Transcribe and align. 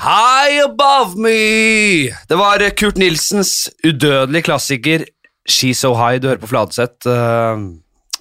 High 0.00 0.62
Above 0.64 1.18
Me! 1.20 2.08
Det 2.24 2.36
var 2.40 2.62
Kurt 2.72 2.96
Nilsens 2.96 3.68
udødelige 3.84 4.46
klassiker 4.46 5.02
She's 5.44 5.82
So 5.82 5.90
High. 5.92 6.22
Du 6.22 6.30
hører 6.30 6.40
på 6.40 6.48
Fladseth. 6.48 7.04
uh, 7.04 7.60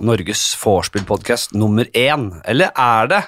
Norges 0.03 0.41
vorspiel-podkast 0.59 1.55
nummer 1.55 1.87
én. 1.95 2.25
Eller 2.43 2.73
er 2.75 3.07
det 3.07 3.21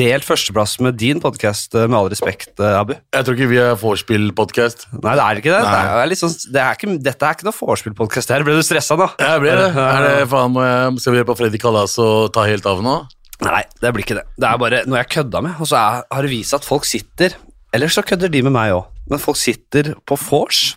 delt 0.00 0.24
førsteplass 0.24 0.78
med 0.80 0.96
din 0.96 1.20
podkast, 1.20 1.76
med 1.76 1.96
all 1.98 2.08
respekt, 2.08 2.54
eh, 2.56 2.78
Abu? 2.78 2.94
Jeg 3.12 3.24
tror 3.24 3.36
ikke 3.36 3.50
vi 3.52 3.60
er 3.60 3.76
vorspiel-podkast. 3.80 4.86
Nei, 5.02 5.14
det 5.16 5.26
er 5.26 5.40
ikke 5.42 5.52
det. 5.52 5.60
Det 5.68 5.76
er 6.06 6.14
sånn, 6.22 6.36
det 6.52 6.62
er 6.64 6.76
ikke, 6.76 6.96
dette 7.04 7.28
er 7.28 7.36
ikke 7.36 7.48
noe 7.50 7.56
vorspiel-podkast 7.60 8.32
her. 8.32 8.46
Ble 8.48 8.56
du 8.56 8.64
stressa 8.64 8.96
nå? 8.96 9.10
Jeg 9.20 9.44
ble 9.44 9.52
det. 9.60 9.68
Er 9.84 10.06
det 10.06 10.28
faen, 10.32 10.56
jeg, 10.56 11.04
skal 11.04 11.12
vi 11.12 11.20
gjøre 11.20 11.30
på 11.34 11.38
Freddy 11.42 11.60
Kalas 11.60 11.98
og 12.00 12.32
ta 12.32 12.48
helt 12.48 12.68
av 12.68 12.80
nå? 12.84 12.96
Nei, 13.44 13.60
det 13.80 13.92
blir 13.92 14.08
ikke 14.08 14.18
det. 14.18 14.24
Det 14.40 14.48
er 14.48 14.64
bare 14.64 14.82
noe 14.88 15.02
jeg 15.02 15.12
kødda 15.18 15.44
med. 15.44 15.60
Og 15.60 15.68
så 15.68 15.84
har 15.84 16.24
det 16.24 16.32
vist 16.32 16.56
at 16.56 16.64
folk 16.66 16.88
sitter 16.88 17.36
Eller 17.74 17.90
så 17.92 18.02
kødder 18.06 18.30
de 18.32 18.42
med 18.46 18.54
meg 18.54 18.72
òg, 18.72 18.86
men 19.10 19.20
folk 19.20 19.36
sitter 19.40 19.92
på 20.08 20.16
vors 20.20 20.74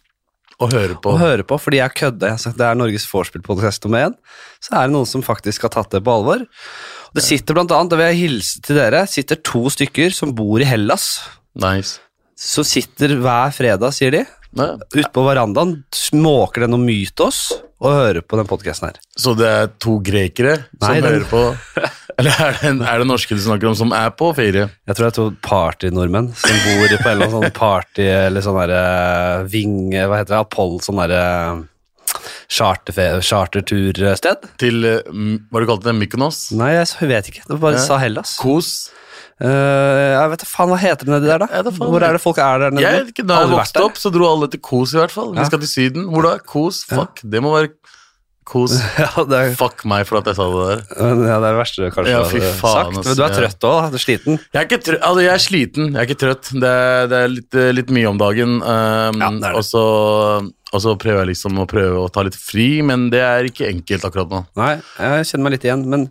Og 0.61 0.73
høre 0.73 0.97
på. 1.01 1.13
og 1.13 1.19
hører 1.21 1.43
på 1.47 1.57
fordi 1.57 1.79
jeg 1.79 1.93
kødder. 1.97 2.35
Det 2.57 2.65
er 2.67 2.75
Norges 2.77 3.05
vorspiel-podkast 3.09 3.85
nummer 3.87 4.09
én. 4.09 4.15
Så 4.61 4.75
er 4.77 4.87
det 4.89 4.93
noen 4.93 5.07
som 5.09 5.23
faktisk 5.25 5.63
har 5.65 5.73
tatt 5.73 5.89
det 5.95 6.03
på 6.05 6.11
alvor. 6.13 6.43
Og 6.43 7.17
det 7.17 7.23
sitter 7.25 7.55
blant 7.57 7.71
annet, 7.71 7.89
da 7.91 7.97
vil 7.99 8.11
jeg 8.11 8.19
hilse 8.25 8.61
til 8.61 8.75
dere, 8.77 9.05
sitter 9.07 9.39
to 9.41 9.63
stykker 9.73 10.13
som 10.13 10.35
bor 10.35 10.61
i 10.61 10.67
Hellas. 10.67 11.07
Nice. 11.55 11.99
Som 12.37 12.63
sitter 12.67 13.15
hver 13.21 13.51
fredag, 13.55 13.91
sier 13.95 14.11
de. 14.13 14.25
Ute 14.55 15.09
på 15.15 15.23
verandaen, 15.25 15.83
småker 15.95 16.65
det 16.65 16.69
noe 16.73 16.83
mytos 16.83 17.51
og 17.81 17.93
hører 17.95 18.21
på 18.21 18.37
den 18.37 18.45
podkasten 18.49 18.89
her. 18.91 18.99
Så 19.17 19.33
det 19.39 19.47
er 19.47 19.69
to 19.81 19.99
grekere 20.05 20.57
som 20.81 20.93
den- 20.93 21.03
hører 21.07 21.25
på 21.29 21.43
Eller 22.21 22.35
er 22.43 22.51
det, 22.53 22.63
en, 22.69 22.81
er 22.85 22.99
det 23.01 23.07
norske 23.07 23.33
du 23.33 23.39
snakker 23.41 23.69
om, 23.71 23.73
som 23.79 23.93
er 23.97 24.11
på 24.13 24.27
ferie? 24.37 24.67
Jeg 24.85 24.93
tror 24.97 25.05
det 25.07 25.09
er 25.09 25.15
to 25.15 25.29
party-nordmenn 25.41 26.27
som 26.37 26.57
bor 26.67 26.91
på 26.91 27.07
en 27.09 27.15
eller 27.15 27.25
annen 27.25 27.31
sånn 27.37 27.55
party 27.55 28.03
eller 28.11 28.43
sånn 28.45 28.59
derre 28.59 28.81
vinge 29.49 30.03
Hva 30.11 30.19
heter 30.19 30.35
det? 30.35 30.41
Apoll, 30.43 30.75
sånn 30.83 30.99
derre 31.01 31.23
charterfe- 32.51 33.21
chartertursted? 33.25 34.45
Til 34.61 34.81
hva 34.83 34.93
m- 35.09 35.47
Hva 35.49 35.63
du 35.63 35.67
kalte 35.71 35.87
det? 35.89 35.95
Mykonos? 35.97 36.51
Nei, 36.59 36.73
jeg 36.75 37.09
vet 37.09 37.31
ikke. 37.31 37.45
Det 37.47 37.55
var 37.55 37.63
bare 37.71 37.79
Ja. 37.79 37.85
sa 37.87 37.97
Hellas. 37.97 38.35
Kos? 38.37 38.91
Eh, 39.41 40.07
jeg 40.13 40.31
vet 40.35 40.43
faen 40.45 40.69
hva 40.69 40.77
heter 40.77 41.07
det 41.07 41.13
nedi 41.15 41.29
der, 41.31 41.41
da? 41.41 41.47
Ja, 41.49 41.61
det 41.65 41.71
er 41.73 41.77
Hvor 41.81 42.03
er 42.05 42.13
det 42.17 42.21
folk 42.21 42.37
er 42.43 42.61
der 42.61 42.73
nede? 42.75 42.83
Jeg 42.85 42.99
vet 42.99 43.13
ikke, 43.15 43.25
Da 43.31 43.39
jeg 43.41 43.53
vokste 43.55 43.85
opp, 43.87 43.97
så 43.97 44.11
dro 44.13 44.27
alle 44.29 44.49
til 44.53 44.61
Kos, 44.61 44.93
i 44.93 44.99
hvert 45.01 45.13
fall. 45.13 45.31
Vi 45.37 45.45
skal 45.49 45.63
til 45.63 45.71
Syden. 45.71 46.09
Hvor 46.13 46.27
da? 46.27 46.35
Kos? 46.45 46.83
Fuck, 46.89 47.23
det 47.25 47.41
må 47.41 47.55
være 47.55 47.71
Kos. 48.51 48.75
Ja, 48.99 49.07
er, 49.23 49.53
Fuck 49.57 49.85
meg 49.89 50.05
for 50.09 50.19
at 50.19 50.29
jeg 50.29 50.37
sa 50.37 50.45
det 50.51 50.61
der. 50.67 50.83
ja, 50.97 51.09
det 51.17 51.27
er 51.31 51.43
det 51.45 51.51
verste 51.57 51.89
kanskje 51.95 52.13
Ja, 52.13 52.21
fy 52.27 52.41
faen, 52.41 52.93
sagt. 52.93 53.07
Men 53.07 53.17
du 53.17 53.23
er 53.25 53.35
trøtt 53.37 53.67
òg, 53.69 53.89
du 53.93 53.97
er 53.97 54.03
sliten. 54.05 54.39
Jeg 54.51 54.59
er, 54.59 54.67
ikke 54.67 54.81
trøtt, 54.85 55.01
altså 55.09 55.23
jeg 55.25 55.33
er 55.33 55.43
sliten, 55.45 55.89
jeg 55.93 56.01
er 56.01 56.09
ikke 56.09 56.19
trøtt. 56.25 56.49
Det 56.61 56.71
er, 56.85 57.09
det 57.11 57.21
er 57.21 57.33
litt, 57.37 57.59
litt 57.79 57.93
mye 57.97 58.09
om 58.11 58.21
dagen. 58.21 58.57
Um, 58.61 59.21
Ja, 59.25 59.29
det. 59.41 59.53
Og, 59.57 59.65
så, 59.65 59.83
og 60.73 60.83
så 60.85 60.95
prøver 61.01 61.23
jeg 61.23 61.31
liksom 61.33 61.61
å 61.63 61.67
prøve 61.69 62.01
å 62.05 62.09
ta 62.13 62.25
litt 62.27 62.37
fri, 62.37 62.69
men 62.85 63.09
det 63.13 63.23
er 63.25 63.47
ikke 63.49 63.69
enkelt 63.71 64.09
akkurat 64.09 64.33
nå. 64.33 64.43
Nei, 64.59 64.73
jeg 64.99 65.31
kjenner 65.31 65.47
meg 65.47 65.57
litt 65.57 65.69
igjen, 65.69 65.87
men 65.93 66.09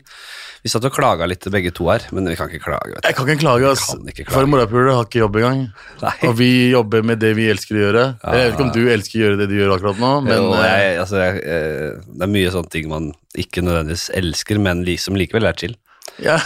vi 0.61 0.71
satt 0.73 0.85
og 0.85 0.93
klaga 0.93 1.29
litt 1.31 1.47
begge 1.53 1.73
to 1.77 1.87
her, 1.89 2.05
men 2.13 2.29
vi 2.29 2.37
kan 2.37 2.51
ikke 2.51 2.67
klage, 2.67 2.93
vet 2.93 3.05
du. 3.05 3.09
Jeg 3.09 3.17
kan 3.17 3.29
ikke 3.29 3.43
klage, 3.45 3.71
ass. 3.71 3.87
Kan 3.93 4.11
ikke 4.13 4.27
klage. 4.27 4.35
For 4.35 4.51
morapuler 4.51 4.91
har 4.93 5.07
ikke 5.09 5.23
jobb 5.23 5.39
engang. 5.41 5.63
Nei. 6.03 6.15
Og 6.29 6.35
vi 6.41 6.51
jobber 6.73 7.07
med 7.13 7.23
det 7.23 7.33
vi 7.39 7.47
elsker 7.53 7.79
å 7.79 7.85
gjøre. 7.87 8.05
Jeg 8.25 8.43
vet 8.43 8.53
ikke 8.55 8.67
om 8.67 8.75
du 8.77 8.83
elsker 8.93 9.17
å 9.17 9.23
gjøre 9.25 9.41
det 9.41 9.49
du 9.53 9.57
gjør 9.57 9.77
akkurat 9.79 10.03
nå, 10.03 10.13
men 10.27 10.37
jo, 10.37 10.51
eh, 10.59 10.67
jeg, 10.69 10.99
altså, 11.05 11.23
jeg, 11.23 11.41
eh, 11.45 12.13
det 12.13 12.27
er 12.29 12.35
mye 12.37 12.53
sånne 12.57 12.75
ting 12.77 12.93
man 12.93 13.09
ikke 13.41 13.65
nødvendigvis 13.65 14.11
elsker, 14.21 14.61
men 14.61 14.85
som 15.01 15.17
likevel 15.17 15.49
er 15.49 15.65
chill. 15.65 15.79
ja. 16.21 16.41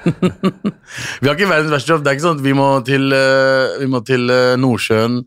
vi 1.20 1.28
har 1.28 1.34
ikke 1.36 1.48
verdens 1.50 1.72
verste 1.72 1.92
jobb. 1.92 2.02
Det 2.04 2.10
er 2.10 2.16
ikke 2.16 2.24
sånn 2.24 2.38
at 2.40 2.44
vi 2.44 2.54
må 2.56 2.66
til, 2.86 3.06
eh, 3.14 3.76
vi 3.82 3.88
må 3.92 4.00
til 4.06 4.32
eh, 4.32 4.54
Nordsjøen 4.60 5.18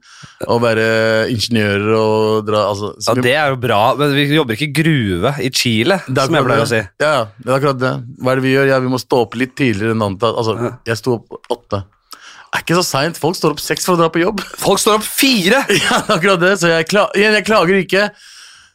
og 0.50 0.62
være 0.64 0.86
ingeniører 1.34 1.96
og 1.98 2.48
dra 2.48 2.66
altså, 2.72 2.94
Ja, 3.06 3.16
Det 3.22 3.36
er 3.38 3.54
jo 3.54 3.60
bra, 3.64 3.82
men 4.00 4.16
vi 4.18 4.28
jobber 4.34 4.58
ikke 4.58 4.70
i 4.70 4.76
gruve 4.82 5.36
i 5.44 5.52
Chile, 5.54 6.00
som 6.08 6.38
jeg 6.40 6.48
pleier 6.50 6.66
å 6.66 6.70
si. 6.70 6.82
ja, 7.04 7.16
det 7.38 7.50
er 7.50 7.58
akkurat 7.58 7.82
det. 7.82 7.96
Hva 8.20 8.34
er 8.34 8.42
det 8.42 8.48
vi 8.48 8.56
gjør? 8.56 8.70
Ja, 8.74 8.80
vi 8.84 8.94
må 8.94 9.02
stå 9.02 9.24
opp 9.28 9.38
litt 9.40 9.56
tidligere 9.60 9.96
enn 9.98 10.06
antatt. 10.06 10.38
Altså, 10.40 10.74
jeg 10.90 11.02
sto 11.02 11.20
opp 11.20 11.42
åtte. 11.54 11.84
Det 12.54 12.60
er 12.60 12.66
ikke 12.68 12.78
så 12.78 12.86
seint. 12.86 13.18
Folk 13.18 13.38
står 13.38 13.56
opp 13.56 13.62
seks 13.64 13.88
for 13.88 13.96
å 13.98 14.02
dra 14.04 14.12
på 14.14 14.22
jobb. 14.22 14.44
Folk 14.66 14.82
står 14.82 15.00
opp 15.00 15.08
fire! 15.08 15.64
ja, 15.74 16.02
det 16.04 16.06
er 16.06 16.16
akkurat 16.20 16.42
det. 16.44 16.54
Så 16.62 16.70
jeg, 16.70 16.86
kla 16.92 17.08
jeg 17.18 17.46
klager 17.48 17.80
ikke. 17.80 18.08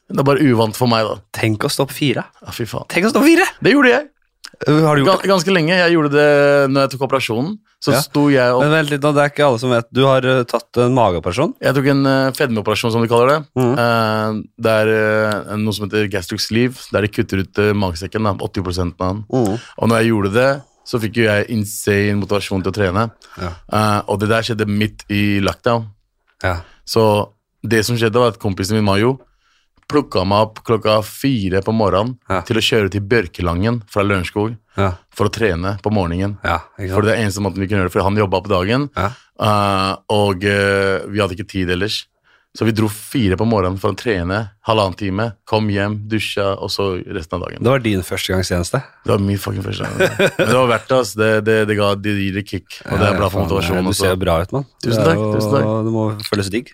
Det 0.08 0.22
er 0.22 0.26
bare 0.26 0.40
uvant 0.42 0.74
for 0.74 0.90
meg, 0.90 1.04
da. 1.06 1.18
Tenk 1.36 1.66
å 1.68 1.70
stå 1.70 1.84
opp 1.84 1.92
fire. 1.94 2.24
Ja, 2.42 2.54
fy 2.54 2.64
faen. 2.66 2.88
Tenk 2.90 3.06
å 3.06 3.12
stå 3.12 3.20
opp 3.20 3.28
fire! 3.28 3.46
Det 3.62 3.74
gjorde 3.74 3.92
jeg. 3.92 4.08
Har 4.66 4.96
du 4.96 5.04
gjort 5.04 5.22
det? 5.22 5.28
ganske 5.30 5.52
lenge. 5.54 5.74
Jeg 5.76 5.92
gjorde 5.94 6.10
det 6.12 6.70
når 6.72 6.80
jeg 6.86 6.90
tok 6.94 7.04
operasjonen. 7.08 7.58
Så 7.78 7.92
Ja. 7.92 8.00
sto 8.02 8.28
jeg 8.28 8.52
opp 8.52 8.62
Men 8.62 8.72
vent 8.72 8.90
litt 8.90 9.00
det 9.00 9.14
er 9.22 9.30
ikke 9.30 9.46
alle 9.46 9.58
som 9.58 9.70
vet. 9.70 9.86
Du 9.92 10.02
har 10.04 10.24
eh, 10.24 10.42
tatt 10.44 10.76
en 10.82 10.94
mageoperasjon. 10.94 11.54
Jeg 11.62 11.74
tok 11.74 11.86
en 11.86 12.06
uh, 12.06 12.32
fedmeoperasjon, 12.34 12.92
som 12.92 13.02
de 13.02 13.08
kaller 13.08 13.28
det. 13.28 13.38
Mhm. 13.54 13.74
Eh, 13.78 14.42
det 14.58 14.72
er 14.82 14.88
eh, 14.88 15.56
noe 15.56 15.72
som 15.72 15.86
heter 15.86 16.08
gastric 16.10 16.40
sleeve, 16.42 16.74
der 16.92 17.02
de 17.06 17.08
kutter 17.08 17.44
ut 17.44 17.54
magesekken. 17.74 18.26
80% 18.38 18.98
av 19.00 19.14
den. 19.14 19.24
Og 19.78 19.88
når 19.88 20.02
jeg 20.02 20.10
gjorde 20.10 20.32
det, 20.34 20.50
så 20.88 20.98
fikk 20.98 21.20
jo 21.20 21.28
jeg 21.28 21.48
insane 21.52 22.16
motivasjon 22.18 22.62
til 22.64 22.72
å 22.72 22.76
trene. 22.76 23.10
Ja. 23.38 23.52
Eh, 23.70 24.00
og 24.08 24.20
det 24.22 24.30
der 24.32 24.46
skjedde 24.46 24.66
midt 24.66 25.04
i 25.12 25.38
lockdown. 25.44 25.86
Ja. 26.42 26.60
Så 26.88 27.28
det 27.62 27.84
som 27.84 27.98
skjedde, 27.98 28.18
var 28.18 28.32
at 28.32 28.40
kompisen 28.40 28.78
min 28.78 28.86
Mayo 28.86 29.18
plukka 29.88 30.24
meg 30.28 30.46
opp 30.46 30.58
klokka 30.68 30.98
fire 31.06 31.62
på 31.64 31.72
morgenen 31.74 32.18
Ja. 32.28 32.42
til 32.42 32.56
å 32.60 32.64
kjøre 32.64 32.90
til 32.92 33.00
Bjørkelangen 33.00 33.82
fra 33.88 34.02
Lørenskog 34.04 34.56
Ja. 34.76 34.92
for 35.10 35.26
å 35.26 35.32
trene 35.32 35.78
på 35.82 35.90
morgenen. 35.90 36.38
ja 36.44 36.58
For 36.76 37.02
det 37.02 37.16
er 37.16 37.24
eneste 37.24 37.40
måten 37.40 37.58
vi 37.58 37.66
kunne 37.66 37.80
gjøre 37.82 37.90
det, 37.90 37.92
for 37.96 38.02
han 38.06 38.16
jobba 38.16 38.42
på 38.44 38.48
dagen, 38.52 38.90
Ja. 38.96 39.10
eh, 39.40 39.96
og 40.10 40.44
uh, 40.44 41.06
vi 41.08 41.18
hadde 41.18 41.34
ikke 41.36 41.48
tid 41.48 41.70
ellers. 41.70 42.06
Så 42.56 42.64
vi 42.64 42.72
dro 42.72 42.88
fire 42.90 43.36
på 43.38 43.44
morgenen 43.46 43.76
for 43.78 43.92
å 43.92 43.96
trene, 43.98 44.38
halvannen 44.66 44.96
time, 44.98 45.24
kom 45.46 45.66
hjem, 45.70 45.98
dusja, 46.10 46.46
og 46.58 46.70
så 46.72 46.86
resten 47.14 47.36
av 47.36 47.42
dagen. 47.44 47.60
Det 47.62 47.70
var 47.70 47.82
din 47.84 48.00
førstegangstjeneste. 48.02 48.80
Det 49.04 49.12
var 49.12 49.20
min 49.22 49.38
fucking 49.38 49.62
første 49.62 49.84
gang. 49.84 49.98
Men 50.38 50.48
det 50.48 50.56
var 50.56 50.70
verdt 50.72 50.88
det, 50.90 50.96
ass. 50.98 51.12
Det, 51.20 51.28
det, 51.46 51.56
det, 51.68 51.76
ga, 51.78 51.90
det 51.94 52.14
gir 52.16 52.38
et 52.40 52.48
kick, 52.48 52.80
og 52.88 52.98
det 52.98 53.10
er 53.10 53.18
bra 53.20 53.28
for 53.30 53.44
motivasjonen 53.44 53.86
Du 53.92 53.94
ser 53.94 54.14
jo 54.16 54.20
bra 54.24 54.38
ut, 54.42 54.54
mann. 54.56 54.66
Tusen 54.82 55.04
takk, 55.04 55.20
jo- 55.20 55.30
tusen 55.36 55.54
takk. 55.54 55.68
Det 55.86 55.94
må 55.94 56.06
føles 56.32 56.50
digg. 56.56 56.72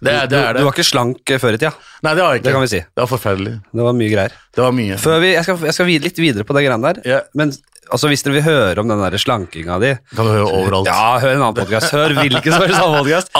Det 0.00 0.14
er 0.14 0.30
det. 0.30 0.40
Er 0.40 0.52
Du, 0.54 0.58
det. 0.60 0.62
du 0.62 0.68
var 0.70 0.78
ikke 0.78 0.88
slank 0.94 1.34
eh, 1.36 1.42
før 1.42 1.58
i 1.58 1.60
tida. 1.60 1.74
Nei, 2.06 2.14
det 2.14 2.22
var 2.24 2.32
jeg 2.32 2.40
ikke. 2.40 2.46
Det 2.48 2.56
kan 2.56 2.64
vi 2.68 2.72
si. 2.72 2.80
Det 2.86 3.02
var 3.04 3.12
forferdelig. 3.12 3.54
Det 3.76 3.88
var 3.90 3.98
mye 4.00 4.12
greier. 4.14 4.38
Det 4.56 4.64
var 4.64 4.76
mye. 4.78 5.00
Før 5.02 5.20
vi, 5.26 5.34
jeg, 5.34 5.44
skal, 5.50 5.58
jeg 5.68 5.76
skal 5.80 5.90
vid- 5.90 6.06
litt 6.06 6.22
videre 6.22 6.46
på 6.48 6.56
det 6.56 6.64
greiene 6.70 6.92
der. 6.94 7.02
Ja. 7.16 7.20
Men 7.36 7.52
altså, 7.92 8.10
hvis 8.10 8.24
dere 8.26 8.36
vil 8.38 8.44
høre 8.46 8.82
om 8.82 8.90
den 8.90 9.02
der 9.02 9.16
slankinga 9.20 9.78
di 9.82 9.92
Kan 10.12 10.28
du 10.28 10.32
høre 10.32 10.46
overalt. 10.48 10.90
Ja, 10.90 11.16
hør 11.22 11.34
en 11.34 11.42
annen 11.42 11.58
podkast. 11.58 11.92
Hør 11.94 12.14
hvilken 12.18 12.54
som 12.54 12.64
helst 12.64 12.80
annen 12.82 12.98
podkast. 13.00 13.32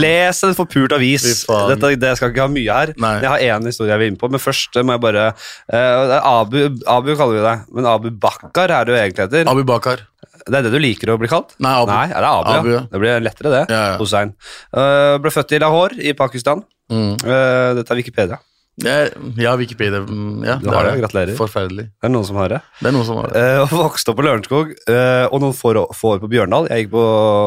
Les 0.04 0.42
en 0.48 0.56
forpult 0.58 0.96
avis. 0.96 1.26
Dette, 1.46 1.92
det 2.02 2.12
skal 2.18 2.32
ikke 2.34 2.46
ha 2.46 2.52
mye 2.52 2.80
her. 2.80 2.94
Nei. 3.02 3.14
Jeg 3.24 3.32
har 3.32 3.46
én 3.58 3.70
historie 3.70 3.94
jeg 3.94 4.02
vil 4.02 4.12
inn 4.12 4.20
på, 4.20 4.30
men 4.32 4.42
først 4.42 4.80
må 4.82 4.96
jeg 4.96 5.04
bare 5.06 5.28
uh, 5.36 6.16
Abu, 6.20 6.58
Abu 6.90 7.12
kaller 7.14 7.38
vi 7.38 7.46
deg, 7.46 7.64
men 7.76 7.90
Abu 7.90 8.10
Bakkar 8.26 8.74
er 8.80 8.88
du 8.88 8.94
egentlig 8.96 9.26
heter. 9.26 9.48
Abu 9.50 9.64
Bakar. 9.68 10.04
Det 10.46 10.60
er 10.60 10.66
det 10.68 10.74
du 10.74 10.78
liker 10.82 11.10
å 11.10 11.18
bli 11.18 11.30
kalt? 11.30 11.56
Nei, 11.62 11.72
Abu. 11.74 11.90
Nei, 11.90 12.06
er 12.12 12.22
det 12.22 12.30
Abu, 12.30 12.50
Abu, 12.52 12.68
ja. 12.70 12.80
ja. 12.80 12.82
Det 12.92 13.00
blir 13.02 13.24
lettere, 13.24 13.52
det. 13.54 13.62
Ja, 13.72 13.84
ja. 13.92 13.96
Hussein. 14.02 14.34
Uh, 14.70 15.16
ble 15.22 15.32
født 15.34 15.56
i 15.56 15.62
Lahore 15.62 15.98
i 15.98 16.14
Pakistan. 16.18 16.62
Mm. 16.92 17.16
Uh, 17.24 17.72
dette 17.80 17.90
er 17.90 18.00
Wikipedia. 18.02 18.38
Ja, 18.84 19.54
Wikipedia. 19.56 20.00
mm, 20.04 20.44
Ja, 20.44 20.56
Du 20.60 20.68
har 20.68 20.84
det, 20.84 21.00
gratulerer. 21.00 21.34
Forferdelig. 21.38 21.86
Det 21.96 22.04
er 22.04 22.12
noen 22.12 22.26
som 22.28 22.36
har 22.36 22.48
det. 22.52 22.60
Det 22.82 22.88
er 22.90 22.92
noen 22.92 23.06
som 23.08 23.16
har 23.22 23.28
det. 23.32 23.40
Eh, 23.40 23.66
vokste 23.72 24.12
opp 24.12 24.18
på 24.18 24.24
Lørenskog, 24.26 24.74
eh, 24.88 25.24
og 25.32 25.40
noen 25.40 25.54
få 25.56 25.72
år- 25.72 25.88
år 25.96 26.20
på 26.20 26.28
Bjørndal. 26.28 26.68
Jeg 26.68 26.84
gikk 26.86 26.90
på 26.92 27.04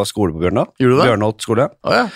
skole 0.10 0.34
på 0.34 0.42
Bjørndal. 0.42 0.72
Gjorde 0.80 0.96
du 0.96 0.98
det? 1.04 1.06
Bjørnholt 1.12 1.42
skole. 1.46 1.70
Oh, 1.86 1.94
ja. 1.94 2.08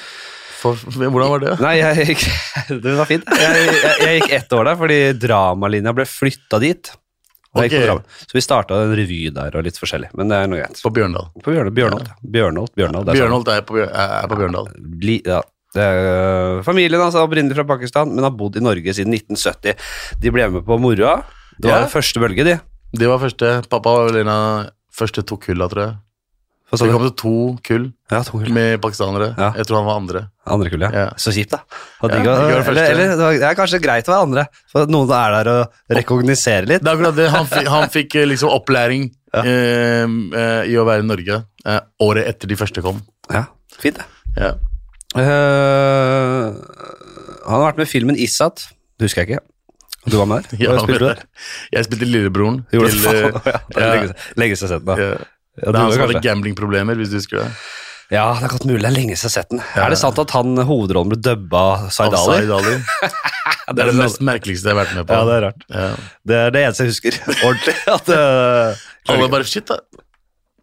For, 0.64 0.74
hvordan 0.80 1.30
var 1.30 1.40
det? 1.44 1.60
Nei, 1.60 1.76
jeg 1.78 2.08
gikk 2.08 2.26
Det 2.84 2.96
var 2.98 3.06
fint. 3.06 3.24
Jeg, 3.28 3.64
jeg, 3.68 3.96
jeg 4.02 4.22
gikk 4.22 4.32
ett 4.40 4.54
år 4.58 4.66
der 4.72 4.78
fordi 4.80 5.00
dramalinja 5.20 5.94
ble 5.94 6.06
flytta 6.08 6.60
dit. 6.64 6.92
Og 7.54 7.62
jeg 7.62 7.70
gikk 7.70 7.84
på 7.86 7.96
Ok. 8.00 8.06
Så 8.26 8.34
vi 8.34 8.42
starta 8.42 8.78
en 8.82 8.96
revy 8.98 9.30
der 9.30 9.54
og 9.60 9.64
litt 9.68 9.78
forskjellig, 9.78 10.10
men 10.18 10.32
det 10.32 10.38
er 10.42 10.48
noe 10.50 10.58
greit. 10.64 10.80
På 10.82 10.90
Bjørndal. 10.90 11.28
På 11.38 11.52
Bjørndal, 11.54 11.76
Bjørnholt. 11.78 12.08
Bjørnholt, 12.26 12.74
Bjørnholt, 12.74 13.12
er 13.12 13.20
Bjørnholt 13.20 13.52
er 13.54 13.62
på, 13.68 13.78
er 13.84 14.28
på 14.32 14.40
Bjørndal. 14.40 14.72
sånn. 14.72 15.22
Ja. 15.28 15.42
Er, 15.76 16.60
øh, 16.60 16.64
familien 16.64 17.02
hans 17.02 17.16
er 17.18 17.26
opprinnelig 17.26 17.56
fra 17.58 17.64
Pakistan, 17.76 18.12
men 18.14 18.24
har 18.28 18.32
bodd 18.38 18.58
i 18.60 18.64
Norge 18.64 18.94
siden 18.94 19.14
1970. 19.16 19.74
De 20.22 20.32
ble 20.32 20.50
med 20.54 20.66
på 20.68 20.78
moroa. 20.80 21.24
Det 21.60 21.70
var 21.72 21.86
Ja. 21.86 21.88
første 21.90 22.20
bølge, 22.22 22.44
de. 22.46 22.60
De 22.94 23.08
var 23.10 23.18
første. 23.20 23.64
Pappa 23.70 23.94
en 24.20 24.28
av 24.30 24.70
første 24.94 25.24
to 25.26 25.38
kulla, 25.38 25.68
tror 25.70 25.88
jeg. 25.88 25.96
Så 26.74 26.86
det 26.88 26.94
kom 26.96 27.04
til 27.06 27.14
to 27.22 27.34
kull 27.62 27.84
Ja, 28.10 28.24
to 28.26 28.32
kull. 28.40 28.50
med 28.50 28.80
pakistanere. 28.82 29.36
Ja. 29.38 29.52
Jeg 29.54 29.68
tror 29.68 29.78
han 29.78 29.86
var 29.86 29.96
andre. 30.00 30.22
Andre 30.48 30.70
kull, 30.74 30.82
ja. 30.82 31.10
Så 31.22 31.30
kjipt, 31.32 31.52
da. 31.54 31.60
Og 32.02 32.10
var 32.10 32.18
det 32.18 32.68
eller, 32.68 32.90
eller, 32.90 33.38
det 33.38 33.44
er 33.46 33.54
kanskje 33.60 33.80
greit 33.82 34.06
å 34.10 34.14
være 34.14 34.24
andre, 34.26 34.46
for 34.72 34.88
noen 34.90 35.12
er 35.14 35.44
der 35.44 35.52
og 35.54 35.68
rekogniserer 36.00 36.66
litt. 36.66 36.82
Det 36.82 36.90
er 36.90 36.96
akkurat 36.98 37.16
det. 37.16 37.30
Han, 37.30 37.46
fikk- 37.46 37.70
han 37.70 37.90
fikk 37.94 38.16
eh, 38.16 38.26
liksom 38.26 38.50
opplæring 38.50 39.06
eh, 39.34 40.02
eh, 40.02 40.64
i 40.66 40.74
å 40.82 40.86
være 40.90 41.06
i 41.06 41.08
Norge 41.08 41.44
eh, 41.66 41.80
året 42.02 42.26
etter 42.28 42.48
de 42.50 42.56
første 42.56 42.82
kom. 42.82 43.02
Ja, 43.30 43.46
fint 43.78 43.98
det. 44.02 44.06
Ja. 44.42 44.54
Eh, 45.20 46.46
han 47.44 47.54
har 47.58 47.66
vært 47.68 47.82
med 47.82 47.88
i 47.88 47.92
filmen 47.92 48.18
Isat. 48.20 48.68
Det 48.98 49.10
husker 49.10 49.24
jeg 49.24 49.36
ikke. 49.36 49.44
Du 50.10 50.18
var 50.20 50.28
med 50.30 50.44
der? 50.50 50.58
Ja, 50.66 50.80
spilte 50.82 51.00
du 51.00 51.08
der? 51.12 51.22
Jeg 51.72 51.88
spilte 51.88 52.10
lillebroren 52.10 52.64
Gjorde 52.74 52.90
til 52.92 53.06
det 53.06 53.14
faen, 53.22 53.38
eh, 53.40 53.54
ja, 53.54 53.62
det 53.78 53.86
ja. 54.10 54.18
lenge, 54.42 54.58
siden 54.60 54.74
sett 54.76 54.90
da. 54.90 54.98
ja. 55.00 55.14
Ja, 55.54 55.70
Det 55.70 55.78
er 55.78 55.84
han 55.84 55.92
som 55.94 56.02
hadde 56.08 56.22
gamblingproblemer, 56.26 56.98
hvis 56.98 57.12
du 57.12 57.20
husker 57.20 57.44
det. 57.44 57.50
Ja, 58.12 58.24
det 58.40 58.48
er 58.48 58.52
godt 58.56 58.66
mulig. 58.66 58.82
Det 58.82 58.90
er 58.90 58.96
lenge 58.96 59.16
siden 59.16 59.30
jeg 59.30 59.30
har 59.30 59.34
sett 59.36 59.52
den. 59.54 59.62
Er 59.84 59.94
det 59.94 60.00
sant 60.02 60.20
at 60.22 60.34
han 60.34 60.58
hovedrollen 60.66 61.14
ble 61.14 61.20
dubba 61.22 61.62
Zaid 61.94 62.16
Ali? 62.18 62.74
Det 63.64 63.80
er 63.80 63.90
det 63.94 63.96
mest 63.96 64.20
merkeligste 64.20 64.68
jeg 64.68 64.76
har 64.76 64.82
vært 64.82 64.96
med 64.98 65.06
på. 65.08 65.16
Ja, 65.16 65.24
det 65.24 65.36
er 65.38 65.44
rart. 65.46 65.62
Ja. 65.72 65.84
Det 66.28 66.36
er 66.36 66.50
det 66.52 66.64
eneste 66.66 66.84
jeg 66.84 66.92
husker 66.92 67.20
ordentlig. 67.48 67.76
At, 67.94 68.10
uh, 68.12 69.14
Alle 69.14 69.30
bare 69.32 69.48
shit, 69.48 69.70
da. 69.70 69.78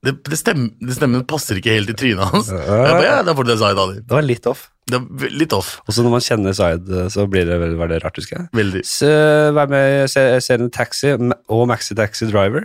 Det, 0.00 0.14
det, 0.24 0.38
stemmen, 0.40 0.70
det 0.80 0.94
stemmen 0.96 1.26
passer 1.28 1.58
ikke 1.60 1.74
helt 1.74 1.90
i 1.92 1.96
trynet 1.98 2.30
hans. 2.32 2.48
Jeg 2.48 2.64
bare, 2.64 3.02
ja, 3.04 3.18
det 3.20 3.34
er 3.34 3.36
du 3.36 3.42
det 3.50 3.56
er 3.58 3.60
Zaid 3.60 3.80
Ali. 3.82 3.98
det 4.00 4.16
var 4.16 4.24
litt 4.24 4.46
off. 4.48 4.62
Det 4.88 4.96
er 4.96 5.34
litt 5.36 5.52
off. 5.52 5.74
Og 5.84 5.92
så 5.92 6.04
når 6.06 6.14
man 6.14 6.24
kjenner 6.24 6.56
Zaid, 6.56 6.88
så 7.12 7.26
blir 7.28 7.44
det 7.48 7.58
veldig, 7.60 7.76
veldig 7.82 8.00
rart, 8.06 8.16
husker 8.16 8.38
jeg. 8.38 8.48
Veldig. 8.56 8.82
Så, 8.88 9.10
Vær 9.56 9.68
med 9.70 10.06
i 10.06 10.40
serien 10.40 10.72
Taxi 10.72 11.12
og 11.12 11.66
Maxi 11.68 11.98
Taxi 11.98 12.30
Driver. 12.30 12.64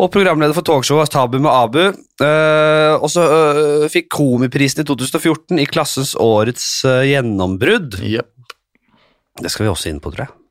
Og 0.00 0.08
programleder 0.12 0.56
for 0.56 0.64
talkshowet 0.66 1.12
Tabu 1.12 1.38
med 1.38 1.52
Abu. 1.52 1.82
Uh, 2.22 2.96
og 2.96 3.08
så 3.12 3.24
uh, 3.28 3.88
fikk 3.92 4.08
Komiprisen 4.12 4.82
i 4.82 4.88
2014 4.88 5.60
i 5.60 5.66
klassens 5.68 6.14
årets 6.18 6.66
uh, 6.88 7.02
gjennombrudd. 7.06 7.98
Yep. 8.00 8.30
Det 9.42 9.52
skal 9.52 9.66
vi 9.66 9.72
også 9.72 9.92
inn 9.92 10.00
på, 10.02 10.12
tror 10.12 10.26
jeg. 10.26 10.41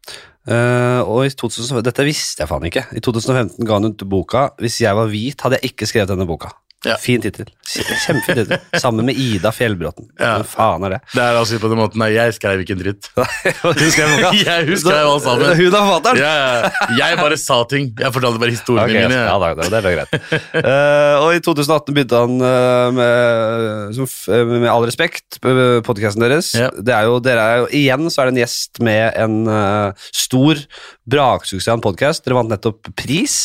Eh, 0.49 1.01
og 1.05 1.27
i 1.27 1.29
2000, 1.29 1.83
Dette 1.85 2.05
visste 2.07 2.41
jeg 2.41 2.49
faen 2.49 2.65
ikke. 2.65 2.87
I 2.97 3.03
2015 3.03 3.61
ga 3.67 3.77
han 3.77 3.91
ut 3.91 4.03
boka 4.09 4.49
'Hvis 4.57 4.81
jeg 4.81 4.95
var 4.95 5.07
hvit, 5.07 5.41
hadde 5.41 5.59
jeg 5.61 5.71
ikke 5.71 5.85
skrevet 5.85 6.09
denne 6.09 6.25
boka'. 6.25 6.49
Ja. 6.85 6.95
Fin 6.97 7.21
tittel. 7.21 7.45
Kjempefin 7.69 8.35
tittel. 8.35 8.57
Sammen 8.81 9.05
med 9.05 9.17
Ida 9.19 9.51
Fjellbråten. 9.53 10.07
Ja. 10.17 10.39
Hvem 10.39 10.47
faen 10.49 10.85
er 10.87 10.95
det? 10.95 10.99
Det 11.13 11.21
er 11.21 11.37
altså 11.37 11.59
på 11.61 11.69
den 11.69 11.77
måten 11.77 12.01
Nei, 12.01 12.07
jeg 12.15 12.33
skrev 12.33 12.63
ikke 12.63 12.73
en 12.73 12.79
dritt. 12.81 13.09
Hun 13.61 13.81
skrev 13.93 14.15
boka? 14.15 14.31
Jeg 14.41 14.65
husker 14.71 14.95
det 14.95 15.01
alt 15.05 15.25
sammen. 15.25 15.51
Hun 15.59 15.67
er 15.67 15.75
forfatteren? 15.75 16.21
Ja, 16.21 16.31
ja. 16.41 16.71
jeg 16.97 17.17
bare 17.19 17.37
sa 17.37 17.59
ting. 17.69 17.91
Jeg 17.99 18.13
fortalte 18.15 18.41
bare 18.41 18.53
historiene 18.55 18.87
okay, 18.89 19.03
mine. 19.05 19.19
ja, 19.27 19.35
da, 19.43 19.51
det, 19.59 19.67
var 19.69 19.89
er 19.91 19.97
greit. 19.99 20.15
uh, 20.57 21.25
og 21.25 21.35
i 21.35 21.43
2018 21.45 21.97
begynte 21.97 22.21
han 22.23 22.33
uh, 22.41 22.87
med, 22.97 23.99
som, 23.99 24.09
eh, 24.33 24.53
med 24.55 24.69
all 24.71 24.87
respekt, 24.89 25.37
podkasten 25.85 26.25
deres. 26.25 26.53
Ja. 26.57 26.71
Det 26.73 26.95
er 26.95 27.09
jo, 27.09 27.19
dere 27.23 27.43
er 27.45 27.61
jo, 27.61 27.67
igjen 27.81 28.09
så 28.09 28.23
er 28.23 28.31
det 28.31 28.35
en 28.35 28.41
gjest 28.41 28.81
med 28.81 29.19
en 29.21 29.37
uh, 29.51 30.07
stor 30.23 30.63
braksuksess 31.11 31.69
av 31.69 31.77
en 31.77 31.85
podkast. 31.85 32.25
Dere 32.25 32.39
vant 32.39 32.51
nettopp 32.55 32.89
pris. 32.97 33.37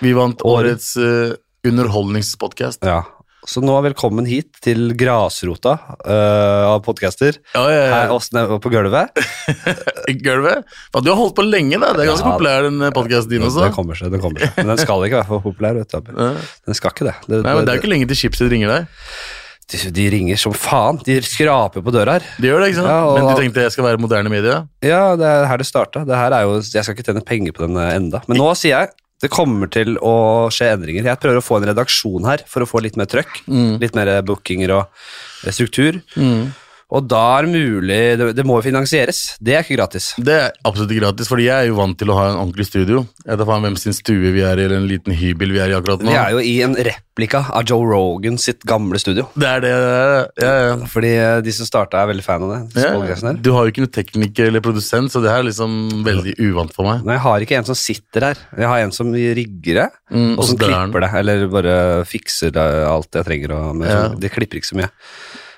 Vi 0.00 0.14
vant 0.16 0.40
årets 0.48 0.94
underholdningspodkast. 1.66 2.84
Ja. 2.86 3.02
Så 3.48 3.62
nå 3.64 3.72
velkommen 3.80 4.26
hit 4.28 4.58
til 4.60 4.90
grasrota 4.98 5.76
uh, 6.04 6.64
av 6.74 6.82
podcaster. 6.84 7.38
Ja, 7.54 7.62
ja, 7.72 7.84
Her 7.94 8.10
oss 8.12 8.28
nede 8.34 8.58
på 8.60 8.68
gulvet. 8.72 9.14
Gulvet. 10.26 10.66
Faen, 10.92 11.04
Du 11.06 11.10
har 11.12 11.16
holdt 11.16 11.36
på 11.38 11.44
lenge, 11.46 11.78
da. 11.80 11.94
Det 11.96 12.04
er 12.04 12.10
ganske 12.10 12.26
Ja. 12.28 12.34
populær, 12.34 12.66
den 12.66 12.82
podkasten 12.92 13.32
din 13.32 13.46
også. 13.46 13.62
Den 13.64 13.72
kommer 13.76 13.96
seg, 13.96 14.10
den 14.12 14.20
kommer 14.20 14.42
seg. 14.44 14.52
Men 14.58 14.74
den 14.74 14.82
skal 14.82 15.06
ikke 15.06 15.20
være 15.22 15.30
for 15.30 15.46
populær. 15.46 15.78
Vet 15.80 15.96
du. 15.96 16.12
Den 16.68 16.76
skal 16.76 16.92
ikke 16.92 17.08
det. 17.08 17.16
det, 17.30 17.40
Nei, 17.46 17.54
men 17.56 17.64
Det 17.64 17.72
er 17.72 17.78
jo 17.78 17.84
ikke 17.86 17.92
lenge 17.94 18.10
til 18.12 18.20
Chipset 18.26 18.52
ringer 18.52 18.74
deg. 18.74 18.92
de, 19.72 19.82
de 19.96 20.06
ringer 20.18 20.36
som 20.44 20.52
faen. 20.58 21.00
De 21.06 21.16
skraper 21.24 21.84
på 21.84 21.94
døra 21.94 22.18
her. 22.18 22.28
Det 22.42 22.50
gjør 22.52 22.60
det, 22.66 22.72
ikke 22.74 22.82
sant? 22.82 22.92
Ja, 22.92 23.00
og- 23.06 23.16
Men 23.22 23.30
du 23.32 23.40
tenkte 23.40 23.64
jeg 23.64 23.72
skal 23.78 23.84
være 23.88 24.02
moderne 24.02 24.28
media? 24.34 24.60
Ja, 24.84 25.02
det 25.16 25.24
er 25.30 25.46
her 25.46 25.56
det 25.62 25.66
starta. 25.70 26.04
Det 26.04 26.16
her 26.20 26.32
er 26.36 26.42
jo, 26.50 26.58
jeg 26.60 26.84
skal 26.84 26.94
ikke 26.98 27.06
tjene 27.12 27.24
penger 27.24 27.52
på 27.56 27.64
den 27.64 27.76
eh, 27.80 27.94
enda. 27.96 28.20
Men 28.28 28.42
nå 28.42 28.50
sier 28.58 28.76
jeg 28.82 28.96
det 29.22 29.30
kommer 29.34 29.70
til 29.74 29.96
å 30.04 30.46
skje 30.54 30.70
endringer. 30.76 31.08
Jeg 31.10 31.20
prøver 31.22 31.40
å 31.40 31.44
få 31.44 31.58
en 31.58 31.68
redaksjon 31.72 32.28
her 32.28 32.44
for 32.46 32.62
å 32.62 32.68
få 32.70 32.82
litt 32.84 32.98
mer 33.00 33.08
trøkk. 33.10 33.40
Litt 33.82 33.96
mer 33.98 34.12
bookinger 34.22 34.74
og 34.76 35.50
struktur. 35.54 36.00
struktur. 36.14 36.46
Og 36.88 37.04
da 37.04 37.20
er 37.36 37.44
det 37.44 37.52
mulig 37.52 37.96
det, 38.16 38.26
det 38.38 38.44
må 38.48 38.54
jo 38.58 38.64
finansieres. 38.64 39.34
Det 39.44 39.52
er 39.52 39.64
ikke 39.64 39.76
gratis. 39.76 40.06
Det 40.16 40.32
er 40.32 40.54
absolutt 40.64 40.94
ikke 40.94 41.02
gratis, 41.04 41.28
fordi 41.28 41.44
jeg 41.44 41.66
er 41.66 41.68
jo 41.68 41.74
vant 41.76 41.98
til 42.00 42.08
å 42.08 42.16
ha 42.16 42.28
en 42.30 42.38
ordentlig 42.40 42.64
studio. 42.64 43.02
Jeg 43.26 43.36
vet 43.36 43.48
faen 43.50 43.66
hvem 43.66 43.76
sin 43.76 43.92
stue 43.96 44.30
vi 44.32 44.40
er 44.40 44.56
i, 44.56 44.64
eller 44.64 44.78
en 44.80 44.86
liten 44.88 45.12
hybel 45.12 45.52
vi 45.52 45.60
er 45.60 45.74
i 45.74 45.76
akkurat 45.76 46.00
nå. 46.00 46.08
Vi 46.08 46.16
er 46.16 46.32
jo 46.32 46.40
i 46.40 46.54
en 46.64 46.76
replika 46.88 47.42
av 47.52 47.66
Joe 47.68 47.84
Rogan 47.90 48.38
sitt 48.40 48.64
gamle 48.64 48.96
studio. 49.02 49.26
Det 49.36 49.50
er 49.50 49.60
det. 49.66 49.72
Ja, 50.40 50.52
ja. 50.70 50.78
Fordi 50.88 51.10
eh, 51.12 51.34
de 51.44 51.52
som 51.58 51.68
starta, 51.68 52.00
er 52.00 52.08
veldig 52.14 52.24
fan 52.24 52.46
av 52.46 52.54
det. 52.54 52.86
Ja. 52.86 53.34
Du 53.36 53.50
har 53.52 53.66
jo 53.68 53.74
ikke 53.74 53.84
noen 53.84 53.92
tekniker 53.98 54.48
eller 54.48 54.64
produsent, 54.64 55.12
så 55.12 55.20
det 55.20 55.28
her 55.34 55.42
er 55.44 55.48
liksom 55.50 55.74
veldig 56.08 56.38
uvant 56.48 56.72
for 56.72 56.88
meg. 56.88 57.04
Nei, 57.04 57.18
jeg 57.18 57.24
har 57.26 57.44
ikke 57.44 57.58
en 57.60 57.68
som 57.68 57.76
sitter 57.78 58.30
her. 58.30 58.40
Jeg 58.56 58.70
har 58.72 58.86
en 58.86 58.94
som 58.96 59.12
rigger 59.12 59.82
det, 59.82 59.88
Mm, 60.08 60.38
og 60.40 60.46
som 60.48 60.56
klipper 60.56 61.04
det. 61.04 61.10
Eller 61.20 61.42
bare 61.52 61.72
fikser 62.08 62.48
det, 62.56 62.64
alt 62.88 63.12
jeg 63.12 63.26
trenger. 63.28 63.52
Og, 63.58 63.82
Ja. 63.84 64.08
sånn, 64.08 64.18
De 64.24 64.30
klipper 64.32 64.56
ikke 64.56 64.70
så 64.72 64.78
mye. 64.80 64.88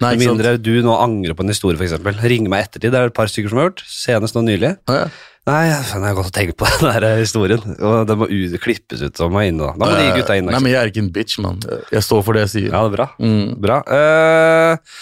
Nei, 0.00 0.14
Med 0.16 0.30
mindre 0.30 0.54
du 0.56 0.72
nå 0.84 0.94
angrer 0.96 1.36
på 1.36 1.44
en 1.44 1.52
historie, 1.52 1.76
f.eks. 1.76 1.98
Ring 2.24 2.46
meg 2.48 2.66
ettertid. 2.66 2.88
Det 2.94 3.00
er 3.00 3.10
et 3.10 3.16
par 3.16 3.28
stykker 3.28 3.52
som 3.52 3.60
har 3.60 3.68
gjort. 3.68 3.82
Senest 3.84 4.36
nå 4.38 4.44
nylig. 4.46 4.72
Ja, 4.88 5.02
ja. 5.02 5.10
Nei, 5.48 5.60
jeg 5.70 6.00
har 6.04 6.14
gått 6.16 6.28
og 6.28 6.34
tenkt 6.36 6.56
på 6.60 6.68
den 6.80 7.00
der 7.04 7.18
historien. 7.20 7.62
Og 7.76 8.04
den 8.08 8.20
må 8.20 8.28
klippes 8.62 9.02
ut 9.02 9.20
og 9.24 9.34
må 9.34 9.44
inn. 9.48 9.60
Da, 9.60 9.72
da 9.74 9.88
må 9.88 9.98
de 9.98 10.08
gutta 10.16 10.36
inn. 10.38 10.48
Nei, 10.48 10.60
men 10.60 10.72
jeg 10.72 10.80
er 10.80 10.92
ikke 10.92 11.04
en 11.04 11.12
bitch, 11.14 11.40
mann. 11.42 11.60
Jeg 11.92 12.04
står 12.06 12.24
for 12.26 12.36
det 12.36 12.46
jeg 12.46 12.52
sier. 12.54 12.70
Ja, 12.70 12.84
det 12.84 12.92
er 12.92 12.96
bra. 12.96 13.08
Mm. 13.20 13.46
Bra. 13.60 13.80
Eh, 13.96 14.94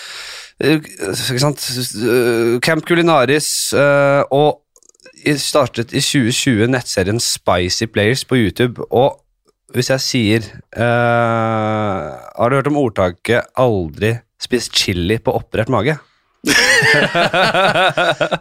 eh, 0.66 0.90
ikke 1.14 1.42
sant 1.42 1.62
Eh, 1.68 2.58
Camp 2.64 2.86
Culinaris 2.86 3.50
uh, 3.76 4.22
og 4.34 4.64
startet 5.38 5.92
i 5.92 6.02
2020 6.02 6.70
nettserien 6.70 7.18
Spicy 7.22 7.88
Players 7.90 8.24
på 8.26 8.38
YouTube. 8.38 8.86
Og 8.90 9.18
hvis 9.74 9.90
jeg 9.92 10.00
sier 10.00 10.46
uh, 10.78 12.14
Har 12.16 12.48
du 12.48 12.56
hørt 12.56 12.70
om 12.70 12.78
ordtaket 12.80 13.50
'aldri 13.52 14.14
spist 14.42 14.74
chili 14.76 15.18
på 15.18 15.34
operert 15.38 15.70
mage'? 15.72 15.98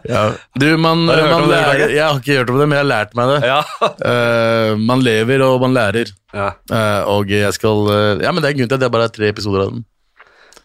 Ja. 0.08 0.32
Du, 0.54 0.76
man, 0.76 1.08
Har 1.08 1.16
du 1.16 1.22
man 1.22 1.42
om 1.42 1.48
det, 1.50 1.56
lærer 1.56 1.88
Jeg 1.92 2.04
har 2.04 2.18
ikke 2.20 2.36
hørt 2.38 2.50
om 2.52 2.58
det, 2.60 2.66
men 2.68 2.76
jeg 2.78 2.84
har 2.84 2.90
lært 2.92 3.14
meg 3.18 3.32
det. 3.32 3.38
Ja. 3.48 3.60
uh, 3.82 4.72
man 4.90 5.02
lever, 5.04 5.42
og 5.46 5.60
man 5.64 5.74
lærer. 5.76 6.12
ja. 6.34 6.50
Uh, 6.70 7.02
og 7.16 7.30
jeg 7.32 7.52
skal 7.56 7.84
uh, 7.90 8.22
Ja, 8.22 8.32
men 8.32 8.42
det 8.42 8.50
er 8.50 8.54
en 8.56 8.60
grunn 8.62 8.70
til 8.70 8.78
at 8.78 8.84
det 8.84 8.92
bare 8.94 9.08
er 9.10 9.14
tre 9.14 9.30
episoder 9.34 9.66
av 9.66 9.72
den. 9.74 9.84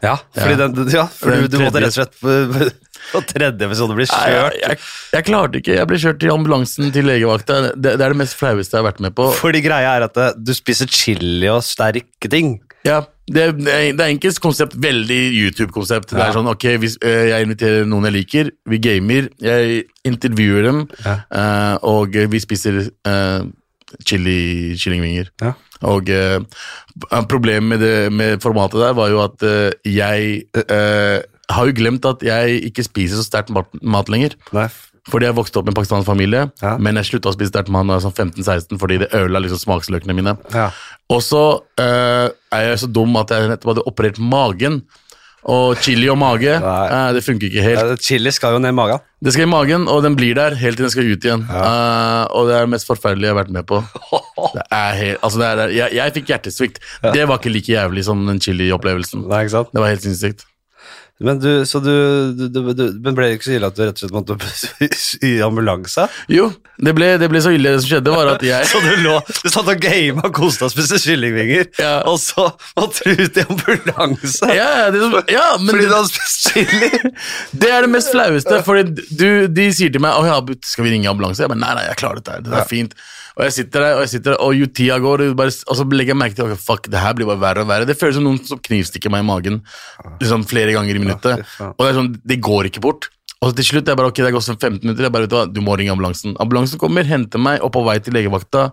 Ja, 0.04 0.18
fordi. 0.36 0.56
Den, 0.60 0.90
ja, 0.92 1.06
for 1.08 1.32
Den 1.32 1.46
du, 1.46 1.54
du 1.54 1.62
måtte 1.64 1.80
rett 1.80 1.94
og 1.94 1.96
slett 1.96 2.18
på, 2.20 3.22
tredje 3.30 3.68
episode 3.70 3.96
bli 3.96 4.04
Nei, 4.10 4.18
jeg, 4.34 4.42
kjørt. 4.42 4.58
jeg, 4.60 4.80
jeg 5.16 5.26
klarte 5.30 5.62
ikke. 5.62 5.78
Jeg 5.78 5.88
ble 5.88 6.00
kjørt 6.04 6.20
til 6.20 6.34
ambulansen 6.34 6.92
til 6.96 7.08
legevakta. 7.08 7.62
Det, 7.72 7.94
det 7.96 8.04
er 8.04 8.12
det 8.12 8.20
mest 8.20 8.36
flaueste 8.36 8.76
jeg 8.76 8.84
har 8.84 8.90
vært 8.90 9.00
med 9.04 9.16
på. 9.16 9.30
Fordi 9.40 9.62
greia 9.64 9.94
er 9.96 10.04
at 10.10 10.20
du 10.36 10.52
spiser 10.56 10.92
chili 10.92 11.48
og 11.52 11.64
sterke 11.64 12.28
ting. 12.32 12.58
Ja, 12.84 13.00
det, 13.32 13.44
det 13.64 13.74
er 13.96 14.10
enkelt 14.10 14.40
konsept, 14.44 14.74
veldig 14.84 15.20
YouTube-konsept. 15.40 16.12
Det 16.12 16.20
er 16.20 16.34
sånn, 16.36 16.50
ok, 16.52 16.66
hvis 16.84 16.98
eh, 17.00 17.30
jeg 17.32 17.48
inviterer 17.48 17.86
noen 17.88 18.10
jeg 18.10 18.18
liker, 18.18 18.50
vi 18.68 18.80
gamer, 18.84 19.30
jeg 19.40 19.86
intervjuer 20.04 20.68
dem, 20.68 20.82
Ja. 21.06 21.20
eh, 21.32 21.76
og 21.88 22.18
vi 22.34 22.42
spiser 22.44 22.82
uh, 23.08 23.46
chili 24.04 24.76
kyllingvinger. 24.80 25.30
Ja. 25.42 25.54
Og 25.88 26.10
eh, 26.10 26.40
problemet 27.30 27.70
med, 27.74 27.84
det, 27.84 28.12
med 28.14 28.42
formatet 28.44 28.80
der 28.84 28.96
var 28.98 29.12
jo 29.12 29.22
at 29.24 29.44
eh, 29.48 29.72
jeg 29.88 30.44
eh, 30.64 31.20
har 31.54 31.68
jo 31.70 31.76
glemt 31.76 32.06
at 32.08 32.24
jeg 32.24 32.62
ikke 32.70 32.86
spiser 32.88 33.20
så 33.20 33.26
sterkt 33.28 33.52
mat, 33.54 33.70
mat 33.84 34.12
lenger. 34.12 34.38
Nei. 34.56 34.70
Fordi 35.12 35.28
jeg 35.28 35.36
vokste 35.36 35.60
opp 35.60 35.68
med 35.68 35.74
en 35.74 35.80
pakistansk 35.82 36.08
familie, 36.08 36.46
Ja. 36.62 36.78
men 36.80 36.96
jeg 36.96 37.10
slutta 37.10 37.32
å 37.32 37.36
spise 37.36 37.52
sterkt 37.52 37.72
mat 37.74 37.86
da 37.88 37.98
jeg 37.98 38.04
var 38.04 38.12
sånn 38.12 38.32
15-16 38.32 38.80
fordi 38.80 39.00
det 39.02 39.10
ødela 39.12 39.42
liksom 39.44 39.60
smaksløkene 39.60 40.16
mine. 40.16 40.38
Ja. 40.54 40.70
Og 41.12 41.20
så 41.26 41.44
uh, 41.60 42.28
er 42.56 42.68
jeg 42.70 42.80
så 42.86 42.88
dum 42.88 43.16
at 43.20 43.34
jeg 43.36 43.50
nettopp 43.52 43.74
hadde 43.74 43.88
operert 43.90 44.20
magen. 44.20 44.84
Og 45.44 45.76
chili 45.84 46.08
og 46.08 46.16
mage, 46.16 46.54
eh, 46.56 47.10
det 47.12 47.20
funker 47.26 47.50
ikke 47.50 47.64
helt. 47.66 47.82
Ja, 47.84 47.96
Chili 48.00 48.32
skal 48.32 48.54
jo 48.56 48.62
ned 48.64 48.72
i 48.72 48.78
magen. 48.78 49.02
Det 49.20 49.34
skal 49.36 49.44
i 49.44 49.52
magen, 49.52 49.90
og 49.92 50.00
den 50.06 50.16
blir 50.16 50.38
der 50.38 50.56
helt 50.56 50.80
til 50.80 50.86
den 50.86 50.94
skal 50.94 51.04
ut 51.04 51.28
igjen. 51.28 51.44
Uh, 51.50 52.24
og 52.32 52.48
det 52.48 52.56
er 52.56 52.64
det 52.64 52.72
mest 52.72 52.88
forferdelige 52.88 53.28
jeg 53.28 53.36
har 53.36 53.42
vært 53.42 53.52
med 53.52 53.68
på. 53.68 53.82
Det 54.54 54.64
er 54.70 54.96
helt, 55.00 55.20
altså 55.24 55.40
det 55.40 55.48
er, 55.48 55.72
jeg, 55.74 55.94
jeg 55.98 56.14
fikk 56.14 56.28
hjertesvikt. 56.30 56.80
Det 57.16 57.24
var 57.28 57.40
ikke 57.40 57.52
like 57.52 57.72
jævlig 57.74 58.04
som 58.06 58.20
den 58.28 58.40
chili-opplevelsen. 58.44 59.24
Det 59.28 59.82
var 59.82 59.90
helt 59.90 60.04
sinnssykt. 60.06 60.44
Men, 61.24 61.40
du, 61.40 61.50
så 61.66 61.80
du, 61.80 61.94
du, 62.36 62.60
du, 62.76 62.84
men 63.04 63.16
ble 63.16 63.30
det 63.30 63.38
ikke 63.38 63.48
så 63.48 63.56
ille 63.56 63.70
at 63.72 63.78
du 63.78 63.84
rett 63.86 63.96
og 63.96 64.04
slett 64.04 64.16
måtte 64.16 64.38
i 65.30 65.32
ambulanse? 65.46 66.08
Jo, 66.32 66.50
det 66.84 66.94
ble, 66.98 67.14
det 67.22 67.30
ble 67.32 67.42
så 67.44 67.54
ille. 67.56 67.72
Det 67.76 67.84
som 67.86 67.94
skjedde, 67.94 68.14
var 68.16 68.34
at 68.34 68.44
jeg 68.46 68.68
Så 68.74 68.82
du 68.84 68.92
lå, 69.06 69.16
du 69.24 69.50
satt 69.54 69.72
og 69.72 69.82
gama 69.84 70.28
og 70.28 70.36
koste 70.36 70.68
og 70.68 70.74
spiste 70.74 71.00
kyllingvinger, 71.04 71.70
Ja. 71.80 71.94
og 72.10 72.20
så 72.22 72.50
måtte 72.80 73.08
du 73.08 73.24
ut 73.24 73.40
i 73.40 73.46
ambulanse 73.48 74.50
ja, 74.54 74.70
det, 74.94 75.02
ja, 75.32 75.48
men 75.62 75.72
fordi 75.72 75.88
du 75.88 75.96
hadde 75.96 76.12
spist 76.12 76.50
chili? 76.52 76.92
det 77.64 77.72
er 77.72 77.88
det 77.88 77.94
mest 77.96 78.12
flaueste, 78.14 78.60
for 78.68 78.84
de 78.84 79.68
sier 79.74 79.94
til 79.94 80.04
meg 80.04 80.28
ja, 80.28 80.40
skal 80.68 80.88
vi 80.88 80.96
ringe 80.98 81.12
ambulanse? 81.12 81.44
Jeg 81.46 81.52
bare, 81.54 81.62
nei, 81.64 81.74
nei, 81.80 81.88
jeg 81.90 82.00
klarer 82.04 82.22
dette, 82.22 82.42
det 82.50 82.60
er 82.60 82.70
fint. 82.70 82.96
Og 83.34 83.44
jeg 83.48 83.54
sitter 83.56 83.82
der, 83.82 83.96
og 83.98 84.04
jeg 84.06 84.12
sitter 84.14 84.36
der, 84.36 84.42
og 84.46 84.54
jo 84.58 84.68
tida 84.70 85.00
går, 85.02 85.24
og 85.26 85.38
bare, 85.40 85.54
og 85.66 85.78
så 85.80 85.86
legger 85.90 86.14
jeg 86.14 86.20
merke 86.22 86.38
til 86.38 86.46
okay, 86.46 86.60
fuck, 86.62 86.90
det 86.94 87.02
her 87.02 87.16
blir 87.18 87.30
bare 87.32 87.42
verre 87.42 87.64
og 87.66 87.72
verre. 87.72 87.88
Det 87.90 87.98
føles 87.98 88.20
som 88.20 88.28
noen 88.28 88.38
som 88.46 88.62
knivstikker 88.62 89.14
meg 89.14 89.24
i 89.24 89.28
magen 89.32 89.60
liksom 90.22 90.46
flere 90.50 90.76
ganger 90.76 91.00
i 91.00 91.02
minuttet. 91.02 91.46
og 91.66 91.82
det 91.82 91.90
er 91.90 91.98
sånn, 91.98 92.12
det 92.34 92.40
går 92.46 92.70
ikke 92.70 92.84
bort. 92.86 93.10
Og 93.42 93.50
så 93.50 93.58
til 93.58 93.66
slutt, 93.72 93.90
jeg 93.90 94.00
bare, 94.00 94.12
ok, 94.14 94.22
det 94.22 94.30
har 94.30 94.36
gått 94.38 94.46
sånn 94.46 94.60
15 94.60 94.86
minutter, 94.86 95.08
jeg 95.08 95.12
bare, 95.16 95.26
vet 95.26 95.34
du 95.34 95.38
hva, 95.40 95.46
du 95.52 95.62
må 95.66 95.76
ringe 95.80 95.92
ambulansen. 95.92 96.38
Ambulansen 96.40 96.80
kommer, 96.80 97.08
henter 97.10 97.42
meg, 97.42 97.60
og 97.66 97.74
på 97.76 97.82
vei 97.84 97.98
til 98.04 98.16
legevakta, 98.16 98.70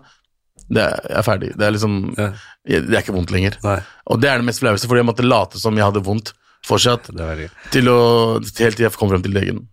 det 0.71 0.83
er, 0.85 1.01
jeg 1.09 1.17
er 1.19 1.25
ferdig. 1.27 1.49
Det 1.57 1.65
er 1.67 1.73
liksom, 1.75 1.97
Ja. 2.21 2.29
det 2.69 2.93
er 2.95 3.01
ikke 3.01 3.17
vondt 3.17 3.33
lenger. 3.33 3.57
Nei, 3.65 3.79
Og 4.07 4.21
det 4.21 4.29
er 4.29 4.39
det 4.39 4.47
mest 4.47 4.61
flaueste, 4.63 4.87
fordi 4.87 5.01
jeg 5.03 5.09
måtte 5.09 5.27
late 5.27 5.59
som 5.59 5.75
jeg 5.75 5.83
hadde 5.89 6.05
vondt 6.05 6.31
fortsatt, 6.63 7.09
til 7.73 7.89
å, 7.89 7.99
helt 8.39 8.77
til 8.77 8.85
jeg 8.85 8.93
kom 8.93 9.09
frem 9.11 9.23
til 9.25 9.33
legen. 9.35 9.65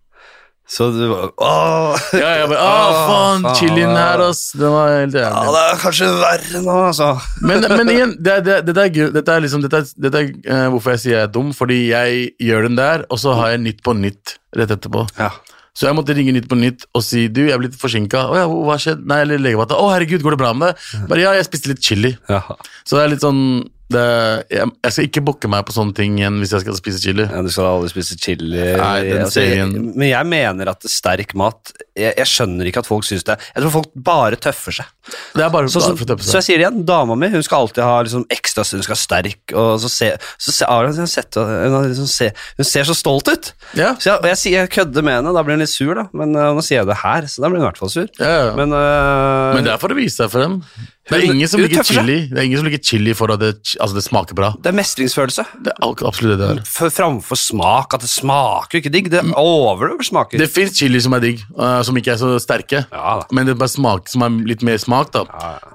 Så 0.69 0.91
du 0.93 0.99
bare 1.09 1.31
Åh! 1.41 2.03
Ja, 2.19 2.31
jeg 2.43 2.49
bare, 2.51 2.61
Åh, 2.61 2.97
faen, 3.09 3.45
faen. 3.47 3.55
chilien 3.57 3.95
her, 3.97 4.21
ass. 4.29 4.43
Det 4.53 4.69
var 4.69 4.91
helt 4.99 5.15
jævlig. 5.17 5.45
Ja, 5.49 5.53
det 5.55 5.63
er 5.65 5.79
kanskje 5.81 6.09
verre 6.21 6.61
nå, 6.67 6.75
altså. 6.91 7.07
Men, 7.41 7.65
men 7.73 7.93
igjen, 7.95 8.13
det, 8.21 8.35
er- 8.35 8.45
det, 8.45 8.57
dette, 8.69 8.85
er, 8.85 9.13
det 9.17 9.23
er 9.33 9.45
liksom 9.47 9.65
Dette 9.65 9.81
er, 9.81 9.93
dette 10.07 10.21
er 10.21 10.29
uh, 10.53 10.67
hvorfor 10.75 10.93
jeg 10.97 11.03
sier 11.07 11.17
jeg 11.17 11.25
er 11.29 11.33
dum, 11.39 11.55
fordi 11.57 11.79
jeg 11.95 12.27
gjør 12.51 12.69
den 12.69 12.77
der, 12.81 13.07
og 13.09 13.23
så 13.23 13.33
har 13.41 13.55
jeg 13.55 13.63
Nytt 13.65 13.81
på 13.87 13.97
Nytt 13.97 14.37
rett 14.61 14.75
etterpå. 14.77 15.07
Ja. 15.19 15.31
Så 15.79 15.87
jeg 15.89 15.95
måtte 15.97 16.15
ringe 16.19 16.33
Nytt 16.37 16.49
på 16.51 16.57
Nytt 16.59 16.85
og 16.93 17.05
si 17.07 17.25
du, 17.33 17.45
jeg 17.47 17.55
er 17.57 17.61
blitt 17.63 17.77
forsinka. 17.81 18.27
Å 18.29 18.37
ja, 18.43 18.45
hva 18.51 18.77
skjedde? 18.83 19.07
Nei, 19.09 19.23
eller 19.25 19.39
legevakta. 19.41 19.77
Å 19.79 19.89
herregud, 19.95 20.21
går 20.27 20.35
det 20.37 20.41
bra 20.45 20.53
med 20.59 20.73
deg? 20.75 21.09
Bare 21.09 21.23
ja, 21.23 21.33
jeg 21.39 21.47
spiste 21.49 21.71
litt 21.73 21.81
chili. 21.87 22.13
ja. 22.29 22.41
Så 22.85 22.99
det 22.99 23.05
er 23.07 23.13
litt 23.15 23.25
sånn 23.25 23.41
det, 23.89 24.05
jeg, 24.53 24.69
jeg 24.85 24.95
skal 24.95 25.07
ikke 25.09 25.25
bukke 25.31 25.49
meg 25.49 25.65
på 25.65 25.73
sånne 25.73 25.97
ting 25.97 26.19
igjen 26.21 26.37
hvis 26.43 26.53
jeg 26.53 26.65
skal 26.67 26.77
spise 26.77 27.01
chili. 27.01 27.25
Ja, 27.25 27.41
du 27.45 27.49
skal 27.53 27.71
aldri 27.71 27.93
spise 27.95 28.19
chili. 28.21 28.53
Nei, 28.53 28.97
den 29.07 29.25
altså, 29.25 29.45
jeg, 29.45 29.69
men 29.73 30.11
jeg 30.11 30.29
mener 30.29 30.73
at 30.75 30.85
sterk 30.93 31.33
mat 31.39 31.73
jeg, 31.99 32.15
jeg 32.15 32.31
skjønner 32.31 32.69
ikke 32.69 32.83
at 32.83 32.89
folk 32.89 33.07
syns 33.07 33.25
det. 33.27 33.37
Jeg 33.55 33.65
tror 33.65 33.75
folk 33.75 33.95
bare 34.07 34.39
tøffer 34.41 34.77
seg. 34.79 34.91
Det 35.09 35.49
bare, 35.53 35.71
Så, 35.73 35.81
så, 35.81 35.95
bare 35.97 36.25
så 36.25 36.37
jeg 36.39 36.47
sier 36.47 36.61
det 36.61 36.67
igjen, 36.67 36.83
dama 36.89 37.17
mi 37.19 37.31
hun 37.33 37.45
skal 37.45 37.65
alltid 37.65 37.81
ha 37.81 37.95
liksom 38.05 38.27
ekstra 38.35 38.65
Hun 38.69 38.83
skal 38.85 38.93
være 38.93 39.01
sterk, 39.01 39.55
og 39.57 39.71
så 39.81 39.91
se, 39.93 40.11
så 40.37 40.53
se, 40.55 40.69
har 40.69 40.91
sett, 41.09 41.39
hun, 41.41 41.79
liksom 41.89 42.11
se, 42.11 42.29
hun 42.59 42.69
ser 42.69 42.89
så 42.89 42.97
stolt 42.97 43.31
ut. 43.33 43.51
Ja, 43.79 43.95
Så 43.97 44.19
jeg, 44.27 44.39
jeg, 44.53 44.73
kødder 44.75 45.07
med 45.07 45.19
henne, 45.19 45.33
da 45.35 45.45
blir 45.47 45.57
hun 45.57 45.65
litt 45.65 45.73
sur, 45.73 45.95
da. 45.97 46.07
Men 46.17 46.37
uh, 46.37 46.51
nå 46.57 46.65
sier 46.65 46.83
jeg 46.83 46.91
det 46.91 47.01
her, 47.01 47.29
så 47.31 47.43
da 47.43 47.51
blir 47.51 47.63
hun 47.63 47.67
i 47.67 47.69
hvert 47.71 47.81
fall 47.81 47.95
sur. 47.95 48.09
ja, 48.21 48.35
ja. 48.51 48.53
Men, 48.59 48.69
Men, 48.69 49.63
øh, 49.63 49.65
det 49.65 49.75
er 49.75 49.81
for 49.81 49.95
å 49.95 49.99
vise 49.99 50.21
seg 50.21 50.33
for 50.33 50.45
dem. 50.45 50.61
Det 51.09 51.19
er 51.19 51.25
ingen 51.33 51.49
som 51.49 51.61
liker 51.63 51.87
chili 51.89 52.19
Det 52.29 52.39
er 52.39 52.47
ingen 52.47 52.61
som 52.61 52.67
liker 52.69 52.83
chili 52.85 53.15
for 53.17 53.33
at 53.33 53.41
det, 53.41 53.53
altså 53.81 53.97
det 53.97 54.05
smaker 54.05 54.37
bra. 54.39 54.51
det 54.61 54.71
er 54.71 54.77
mestringsfølelse. 54.77 55.45
Det 55.65 55.73
er 55.73 56.05
absolutt 56.09 56.35
det 56.35 56.39
det 56.43 56.49
er. 56.59 56.61
For, 56.69 56.93
framfor 56.93 57.39
smak. 57.41 57.95
At 57.97 58.05
det 58.05 58.11
smaker 58.13 58.81
ikke 58.81 58.93
digg. 58.93 59.11
Det 59.13 59.23
overdøver 59.33 60.05
smaker. 60.05 60.41
Det 60.41 60.51
fins 60.53 60.77
chili 60.79 61.01
som 61.05 61.17
er 61.17 61.25
digg, 61.25 61.45
uh, 61.57 61.81
som 61.87 61.97
ikke 61.97 62.13
er 62.15 62.21
så 62.21 62.35
sterke. 62.43 62.85
Ja. 62.93 63.15
Men 63.33 63.49
det 63.49 63.55
er 63.57 63.61
bare 63.63 63.73
smak 63.73 64.11
som 64.13 64.25
er 64.27 64.37
litt 64.49 64.65
mer 64.67 64.77
smak, 64.83 65.13
da. 65.15 65.25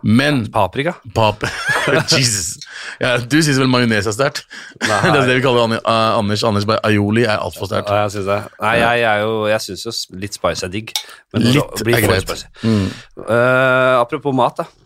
Men 0.04 0.46
Paprika. 0.54 0.96
pap 1.16 1.44
Jesus. 2.14 2.60
Ja, 3.02 3.16
du 3.18 3.38
syns 3.42 3.58
vel 3.62 3.72
majones 3.72 4.08
er 4.10 4.16
sterkt? 4.16 4.44
Det 4.84 4.92
er 4.92 5.28
det 5.28 5.38
vi 5.40 5.44
kaller 5.46 5.78
uh, 5.80 6.20
Anders. 6.20 6.44
Anders 6.48 6.66
bare 6.68 6.82
aioli 6.88 7.24
er 7.26 7.40
altfor 7.42 7.70
sterkt. 7.70 7.90
Ja, 7.90 8.06
jeg 8.06 8.16
syns 8.18 8.30
det. 8.30 8.40
Nei, 8.62 8.76
jeg, 8.82 9.02
jeg, 9.04 9.24
jo, 9.26 9.34
jeg 9.50 9.66
syns 9.66 9.86
jo 9.88 9.94
litt 10.22 10.38
spice 10.38 10.68
er 10.68 10.74
digg. 10.74 10.94
Men 11.34 11.48
Litt 11.50 11.84
er 11.88 12.06
greit. 12.06 12.46
Mm. 12.62 12.88
Uh, 13.18 14.02
apropos 14.02 14.36
mat, 14.36 14.62
da. 14.62 14.83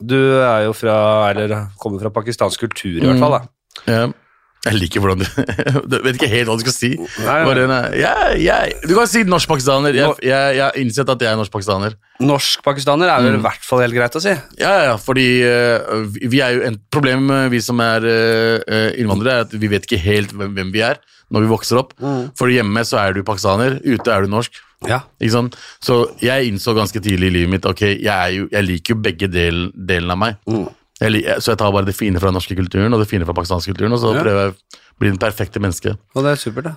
Du 0.00 0.16
er 0.16 0.64
jo 0.66 0.72
fra 0.76 0.96
Eller 1.30 1.54
kommer 1.80 2.00
fra 2.00 2.10
pakistansk 2.14 2.60
kultur, 2.66 2.96
i 2.98 3.04
hvert 3.06 3.20
fall. 3.20 3.38
da. 3.38 3.42
Ja. 3.90 4.02
Jeg 4.60 4.76
liker 4.76 5.00
hvordan 5.00 5.22
du 5.22 5.26
Du 5.88 5.94
vet 6.04 6.18
ikke 6.18 6.28
helt 6.28 6.50
hva 6.50 6.56
du 6.58 6.62
skal 6.66 6.74
si. 6.74 6.90
Nei, 7.24 7.36
nei, 7.64 7.78
jeg, 7.96 8.40
jeg, 8.44 8.74
du 8.84 8.92
kan 8.92 9.08
si 9.08 9.22
norsk-pakistaner. 9.24 9.96
Jeg, 9.96 10.18
jeg, 10.20 10.56
jeg 10.58 10.64
har 10.66 10.76
innsett 10.82 11.08
at 11.14 11.22
jeg 11.24 11.32
er 11.32 11.38
norsk-pakistaner. 11.40 11.94
Norsk-pakistaner 12.20 13.08
er 13.08 13.24
vel 13.24 13.38
i 13.38 13.42
hvert 13.46 13.64
fall 13.64 13.80
helt 13.86 13.96
greit 13.96 14.18
å 14.20 14.20
si. 14.20 14.34
Ja, 14.60 14.74
ja, 14.90 14.98
fordi 15.00 15.24
uh, 15.48 16.04
vi- 16.20 16.42
er 16.44 16.58
jo 16.58 16.66
en 16.68 16.76
problem, 16.92 17.32
vi 17.52 17.60
som 17.64 17.80
er 17.80 18.04
uh, 18.04 18.90
innvandrere, 19.00 19.38
er 19.38 19.48
at 19.48 19.56
vi 19.56 19.70
vet 19.72 19.88
ikke 19.88 20.02
helt 20.04 20.36
hvem, 20.36 20.52
hvem 20.58 20.74
vi 20.76 20.84
er 20.84 21.00
når 21.32 21.46
vi 21.46 21.52
vokser 21.54 21.78
opp. 21.80 21.92
For 22.36 22.50
hjemme 22.52 22.82
så 22.84 22.98
er 23.00 23.14
du 23.16 23.22
pakistaner, 23.24 23.78
ute 23.86 24.12
er 24.12 24.26
du 24.26 24.32
norsk. 24.32 24.60
Ja. 24.88 25.02
Ikke 25.20 25.32
sant? 25.34 25.56
Så 25.84 25.96
jeg 26.24 26.48
innså 26.48 26.72
ganske 26.76 27.00
tidlig 27.04 27.28
i 27.28 27.34
livet 27.38 27.50
mitt 27.52 27.66
ok, 27.68 27.82
jeg, 28.00 28.06
er 28.08 28.30
jo, 28.32 28.46
jeg 28.52 28.64
liker 28.64 28.94
jo 28.94 29.00
begge 29.04 29.28
del, 29.28 29.66
delene 29.76 30.16
av 30.16 30.18
meg. 30.22 30.38
Jeg, 31.00 31.24
så 31.40 31.52
jeg 31.54 31.58
tar 31.60 31.72
bare 31.72 31.88
det 31.88 31.96
fine 31.96 32.20
fra 32.20 32.28
den 32.28 32.36
norske 32.36 32.56
kulturen 32.56 32.92
og 32.92 33.00
det 33.00 33.08
fine 33.08 33.24
fra 33.28 33.36
pakistansk 33.36 33.70
kulturen, 33.72 33.92
og 33.96 34.00
så 34.02 34.14
Ja. 34.14 34.22
prøver 34.24 34.40
jeg 34.46 34.54
å 35.00 35.02
bli 35.02 35.10
den 35.14 35.20
perfekte 35.20 35.60
menneske. 35.62 35.94
Og 36.12 36.24
det 36.26 36.34
er 36.34 36.40
supert, 36.40 36.66
da. 36.66 36.72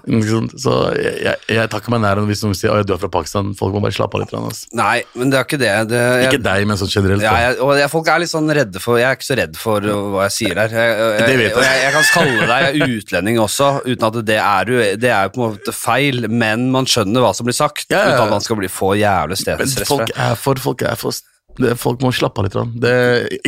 Så 0.64 0.74
jeg, 0.96 1.16
jeg, 1.26 1.40
jeg 1.58 1.70
tar 1.72 1.82
ikke 1.84 1.92
meg 1.92 2.04
nær 2.06 2.22
hvis 2.24 2.44
noen 2.46 2.56
sier 2.56 2.72
at 2.72 2.88
du 2.88 2.94
er 2.96 3.02
fra 3.02 3.10
Pakistan. 3.12 3.50
Folk 3.60 3.76
må 3.76 3.82
bare 3.84 3.96
slappe 3.96 4.16
av 4.16 4.24
litt. 4.24 4.32
Altså. 4.38 4.70
Nei, 4.80 5.04
men 5.20 5.34
det 5.34 5.40
er 5.42 5.48
ikke 5.48 5.60
det. 5.60 5.72
det 5.92 6.00
jeg, 6.00 6.30
Ikke 6.30 6.44
deg, 6.46 6.68
men 6.70 6.80
sånn 6.80 6.94
generelt. 6.94 7.26
Ja, 7.26 7.34
jeg, 7.44 7.58
og 7.60 7.82
folk 7.92 8.12
er 8.14 8.24
litt 8.24 8.32
sånn 8.32 8.48
redde 8.56 8.80
for 8.84 9.02
Jeg 9.02 9.10
er 9.10 9.20
ikke 9.20 9.28
så 9.28 9.38
redd 9.42 9.60
for 9.60 9.90
uh, 9.90 10.06
hva 10.14 10.30
jeg 10.30 10.36
sier. 10.38 10.64
Jeg, 10.64 10.72
jeg, 10.72 11.28
Det 11.28 11.36
vet 11.42 11.50
jeg. 11.50 11.58
Og 11.58 11.68
jeg, 11.68 11.92
kan 11.98 12.08
kalle 12.14 12.48
deg 12.54 12.80
utlending 12.88 13.42
også, 13.44 13.70
uten 13.90 14.08
at 14.08 14.22
det 14.32 14.40
er 14.40 14.74
jo 14.74 14.88
Det 15.04 15.12
er 15.12 15.28
jo 15.28 15.36
på 15.36 15.42
en 15.42 15.46
måte 15.58 15.76
feil, 15.76 16.32
men 16.32 16.70
man 16.72 16.88
skjønner 16.88 17.28
hva 17.28 17.36
som 17.36 17.50
blir 17.50 17.60
sagt, 17.60 17.90
Ja, 17.90 18.06
ja, 18.06 18.16
uten 18.16 18.30
at 18.30 18.36
man 18.38 18.48
skal 18.48 18.62
bli 18.62 18.72
få 18.72 18.94
jævlig 19.02 19.42
Men 19.52 19.78
folk 19.84 20.16
er 20.16 20.40
for, 20.40 20.64
folk 20.64 20.88
er 20.88 21.00
for 21.00 21.20
det, 21.60 21.76
Folk 21.78 22.02
må 22.02 22.12
slappe 22.16 22.42
av 22.42 22.48
litt. 22.48 22.80
Det, 22.82 22.94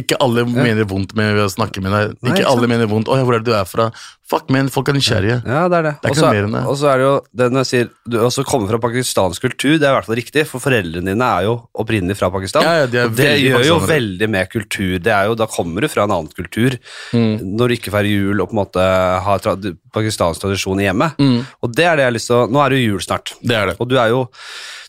ikke 0.01 0.19
alle 0.21 0.45
mener 0.49 0.85
vondt 0.89 1.15
med 1.17 1.39
å 1.41 1.47
snakke 1.51 1.81
med 1.83 1.95
deg. 1.95 2.13
Ikke 2.21 2.41
Nei, 2.43 2.49
alle 2.51 2.69
mener 2.69 2.89
vondt. 2.91 3.09
'Å, 3.09 3.23
hvor 3.25 3.37
er 3.37 3.41
det 3.41 3.49
du 3.49 3.55
er 3.57 3.65
fra?' 3.69 3.89
Fuck, 4.25 4.47
men 4.49 4.71
folk 4.73 4.87
er 4.89 4.95
nysgjerrige. 4.97 5.35
Ja, 5.45 5.67
det 5.69 5.77
er 5.77 5.83
det. 5.85 5.91
Det 6.01 6.11
er 6.17 6.47
det. 6.49 6.61
Og 6.65 6.77
så 6.81 6.87
er 6.89 6.97
det 6.97 7.03
jo 7.05 7.11
det 7.37 7.45
når 7.53 7.61
jeg 7.61 7.69
sier 7.69 7.89
Du 8.09 8.15
også 8.25 8.41
kommer 8.49 8.71
fra 8.71 8.79
pakistansk 8.81 9.43
kultur, 9.45 9.75
det 9.77 9.85
er 9.85 9.91
i 9.91 9.97
hvert 9.99 10.07
fall 10.07 10.17
riktig, 10.17 10.45
for 10.49 10.63
foreldrene 10.63 11.11
dine 11.13 11.27
er 11.37 11.45
jo 11.45 11.53
opprinnelig 11.77 12.17
fra 12.17 12.31
Pakistan. 12.33 12.65
Ja, 12.65 12.71
ja, 12.81 12.87
de 12.89 13.03
og 13.03 13.13
det 13.19 13.27
gjør 13.43 13.65
jo 13.67 13.75
veldig 13.85 14.29
med 14.33 14.49
kultur. 14.49 14.95
Det 15.05 15.13
er 15.13 15.29
jo, 15.29 15.35
da 15.37 15.45
kommer 15.45 15.85
du 15.85 15.89
fra 15.93 16.07
en 16.07 16.15
annen 16.17 16.31
kultur 16.33 16.73
Mm. 17.13 17.37
når 17.55 17.67
du 17.69 17.73
ikke 17.75 17.93
feirer 17.93 18.09
jul 18.09 18.41
og 18.41 18.49
på 18.49 18.55
en 18.57 18.61
måte 18.63 18.81
har 19.27 19.43
tra 19.45 19.53
pakistansk 19.93 20.41
tradisjon 20.41 20.81
i 20.81 20.87
hjemmet. 20.87 21.21
Mm. 21.21 21.45
Og 21.61 21.75
det 21.77 21.85
er 21.85 21.95
det 21.95 22.03
jeg 22.07 22.09
har 22.09 22.17
lyst 22.17 22.31
til 22.33 22.49
Nå 22.55 22.63
er 22.65 22.69
det 22.73 22.81
jo 22.81 22.89
jul 22.95 23.05
snart. 23.05 23.35
Det 23.45 23.55
er 23.55 23.69
det. 23.69 23.77
Og 23.79 23.87
du 23.93 23.95
er 24.01 24.09
jo 24.09 24.25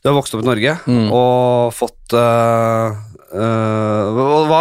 Du 0.03 0.09
har 0.09 0.17
vokst 0.17 0.33
opp 0.35 0.43
i 0.45 0.49
Norge 0.49 0.79
Mm. 0.87 1.13
og 1.13 1.75
fått 1.77 2.17
uh, 2.17 2.97
uh, 3.37 4.49
hva, 4.49 4.61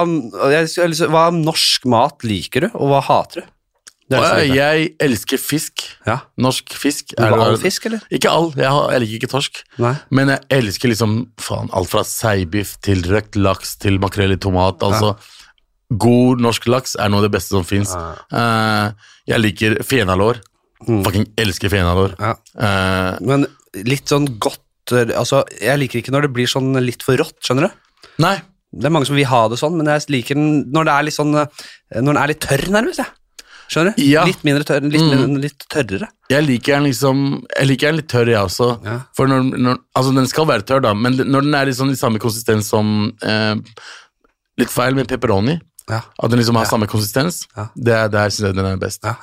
jeg, 0.51 1.07
hva 1.11 1.29
norsk 1.31 1.85
mat 1.91 2.25
liker 2.27 2.67
du, 2.67 2.71
og 2.75 2.89
hva 2.91 3.01
hater 3.07 3.45
du? 3.45 3.51
Jeg, 4.11 4.49
jeg 4.53 4.89
elsker 5.01 5.39
fisk. 5.41 5.83
Ja. 6.05 6.19
Norsk 6.37 6.73
fisk. 6.77 7.13
Er 7.17 7.31
det- 7.33 7.39
all 7.45 7.57
fisk, 7.57 7.85
eller? 7.89 8.01
Ikke 8.13 8.29
all. 8.29 8.51
Jeg, 8.55 8.67
har, 8.69 8.91
jeg 8.93 9.01
liker 9.01 9.19
ikke 9.19 9.31
torsk. 9.31 9.63
Nei. 9.81 9.95
Men 10.11 10.29
jeg 10.29 10.39
elsker 10.59 10.91
liksom 10.91 11.15
faen, 11.41 11.69
alt 11.73 11.89
fra 11.89 12.03
seibiff 12.05 12.75
til 12.85 13.01
røkt 13.09 13.35
laks 13.35 13.77
til 13.81 13.97
makrell 13.99 14.35
i 14.35 14.37
tomat. 14.37 14.83
Altså, 14.85 15.15
God 15.97 16.41
norsk 16.41 16.67
laks 16.67 16.95
er 16.99 17.09
noe 17.09 17.21
av 17.23 17.27
det 17.29 17.33
beste 17.37 17.49
som 17.57 17.63
fins. 17.65 17.93
jeg 19.25 19.41
liker 19.41 19.79
fenalår. 19.83 20.41
Mm. 20.85 21.03
Fucking 21.05 21.25
elsker 21.41 21.71
fenalår. 21.71 22.15
Ja. 22.19 22.33
Uh, 22.53 23.17
Men 23.25 23.47
litt 23.87 24.11
sånn 24.11 24.27
godt 24.39 24.61
Altså, 24.93 25.39
jeg 25.57 25.79
liker 25.81 25.97
ikke 25.97 26.11
når 26.13 26.27
det 26.27 26.33
blir 26.35 26.45
sånn 26.45 26.75
litt 26.77 27.01
for 27.01 27.17
rått, 27.17 27.39
skjønner 27.41 27.71
du? 27.71 27.79
nei, 28.21 28.35
Det 28.69 28.85
er 28.85 28.93
mange 28.93 29.07
som 29.09 29.15
vil 29.17 29.25
ha 29.25 29.47
det 29.49 29.57
sånn, 29.57 29.73
men 29.79 29.87
jeg 29.89 30.05
liker 30.13 30.35
den 30.37 30.71
når 30.75 30.85
det 30.85 30.93
er 30.93 31.05
litt 31.07 31.15
sånn 31.15 31.31
eh, 31.41 31.47
Når 31.95 32.11
den 32.13 32.19
er 32.21 32.27
litt 32.29 32.43
tørr, 32.45 32.65
nærmest, 32.69 33.01
jeg. 33.01 33.09
Skjønner 33.67 33.95
du? 33.95 34.03
Ja. 34.05 34.23
Litt 34.29 34.43
mindre 34.45 34.63
tørr, 34.67 34.83
litt, 34.85 35.01
Mm. 35.01 35.13
mindre, 35.19 35.41
litt 35.47 35.65
tørrere. 35.69 36.07
jeg 36.29 36.43
liker 36.45 36.73
den 36.75 36.83
liksom 36.91 37.43
Jeg 37.57 37.67
liker 37.67 37.87
den 37.91 37.95
litt 37.97 38.07
tørr, 38.11 38.27
jeg 38.27 38.37
også. 38.39 38.83
Ja. 38.85 38.99
For 39.15 39.27
når, 39.27 39.47
når, 39.57 39.79
altså 39.95 40.13
Den 40.15 40.27
skal 40.27 40.45
være 40.45 40.61
tørr, 40.65 40.81
da, 40.81 40.93
men 40.93 41.13
når 41.17 41.41
den 41.47 41.55
er 41.55 41.71
sånn 41.73 41.91
i 41.91 41.95
samme 41.95 42.19
konsistens 42.19 42.67
som 42.69 43.11
eh, 43.23 43.55
Litt 44.57 44.69
feil 44.71 44.95
med 44.95 45.07
pepperoni. 45.07 45.59
Ja, 45.89 45.99
At 46.17 46.31
den 46.31 46.39
liksom 46.39 46.55
har 46.57 46.65
samme 46.65 46.87
konsistens. 46.87 47.43
Det 47.75 47.93
er 47.93 48.07
Der 48.09 48.29
syns 48.29 48.47
jeg 48.47 48.55
den 48.55 48.65
er 48.65 48.77
best. 48.77 49.03
ja 49.03 49.15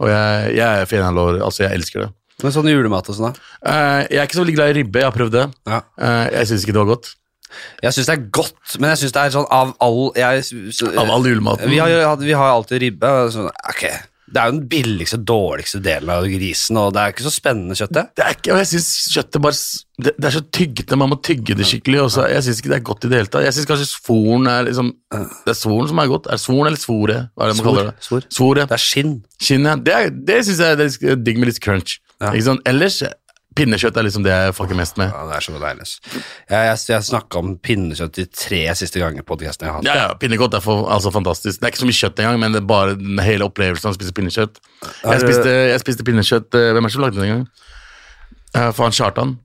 Og 0.00 0.08
jeg, 0.08 0.56
jeg 0.56 0.82
er 0.82 0.86
fenalår. 0.86 1.40
Altså, 1.42 1.64
jeg 1.64 1.72
elsker 1.80 2.00
det. 2.04 2.10
Men 2.42 2.52
sånn 2.52 2.68
julemat 2.68 3.08
og 3.08 3.14
sånn, 3.16 3.32
da? 3.32 3.40
Eh, 3.64 4.06
jeg 4.10 4.18
er 4.18 4.26
ikke 4.26 4.36
så 4.38 4.44
veldig 4.44 4.54
glad 4.56 4.70
i 4.70 4.76
ribbe. 4.82 5.00
Jeg 5.00 5.08
har 5.08 5.14
prøvd 5.16 5.32
det. 5.32 5.44
Ja. 5.70 5.80
Eh, 5.98 6.30
jeg 6.34 6.46
syns 6.50 6.64
ikke 6.66 6.74
det 6.74 6.82
var 6.82 6.90
godt. 6.96 7.14
Jeg 7.82 7.92
syns 7.96 8.06
det 8.10 8.16
er 8.18 8.24
godt, 8.40 8.78
men 8.80 8.90
jeg 8.94 9.02
syns 9.04 9.12
det 9.12 9.22
er 9.26 9.36
sånn 9.36 9.46
av 9.50 9.74
all 9.84 10.02
jeg, 10.16 10.42
så, 10.72 10.90
Av 10.98 11.10
all 11.10 11.24
julematen. 11.28 11.70
Vi 11.70 11.78
har 11.82 12.16
vi 12.20 12.32
har 12.32 12.50
alltid 12.56 12.80
ribbe. 12.88 13.14
Sånn, 13.34 13.48
ok, 13.68 13.84
Det 14.34 14.40
er 14.40 14.48
jo 14.48 14.54
den 14.56 14.68
billigste, 14.72 15.18
dårligste 15.22 15.78
delen 15.84 16.08
av 16.10 16.24
grisen, 16.26 16.78
og 16.80 16.94
det 16.96 17.00
er 17.02 17.12
ikke 17.12 17.26
så 17.26 17.30
spennende 17.30 17.76
kjøttet. 17.76 17.94
det. 17.94 18.04
Det 18.16 18.24
er 18.24 18.32
ikke, 18.38 18.52
og 18.54 18.58
jeg 18.62 18.66
synes 18.72 18.88
kjøttet 19.14 19.42
bare 19.44 19.58
det, 20.06 20.12
det 20.18 20.26
er 20.26 20.34
så 20.34 20.42
tyggete, 20.50 20.96
man 20.98 21.10
må 21.12 21.18
tygge 21.22 21.54
det 21.54 21.66
skikkelig. 21.68 22.00
Også. 22.06 22.24
jeg 22.32 22.42
syns 22.42 22.58
ikke 22.62 22.72
det 22.72 22.78
er 22.80 22.86
godt 22.88 23.04
i 23.04 23.10
det 23.12 23.18
hele 23.20 23.30
tatt. 23.30 23.44
Jeg 23.44 23.54
syns 23.54 23.68
kanskje 23.70 23.86
svoren 23.92 24.48
er 24.50 24.64
liksom 24.66 24.88
Det 25.12 25.52
er 25.52 25.58
svoren 25.60 25.88
som 25.92 25.98
er 26.02 26.08
godt. 26.10 26.26
Er 26.26 26.40
det 26.40 26.40
svoren 26.42 26.66
eller 26.66 26.80
svore? 26.82 27.18
Hva 27.36 27.44
er 27.46 27.52
det 27.52 27.58
man 27.60 27.68
kaller 27.68 27.90
det? 27.92 27.94
Svor. 28.08 28.24
Svor, 28.38 28.58
ja. 28.58 28.64
Det 28.72 28.74
er 28.80 28.82
skinn. 28.88 29.12
Skinn, 29.38 29.68
ja. 29.70 29.76
Det, 29.76 29.94
er- 29.94 30.10
det 30.32 30.40
syns 30.48 30.58
jeg 30.64 30.72
er 30.72 30.82
litt 30.82 31.24
digg 31.28 31.38
med 31.38 31.52
litt 31.52 31.60
crunch. 31.62 32.00
Ja. 32.24 32.32
Ellers 32.66 33.02
pinnekjøtt 33.58 33.96
er 34.00 34.06
liksom 34.06 34.24
det 34.26 34.32
jeg 34.34 34.54
fucker 34.56 34.78
mest 34.78 34.96
med. 35.00 35.12
Ja, 35.14 35.24
det 35.28 35.36
er 35.36 35.44
så 35.46 35.54
deilig. 35.62 35.86
Jeg, 36.14 36.58
jeg, 36.68 36.78
jeg 36.90 37.06
snakka 37.08 37.38
om 37.40 37.52
pinnekjøtt 37.62 38.16
de 38.18 38.24
tre 38.34 38.62
siste 38.78 39.02
ganger 39.02 39.22
på 39.22 39.34
podkasten 39.36 39.66
jeg 39.68 39.72
har 39.72 39.78
hatt. 39.80 39.88
Ja, 39.88 39.94
ja, 40.08 40.16
Pinnekjøtt 40.20 40.56
er 40.58 40.64
for, 40.64 40.84
altså 40.90 41.12
fantastisk. 41.14 41.60
Det 41.60 41.68
er 41.68 41.74
ikke 41.74 41.82
så 41.84 41.88
mye 41.90 41.98
kjøtt 42.00 42.22
engang, 42.24 42.40
men 42.42 42.56
det 42.56 42.62
er 42.62 42.68
bare 42.70 42.96
den 42.98 43.22
hele 43.24 43.46
opplevelsen 43.48 43.88
av 43.90 43.94
å 43.94 43.98
spise 43.98 44.14
pinnekjøtt. 44.16 44.60
Jeg 45.04 45.22
spiste, 45.24 45.54
jeg 45.70 45.82
spiste 45.84 46.06
pinnekjøtt 46.06 46.58
eh, 46.58 46.70
Hvem 46.74 46.84
er 46.84 46.90
det 46.90 46.96
som 46.96 47.04
lagde 47.06 47.20
det 47.20 47.26
en 47.28 47.34
gang? 47.36 47.46
Uh, 48.54 48.70
faen, 48.76 48.94
Kjartan. 48.94 49.36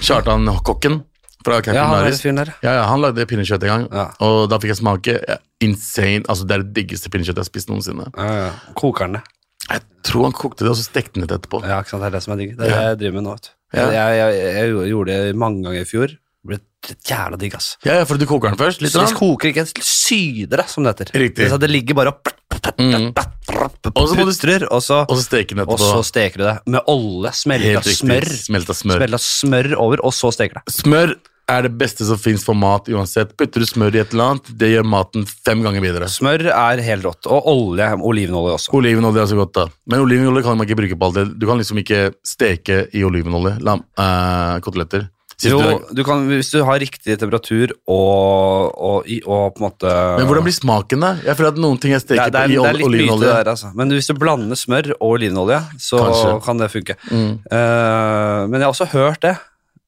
Kjartan-kokken 0.00 1.02
fra 1.44 1.60
Camping 1.60 1.74
Ja, 1.78 1.84
han 1.88 2.04
Maris. 2.04 2.22
der. 2.22 2.54
Ja, 2.62 2.72
ja, 2.80 2.86
han 2.90 3.00
lagde 3.00 3.26
pinnekjøtt 3.26 3.62
en 3.64 3.70
gang, 3.72 3.88
Ja. 3.92 4.06
og 4.20 4.48
da 4.50 4.58
fikk 4.60 4.74
jeg 4.74 4.80
smake 4.80 5.18
insane. 5.60 6.22
Altså, 6.28 6.46
det 6.46 6.56
er 6.56 6.64
det 6.64 6.74
diggeste 6.76 7.10
pinnekjøttet 7.12 7.40
jeg 7.40 7.46
har 7.46 7.50
spist 7.52 7.70
noensinne. 7.72 8.08
Ja, 8.16 8.32
ja. 8.46 8.50
Kokerne. 8.74 9.22
Jeg 9.70 9.86
tror 10.06 10.26
han 10.28 10.34
kokte 10.36 10.64
det, 10.64 10.72
og 10.72 10.78
så 10.80 10.86
stekte 10.86 11.16
han 11.16 11.26
litt 11.26 11.36
etterpå. 11.36 11.62
Ja, 11.66 11.80
ikke 11.82 11.94
sant, 11.94 12.02
det 12.04 12.10
er 12.10 12.16
det 12.16 12.24
som 12.24 12.34
er 12.34 12.42
digg. 12.42 12.56
Det 12.58 12.66
er 12.66 12.74
det 12.74 12.82
jeg 12.88 12.98
driver 13.04 13.16
med 13.18 13.26
nå. 13.26 13.36
vet 13.36 13.46
du. 13.46 13.54
Ja. 13.70 13.86
Jeg, 13.94 14.18
jeg, 14.18 14.56
jeg, 14.56 14.90
gjorde 14.90 15.20
det 15.20 15.38
mange 15.38 15.62
ganger 15.66 15.84
i 15.84 15.88
fjor. 15.88 16.16
Det 16.40 16.48
ble 16.50 16.58
jævla 17.06 17.38
digg, 17.38 17.54
ass. 17.58 17.70
Ja, 17.86 18.00
ja, 18.00 18.08
for 18.08 18.18
du 18.18 18.26
koker 18.26 18.50
den 18.50 18.58
først? 18.58 18.82
Litt 18.82 18.94
Så 18.94 19.04
jeg 19.04 19.12
sånn? 19.12 19.20
koker 19.20 19.52
ikke, 19.52 19.66
jeg 19.68 19.86
syder 19.86 20.64
det, 20.64 20.68
som 20.72 20.86
det 20.86 20.94
heter. 20.96 21.12
Riktig. 21.22 21.50
Det, 21.52 21.60
det 21.62 21.70
ligger 21.70 22.00
bare 22.00 22.14
og 22.16 22.36
Og 23.94 24.08
så 24.08 24.16
putrer, 24.18 24.66
og 24.68 24.82
så, 24.84 25.04
Og 25.08 25.16
så 25.16 25.24
steker 25.24 25.62
og 25.64 25.78
så 25.80 26.02
steker 26.04 26.42
du 26.42 26.44
det 26.44 26.56
med 26.74 26.90
olje. 26.90 27.32
Smelta 27.38 27.82
smør. 27.84 28.26
Smelta 28.26 28.76
smør. 28.76 29.00
Smelta 29.00 29.20
smør 29.22 29.70
over, 29.80 30.02
og 30.04 30.14
så 30.16 30.32
steker 30.34 30.60
det. 30.60 30.74
Smør 30.74 31.14
er 31.50 31.66
det 31.66 31.72
beste 31.80 32.06
som 32.08 32.18
fins 32.20 32.44
for 32.46 32.56
mat 32.58 32.88
uansett. 32.92 33.32
Putter 33.38 33.64
du 33.64 33.68
smør 33.68 33.96
i 33.98 34.02
et 34.04 34.14
eller 34.14 34.34
annet, 34.36 34.50
det 34.60 34.72
gjør 34.72 34.88
maten 34.96 35.26
fem 35.28 35.62
ganger 35.66 35.84
bedre. 35.84 36.08
Smør 36.12 36.46
er 36.54 36.82
helt 36.86 37.04
rått. 37.08 37.26
Og 37.30 37.48
olje. 37.50 37.90
Olivenolje 38.00 38.56
også. 38.58 38.74
Olivenolje 38.78 39.24
er 39.26 39.30
så 39.34 39.38
godt, 39.40 39.54
da. 39.58 39.66
Men 39.90 40.04
olivenolje 40.06 40.44
kan 40.46 40.56
man 40.60 40.68
ikke 40.68 40.78
bruke 40.82 40.98
på 41.00 41.10
alt 41.10 41.20
det. 41.20 41.26
Du 41.42 41.46
kan 41.50 41.58
liksom 41.60 41.80
ikke 41.82 42.04
steke 42.26 42.84
i 42.96 43.02
olivenolje 43.06 43.56
lam, 43.66 43.82
uh, 43.98 44.58
koteletter. 44.64 45.08
Siste 45.40 45.56
Jo, 45.56 45.78
du 45.96 46.02
kan, 46.04 46.26
hvis 46.28 46.50
du 46.52 46.58
har 46.68 46.76
riktig 46.82 47.14
temperatur 47.16 47.70
og, 47.88 48.74
og, 48.76 49.06
og 49.24 49.54
på 49.54 49.62
en 49.62 49.64
måte 49.64 49.92
Men 50.18 50.26
hvordan 50.28 50.44
blir 50.44 50.52
smaken, 50.52 51.00
da? 51.00 51.12
Jeg 51.24 51.38
føler 51.38 51.54
at 51.54 51.60
noen 51.64 51.78
ting 51.80 51.94
jeg 51.94 52.02
det, 52.02 52.06
steker 52.10 52.26
er- 52.26 52.34
det, 52.34 52.42
er, 52.42 52.52
i 52.52 52.58
det 52.58 52.74
er 52.82 52.84
olivenolje. 52.90 53.30
der, 53.30 53.48
altså. 53.54 53.70
Men 53.78 53.94
hvis 53.96 54.10
du 54.10 54.18
blander 54.20 54.58
smør 54.60 54.90
og 54.98 55.06
olivenolje, 55.14 55.62
så 55.80 56.02
Kanskje. 56.04 56.34
kan 56.44 56.60
det 56.60 56.68
funke. 56.74 56.98
Mm. 57.08 57.30
Uh, 57.48 58.42
men 58.52 58.58
jeg 58.60 58.66
har 58.68 58.74
også 58.74 58.90
hørt 58.92 59.24
det. 59.24 59.32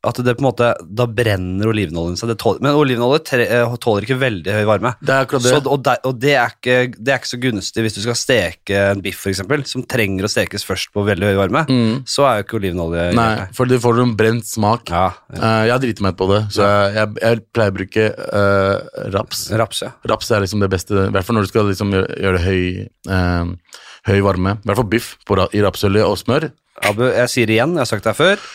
At 0.02 0.18
det 0.18 0.32
på 0.34 0.42
en 0.42 0.48
måte, 0.48 0.68
da 0.82 1.04
brenner 1.06 1.68
olivenoljen 1.70 2.16
seg. 2.18 2.32
Men 2.58 2.74
olivenolje 2.74 3.38
eh, 3.44 3.74
tåler 3.78 4.02
ikke 4.02 4.18
veldig 4.18 4.56
høy 4.56 4.64
varme. 4.66 4.90
Det 4.98 5.12
er 5.14 5.26
akkurat 5.28 5.44
det. 5.44 5.52
Så, 5.54 5.60
og, 5.62 5.84
de, 5.86 5.94
og 6.08 6.16
det, 6.18 6.32
er 6.34 6.56
ikke, 6.56 6.78
det 6.98 7.12
er 7.12 7.20
ikke 7.20 7.30
så 7.30 7.38
gunstig 7.44 7.84
hvis 7.86 7.94
du 7.94 8.00
skal 8.02 8.18
steke 8.18 8.80
en 8.88 9.02
biff, 9.04 9.20
for 9.22 9.30
eksempel, 9.30 9.62
som 9.68 9.84
trenger 9.86 10.26
å 10.26 10.30
stekes 10.32 10.66
først 10.66 10.90
på 10.90 11.04
veldig 11.06 11.28
høy 11.30 11.38
varme. 11.38 11.62
Mm. 11.70 12.00
Så 12.10 12.26
er 12.26 12.40
jo 12.40 12.46
ikke 12.48 12.58
olivenolje 12.58 13.04
Nei, 13.14 13.28
for 13.54 13.70
du 13.70 13.76
får 13.82 14.00
en 14.02 14.16
brent 14.18 14.48
smak. 14.48 14.90
Ja, 14.90 15.04
ja. 15.30 15.38
Eh, 15.38 15.68
jeg 15.70 15.84
driti 15.86 16.06
meg 16.08 16.16
ut 16.16 16.20
på 16.24 16.28
det, 16.32 16.40
så 16.56 16.66
jeg, 16.66 16.96
jeg, 16.98 17.14
jeg 17.22 17.44
pleier 17.54 17.74
å 17.74 17.76
bruke 17.78 18.08
uh, 18.18 19.06
raps. 19.14 19.44
Raps, 19.62 19.84
ja. 19.86 19.92
Raps 20.10 20.34
er 20.34 20.42
liksom 20.42 20.66
det 20.66 20.70
beste, 20.72 20.98
i 20.98 21.14
hvert 21.14 21.28
fall 21.28 21.38
når 21.38 21.46
du 21.46 21.52
skal 21.52 21.70
liksom 21.70 21.94
gjøre, 21.94 22.18
gjøre 22.26 22.40
det 22.40 22.44
høy, 22.48 22.90
uh, 23.12 23.86
høy 24.10 24.18
varme. 24.26 24.58
I 24.58 24.66
hvert 24.66 24.82
fall 24.82 24.90
biff 24.98 25.14
på, 25.30 25.38
i 25.38 25.62
rapsolje 25.62 26.10
og 26.10 26.18
smør. 26.18 26.50
Abu, 26.90 27.06
jeg 27.06 27.30
sier 27.30 27.46
det 27.46 27.60
igjen, 27.60 27.78
jeg 27.78 27.84
har 27.84 27.92
sagt 27.94 28.10
det 28.10 28.16
her 28.16 28.18
før. 28.18 28.46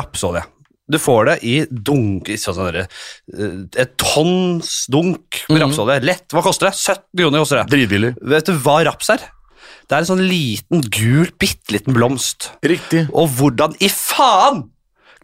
Rapsolje. 0.00 0.46
Du 0.90 0.98
får 1.00 1.24
det 1.30 1.36
i 1.48 1.54
dunk 1.70 2.28
sånn 2.36 2.58
der, 2.60 2.86
eh, 3.32 3.82
Et 3.84 3.96
tonns 3.96 4.86
dunk 4.92 5.44
med 5.48 5.60
Mhm. 5.60 5.70
rapsolje. 5.70 6.02
Lett. 6.04 6.28
Hva 6.28 6.42
koster 6.42 6.68
det? 6.68 6.74
17 6.76 7.16
kroner 7.16 7.40
koster 7.40 7.62
det. 7.64 7.70
Dritbillig. 7.72 8.14
Vet 8.20 8.44
du 8.44 8.52
hva 8.52 8.84
raps 8.84 9.08
er? 9.10 9.18
Det 9.88 9.92
er 9.92 9.98
en 9.98 10.04
sånn 10.16 10.28
liten, 10.28 10.80
gul, 10.88 11.26
bitte 11.38 11.72
liten 11.72 11.92
blomst. 11.94 12.50
Riktig. 12.62 13.08
Og 13.12 13.28
hvordan 13.36 13.74
i 13.80 13.88
faen 13.88 14.70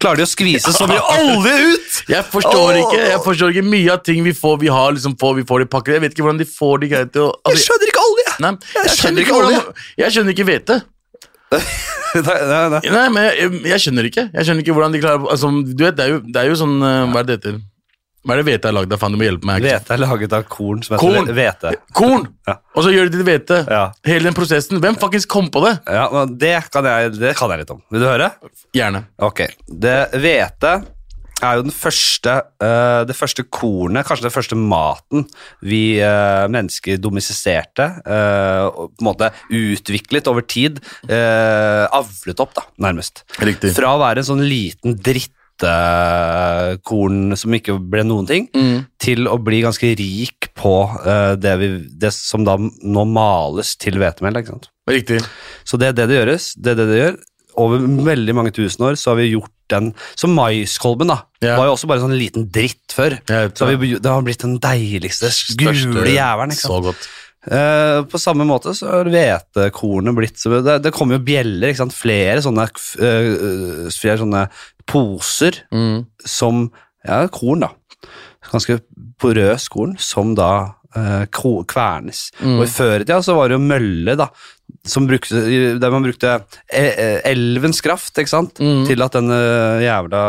klarer 0.01 0.17
de 0.17 0.23
å 0.23 0.29
skvise 0.29 0.73
så 0.73 0.87
mye 0.89 1.01
olje 1.01 1.53
ut?! 1.73 2.03
Jeg 2.09 2.23
forstår 2.25 2.73
oh. 2.73 2.81
ikke 2.81 2.99
jeg 3.05 3.19
forstår 3.21 3.53
ikke 3.53 3.65
mye 3.69 3.91
av 3.93 4.03
ting 4.03 4.23
vi 4.23 4.33
får 4.33 4.59
vi 4.59 4.67
har 4.67 4.91
liksom 4.93 5.13
får, 5.17 5.35
vi 5.35 5.43
får 5.43 5.61
i 5.61 5.65
pakker. 5.65 5.93
Jeg 5.93 6.01
vet 6.01 6.13
ikke 6.13 6.25
hvordan 6.25 6.41
de 6.41 6.45
får 6.45 6.79
de 6.81 6.87
greiene 6.89 7.11
til 7.11 7.21
å 7.21 7.33
Jeg 7.33 7.53
altså, 7.53 7.65
skjønner 7.69 7.87
ikke 7.93 8.05
olje! 8.09 8.25
Nei, 8.41 8.51
Jeg 8.51 8.57
jeg, 8.57 8.65
skjønner 8.73 8.97
skjønner 8.97 9.21
ikke 9.21 9.37
hvordan, 9.37 9.73
jeg 9.97 10.11
skjønner 10.11 10.31
ikke 10.33 10.49
hvete. 10.49 10.81
nei, 12.27 12.37
nei, 12.51 12.61
nei. 12.75 12.79
Nei, 12.91 13.03
men 13.15 13.27
jeg, 13.29 13.51
jeg 13.71 13.83
skjønner 13.85 14.07
ikke. 14.11 14.23
Jeg 14.33 14.47
skjønner 14.47 14.65
ikke 14.65 14.75
hvordan 14.77 14.95
de 14.95 15.01
klarer 15.03 15.27
altså, 15.33 15.51
Du 15.63 15.83
vet, 15.85 15.95
det 15.97 16.05
er 16.07 16.15
jo, 16.15 16.21
det 16.27 16.41
er 16.41 16.49
jo 16.51 16.57
sånn 16.59 16.73
eh, 16.83 17.03
Hva 17.13 17.21
er 17.21 17.27
det 17.29 17.35
det 17.35 17.37
heter? 17.51 17.59
Hva 18.21 18.35
er 18.35 18.37
det 18.37 18.45
hvete 18.51 18.69
er 18.69 18.75
lagd 18.77 18.91
av? 18.93 18.99
Faen, 19.01 19.15
du 19.15 19.17
må 19.17 19.25
hjelpe 19.25 19.47
meg. 19.49 19.63
Hvete 19.65 19.95
er 19.95 20.01
laget 20.03 20.33
av 20.37 20.43
korn 20.45 20.83
som 20.85 20.93
Korn. 21.01 21.15
heter 21.23 21.33
hvete. 21.39 21.71
Korn! 21.97 22.27
Ja. 22.45 22.53
Og 22.77 22.85
så 22.85 22.91
gjør 22.93 23.07
de 23.09 23.15
det 23.15 23.17
til 23.17 23.25
hvete. 23.31 23.57
Ja. 23.65 23.79
Hele 24.05 24.27
den 24.29 24.35
prosessen. 24.37 24.77
Hvem 24.83 24.99
faktisk 25.01 25.31
kom 25.33 25.47
på 25.49 25.63
det? 25.65 25.71
Ja, 25.89 26.05
det 26.29 26.51
kan, 26.69 26.85
jeg, 26.85 27.15
det 27.17 27.31
kan 27.39 27.49
jeg 27.49 27.63
litt 27.63 27.73
om. 27.73 27.79
Vil 27.89 28.03
du 28.03 28.05
høre? 28.05 28.27
Gjerne. 28.77 29.01
Ok. 29.25 29.41
Det 29.87 29.95
Hvete 30.21 30.75
er 31.43 31.57
jo 31.57 31.63
den 31.65 31.73
første, 31.75 32.33
uh, 32.63 33.01
det 33.07 33.15
første 33.17 33.43
kornet, 33.53 34.05
kanskje 34.07 34.27
den 34.27 34.33
første 34.33 34.55
maten 34.57 35.25
vi 35.65 35.99
uh, 36.03 36.47
mennesker 36.51 36.97
domestiserte, 37.01 37.89
Uh, 38.01 38.65
og 38.67 38.91
på 38.95 39.01
en 39.01 39.07
måte 39.07 39.27
utviklet 39.51 40.27
over 40.29 40.41
tid, 40.47 40.79
avlet 41.09 42.39
opp, 42.43 42.53
da, 42.57 42.61
nærmest. 42.81 43.23
Riktig. 43.41 43.73
Fra 43.77 43.93
å 43.95 43.99
være 44.01 44.19
en 44.21 44.27
sånn 44.27 44.43
liten 44.45 44.95
drittekorn 46.01 47.35
som 47.37 47.53
ikke 47.57 47.79
ble 47.91 48.03
noen 48.07 48.27
ting, 48.29 48.47
Mm. 48.55 48.85
til 48.99 49.27
å 49.27 49.37
bli 49.41 49.61
ganske 49.63 49.95
rik 49.97 50.49
på 50.57 50.75
uh, 51.05 51.35
det, 51.39 51.59
vi, 51.61 51.67
det 52.01 52.11
som 52.15 52.43
da 52.47 52.57
nå 52.57 53.05
males 53.09 53.75
til 53.81 53.93
hvetemel. 54.01 54.33
Riktig. 54.89 55.19
Så 55.63 55.77
det 55.79 55.87
er 55.91 55.93
det 55.97 56.07
det 56.11 56.17
gjøres. 56.19 56.53
Det 56.57 56.69
er 56.73 56.75
det 56.81 56.87
det 56.89 56.99
gjør. 57.01 57.15
Over 57.61 57.83
veldig 58.07 58.33
mange 58.37 58.51
tusen 58.55 58.85
år 58.89 58.97
så 58.99 59.11
har 59.13 59.19
vi 59.21 59.29
gjort 59.33 59.51
den 59.71 59.91
Så 60.19 60.27
maiskolben, 60.31 61.07
da. 61.13 61.19
yeah. 61.43 61.55
Var 61.59 61.69
jo 61.69 61.73
også 61.77 61.87
bare 61.91 62.01
sånn 62.03 62.15
liten 62.17 62.49
dritt 62.51 62.91
før. 62.95 63.15
Vet 63.29 63.57
Så 63.59 63.67
har 63.69 63.77
vi, 63.79 63.93
det 64.01 64.11
har 64.11 64.23
blitt 64.25 64.43
den 64.43 64.57
deiligste 64.63 65.29
gule 65.61 66.09
jævelen. 66.11 66.51
ikke 66.55 66.65
sant? 66.65 66.73
Så 66.73 66.81
godt. 66.89 67.09
Uh, 67.41 68.03
på 68.05 68.19
samme 68.21 68.45
måte 68.45 68.69
så 68.77 68.85
har 68.91 69.07
hvetekornet 69.09 70.13
blitt 70.13 70.37
så 70.37 70.59
det, 70.61 70.75
det 70.85 70.91
kommer 70.93 71.17
jo 71.17 71.23
bjeller. 71.25 71.71
ikke 71.71 71.81
sant? 71.85 71.95
Flere 71.97 72.43
sånne, 72.45 72.67
uh, 73.01 73.87
flere 73.95 74.19
sånne 74.21 74.43
poser 74.91 75.63
Mm. 75.73 76.05
som 76.25 76.67
Ja, 77.07 77.23
korn, 77.33 77.63
da. 77.63 77.71
Ganske 78.51 78.75
porøs 79.21 79.67
korn 79.73 79.95
som 79.97 80.35
da 80.37 80.75
eh, 80.95 81.25
kvernes. 81.31 82.29
Mm. 82.39 82.57
Og 82.57 82.65
i 82.65 82.71
før 82.71 82.95
i 82.99 83.05
tida 83.05 83.21
så 83.25 83.35
var 83.37 83.49
det 83.49 83.57
jo 83.57 83.65
mølle, 83.65 84.15
da, 84.19 84.29
som 84.87 85.07
brukte, 85.09 85.43
der 85.81 85.93
man 85.93 86.05
brukte 86.05 86.37
eh, 86.37 86.91
eh, 86.91 87.19
elvens 87.31 87.81
kraft 87.83 88.17
ikke 88.17 88.33
sant? 88.33 88.61
Mm. 88.61 88.85
til 88.89 89.05
at 89.05 89.17
denne 89.17 89.41
jævla 89.83 90.23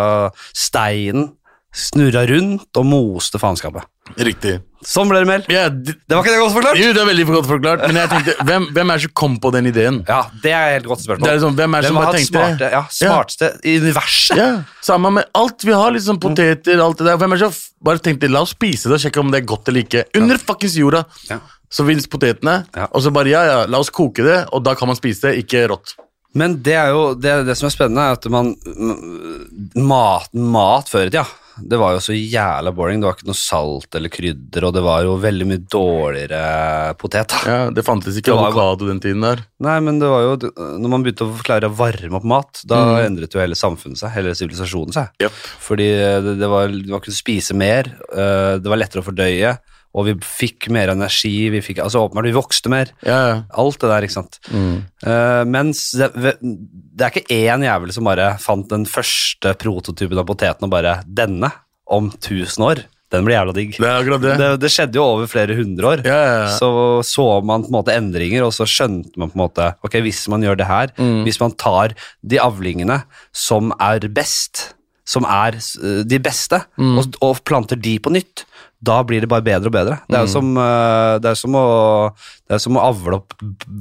steinen 0.53 1.33
snurra 1.73 2.27
rundt 2.29 2.77
og 2.77 2.87
moste 2.87 3.41
faenskapet. 3.41 3.87
Riktig. 4.21 4.59
Sånn 4.85 5.09
ble 5.11 5.21
det 5.23 5.29
meld. 5.29 5.45
Ja, 5.53 5.69
Det 5.71 5.95
var 6.11 6.25
ikke 6.25 6.33
det 6.35 6.41
godt 6.43 6.55
forklart? 6.57 6.79
jo, 6.81 6.93
det 6.93 7.01
er 7.03 7.07
veldig 7.07 7.27
godt 7.29 7.47
forklart, 7.47 7.83
men 7.87 7.97
jeg 8.01 8.09
tenkte, 8.11 8.35
hvem, 8.49 8.65
hvem 8.75 8.91
er 8.91 8.99
det 8.99 9.03
som 9.07 9.13
kom 9.15 9.37
på 9.39 9.53
den 9.55 9.67
ideen? 9.71 10.01
Ja, 10.09 10.23
det 10.43 10.51
er 10.53 10.65
et 10.67 10.75
helt 10.81 10.89
godt 10.91 10.99
Det 10.99 11.07
spørsmål. 11.07 11.29
er 11.29 11.37
liksom, 11.39 11.55
hvem 11.61 11.75
er 11.75 11.81
det 11.81 11.91
Hvem 11.91 11.97
som 11.97 12.03
har 12.05 12.13
tenkte 12.17 12.33
smarte, 12.33 12.59
det? 12.59 12.71
ja, 12.73 12.83
smarteste 12.91 13.51
i 13.65 13.77
universet? 13.79 14.37
Ja, 14.37 14.49
Samme 14.83 15.11
med 15.13 15.25
alt 15.39 15.63
vi 15.65 15.73
har, 15.73 15.91
liksom 15.95 16.19
poteter, 16.19 16.83
alt 16.83 16.99
det 16.99 17.07
der. 17.07 17.17
Hvem 17.23 17.33
er 17.33 17.37
det 17.39 17.53
som 17.53 17.59
bare 17.85 17.99
tenkte 17.99 18.29
la 18.31 18.43
oss 18.43 18.51
spise 18.57 18.89
det 18.91 18.99
og 18.99 19.05
sjekke 19.07 19.21
om 19.23 19.31
det 19.31 19.43
er 19.43 19.47
godt 19.47 19.69
eller 19.69 19.85
ikke? 19.87 20.05
Under 20.19 20.37
fuckings 20.39 20.75
jorda 20.77 21.05
Ja. 21.31 21.39
så 21.71 21.85
vins 21.87 22.07
potetene, 22.07 22.65
Ja. 22.77 22.89
og 22.93 23.01
så 23.03 23.13
bare 23.13 23.29
ja, 23.31 23.45
ja, 23.45 23.67
la 23.67 23.79
oss 23.79 23.91
koke 23.91 24.23
det, 24.27 24.49
og 24.53 24.63
da 24.65 24.75
kan 24.75 24.89
man 24.89 24.97
spise 24.97 25.31
det, 25.31 25.45
ikke 25.47 25.69
rått. 25.71 25.95
Men 26.35 26.63
det 26.63 26.73
er 26.75 26.89
jo 26.89 27.15
det, 27.15 27.45
det 27.47 27.57
som 27.59 27.67
er 27.67 27.71
spennende, 27.77 28.01
er 28.09 28.13
at 28.17 28.25
man 28.33 28.57
mat, 29.77 30.29
mat 30.35 30.89
før 30.89 31.07
i 31.07 31.11
tida 31.13 31.27
det 31.61 31.79
var 31.79 31.93
jo 31.93 32.01
så 32.01 32.15
jævla 32.17 32.73
boring. 32.75 33.01
Det 33.01 33.07
var 33.09 33.17
ikke 33.17 33.27
noe 33.29 33.39
salt 33.39 33.95
eller 33.99 34.09
krydder, 34.09 34.65
og 34.69 34.73
det 34.75 34.83
var 34.83 35.03
jo 35.05 35.19
veldig 35.21 35.47
mye 35.51 35.63
dårligere 35.69 36.95
potet. 36.99 37.29
da. 37.29 37.41
Ja, 37.47 37.71
Det 37.71 37.85
fantes 37.85 38.17
ikke 38.17 38.31
Det 38.33 38.35
var 38.37 38.51
jo- 38.51 38.59
avokado 38.59 38.87
den 38.89 39.01
tiden 39.01 39.21
der. 39.23 39.45
Nei, 39.61 39.79
men 39.81 39.99
det 39.99 40.09
var 40.09 40.23
jo 40.23 40.37
Når 40.79 40.89
man 40.89 41.03
begynte 41.05 41.27
å 41.29 41.43
klare 41.43 41.69
å 41.69 41.75
varme 41.77 42.15
opp 42.17 42.25
mat, 42.25 42.63
da 42.67 42.77
Mm. 42.77 43.07
endret 43.19 43.33
jo 43.35 43.41
hele 43.41 43.55
samfunnet 43.55 43.99
seg, 43.99 44.11
hele 44.13 44.31
sivilisasjonen 44.35 44.93
seg. 44.93 45.09
Fordi 45.61 45.89
det, 46.23 46.39
det 46.39 46.49
var, 46.49 46.69
man 46.69 47.01
kunne 47.01 47.15
spise 47.15 47.55
mer, 47.55 47.85
eh, 48.13 48.59
det 48.59 48.67
var 48.67 48.77
lettere 48.79 49.03
å 49.03 49.07
fordøye, 49.13 49.59
og 49.93 50.07
vi 50.09 50.15
fikk 50.25 50.71
mer 50.73 50.89
energi, 50.95 51.51
vi 51.53 51.61
fikk, 51.61 51.83
altså 51.85 52.01
åpenbart, 52.07 52.25
vi 52.31 52.37
vokste 52.37 52.71
mer. 52.73 52.93
Ja, 53.05 53.19
ja. 53.29 53.35
Alt 53.61 53.81
det 53.83 53.91
der, 53.91 54.07
ikke 54.07 54.17
sant. 54.17 54.39
Mm. 54.49 54.79
Uh, 55.05 55.43
mens 55.53 55.83
det, 55.99 56.09
det 56.41 57.05
er 57.05 57.13
ikke 57.13 57.37
én 57.37 57.67
jævel 57.67 57.93
som 57.93 58.09
bare 58.09 58.31
fant 58.41 58.71
den 58.73 58.87
første 58.89 59.53
prototypen 59.61 60.19
av 60.23 60.27
poteten 60.31 60.65
og 60.69 60.73
bare 60.73 61.03
Denne, 61.07 61.53
om 61.93 62.09
1000 62.15 62.65
år, 62.65 62.85
den 63.13 63.27
blir 63.27 63.37
jævla 63.37 63.53
digg. 63.53 63.75
Det 63.77 64.21
det. 64.23 64.35
Det, 64.41 64.51
det 64.63 64.71
skjedde 64.73 64.97
jo 64.97 65.03
over 65.05 65.29
flere 65.29 65.53
hundre 65.59 65.91
år. 65.91 66.03
Ja, 66.09 66.17
ja, 66.25 66.37
ja. 66.47 66.53
Så 66.57 66.71
så 67.05 67.27
man 67.45 67.67
på 67.67 67.69
en 67.69 67.77
måte 67.77 67.93
endringer, 67.93 68.47
og 68.47 68.55
så 68.57 68.65
skjønte 68.65 69.21
man 69.21 69.29
på 69.29 69.37
en 69.37 69.43
måte 69.45 69.67
Ok, 69.85 69.99
hvis 70.07 70.23
man 70.33 70.41
gjør 70.47 70.57
det 70.63 70.69
her, 70.71 70.95
Mm. 70.97 71.25
hvis 71.27 71.41
man 71.43 71.53
tar 71.61 71.93
de 72.25 72.39
avlingene 72.41 73.03
som 73.37 73.73
er 73.79 74.09
best, 74.09 74.71
som 75.05 75.27
er 75.29 75.59
eh, 75.61 76.01
de 76.09 76.19
beste, 76.25 76.63
Mm. 76.81 76.97
og, 76.99 77.19
og 77.21 77.45
planter 77.45 77.77
de 77.77 77.99
på 78.01 78.11
nytt, 78.17 78.47
da 78.83 79.01
blir 79.07 79.23
det 79.23 79.31
bare 79.31 79.45
bedre 79.47 79.71
og 79.71 79.75
bedre. 79.77 80.01
Det 80.09 80.17
er 80.19 80.25
jo 80.27 80.31
Mm. 80.31 80.33
som, 80.33 80.57
eh, 80.59 81.19
det 81.23 81.31
er 81.31 81.37
som, 81.39 81.55
å, 81.55 81.67
det 82.49 82.57
er 82.57 82.63
som 82.65 82.77
å 82.79 82.87
avle 82.89 83.21
opp 83.21 83.35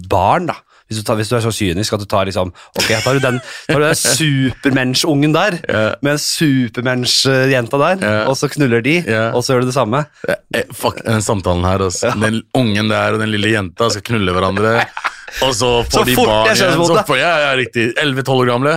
barn, 0.10 0.46
da. 0.52 0.56
Hvis 0.92 1.00
du, 1.00 1.06
tar, 1.08 1.16
hvis 1.16 1.30
du 1.32 1.38
er 1.38 1.44
så 1.46 1.54
kynisk 1.56 1.94
at 1.96 2.02
du 2.04 2.06
tar 2.12 2.26
liksom 2.28 2.50
Ok, 2.76 2.90
tar 3.00 3.16
du 3.16 3.22
den, 3.24 3.38
tar 3.70 3.80
du 3.80 3.86
den 3.86 5.32
der, 5.38 5.56
yeah. 5.64 5.96
med 6.04 6.18
en 6.18 6.20
supermensch-jenta 6.20 7.80
der, 7.80 8.02
yeah. 8.04 8.28
og 8.28 8.36
så 8.36 8.50
knuller 8.52 8.84
de, 8.84 8.98
yeah. 9.08 9.32
og 9.34 9.40
så 9.46 9.54
gjør 9.56 9.64
du 9.64 9.70
det 9.72 9.78
samme. 9.78 10.04
Eh, 10.28 10.66
Fuck 10.76 11.00
den 11.06 11.24
samtalen 11.24 11.64
her. 11.64 11.86
Altså. 11.88 12.12
Den 12.20 12.42
ungen 12.54 12.92
der 12.92 13.16
og 13.16 13.24
den 13.24 13.32
lille 13.32 13.54
jenta 13.56 13.88
skal 13.94 14.04
knulle 14.12 14.36
hverandre. 14.36 14.82
Og 15.46 15.54
så 15.56 15.70
får 15.88 15.94
Så 15.96 16.04
de 16.08 16.16
barn 16.18 16.50
jeg 16.50 16.58
igjen. 16.60 16.82
Så 16.86 16.96
det. 16.98 17.06
får, 17.08 17.18
jeg 17.22 17.46
er 17.48 17.58
riktig. 17.62 17.86
11-12 18.02 18.34
år 18.36 18.52
gamle. 18.52 18.74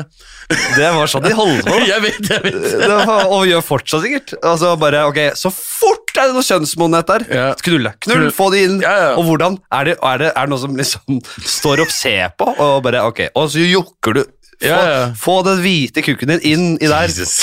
Det 0.77 0.89
var 0.95 1.09
sånn 1.09 1.25
de 1.25 1.33
holdt 1.35 1.65
på. 1.67 1.77
Jeg 1.89 2.03
vet, 2.05 2.19
jeg 2.29 2.43
vet. 2.45 2.57
Det 2.83 2.89
var, 3.09 3.23
og 3.33 3.47
gjør 3.49 3.63
fortsatt 3.65 4.03
sikkert. 4.05 4.35
Altså 4.45 4.75
bare, 4.79 5.01
ok, 5.09 5.19
Så 5.41 5.49
fort 5.55 6.13
er 6.21 6.29
det 6.29 6.37
noe 6.37 6.45
kjønnsmodenhet 6.47 7.09
der. 7.11 7.25
Ja. 7.33 7.47
Knulle, 7.65 7.95
knull, 8.05 8.27
få 8.37 8.51
det 8.53 8.61
inn. 8.69 8.77
Ja, 8.85 8.93
ja. 9.01 9.09
Og 9.19 9.25
hvordan? 9.31 9.57
Er 9.73 9.89
det, 9.89 9.97
er, 10.05 10.21
det, 10.21 10.29
er 10.37 10.45
det 10.47 10.53
noe 10.53 10.61
som 10.63 10.77
liksom 10.79 11.23
står 11.57 11.83
opp 11.87 11.91
ser 11.97 12.35
på, 12.39 12.51
og 12.61 12.77
bare, 12.85 13.01
ok, 13.09 13.25
og 13.41 13.49
så 13.57 13.65
jokker 13.65 14.21
du. 14.21 14.23
Få, 14.55 14.69
Ja, 14.69 14.77
ja. 14.87 15.01
få 15.19 15.41
den 15.49 15.59
hvite 15.65 16.05
kukken 16.07 16.31
din 16.37 16.45
inn 16.53 16.67
i 16.79 16.87
der. 16.93 17.09
Jesus. 17.09 17.41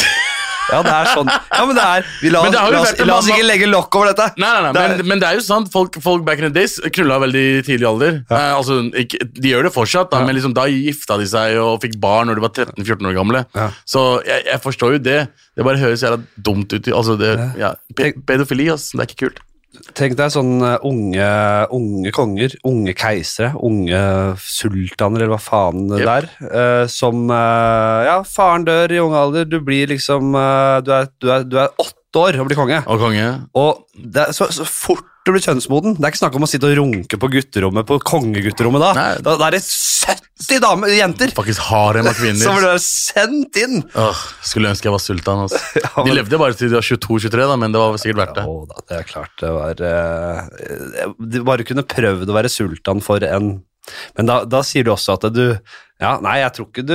Ja, 0.71 0.81
det 0.85 0.91
er 0.95 1.09
sånn. 1.11 1.27
Ja, 1.29 1.65
men 1.67 1.75
det 1.75 1.83
er 1.83 2.05
vi 2.21 2.29
La, 2.31 2.41
Men 2.45 2.51
det 2.55 2.59
har 2.61 2.71
jo 2.71 2.75
la, 2.77 2.81
oss, 2.81 2.91
vært 2.91 3.01
en 3.03 3.07
la 3.11 3.17
oss 3.17 3.27
mamma- 3.27 3.37
ikke 3.37 3.47
legge 3.49 3.67
lokk 3.71 3.95
over 3.99 4.11
dette. 4.13 4.27
Nei, 4.39 4.51
nei, 4.53 4.61
nei, 4.61 4.71
Det 4.71 4.81
er- 4.81 4.95
men, 4.97 5.07
men 5.11 5.19
det 5.19 5.27
er 5.29 5.35
jo 5.35 5.43
sant. 5.45 5.71
Folk, 5.73 5.97
folk 6.01 6.23
back 6.25 6.39
in 6.39 6.47
the 6.47 6.53
days 6.59 6.79
knulla 6.79 7.19
veldig 7.25 7.45
tidlig 7.67 7.87
alder. 7.91 8.21
Eh, 8.31 8.53
altså, 8.55 8.79
ikke, 9.03 9.19
de 9.41 9.51
gjør 9.51 9.63
det 9.67 9.73
fortsatt, 9.75 10.09
da, 10.11 10.23
men 10.25 10.35
liksom, 10.39 10.53
da 10.57 10.65
gifta 10.71 11.17
de 11.19 11.27
seg 11.27 11.57
og 11.61 11.81
fikk 11.83 11.99
barn 11.99 12.27
når 12.31 12.35
de 12.39 12.45
var 12.47 12.55
13-14 12.55 13.11
år 13.11 13.15
gamle. 13.19 13.45
Ja. 13.55 13.69
Så 13.85 14.05
jeg, 14.25 14.45
jeg 14.47 14.61
forstår 14.63 14.97
jo 14.97 15.03
det. 15.11 15.19
Det 15.57 15.65
bare 15.67 15.77
høres 15.81 16.01
jævla 16.05 16.21
dumt 16.41 16.71
ut. 16.73 16.87
Altså, 16.95 17.17
det, 17.19 17.35
ja. 17.59 17.73
pe 17.95 18.13
pedofili, 18.25 18.69
ass. 18.71 18.91
Det 18.95 19.01
er 19.03 19.09
ikke 19.11 19.25
kult. 19.27 19.39
Tenk 19.95 20.17
deg 20.19 20.33
sånn 20.33 20.57
eh, 20.67 20.83
unge, 20.83 21.27
unge 21.71 22.11
konger, 22.11 22.51
unge 22.67 22.91
keisere, 22.97 23.53
unge 23.63 24.01
sultaner, 24.43 25.23
eller 25.23 25.31
hva 25.37 25.39
faen 25.39 25.85
det 25.87 26.01
Yep. 26.01 26.09
der, 26.09 26.27
eh, 26.51 26.83
som 26.91 27.23
eh, 27.31 28.01
Ja, 28.09 28.17
faren 28.27 28.67
dør 28.67 28.91
i 28.91 28.99
ung 28.99 29.15
alder, 29.15 29.47
du 29.47 29.61
blir 29.63 29.87
liksom 29.93 30.33
du, 30.35 30.91
er, 30.91 31.07
du, 31.23 31.29
er, 31.31 31.47
du 31.47 31.55
er 31.63 31.71
åtte 31.79 32.00
år 32.19 32.39
og 32.41 32.49
bli 32.49 32.57
konge. 32.59 32.81
Og 32.85 32.99
konge. 33.01 33.27
Og 33.57 33.85
er 34.17 34.35
så, 34.35 34.49
så 34.53 34.67
fort 34.67 35.07
du 35.21 35.29
blir 35.29 35.43
kjønnsmoden 35.43 35.99
Det 35.99 36.01
er 36.01 36.13
ikke 36.13 36.21
snakk 36.23 36.35
om 36.39 36.45
å 36.47 36.49
sitte 36.49 36.65
og 36.65 36.79
runke 36.79 37.17
på 37.21 37.29
gutterommet 37.29 37.85
på 37.85 37.99
kongegutterommet 38.09 38.81
da. 38.81 38.91
Da, 39.21 39.35
da 39.37 39.49
er 39.51 39.57
det 39.57 39.61
70 39.61 40.61
damer, 40.63 40.93
jenter 40.97 41.33
Faktisk 41.37 41.61
harem 41.67 42.09
av 42.09 42.17
kvinner. 42.17 42.41
som 42.41 42.57
blir 42.57 42.81
sendt 42.81 43.59
inn. 43.61 43.83
Åh, 43.93 44.23
skulle 44.49 44.71
ønske 44.73 44.89
jeg 44.89 44.95
var 44.95 45.03
sultan. 45.03 45.43
Altså. 45.45 45.61
Ja, 45.81 46.05
De 46.07 46.15
levde 46.15 46.39
bare 46.41 46.57
til 46.57 46.71
de 46.71 46.79
var 46.79 46.87
22-23, 46.87 47.43
da, 47.51 47.57
men 47.61 47.75
det 47.75 47.83
var 47.83 47.99
sikkert 48.01 48.21
verdt 48.23 48.39
det. 48.39 48.45
Ja, 48.49 48.65
da, 48.71 48.85
det 48.89 48.97
er 48.97 49.09
klart 49.11 49.43
det 49.43 49.51
var 49.53 49.83
uh, 49.85 51.19
De 51.35 51.43
bare 51.51 51.67
kunne 51.67 51.85
prøvd 51.85 52.31
å 52.31 52.37
være 52.39 52.51
sultan 52.51 53.03
for 53.05 53.21
en 53.27 53.53
Men 54.17 54.29
da, 54.29 54.41
da 54.45 54.61
sier 54.65 54.85
du 54.85 54.91
også 54.93 55.15
at 55.17 55.25
du 55.33 55.45
Ja, 56.01 56.15
nei, 56.21 56.35
jeg 56.41 56.53
tror 56.55 56.67
ikke 56.69 56.83
du 56.85 56.93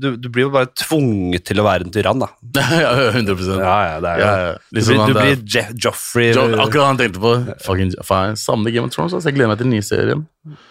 Du, 0.00 0.08
du 0.16 0.28
blir 0.32 0.46
jo 0.46 0.52
bare 0.54 0.70
tvunget 0.72 1.44
til 1.48 1.60
å 1.60 1.66
være 1.66 1.86
en 1.86 1.92
tyrann, 1.92 2.24
da. 2.24 2.30
ja, 2.82 2.92
100 3.12 3.36
Ja, 3.60 3.76
ja, 3.90 3.98
det 4.04 4.14
er 4.14 4.22
ja, 4.22 4.32
Ja, 4.40 4.56
Liksom 4.78 5.02
Du 5.04 5.12
blir, 5.12 5.36
du 5.36 5.44
blir 5.44 5.84
Joffrey 5.84 6.32
Jo, 6.32 6.48
akkurat 6.64 6.92
han 6.92 7.00
tenkte 7.00 7.22
på. 7.22 7.34
Fucking, 7.66 7.92
faen, 8.08 8.40
Samme 8.40 8.72
Game 8.74 8.88
of 8.88 8.96
Thrones, 8.96 9.16
Altså. 9.16 9.28
Jeg 9.30 9.38
gleder 9.38 9.52
meg 9.52 9.60
til 9.60 9.68
den 9.68 9.76
nye 9.76 9.86
serien. 9.86 10.26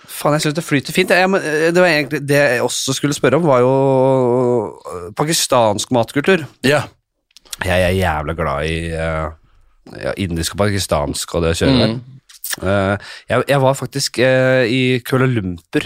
Faen, 0.09 0.37
jeg 0.37 0.47
syns 0.47 0.57
det 0.57 0.65
flyter 0.65 0.95
fint. 0.95 1.13
Jeg, 1.13 1.29
det 1.75 1.81
var 1.81 1.89
egentlig 1.91 2.21
det 2.25 2.37
jeg 2.37 2.61
også 2.65 2.95
skulle 2.97 3.17
spørre 3.17 3.37
om, 3.37 3.45
var 3.45 3.61
jo 3.61 3.73
eh, 4.81 5.09
pakistansk 5.17 5.91
matkultur. 5.93 6.45
Ja. 6.65 6.85
Jeg 7.65 7.83
er 7.87 7.93
jævla 7.97 8.33
glad 8.37 8.69
i 8.69 8.77
uh, 8.93 9.33
ja, 9.97 10.13
indisk 10.21 10.55
og 10.55 10.65
pakistansk 10.65 11.35
og 11.37 11.45
det 11.45 11.55
kjøret 11.59 11.81
der. 11.81 11.95
Eh, 11.97 12.16
jeg, 12.61 13.43
jeg 13.47 13.61
var 13.63 13.73
faktisk 13.77 14.19
eh, 14.23 14.65
i 14.71 14.81
Kuala 15.05 15.27
Lumpur 15.29 15.85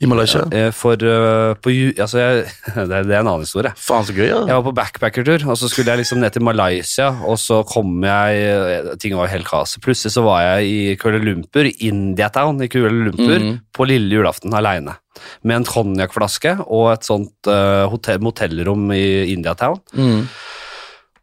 I 0.00 0.08
Malaysia. 0.08 0.40
eh, 0.50 0.70
for 0.72 0.96
eh, 0.96 1.52
på, 1.60 1.70
altså 2.00 2.18
jeg, 2.22 2.44
det, 2.88 2.94
er, 2.96 3.04
det 3.04 3.12
er 3.14 3.20
en 3.20 3.28
annen 3.28 3.44
historie. 3.44 3.72
Faen, 3.76 4.06
så 4.08 4.14
gøy, 4.16 4.26
ja. 4.30 4.38
Jeg 4.48 4.56
var 4.56 4.64
på 4.64 4.72
backpackertur, 4.78 5.44
og 5.52 5.58
så 5.60 5.68
skulle 5.68 5.92
jeg 5.92 6.00
liksom 6.00 6.22
ned 6.22 6.32
til 6.32 6.42
Malaysia, 6.46 7.10
og 7.28 7.36
så 7.38 7.60
kom 7.68 7.98
jeg 8.08 8.40
eh, 8.48 8.88
Ting 9.02 9.12
var 9.18 9.28
helt 9.28 9.44
kaos. 9.46 9.76
Plutselig 9.84 10.14
så 10.16 10.24
var 10.24 10.40
jeg 10.46 10.70
i 10.72 10.96
Kuala 10.96 11.20
Lumpur, 11.20 11.68
Indiatown 11.68 12.64
i 12.64 12.70
Kuala 12.72 12.90
Lumpur, 13.10 13.36
Mhm. 13.38 13.58
på 13.76 13.86
lille 13.92 14.16
julaften 14.16 14.56
aleine. 14.56 14.96
Med 15.44 15.56
en 15.60 15.68
konjakkflaske 15.68 16.56
og 16.64 16.94
et 16.94 17.04
sånt 17.04 17.46
uh, 17.52 17.84
hotell, 17.92 18.22
motellrom 18.24 18.86
i 18.96 19.34
Indiatown. 19.34 19.76
Mm. 19.92 20.22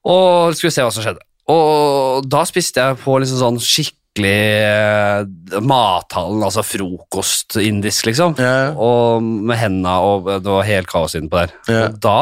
Og 0.08 0.54
skulle 0.56 0.72
se 0.76 0.86
hva 0.86 0.92
som 0.94 1.02
skjedde. 1.04 1.24
Og 1.50 2.28
da 2.30 2.44
spiste 2.48 2.84
jeg 2.84 3.00
på 3.02 3.16
liksom 3.24 3.40
sånn 3.42 3.58
skikkelig 3.64 3.96
eh, 4.26 5.60
mathallen, 5.62 6.42
altså 6.44 6.64
frokost 6.66 7.58
indisk, 7.62 8.06
liksom. 8.10 8.34
Ja. 8.42 8.72
Og 8.74 9.22
med 9.24 9.58
henda, 9.62 10.00
og 10.02 10.26
det 10.42 10.50
var 10.50 10.64
helt 10.68 10.88
kaos 10.90 11.14
innpå 11.20 11.44
der. 11.44 11.54
Ja. 11.70 11.84
Og 11.92 12.00
da 12.02 12.18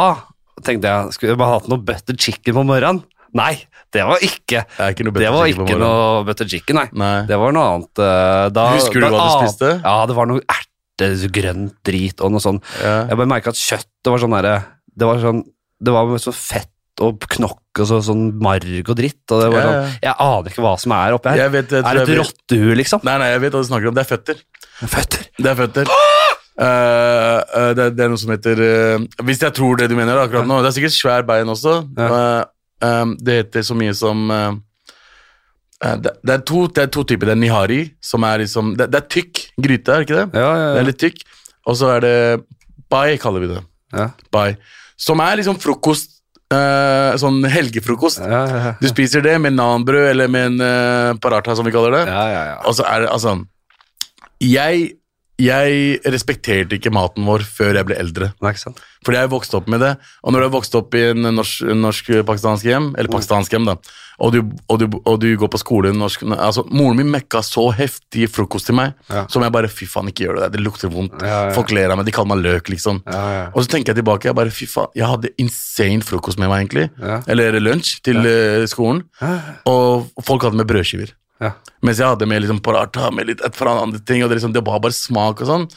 tenkte 0.65 0.91
jeg, 0.91 1.13
skulle 1.15 1.35
jeg 1.35 1.39
hatt 1.53 1.67
noe 1.71 1.79
butter 1.85 2.15
chicken 2.19 2.55
på 2.57 2.63
morgenen? 2.67 3.03
Nei, 3.35 3.53
det 3.91 4.03
var 4.07 4.21
ikke 4.23 4.61
Det 4.77 4.85
ikke 4.93 5.03
noe 5.03 5.13
Det 5.19 5.31
var 5.33 5.49
ikke 5.51 5.75
noe 5.79 6.21
butter 6.27 6.47
chicken, 6.47 6.77
nei. 6.79 6.85
Nei. 6.95 7.25
Det 7.27 7.35
var 7.39 7.51
noe 7.55 7.65
annet. 7.73 7.99
eh, 7.99 8.45
Da, 8.55 8.69
Husker 8.77 9.01
du 9.01 9.07
da 9.07 9.09
hva 9.11 9.25
du 9.25 9.33
spiste? 9.43 9.73
Ja, 9.83 9.95
det 10.07 10.15
var 10.15 10.29
noe 10.31 10.39
erte, 10.47 11.09
grønt 11.35 11.75
drit 11.83 12.21
og 12.23 12.31
noe 12.31 12.39
sånn. 12.43 12.61
Ja. 12.79 13.01
Jeg 13.09 13.19
bare 13.19 13.27
merka 13.27 13.51
at 13.51 13.59
kjøttet 13.59 14.11
var 14.13 14.23
sånn 14.23 14.35
derre 14.37 14.55
Det 14.95 15.09
var 15.09 15.19
sånn 15.19 15.43
Det 15.83 15.91
var 15.91 16.07
så 16.15 16.29
sånn 16.29 16.37
fett 16.39 16.71
og 17.03 17.25
knokk 17.35 17.81
og 17.81 17.87
så, 17.89 17.97
sånn 18.07 18.27
marg 18.39 18.87
og 18.87 18.95
dritt. 18.95 19.23
Og 19.35 19.41
det 19.41 19.49
var 19.51 19.59
Ja, 19.59 19.71
sånn. 19.71 19.95
Jeg 20.05 20.15
aner 20.25 20.51
ikke 20.53 20.63
hva 20.63 20.75
som 20.79 20.93
er 20.95 21.15
oppi 21.17 21.29
her. 21.33 21.41
Jeg 21.43 21.51
vet, 21.51 21.73
jeg 21.75 21.83
er 21.83 21.99
det 21.99 22.03
et 22.05 22.19
rottehue, 22.21 22.75
liksom? 22.79 23.01
Nei, 23.03 23.17
nei, 23.19 23.29
jeg 23.33 23.41
vet 23.43 23.57
hva 23.57 23.63
du 23.65 23.67
snakker 23.67 23.89
om. 23.91 23.95
Det 23.97 24.03
er 24.05 24.09
føtter. 24.13 24.43
Føtter. 24.95 25.25
Det 25.37 25.51
er 25.51 25.57
føtter. 25.59 25.91
Uh, 26.55 27.73
det, 27.75 27.89
det 27.97 28.05
er 28.05 28.11
noe 28.13 28.19
som 28.19 28.29
heter 28.31 28.59
uh, 28.63 29.01
Hvis 29.27 29.41
jeg 29.43 29.51
tror 29.57 29.75
det 29.75 29.89
du 29.91 29.95
mener 29.97 30.15
akkurat 30.21 30.47
nå 30.47 30.61
Det 30.63 30.69
er 30.69 30.75
sikkert 30.77 30.95
svær 30.95 31.25
bein 31.27 31.51
også. 31.51 31.73
Eh, 31.99 33.01
det 33.27 33.35
heter 33.41 33.65
så 33.67 33.75
mye 33.75 33.91
som 33.95 34.23
det, 34.31 36.13
det, 36.23 36.31
er 36.31 36.41
to, 36.47 36.61
det 36.71 36.85
er 36.85 36.91
to 36.95 37.03
typer. 37.03 37.27
Det 37.27 37.33
er 37.35 37.41
nihari, 37.41 37.79
som 38.03 38.23
er 38.23 38.39
liksom 38.45 38.71
Det, 38.79 38.87
det 38.93 39.01
er 39.01 39.07
tykk 39.11 39.41
gryte, 39.67 39.91
er 39.91 40.05
ikke 40.07 40.15
det? 40.21 40.25
Ja, 40.39 40.47
ja, 40.55 40.69
Det 40.77 40.79
er 40.79 40.87
litt 40.87 41.01
tykk. 41.03 41.19
Og 41.67 41.75
så 41.75 41.91
er 41.97 42.05
det 42.05 42.15
bai, 42.91 43.17
kaller 43.19 43.43
vi 43.43 43.51
det. 43.51 43.61
ja. 43.95 44.07
Bai. 44.31 44.55
Som 44.95 45.19
er 45.19 45.35
liksom 45.41 45.59
frokost. 45.59 46.14
Eh, 46.55 47.17
sånn 47.21 47.41
helgefrokost. 47.51 48.23
ja, 48.23 48.41
ja, 48.49 48.61
ja. 48.65 48.73
Du 48.81 48.87
spiser 48.91 49.23
det 49.25 49.35
med 49.43 49.57
nanbrød 49.57 50.09
eller 50.13 50.31
med 50.31 50.53
en 50.53 50.63
uh, 50.63 51.17
paratha, 51.21 51.55
som 51.57 51.67
vi 51.67 51.73
kaller 51.75 51.99
det. 51.99 52.03
ja, 52.09 52.23
ja, 52.31 52.43
ja. 52.53 52.57
Og 52.65 52.77
så 52.77 52.87
er 52.89 53.05
det 53.05 53.11
altså 53.13 53.37
Jeg, 54.43 54.95
jeg 55.41 55.99
respekterte 56.07 56.77
ikke 56.77 56.93
maten 56.95 57.25
vår 57.27 57.43
før 57.43 57.75
jeg 57.75 57.87
ble 57.89 57.97
eldre. 57.99 58.29
Nei, 58.41 58.53
ikke 58.55 58.61
sant? 58.69 58.77
Fordi 59.05 59.19
jeg 59.19 59.29
vokste 59.33 59.57
opp 59.59 59.67
med 59.69 59.81
det. 59.83 59.91
Og 60.23 60.31
når 60.33 60.39
du 60.41 60.45
har 60.47 60.53
vokst 60.55 60.75
opp 60.79 60.95
i 60.97 61.01
en 61.11 61.27
norsk-pakistansk 61.35 61.83
norsk-pakistansk 61.85 62.65
hjem, 62.69 62.87
eller 62.97 63.11
pakistansk 63.11 63.51
hjem, 63.53 63.67
da, 63.67 63.75
og 64.23 64.31
du, 64.31 64.37
og, 64.71 64.79
du, 64.79 64.85
og 65.03 65.17
du 65.19 65.27
går 65.37 65.51
på 65.51 65.59
skole 65.59 65.91
norsk, 65.93 66.23
altså, 66.37 66.63
Moren 66.71 67.01
min 67.01 67.11
mekka 67.11 67.41
så 67.43 67.65
heftig 67.75 68.29
frokost 68.31 68.69
til 68.69 68.77
meg 68.79 68.93
Ja. 69.11 69.25
som 69.29 69.43
jeg 69.43 69.51
bare 69.51 69.67
Fy 69.67 69.85
faen, 69.91 70.07
ikke 70.07 70.23
gjør 70.25 70.39
det 70.39 70.43
der. 70.45 70.53
Det 70.55 70.63
lukter 70.63 70.89
vondt. 70.93 71.19
Ja, 71.19 71.49
ja. 71.49 71.51
Folk 71.57 71.73
ler 71.75 71.91
av 71.91 71.99
meg. 71.99 72.07
De 72.07 72.15
kaller 72.15 72.31
meg 72.31 72.45
løk, 72.45 72.71
liksom. 72.71 73.03
Og 73.05 73.59
så 73.59 73.67
tenker 73.75 73.91
jeg 73.91 73.99
tilbake. 73.99 74.29
Jeg 74.31 74.37
bare, 74.39 74.53
fy 74.55 74.69
faen, 74.71 74.87
jeg 74.95 75.09
hadde 75.11 75.33
insane 75.43 76.05
frokost 76.05 76.39
med 76.39 76.49
meg, 76.49 76.63
egentlig. 76.65 76.87
Eller 77.27 77.59
lunsj 77.59 77.99
til 78.07 78.23
eh, 78.23 78.63
skolen. 78.71 79.03
Og 79.67 80.07
folk 80.23 80.47
hadde 80.47 80.61
med 80.63 80.69
brødskiver. 80.71 81.11
Ja. 81.43 81.51
Mens 81.83 81.99
jeg 81.99 82.07
hadde 82.07 82.27
med 82.29 82.43
liksom 82.43 82.61
paratha 82.63 83.09
med 83.11 83.27
litt 83.29 83.41
et 83.43 83.57
fra 83.57 83.73
andre 83.81 83.99
ting. 83.99 84.23
Og 84.23 84.31
det, 84.31 84.39
liksom, 84.39 84.53
det 84.55 84.63
var 84.65 84.79
bare 84.83 84.95
smak 84.95 85.43
og 85.43 85.49
sånn. 85.49 85.67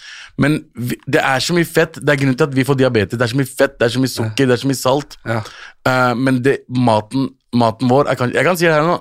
Men 0.40 0.60
vi, 0.78 0.98
det 1.10 1.22
er 1.24 1.42
så 1.44 1.56
mye 1.56 1.68
fett. 1.68 1.98
Det 1.98 2.14
er 2.14 2.20
grunnen 2.20 2.38
til 2.38 2.48
at 2.48 2.54
vi 2.56 2.66
får 2.68 2.78
diabetes. 2.78 3.18
Det 3.18 3.26
er 3.26 3.34
så 3.34 3.40
mye 3.40 3.50
fett, 3.50 3.74
det 3.78 3.88
er 3.88 3.94
så 3.96 4.04
mye 4.04 4.14
sukker, 4.14 4.48
det 4.48 4.56
er 4.56 4.62
så 4.62 4.70
mye 4.70 4.80
salt. 4.80 5.18
Ja. 5.26 5.42
Uh, 5.88 6.14
men 6.18 6.40
det, 6.44 6.60
maten, 6.68 7.32
maten 7.56 7.90
vår 7.90 8.12
er 8.12 8.20
kanskje 8.20 8.38
jeg 8.38 8.48
kan 8.48 8.60
si 8.60 8.68
det 8.68 8.76
her 8.76 8.86
nå. 8.86 8.98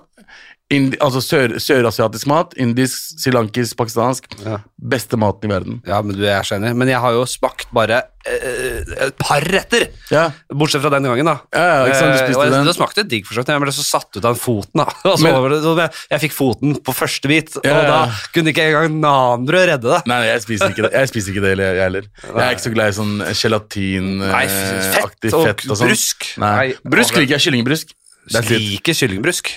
Indi, 0.67 0.97
altså 0.99 1.21
sør, 1.23 1.53
Sørasiatisk 1.63 2.27
mat. 2.27 2.51
Indisk, 2.59 3.13
srilankisk, 3.23 3.77
pakistansk. 3.79 4.25
Ja. 4.43 4.57
Beste 4.75 5.15
maten 5.15 5.47
i 5.47 5.51
verden. 5.53 5.77
Ja, 5.87 6.01
men 6.03 6.17
du 6.17 6.25
er 6.27 6.43
så 6.43 6.57
enig. 6.57 6.73
Men 6.75 6.89
jeg 6.91 6.99
har 6.99 7.13
jo 7.15 7.21
smakt 7.29 7.69
bare 7.71 8.01
eh, 8.27 8.81
et 9.05 9.15
par 9.21 9.45
retter. 9.47 9.85
Ja, 10.11 10.25
Bortsett 10.51 10.83
fra 10.83 10.91
den 10.91 11.07
gangen, 11.07 11.29
da. 11.29 11.37
ja, 11.55 11.85
ja 11.87 11.93
sant, 11.95 12.11
du 12.11 12.17
Eh, 12.19 12.25
spiste 12.27 12.43
eh, 12.49 12.51
den. 12.51 12.67
Det 12.67 12.73
smakte 12.75 13.05
digg, 13.07 13.23
for 13.29 13.37
så 13.37 13.45
vidt. 13.45 13.53
Jeg 13.55 13.63
ble 13.63 13.73
så 13.77 13.85
satt 13.87 14.09
ut 14.11 14.19
av 14.27 14.35
den 14.35 14.41
foten. 14.43 14.81
da. 14.83 14.87
Og 15.13 15.15
så 15.15 15.23
Men- 15.29 15.37
over 15.39 15.55
det, 15.55 15.61
så 15.63 15.71
jeg, 15.79 15.93
jeg 16.11 16.23
fikk 16.25 16.35
foten 16.35 16.75
på 16.83 16.95
første 16.99 17.31
bit, 17.31 17.55
Ja, 17.63 17.77
og 17.79 17.87
da 17.87 17.99
kunne 18.35 18.51
ikke 18.51 18.65
engang 18.67 18.97
nanbrød 19.05 19.69
redde 19.71 19.87
det. 19.93 20.01
Nei, 20.11 20.17
nei, 20.19 20.27
jeg 20.33 20.43
spiser 20.49 20.73
ikke 20.75 20.89
det, 20.89 20.91
jeg 20.99 21.13
spiser 21.13 21.31
ikke 21.31 21.45
det 21.47 21.53
jeg 21.63 21.79
heller. 21.85 22.11
Jeg 22.27 22.43
er 22.43 22.57
ikke 22.57 22.65
så 22.67 22.73
glad 22.75 22.91
i 22.91 22.97
sånn 22.99 23.15
gelatinaktig 23.39 24.91
fett 24.97 25.31
og, 25.31 25.47
fett 25.47 25.63
og 25.71 25.79
sånn. 25.79 25.87
brusk. 25.93 26.27
Nei. 26.43 26.67
Brusk 26.83 27.15
liker 27.21 27.37
jeg. 27.37 27.45
Kyllingbrusk. 27.47 27.95
That's 28.33 28.51
er 28.51 28.59
Liker 28.59 28.97
kyllingbrusk. 28.97 29.51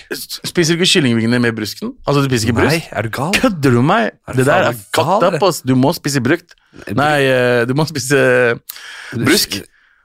Spiser 0.47 0.75
du 0.75 0.81
ikke 0.81 0.89
kyllingvingene 0.93 1.39
med 1.43 1.55
brusken? 1.57 1.93
Altså, 2.05 2.23
du 2.23 2.29
spiser 2.29 2.49
ikke 2.49 2.57
brusk? 2.61 2.77
Nei, 2.77 2.87
er 2.91 3.07
du 3.07 3.11
gal? 3.17 3.33
Kødder 3.35 3.75
du 3.75 3.81
meg? 3.85 4.11
Er 4.27 4.39
Det 4.39 4.45
der 4.47 4.69
er 4.69 4.77
fucked 4.77 5.27
up, 5.27 5.43
ass. 5.47 5.61
Du 5.67 5.75
må 5.75 5.91
spise 5.97 6.21
brukt. 6.23 6.55
Nei, 6.95 7.17
eh, 7.27 7.65
du 7.67 7.75
må 7.77 7.85
spise 7.89 8.21
brusk. 9.11 9.59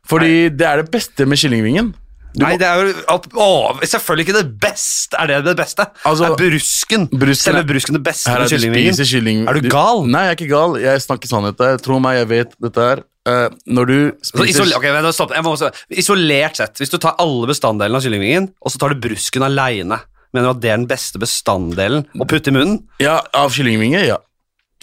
Fordi 0.06 0.48
det 0.54 0.66
er 0.66 0.82
det 0.82 0.90
beste 0.94 1.26
med 1.26 1.38
kyllingvingen. 1.40 1.94
Nei, 2.42 2.52
det 2.60 2.66
er 2.68 2.80
jo 2.82 2.94
at- 3.14 3.26
å, 3.32 3.48
selvfølgelig 3.80 4.26
ikke 4.26 4.36
det 4.36 4.46
beste. 4.60 5.16
Er 5.18 5.30
det 5.30 5.42
det 5.46 5.56
beste? 5.58 5.86
Altså, 6.04 6.28
er 6.28 6.38
brusken, 6.40 7.08
brusken 7.10 7.52
selve 7.52 7.66
brusken 7.68 7.96
det 7.96 8.04
beste 8.04 8.32
med 8.32 8.52
kyllingvingen? 8.52 9.02
kylling... 9.12 9.44
Er 9.48 9.60
du 9.60 9.68
gal? 9.72 10.04
Nei, 10.04 10.26
jeg 10.26 10.34
er 10.34 10.40
ikke 10.40 10.52
gal. 10.52 10.76
Jeg 10.80 11.04
snakker 11.06 11.30
sannhet. 11.30 11.62
Tro 11.84 12.00
meg, 12.02 12.20
jeg 12.20 12.30
vet 12.34 12.58
dette 12.66 12.88
her. 12.90 13.04
Uh, 13.26 13.48
når 13.66 13.88
du 13.90 13.96
spiser 14.22 14.52
isol 14.52 14.76
ok, 14.76 14.84
vent, 14.94 15.08
stopp. 15.16 15.32
Jeg 15.34 15.42
må 15.42 15.56
også, 15.56 15.72
isolert 15.90 16.60
sett, 16.60 16.76
hvis 16.78 16.92
du 16.92 16.98
tar 17.02 17.16
alle 17.22 17.48
bestanddelene 17.50 17.98
av 17.98 18.04
kyllingvingen, 18.04 18.52
og 18.62 18.70
så 18.70 18.78
tar 18.78 18.94
du 18.94 19.02
brusken 19.08 19.42
aleine, 19.42 19.98
mener 20.30 20.46
du 20.46 20.52
at 20.52 20.60
det 20.62 20.70
er 20.70 20.78
den 20.78 20.86
beste 20.90 21.18
bestanddelen 21.18 22.06
å 22.14 22.28
putte 22.30 22.52
i 22.52 22.54
munnen? 22.54 22.78
Ja, 23.02 23.18
av 23.34 23.50
kyllingvinger, 23.56 24.06
ja. 24.06 24.20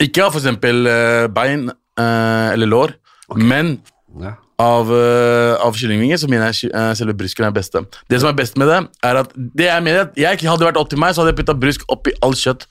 Ikke 0.03 0.25
av 0.25 0.33
for 0.33 0.41
eksempel 0.41 0.89
eh, 0.89 1.29
bein 1.31 1.69
uh, 1.69 2.49
eller 2.51 2.67
lår, 2.67 2.95
men 3.39 3.77
Ja. 4.21 4.35
av, 4.61 4.91
uh, 4.93 5.55
av 5.65 5.77
kyllingvinger 5.77 6.19
så 6.21 6.27
mener 6.29 6.51
jeg 6.51 6.69
eh, 6.69 6.91
selve 6.97 7.15
brysken 7.17 7.47
er 7.47 7.49
det 7.49 7.57
beste. 7.57 7.81
Det 8.11 8.19
som 8.21 8.29
er 8.29 8.37
best 8.37 8.59
med 8.61 8.69
det, 8.69 8.77
er 9.09 9.19
at 9.23 9.33
det 9.33 9.65
jeg 9.65 9.85
mener 9.85 10.05
at 10.05 10.19
jeg 10.19 10.43
hadde 10.45 10.67
vært 10.67 10.77
opp 10.79 10.91
til 10.91 11.01
meg, 11.01 11.15
så 11.15 11.23
hadde 11.23 11.33
jeg 11.33 11.39
putta 11.41 11.57
brysk 11.57 11.87
oppi 11.93 12.13
all 12.21 12.37
kjøtt. 12.37 12.67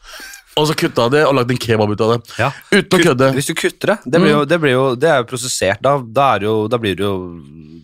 og 0.60 0.68
så 0.68 0.76
kutta 0.78 1.08
det 1.10 1.24
og 1.26 1.34
lagd 1.34 1.50
en 1.50 1.60
kebab 1.64 1.90
ut 1.90 2.06
av 2.06 2.14
det. 2.14 2.20
Ja. 2.38 2.52
Uten 2.70 2.98
å 2.98 3.02
kødde. 3.08 3.32
Hvis 3.38 3.50
du 3.50 3.54
kutter 3.58 3.94
det, 3.94 3.98
det, 4.06 4.22
blir 4.22 4.34
jo, 4.36 4.40
det, 4.44 4.60
blir 4.62 4.76
jo, 4.76 4.86
det 4.94 5.10
er 5.10 5.22
jo 5.22 5.28
prosessert. 5.32 5.82
Da, 5.82 5.96
da, 5.98 6.32
jo, 6.44 6.56
da 6.70 6.80
blir 6.82 6.98
det 6.98 7.06
jo 7.06 7.14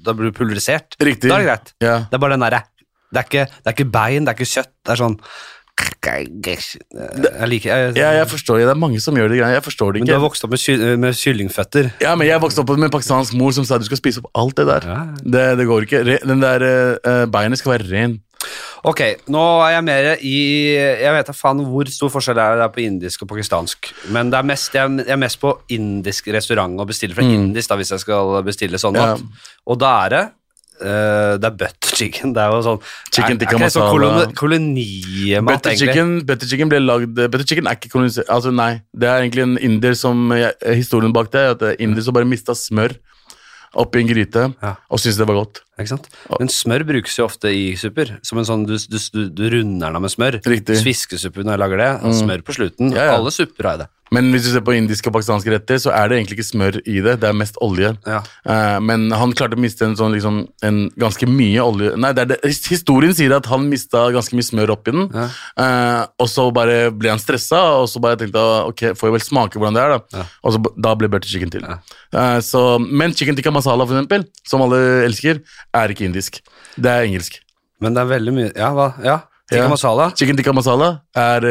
Da 0.05 0.15
blir 0.17 0.31
du 0.31 0.37
pulverisert. 0.37 0.95
Riktig. 1.01 1.29
Da 1.29 1.41
er 1.41 1.43
det 1.43 1.49
greit. 1.49 1.73
Ja. 1.83 1.97
Det 2.07 2.17
er 2.17 2.23
bare 2.23 2.37
den 2.37 2.45
derre 2.47 2.65
det, 3.09 3.25
det 3.33 3.49
er 3.65 3.73
ikke 3.73 3.89
bein, 3.89 4.27
det 4.27 4.35
er 4.35 4.37
ikke 4.37 4.51
kjøtt. 4.51 4.73
Det 4.85 4.93
er 4.93 5.01
sånn 5.01 5.17
Jeg 6.09 7.49
liker 7.51 7.69
jeg, 7.69 7.97
Ja, 7.99 8.11
jeg 8.17 8.29
forstår 8.31 8.61
det. 8.61 8.67
Det 8.69 8.75
er 8.75 8.81
mange 8.81 9.01
som 9.03 9.17
gjør 9.19 9.29
det. 9.33 9.41
Jeg 9.43 9.65
forstår 9.65 9.93
det 9.93 10.01
ikke. 10.01 10.07
Men 10.07 10.13
du 10.13 10.17
har 10.19 10.25
vokst 10.25 10.45
opp 10.47 10.55
med, 10.55 10.63
ky 10.63 10.77
med 10.99 11.19
kyllingføtter. 11.19 11.91
Ja, 12.03 12.15
men 12.19 12.27
Jeg 12.31 12.41
vokste 12.43 12.63
opp 12.65 12.71
med 12.77 12.89
en 12.89 12.95
pakistansk 12.95 13.35
mor 13.39 13.53
som 13.57 13.67
sa 13.69 13.79
du 13.79 13.85
skal 13.89 14.01
spise 14.01 14.23
opp 14.23 14.31
alt 14.39 14.57
det 14.59 14.67
der. 14.71 14.87
Ja. 14.89 15.03
Det, 15.23 15.45
det 15.61 15.67
går 15.69 15.87
ikke. 15.89 16.01
Den 16.25 16.41
der 16.43 16.65
uh, 17.03 17.27
beinet 17.31 17.61
skal 17.61 17.77
være 17.77 17.91
ren. 17.93 18.17
Ok, 18.87 19.01
nå 19.35 19.41
er 19.67 19.73
jeg 19.75 19.83
mer 19.85 20.07
i 20.23 20.35
Jeg 21.03 21.11
vet 21.17 21.27
da 21.27 21.35
faen 21.35 21.59
hvor 21.67 21.89
stor 21.91 22.13
forskjell 22.15 22.37
det 22.39 22.45
er 22.45 22.61
det 22.61 22.67
er 22.69 22.75
på 22.77 22.85
indisk 22.85 23.25
og 23.27 23.33
pakistansk. 23.35 23.91
Men 24.15 24.31
det 24.31 24.39
er 24.39 24.47
mest, 24.47 24.71
jeg, 24.79 24.87
er- 24.87 25.03
jeg 25.09 25.17
er 25.17 25.21
mest 25.25 25.41
på 25.43 25.51
indisk 25.75 26.31
restaurant 26.33 26.79
og 26.81 26.87
bestiller 26.93 27.19
fra 27.19 27.27
indisk 27.27 27.69
da, 27.73 27.77
hvis 27.81 27.91
jeg 27.97 28.05
skal 28.07 28.39
bestille 28.47 28.79
sånn 28.81 28.95
mat. 28.97 29.19
Ja. 29.19 29.55
Og 29.67 29.81
da 29.83 29.91
er 30.07 30.15
det 30.15 30.23
eh, 30.83 31.35
det 31.41 31.49
er 31.51 31.57
butter 31.61 31.97
chicken. 31.99 32.33
Det 32.37 32.43
er 32.45 32.55
jo 32.55 32.63
sånn 32.67 32.81
Chicken 33.15 33.39
tikka 33.41 33.59
masala. 33.59 33.91
sånn 33.91 34.03
masala. 34.05 34.33
koloni, 34.39 34.39
kolonimat, 34.39 35.53
Butter 35.53 35.71
egentlig? 35.75 35.89
chicken, 35.93 36.15
butter 36.29 36.47
chicken 36.51 36.69
ble 36.73 36.81
lagd 36.85 37.15
Butter 37.19 37.45
chicken 37.47 37.67
er 37.67 37.79
ikke 37.79 37.91
koloni... 37.93 38.13
Altså, 38.29 38.53
nei. 38.55 38.71
Det 38.95 39.09
er 39.11 39.23
egentlig 39.27 39.47
en 39.49 39.59
inder 39.71 39.95
som 39.99 40.31
Historien 40.65 41.13
bak 41.17 41.31
det 41.35 41.41
er 41.45 41.55
at 41.57 41.63
det 41.63 41.75
er 41.75 41.83
inder 41.87 42.03
som 42.07 42.15
bare 42.17 42.29
mista 42.29 42.55
smør 42.57 42.97
oppi 43.79 44.01
en 44.01 44.09
gryte 44.09 44.43
Ja. 44.65 44.71
og 44.89 44.99
syntes 44.99 45.19
det 45.21 45.27
var 45.29 45.37
godt. 45.37 45.59
Ikke 45.79 45.91
sant? 45.93 46.07
Men 46.41 46.49
smør 46.49 46.87
brukes 46.89 47.19
jo 47.19 47.27
ofte 47.29 47.51
i 47.53 47.75
supper. 47.77 48.15
Som 48.25 48.41
en 48.41 48.47
sånn, 48.49 48.65
Du, 48.67 48.75
du, 48.75 49.29
du, 49.29 49.43
runder 49.53 49.87
den 49.93 49.99
av 49.99 50.03
med 50.03 50.11
smør. 50.11 50.39
Riktig. 50.43 50.79
Sviskesuppe 50.81 51.45
når 51.45 51.55
jeg 51.59 51.63
lager 51.63 51.83
det. 51.85 51.91
og 52.03 52.17
Smør 52.17 52.43
på 52.43 52.57
slutten. 52.57 52.91
Ja, 52.97 53.05
ja. 53.11 53.19
Alle 53.21 53.31
supper 53.31 53.69
har 53.69 53.77
det. 53.85 53.89
Men 54.15 54.31
hvis 54.33 54.47
du 54.47 54.53
ser 54.55 54.63
på 54.65 54.75
indiske 54.77 55.11
og 55.11 55.17
pakistanske 55.19 55.53
retter, 55.53 55.81
så 55.83 55.93
er 55.95 56.09
det 56.09 56.19
egentlig 56.19 56.39
ikke 56.39 56.49
smør 56.49 56.79
i 56.85 57.01
det. 57.05 57.17
Det 57.23 57.29
er 57.29 57.37
mest 57.37 57.59
olje. 57.65 57.93
Ja. 58.09 58.21
Uh, 58.49 58.79
men 58.85 59.09
han 59.13 59.35
klarte 59.37 59.59
å 59.59 59.61
miste 59.61 59.85
en 59.85 59.97
sånn 59.99 60.15
liksom 60.17 60.41
en 60.65 60.79
ganske 60.99 61.29
mye 61.29 61.63
olje 61.65 61.93
Nei, 62.01 62.13
det 62.17 62.25
det. 62.33 62.39
historien 62.71 63.15
sier 63.17 63.35
at 63.37 63.49
han 63.51 63.67
mista 63.69 64.07
ganske 64.15 64.37
mye 64.39 64.47
smør 64.49 64.73
oppi 64.77 64.95
den. 64.97 65.09
Ja. 65.13 65.27
Uh, 65.61 66.03
og 66.25 66.31
så 66.33 66.49
bare 66.55 66.89
ble 66.95 67.13
han 67.13 67.21
stressa, 67.23 67.61
og 67.83 67.89
så 67.93 68.01
bare 68.03 68.19
tenkte 68.21 68.41
jeg 68.41 68.73
ok, 68.73 68.85
får 68.99 69.11
jeg 69.11 69.17
vel 69.19 69.27
smake 69.27 69.61
hvordan 69.61 69.77
det 69.79 69.85
er, 69.85 69.97
da. 69.97 70.21
Ja. 70.23 70.27
Og 70.43 70.57
så, 70.57 70.63
da 70.89 70.95
ble 70.99 71.11
butter 71.13 71.29
chicken 71.31 71.53
til. 71.53 71.67
Eh, 71.69 72.39
så, 72.45 72.63
men 72.81 73.13
chicken 73.17 73.37
tikka 73.39 73.53
masala, 73.55 73.85
for 73.89 73.97
eksempel, 73.99 74.25
som 74.49 74.63
alle 74.65 74.81
elsker, 75.05 75.43
er 75.77 75.93
ikke 75.93 76.07
indisk. 76.09 76.41
Det 76.79 76.91
er 76.91 77.07
engelsk. 77.09 77.41
Men 77.83 77.95
det 77.95 78.03
er 78.03 78.09
veldig 78.11 78.33
mye 78.35 78.49
Ja, 78.57 78.73
hva? 78.75 78.89
Ja, 79.05 79.21
Tikka 79.49 79.69
masala. 79.71 80.11
Chicken 80.19 80.37
tikka 80.37 80.53
masala 80.53 80.89
er 81.17 81.45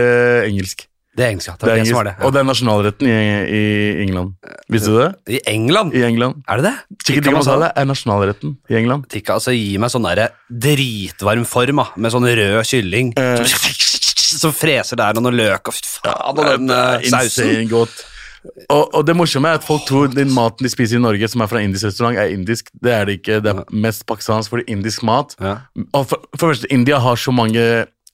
engelsk. 0.45 0.83
Det 1.17 1.25
er 1.25 1.31
engelsk, 1.33 1.49
ja. 1.49 1.55
Det 1.57 1.69
er 1.71 1.79
engelsk. 1.81 1.93
det 1.95 2.13
var. 2.13 2.27
Og 2.27 2.33
det 2.33 2.39
er 2.39 2.45
nasjonalretten 2.45 3.07
i, 3.09 3.13
i 3.57 3.61
England. 4.03 4.35
Visste 4.69 4.91
du 4.93 4.97
det? 4.99 5.07
I 5.33 5.39
England? 5.49 5.95
I 5.97 6.03
England. 6.05 6.43
Er 6.45 6.61
det 6.61 6.69
det? 6.69 6.73
Chicken 7.07 7.23
tikka 7.25 7.33
masala 7.39 7.71
er 7.73 7.87
nasjonalretten 7.89 8.51
i 8.69 8.77
England. 8.77 9.07
Tikka, 9.09 9.39
altså 9.39 9.55
Gi 9.55 9.79
meg 9.81 9.89
sånn 9.93 10.05
der 10.05 10.27
dritvarm 10.47 11.47
form, 11.49 11.81
ah, 11.81 11.89
med 11.97 12.13
sånn 12.13 12.27
rød 12.29 12.61
kylling. 12.69 13.15
Eh. 13.17 13.57
Som 14.27 14.53
freser 14.53 14.99
der, 14.99 15.17
og 15.17 15.25
noe 15.25 15.33
løk 15.33 15.71
og 15.71 15.75
faen, 15.79 16.37
og 16.37 16.43
den 16.43 16.69
eh, 16.75 17.09
sausen. 17.09 17.65
godt. 17.71 18.05
Og, 18.69 18.93
og 18.95 19.03
det 19.07 19.15
morsomme 19.17 19.49
er 19.49 19.59
at 19.59 19.65
folk 19.65 19.85
tror 19.87 20.09
den 20.11 20.29
maten 20.35 20.67
de 20.67 20.71
spiser 20.71 20.99
i 20.99 21.03
Norge, 21.03 21.27
som 21.31 21.41
er 21.43 21.49
fra 21.51 21.61
indisk 21.63 21.89
restaurant, 21.89 22.17
er 22.19 22.31
indisk. 22.35 22.69
Det 22.83 22.93
er 22.93 23.07
det 23.07 23.19
ikke. 23.19 23.39
Det 23.43 23.53
er 23.53 23.63
mest 23.73 24.05
pakistansk 24.07 24.53
fordi 24.53 24.67
indisk 24.71 25.03
mat. 25.07 25.33
Ja. 25.41 25.57
Og 25.97 26.09
for, 26.11 26.27
for 26.39 26.67
India 26.69 26.99
har 27.03 27.19
så 27.19 27.33
mange 27.33 27.63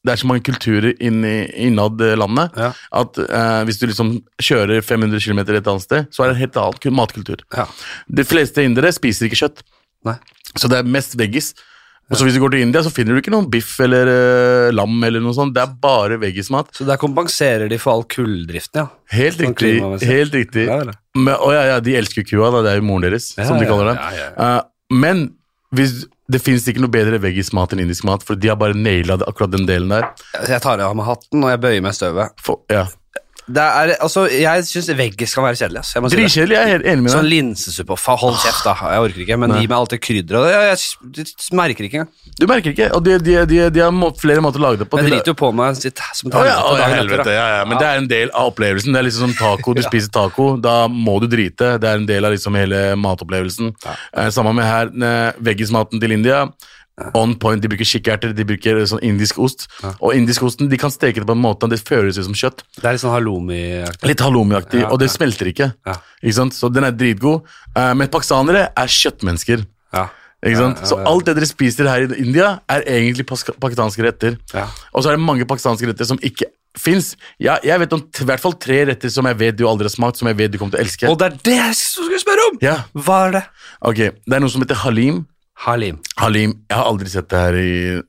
det 0.04 0.12
er 0.14 0.20
så 0.20 0.28
mange 0.28 0.44
kulturer 0.44 0.94
inn 1.00 1.22
i, 1.24 1.36
innad 1.68 2.02
eh, 2.04 2.16
landet 2.20 2.52
Ja. 2.60 2.72
at 3.02 3.18
eh, 3.24 3.60
hvis 3.70 3.80
du 3.80 3.86
liksom 3.88 4.16
kjører 4.44 4.82
500 4.84 5.20
km 5.24 5.40
et 5.46 5.68
annet 5.68 5.82
sted, 5.86 6.08
så 6.12 6.24
er 6.26 6.32
det 6.32 6.36
en 6.36 6.42
helt 6.44 6.58
annen 6.60 6.98
matkultur. 7.00 7.44
Ja. 7.56 7.68
De 8.12 8.26
fleste 8.28 8.66
indere 8.68 8.92
spiser 8.96 9.30
ikke 9.30 9.40
kjøtt, 9.46 9.64
Nei. 10.04 10.18
så 10.60 10.68
det 10.72 10.82
er 10.84 10.90
mest 10.98 11.16
veggis. 11.20 11.54
Og 12.12 12.18
så 12.20 12.26
Hvis 12.28 12.36
du 12.36 12.42
går 12.44 12.52
til 12.52 12.62
India, 12.66 12.82
så 12.84 12.92
finner 12.92 13.16
du 13.16 13.22
ikke 13.22 13.32
noen 13.32 13.46
biff 13.50 13.78
eller 13.82 14.10
uh, 14.12 14.72
lam. 14.76 14.98
eller 15.08 15.22
noe 15.24 15.32
sånt. 15.34 15.54
Det 15.56 15.62
er 15.64 15.72
bare 15.82 16.18
veggismat. 16.20 16.68
Så 16.76 16.84
der 16.86 17.00
kompenserer 17.00 17.70
de 17.72 17.78
for 17.80 17.94
all 17.96 18.04
kulldriften, 18.04 18.84
ja. 18.84 18.90
Helt 19.16 19.40
Sånn 19.40 19.56
riktig. 19.56 20.10
helt 20.12 20.36
riktig. 20.36 20.66
Ja. 20.68 20.82
Men, 21.16 21.32
ja, 21.56 21.62
ja, 21.72 21.78
de 21.80 21.96
elsker 21.96 22.28
kua, 22.28 22.52
da. 22.52 22.62
det 22.68 22.74
er 22.74 22.82
jo 22.82 22.86
moren 22.90 23.08
deres, 23.08 23.30
som 23.40 23.56
de 23.58 23.66
kaller 23.72 23.94
det. 23.94 23.96
ja, 24.20 24.28
Eh, 24.36 24.60
men 24.92 25.24
hvis, 25.74 26.04
det 26.32 26.40
fins 26.40 26.66
ikke 26.70 26.84
noe 26.84 26.94
bedre 26.94 27.20
veggismat 27.24 27.74
enn 27.76 27.84
indisk 27.84 28.06
mat, 28.08 28.24
for 28.24 28.40
de 28.40 28.52
har 28.52 28.60
bare 28.60 28.78
naila 28.78 29.20
akkurat 29.28 29.52
den 29.52 29.68
delen 29.68 29.92
der. 29.92 30.08
Jeg 30.48 30.64
tar 30.64 30.82
av 30.84 30.96
meg 30.96 31.10
hatten, 31.10 31.44
og 31.44 31.52
jeg 31.52 31.62
bøyer 31.64 31.84
meg 31.84 31.96
i 31.96 32.00
støvet. 32.00 32.44
For, 32.44 32.64
ja. 32.72 32.86
Det 33.46 33.60
er, 33.60 33.90
altså, 34.00 34.22
jeg 34.32 34.64
syns 34.64 34.88
veggis 34.96 35.34
kan 35.36 35.44
være 35.44 35.58
kjedelig. 35.60 35.80
ass. 35.82 35.90
Jeg. 35.98 36.04
Dritkjedelig, 36.14 36.56
jeg 36.56 36.64
er 36.64 36.72
helt 36.78 36.86
enig 36.88 37.04
med 37.04 37.12
Sånn 37.12 37.26
deg. 37.28 37.32
linsesuppe. 37.34 37.98
Fa- 38.00 38.16
Hold 38.22 38.38
kjeft, 38.40 38.64
da. 38.64 38.74
Jeg 38.94 39.02
orker 39.04 39.24
ikke. 39.26 39.38
Men 39.42 39.50
Nei. 39.52 39.58
gi 39.62 39.68
meg 39.68 39.78
alt 39.78 39.90
det 39.92 40.00
krydderet. 40.00 40.54
Jeg, 40.54 40.78
jeg, 41.18 41.26
jeg 41.28 41.58
merker 41.60 41.84
ikke 41.90 42.00
engang. 42.00 42.12
Du 42.40 42.46
merker 42.48 42.72
ikke, 42.72 42.88
og 42.96 43.04
de, 43.04 43.18
de, 43.20 43.36
de, 43.52 43.58
de 43.76 43.80
har 43.84 43.92
må, 43.92 44.14
flere 44.16 44.40
måter 44.42 44.62
å 44.62 44.64
lage 44.64 44.80
det 44.80 44.88
på. 44.90 44.98
Jeg 45.02 45.12
driter 45.12 45.34
jo 45.34 45.38
på 45.44 45.50
meg 45.54 45.76
sitt, 45.76 46.00
som 46.16 46.32
tar 46.32 46.48
ja, 46.48 46.56
ja, 46.80 46.88
helvete, 46.96 47.34
ja, 47.36 47.48
ja. 47.58 47.66
Men 47.68 47.78
det 47.84 47.88
er 47.90 48.00
en 48.02 48.08
del 48.14 48.32
av 48.32 48.54
opplevelsen. 48.54 48.96
Det 48.96 49.02
er 49.04 49.08
liksom 49.10 49.28
som 49.28 49.36
taco. 49.38 49.74
Du 49.76 49.84
spiser 49.84 50.14
taco, 50.16 50.48
da 50.64 50.88
må 50.88 51.20
du 51.20 51.28
drite. 51.28 51.76
Det 51.84 51.90
er 51.92 52.00
en 52.00 52.08
del 52.08 52.24
av 52.26 52.32
liksom 52.38 52.56
hele 52.58 52.94
matopplevelsen. 52.96 53.74
Eh, 54.16 54.30
Samme 54.34 54.56
med 54.56 54.66
her, 54.66 54.88
eh, 54.88 55.34
veggismaten 55.44 56.00
til 56.00 56.16
India. 56.16 56.46
On 57.18 57.34
point, 57.42 57.58
De 57.62 57.68
bruker 57.72 57.88
kikkerter, 57.90 58.34
de 58.38 58.44
bruker 58.46 58.84
sånn 58.86 59.02
indisk 59.02 59.40
ost. 59.42 59.66
Og 60.00 60.14
indisk 60.14 60.44
osten 60.46 60.70
de 60.70 60.78
kan 60.78 60.92
steke 60.94 61.20
det 61.24 61.26
på 61.26 61.34
en 61.34 61.42
måte 61.42 61.66
det 61.72 61.80
føles 61.82 62.20
ut 62.20 62.28
som 62.28 62.36
kjøtt. 62.38 62.62
Det 62.78 62.86
er 62.86 62.94
litt 62.94 63.02
sånn 63.02 63.16
halloumi-aktig. 63.16 64.08
Litt 64.12 64.22
halloumiaktig, 64.22 64.82
Ja, 64.84 64.90
og 64.94 65.00
det 65.02 65.10
ja. 65.10 65.14
smelter 65.16 65.50
ikke. 65.50 65.72
Ja. 65.90 65.96
Ikke 66.22 66.36
sant? 66.38 66.54
Så 66.54 66.70
den 66.72 66.84
er 66.86 66.92
dritgod. 66.94 67.48
Eh, 67.76 67.94
Men 67.98 68.08
pakistanere 68.14 68.68
er 68.78 68.88
kjøttmennesker. 68.88 69.66
Ja. 69.94 70.06
Ikke 70.46 70.60
sant? 70.60 70.78
Ja, 70.78 70.84
ja, 70.84 70.90
Så 70.92 71.00
ja. 71.00 71.06
alt 71.10 71.26
det 71.26 71.36
dere 71.40 71.50
spiser 71.50 71.88
her 71.90 72.06
i 72.06 72.20
India, 72.22 72.60
er 72.70 72.82
egentlig 72.86 73.26
pakistanske 73.26 74.04
retter. 74.06 74.38
Ja. 74.54 74.68
Og 74.94 75.02
så 75.04 75.10
er 75.10 75.18
det 75.18 75.26
mange 75.26 75.46
pakistanske 75.50 75.88
retter 75.90 76.06
som 76.06 76.20
ikke 76.22 76.46
fins. 76.78 77.16
Ja, 77.42 77.58
jeg 77.64 77.80
vet 77.80 77.92
om 77.94 78.02
i 78.06 78.24
hvert 78.26 78.42
fall 78.42 78.54
tre 78.54 78.84
retter 78.86 79.10
som 79.10 79.26
jeg 79.30 79.38
vet 79.38 79.56
du 79.58 79.66
aldri 79.70 79.86
har 79.90 79.94
smakt, 79.94 80.18
som 80.18 80.28
jeg 80.30 80.38
vet 80.38 80.52
du 80.52 80.58
kommer 80.62 80.74
til 80.78 80.82
å 80.82 80.86
elske. 80.86 81.10
Og 81.10 81.18
det 81.18 81.26
er 81.32 81.38
det 81.50 81.58
jeg 81.58 81.76
skulle 81.82 82.20
spørre 82.22 82.48
om! 82.52 82.58
Ja, 82.62 82.84
Hva 82.94 83.28
er 83.28 83.32
det? 83.40 83.44
ok. 83.82 84.02
Det 84.26 84.34
er 84.38 84.40
noe 84.46 84.50
som 84.54 84.62
heter 84.62 84.76
halim. 84.86 85.26
Halim. 85.56 86.00
Halim, 86.18 86.54
Jeg 86.70 86.76
har 86.78 86.86
aldri 86.90 87.10
sett 87.10 87.30
det 87.30 87.40
her 87.40 87.56
i, 87.56 88.02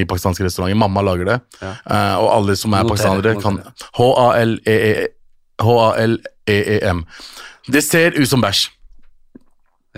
i 0.00 0.04
pakistanske 0.04 0.44
restauranter. 0.44 0.76
Mamma 0.76 1.00
lager 1.06 1.24
det. 1.24 1.36
Ja. 1.62 1.70
Uh, 1.86 2.16
og 2.24 2.28
alle 2.34 2.56
som 2.58 2.74
er 2.74 2.84
pakistanere, 2.88 3.36
kan. 3.40 3.60
H-A-L-E-E 3.96 5.06
H-A-L-E-E-M. 5.62 7.04
Det 7.70 7.82
ser 7.84 8.16
ut 8.18 8.28
som 8.28 8.42
bæsj. 8.42 8.66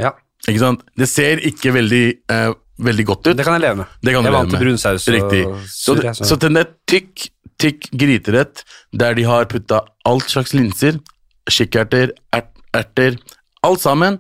Ja, 0.01 0.13
Ikke 0.49 0.59
sant? 0.63 0.81
Det 0.99 1.07
ser 1.11 1.41
ikke 1.47 1.73
veldig, 1.75 2.05
uh, 2.33 2.53
veldig 2.83 3.05
godt 3.07 3.27
ut. 3.31 3.37
det 3.37 3.45
kan 3.47 3.55
jeg 3.59 3.65
leve 3.67 3.77
med. 3.83 3.87
Det 4.03 4.15
kan 4.15 4.25
jeg 4.27 4.33
er 4.33 4.37
vant 4.39 4.51
til 4.51 4.63
brun 4.65 4.79
saus 4.81 5.07
og 5.09 5.15
Riktig. 5.17 5.43
Så, 5.71 5.95
det, 6.01 6.15
så- 6.19 6.25
så 6.33 6.37
den 6.43 6.57
er 6.57 6.67
tykk, 6.91 7.29
tykk 7.63 7.89
gryterett 7.95 8.65
der 8.93 9.15
de 9.15 9.23
har 9.29 9.45
putta 9.47 9.83
alt 10.05 10.29
slags 10.31 10.53
linser, 10.55 10.99
kikkerter, 11.51 12.11
ert, 12.35 12.51
erter, 12.75 13.17
alt 13.63 13.81
sammen, 13.81 14.19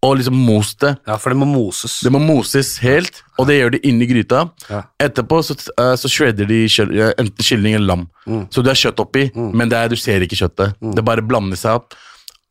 og 0.00 0.16
liksom 0.16 0.36
most 0.46 0.80
det. 0.80 0.94
Ja, 1.08 1.18
for 1.20 1.32
det 1.32 1.38
må 1.42 1.46
moses. 1.48 1.98
Det 2.04 2.12
må 2.12 2.20
moses 2.22 2.78
helt, 2.80 3.20
og 3.36 3.50
det 3.50 3.58
gjør 3.58 3.74
de 3.74 3.80
inni 3.88 4.08
gryta. 4.08 4.46
Ja. 4.70 4.84
Etterpå 5.02 5.42
så, 5.44 5.56
eh, 5.76 5.92
så 6.00 6.08
shredder 6.08 6.48
de 6.48 6.62
eh, 6.64 7.12
enten 7.20 7.44
kylling 7.44 7.76
eller 7.76 7.90
lam. 7.92 8.06
Mm. 8.24 8.46
Så 8.48 8.64
du 8.64 8.70
har 8.72 8.80
kjøtt 8.80 9.02
oppi, 9.04 9.26
men 9.36 9.68
det 9.68 9.76
er, 9.76 9.92
du 9.92 10.00
ser 10.00 10.24
ikke 10.24 10.38
kjøttet. 10.40 10.78
Det 10.80 11.04
bare 11.04 11.24
blander 11.26 11.60
seg 11.60 11.82
opp. 11.82 11.98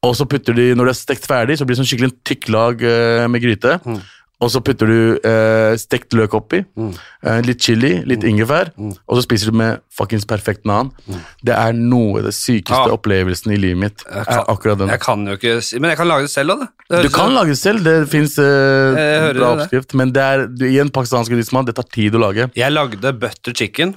Og 0.06 0.14
så 0.16 0.28
putter 0.30 0.56
de, 0.56 0.70
når 0.78 0.88
det 0.88 0.94
er 0.94 1.00
stekt 1.02 1.26
ferdig, 1.28 1.58
så 1.60 1.66
blir 1.68 1.76
det 1.76 1.82
sånn 1.82 1.90
skikkelig 1.90 2.12
en 2.14 2.20
tykk 2.30 2.50
lag 2.54 2.86
eh, 2.88 3.26
med 3.28 3.44
gryte. 3.44 3.80
Mm. 3.84 4.00
Og 4.40 4.48
så 4.54 4.62
putter 4.64 4.88
du 4.88 5.20
eh, 5.28 5.74
stekt 5.76 6.14
løk 6.16 6.32
oppi, 6.38 6.62
eh, 6.80 7.40
litt 7.44 7.60
chili, 7.60 7.98
litt 8.08 8.22
Mm. 8.24 8.30
ingefær, 8.30 8.70
og 8.80 9.18
så 9.18 9.22
spiser 9.26 9.52
du 9.52 9.58
med 9.60 9.82
fuckings 9.92 10.24
perfekt 10.26 10.64
naan. 10.66 10.92
Det 11.44 11.54
er 11.56 11.74
noe 11.74 12.20
av 12.20 12.24
det 12.30 12.34
sykeste 12.34 12.88
Ja. 12.88 12.96
opplevelsen 12.96 13.52
i 13.52 13.58
livet 13.60 13.78
mitt. 13.78 14.04
Jeg 14.08 14.26
er 14.28 14.46
akkurat 14.48 14.78
den. 14.80 14.88
Jeg 14.88 15.00
kan 15.02 15.26
jo 15.28 15.36
ikke 15.36 15.80
Men 15.82 15.90
jeg 15.92 15.98
kan 15.98 16.08
lage 16.08 16.22
det 16.22 16.30
selv 16.32 16.52
òg, 16.56 16.60
det. 16.60 16.70
det. 16.90 17.04
Du 17.04 17.10
kan 17.10 17.34
lage 17.36 17.48
det 17.52 17.58
selv, 17.58 17.84
det 17.84 18.08
fins 18.10 18.38
eh, 18.40 19.34
bra 19.34 19.56
oppskrift, 19.58 19.94
men 19.94 20.12
det 20.16 20.24
er, 20.24 20.48
du, 20.48 20.66
i 20.66 20.80
en 20.80 20.90
pakistansk 20.90 21.52
mat, 21.52 21.66
det 21.66 21.76
tar 21.76 21.84
tid 21.92 22.14
å 22.16 22.20
lage. 22.20 22.50
Jeg 22.56 22.72
lagde 22.72 23.12
butter 23.20 23.52
chicken. 23.54 23.96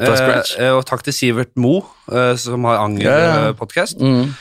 Eh, 0.00 0.70
og 0.72 0.86
takk 0.86 1.02
til 1.04 1.12
Sivert 1.12 1.52
Mo, 1.54 1.84
eh, 2.10 2.34
som 2.36 2.64
har. 2.64 2.78
Anger-podkast. 2.88 4.00
Mm. 4.00 4.34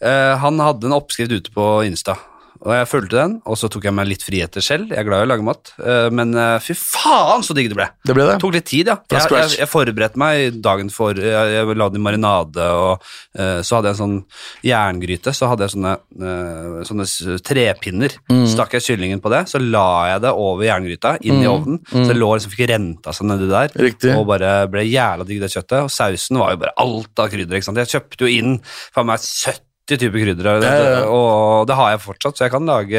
Eh, 0.00 0.36
han 0.38 0.58
hadde 0.58 0.84
en 0.86 0.92
oppskrift 0.92 1.32
ute 1.32 1.50
på 1.50 1.82
Insta. 1.84 2.16
Og 2.62 2.72
jeg 2.76 2.86
fulgte 2.86 3.16
den, 3.18 3.32
og 3.48 3.56
så 3.58 3.68
tok 3.72 3.88
jeg 3.88 3.94
meg 3.96 4.06
litt 4.06 4.22
friheter 4.22 4.62
selv. 4.62 4.92
Jeg 4.92 5.02
er 5.02 5.06
glad 5.08 5.24
i 5.24 5.26
å 5.26 5.30
lage 5.32 5.46
mat, 5.46 5.72
eh, 5.82 6.08
men 6.14 6.30
eh, 6.38 6.58
fy 6.62 6.76
faen 6.78 7.42
så 7.42 7.56
digg 7.58 7.72
det 7.72 7.78
ble. 7.78 7.88
Det 8.06 8.14
ble 8.14 8.26
det. 8.28 8.36
Tok 8.42 8.54
litt 8.54 8.68
tid, 8.70 8.92
ja. 8.92 8.96
Jeg, 9.10 9.26
jeg, 9.34 9.56
jeg 9.58 9.70
forberedte 9.70 10.20
meg 10.20 10.60
dagen 10.62 10.92
for 10.92 11.18
Jeg, 11.18 11.48
jeg 11.56 11.78
la 11.78 11.88
den 11.90 11.98
i 11.98 12.04
marinade, 12.04 12.66
og 12.78 13.02
uh, 13.02 13.58
så 13.64 13.78
hadde 13.78 13.90
jeg 13.90 13.96
en 13.96 14.00
sånn 14.00 14.18
jerngryte. 14.66 15.34
Så 15.34 15.48
hadde 15.50 15.66
jeg 15.66 15.74
sånne, 15.74 15.94
uh, 16.22 16.78
sånne 16.86 17.06
trepinner. 17.46 18.14
Mm. 18.30 18.44
Stakk 18.52 18.78
jeg 18.78 18.86
kyllingen 18.92 19.22
på 19.24 19.32
det, 19.34 19.42
så 19.50 19.60
la 19.62 20.12
jeg 20.12 20.22
det 20.26 20.34
over 20.44 20.66
jerngryta, 20.68 21.16
inn 21.26 21.42
i 21.42 21.50
ovnen. 21.50 21.82
Så 21.90 22.06
det 22.12 22.18
lå 22.18 22.30
liksom 22.36 22.54
fikk 22.54 22.68
renta 22.70 23.16
seg 23.16 23.30
nedi 23.30 23.50
der. 23.50 23.74
Mm. 23.74 23.84
Riktig. 23.88 24.14
Og 24.20 24.28
bare 24.30 24.54
ble 24.70 24.86
jævla 24.86 25.26
digg, 25.26 25.42
det 25.42 25.50
kjøttet. 25.56 25.82
Og 25.82 25.92
sausen 25.92 26.40
var 26.42 26.54
jo 26.54 26.62
bare 26.62 26.76
alt 26.86 27.26
av 27.26 27.34
krydder. 27.34 27.58
ikke 27.58 27.70
sant? 27.72 27.82
Jeg 27.82 27.94
kjøpte 27.96 28.26
jo 28.26 28.32
inn 28.38 28.58
for 28.94 29.08
meg 29.08 29.22
70 29.22 29.71
typer 30.00 30.18
krydder, 30.24 30.60
det- 30.60 30.62
Ja, 30.64 30.74
ja, 30.76 30.90
ja. 31.00 31.06
og 31.08 31.66
det 31.66 31.74
har 31.76 31.90
jeg 31.90 32.00
fortsatt, 32.00 32.36
så 32.36 32.44
jeg 32.46 32.50
kan 32.52 32.64
lage 32.66 32.94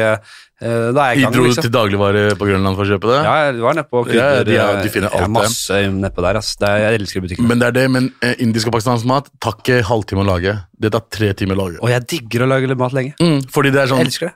eh, 0.60 0.92
Da 0.94 1.10
er 1.10 1.14
jeg 1.14 1.22
gang, 1.24 1.32
Dro 1.34 1.42
liksom. 1.44 1.62
til 1.62 1.70
dagligvare 1.74 2.22
på 2.38 2.46
Grønland 2.48 2.76
for 2.76 2.84
å 2.84 2.88
kjøpe 2.94 3.08
det? 3.10 3.18
Ja, 3.24 3.52
du 3.52 3.60
var 3.60 3.74
nede 3.74 3.88
på 3.90 4.06
Ja, 4.06 4.12
krydder. 4.12 4.44
de 4.44 4.56
er- 4.56 4.82
de 4.82 4.88
finner 4.88 5.10
er 5.12 5.22
alt, 5.22 5.30
masse 5.30 5.70
nedpå 5.92 6.22
der, 6.22 6.36
ass. 6.38 6.54
Det 6.56 6.68
er, 6.68 6.78
jeg 6.90 7.00
elsker 7.00 7.20
butikken. 7.20 7.46
Men 7.48 7.58
det 7.58 7.66
er 7.68 7.72
det, 7.72 7.90
men 7.90 8.12
eh, 8.22 8.34
indisk 8.38 8.66
og 8.68 8.72
pakistansk 8.78 9.04
mat 9.04 9.28
tar 9.40 9.52
ikke 9.58 9.82
halvtime 9.84 10.22
å 10.24 10.26
lage. 10.26 10.56
Det 10.78 10.92
tar 10.92 11.02
tre 11.10 11.32
timer 11.34 11.54
å 11.56 11.66
lage. 11.68 11.78
Og 11.82 11.88
jeg 11.88 12.06
digger 12.06 12.46
å 12.46 12.48
lage 12.48 12.76
mat 12.76 12.92
lenge. 12.92 13.14
Mm, 13.20 13.42
fordi 13.50 13.70
det 13.72 13.80
er 13.82 13.86
sånn, 13.88 13.98
Jeg 13.98 14.06
elsker 14.06 14.26
det. 14.26 14.34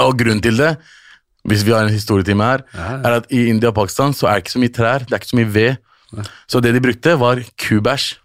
Og 0.00 0.16
grunnen 0.18 0.42
til 0.42 0.56
det, 0.56 0.76
hvis 1.48 1.62
vi 1.64 1.72
har 1.72 1.82
en 1.86 1.88
historietime 1.94 2.42
her, 2.44 2.60
Ja. 2.74 3.00
er 3.08 3.12
at 3.22 3.26
i 3.32 3.48
India 3.48 3.68
og 3.70 3.74
Pakistan 3.74 4.12
så 4.12 4.28
er 4.28 4.34
det 4.40 4.44
ikke 4.44 4.56
så 4.58 4.60
mye 4.60 4.74
trær, 4.74 4.98
det 5.06 5.12
er 5.12 5.18
ikke 5.18 5.32
så 5.32 5.38
mye 5.38 5.52
ved. 5.52 5.78
Så 6.48 6.60
det 6.62 6.72
de 6.74 6.80
brukte, 6.80 7.18
var 7.18 7.36
kubæsj 7.58 8.16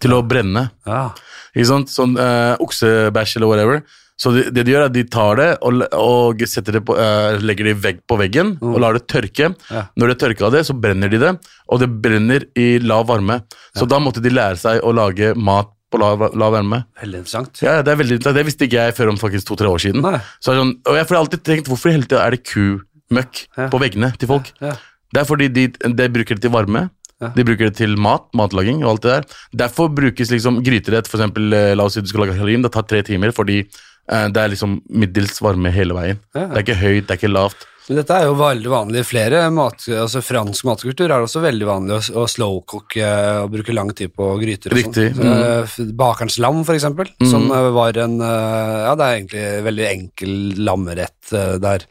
til 0.00 0.10
å 0.12 0.22
brenne. 0.26 0.70
Ja. 0.86 1.10
Ikke? 1.54 1.82
Sånn 1.90 2.14
uh, 2.18 2.54
oksebæsj 2.62 3.36
eller 3.38 3.50
whatever. 3.50 3.82
Så 4.20 4.34
det, 4.34 4.50
det 4.52 4.66
de 4.68 4.74
gjør, 4.74 4.82
er 4.84 4.90
at 4.90 4.96
de 4.98 5.02
tar 5.08 5.38
det 5.40 5.48
og, 5.64 5.80
og 5.96 6.42
det 6.42 6.82
på, 6.84 6.96
uh, 6.98 7.38
legger 7.40 7.70
det 7.70 7.76
vegg 7.80 8.00
på 8.04 8.18
veggen 8.20 8.54
og 8.60 8.76
lar 8.82 8.98
det 8.98 9.06
tørke. 9.08 9.54
Ja. 9.72 9.86
Når 9.96 10.12
det 10.12 10.16
tørker 10.20 10.48
av 10.50 10.56
det, 10.58 10.64
så 10.68 10.76
brenner 10.76 11.08
de 11.08 11.22
det, 11.22 11.34
og 11.72 11.80
det 11.80 11.88
brenner 12.04 12.44
i 12.58 12.74
lav 12.84 13.06
varme. 13.08 13.40
Så 13.72 13.88
da 13.88 14.00
måtte 14.02 14.20
de 14.20 14.32
lære 14.34 14.60
seg 14.60 14.84
å 14.84 14.92
lage 14.92 15.32
mat 15.40 15.72
på 15.90 15.98
lav, 15.98 16.22
lav 16.38 16.52
varme. 16.54 16.84
Veldig 17.00 17.22
interessant. 17.22 17.62
Ja, 17.64 17.80
det 17.82 17.94
er 17.94 17.98
veldig 17.98 18.18
interessant. 18.18 18.38
Det 18.38 18.46
visste 18.46 18.68
ikke 18.68 18.84
jeg 18.84 18.96
før 18.98 19.14
om 19.14 19.18
faktisk 19.18 19.48
to-tre 19.48 19.72
år 19.72 19.82
siden. 19.82 20.04
Nei. 20.04 20.20
Så 20.38 20.54
sånn, 20.54 20.76
og 20.84 21.00
jeg 21.00 21.08
har 21.08 21.18
alltid 21.18 21.44
tenkt, 21.48 21.70
hvorfor 21.72 21.90
i 21.90 21.96
hele 21.96 22.06
tida 22.06 22.22
er 22.26 22.36
det 22.36 22.44
kumøkk 22.46 23.42
Ja. 23.56 23.66
på 23.72 23.80
veggene 23.82 24.12
til 24.20 24.30
folk? 24.30 24.52
Ja. 24.62 24.76
Det 25.10 25.24
er 25.24 25.26
fordi 25.26 25.48
de, 25.50 25.64
de 25.72 26.08
bruker 26.14 26.38
det 26.38 26.44
til 26.44 26.52
varme. 26.54 26.84
Ja. 27.20 27.32
De 27.36 27.44
bruker 27.44 27.68
det 27.68 27.76
til 27.80 27.96
mat, 28.00 28.26
matlaging 28.36 28.82
og 28.84 28.94
alt 28.94 29.04
det 29.04 29.14
der. 29.14 29.38
Derfor 29.66 29.90
brukes 29.92 30.32
liksom 30.32 30.62
gryterett, 30.64 31.08
for 31.10 31.20
eksempel, 31.20 31.52
eh, 31.52 31.74
la 31.76 31.84
oss 31.84 31.98
si 31.98 32.04
du 32.04 32.08
skal 32.10 32.26
lage 32.26 32.38
halim, 32.38 32.64
det 32.64 32.72
tar 32.72 32.86
tre 32.88 33.02
timer 33.06 33.34
fordi 33.36 33.60
eh, 33.60 34.26
det 34.32 34.40
er 34.40 34.54
liksom 34.54 34.80
middels 34.88 35.40
varme 35.44 35.72
hele 35.74 35.96
veien. 35.96 36.22
Ja. 36.34 36.48
Det 36.48 36.56
er 36.56 36.64
ikke 36.66 36.80
høyt, 36.80 37.04
det 37.06 37.16
er 37.16 37.20
ikke 37.20 37.34
lavt. 37.34 37.68
Men 37.90 37.98
dette 37.98 38.14
er 38.14 38.28
jo 38.28 38.36
veldig 38.38 38.70
vanlig 38.70 39.00
i 39.02 39.06
flere 39.08 39.38
mat, 39.50 39.82
altså 39.90 40.20
fransk 40.22 40.62
matkultur 40.68 41.08
er 41.08 41.16
det 41.16 41.26
også 41.26 41.40
veldig 41.42 41.66
vanlig 41.66 41.96
å, 41.96 42.02
å 42.22 42.26
slowcooke 42.30 43.08
og 43.42 43.48
bruke 43.50 43.74
lang 43.74 43.90
tid 43.98 44.12
på 44.14 44.28
gryter. 44.38 44.70
og 44.70 44.78
Riktig, 44.78 45.06
sånt. 45.16 45.80
Eh, 45.82 45.88
Bakerens 45.98 46.36
lam, 46.38 46.60
for 46.68 46.78
eksempel, 46.78 47.10
som 47.26 47.48
eh, 47.50 47.66
var 47.74 47.98
en 47.98 48.14
eh, 48.22 48.76
Ja, 48.86 48.92
det 48.94 49.08
er 49.08 49.16
egentlig 49.16 49.42
en 49.42 49.66
veldig 49.66 49.88
enkel 49.88 50.36
lammerett 50.68 51.32
eh, 51.34 51.56
der 51.66 51.82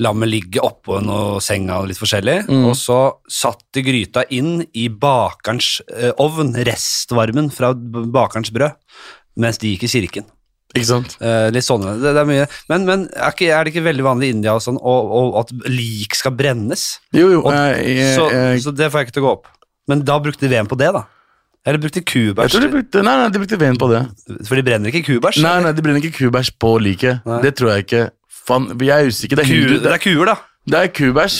lammet 0.00 0.32
ligger 0.32 0.64
oppå 0.70 1.02
noe 1.04 1.42
senga 1.44 1.82
og 1.82 1.90
litt 1.92 2.00
forskjellig, 2.00 2.38
og 2.64 2.72
så 2.80 2.98
satt 3.28 3.66
de 3.76 3.84
gryta 3.84 4.24
inn 4.32 4.62
i 4.72 4.88
bakerens 4.88 5.74
eh, 5.92 6.14
ovn, 6.24 6.54
restvarmen 6.70 7.52
fra 7.52 7.74
bakerens 7.76 8.48
brød, 8.54 8.80
mens 9.44 9.60
de 9.60 9.74
gikk 9.74 9.84
i 9.84 9.92
kirken. 9.98 10.30
Ikke 10.74 10.88
sant? 10.88 11.16
Eh, 11.22 11.48
litt 11.54 11.66
sånne, 11.66 11.96
det, 12.02 12.12
det 12.16 12.22
er 12.24 12.28
mye. 12.28 12.46
Men, 12.72 12.86
men 12.88 13.06
er, 13.14 13.30
ikke, 13.34 13.50
er 13.54 13.64
det 13.66 13.74
ikke 13.74 13.84
veldig 13.86 14.06
vanlig 14.06 14.30
i 14.30 14.34
India 14.34 14.56
og 14.58 14.62
sånn, 14.64 14.78
og, 14.82 15.12
og 15.14 15.36
at 15.44 15.52
lik 15.70 16.16
skal 16.18 16.34
brennes? 16.34 16.86
Jo, 17.14 17.28
jo. 17.30 17.42
Og, 17.46 17.54
eh, 17.54 18.14
så, 18.16 18.26
så 18.64 18.74
det 18.74 18.90
får 18.90 19.04
jeg 19.04 19.08
ikke 19.08 19.18
til 19.18 19.24
å 19.24 19.28
gå 19.28 19.34
opp. 19.36 19.50
Men 19.90 20.02
da 20.08 20.16
brukte 20.22 20.46
de 20.46 20.50
veden 20.50 20.70
på 20.70 20.78
det, 20.80 20.90
da? 20.96 21.04
Eller 21.64 21.80
brukte 21.80 22.00
de 22.00 22.04
jeg 22.04 22.10
kubæsj? 22.10 22.52
tror 22.52 22.64
de 22.66 22.72
brukte, 22.74 23.02
nei, 23.06 23.14
nei, 23.22 23.28
de 23.32 23.40
brukte 23.40 23.58
veden 23.60 23.78
på 23.80 23.88
det. 23.92 24.02
For 24.48 24.58
de 24.58 24.64
brenner 24.66 24.90
ikke 24.92 25.06
kubæsj? 25.14 25.40
Nei, 25.44 25.54
nei, 25.64 25.72
de 25.76 25.84
brenner 25.84 26.02
ikke 26.02 26.18
kubæsj 26.18 26.50
på 26.60 26.74
liket. 26.82 27.24
Det 27.44 27.54
tror 27.56 27.72
jeg 27.72 27.86
ikke. 27.86 28.02
Faen, 28.44 28.66
jeg 28.84 28.92
er 28.92 29.08
usikker. 29.08 29.40
Det 29.40 29.46
er, 29.46 29.54
Ku, 29.54 29.78
det 29.86 29.94
er 29.94 30.02
kuer, 30.02 30.28
da. 30.28 30.36
Det 30.64 30.78
er 30.80 30.90
kubæsj. 30.96 31.38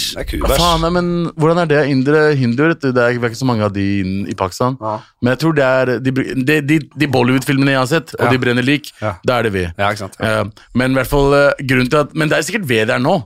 Faen, 0.53 0.85
men 0.93 1.07
hvordan 1.41 1.63
er 1.63 1.69
det? 1.71 1.83
indre 1.89 2.35
hinduer. 2.37 2.75
Det 2.77 2.93
er, 2.93 3.15
ikke 3.17 3.39
så 3.39 3.47
mange 3.49 3.65
av 3.65 3.73
de 3.73 3.85
i 4.29 4.35
Pakistan. 4.37 4.77
Ja. 4.81 4.99
Men 5.23 5.33
jeg 5.33 5.41
tror 5.41 5.55
det 5.57 5.65
er 5.65 5.93
De, 6.05 6.13
de, 6.13 6.59
de, 6.61 6.79
de 7.01 7.09
Bollywood-filmene 7.09 7.73
jeg 7.73 7.81
har 7.81 7.89
sett, 7.89 8.15
og 8.19 8.27
Ja. 8.27 8.31
de 8.35 8.39
brenner 8.43 8.63
lik, 8.67 8.93
Ja. 9.01 9.15
da 9.25 9.39
er 9.39 9.43
det 9.49 9.53
ved. 9.53 9.73
Ja. 9.79 9.93
Eh, 10.21 10.45
men 10.75 10.93
i 10.93 10.95
hvert 11.01 11.09
fall 11.09 11.33
uh, 11.33 11.53
grunnen 11.65 11.89
til 11.89 12.03
at 12.05 12.15
Men 12.15 12.29
det 12.29 12.39
er 12.39 12.43
sikkert 12.43 12.69
ved 12.69 12.89
der 12.89 12.99
nå. 12.99 13.23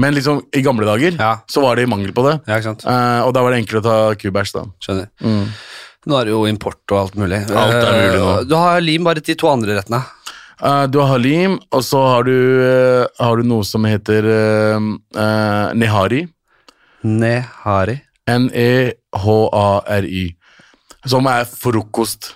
Men 0.00 0.14
liksom 0.16 0.40
i 0.56 0.62
gamle 0.64 0.86
dager 0.88 1.12
så 1.46 1.60
var 1.62 1.76
det 1.76 1.86
mangel 1.88 2.12
på 2.16 2.24
det. 2.24 2.40
Eh, 2.48 3.20
og 3.22 3.34
da 3.34 3.42
var 3.42 3.52
det 3.52 3.60
enklere 3.60 3.82
å 3.82 3.84
ta 3.84 4.14
kubæsj, 4.16 4.52
da. 4.56 4.64
Skjønner. 4.80 5.10
Nå 6.08 6.16
er 6.16 6.24
det 6.24 6.32
jo 6.32 6.46
import 6.48 6.80
og 6.94 6.98
alt 7.02 7.16
mulig. 7.20 7.42
Alt 7.52 7.74
er 7.76 7.92
mulig 7.92 8.20
nå. 8.22 8.48
Du 8.48 8.54
har 8.56 8.80
lim 8.80 9.04
bare 9.04 9.20
til 9.20 9.36
to 9.36 9.50
andre 9.52 9.76
rettene. 9.76 10.00
Eh, 10.62 10.86
du 10.92 10.98
har 11.00 11.08
halim, 11.14 11.58
og 11.72 11.82
så 11.86 12.00
har 12.14 12.22
du, 12.28 12.34
eh, 12.62 13.06
har 13.24 13.36
du 13.36 13.42
noe 13.48 13.64
som 13.64 13.84
heter 13.88 14.22
eh, 14.28 14.78
nehari. 15.74 16.26
Nehari. 17.04 17.96
N-e-h-a-r-i. 19.20 20.24
Som 21.08 21.26
er 21.32 21.44
frokost. 21.48 22.34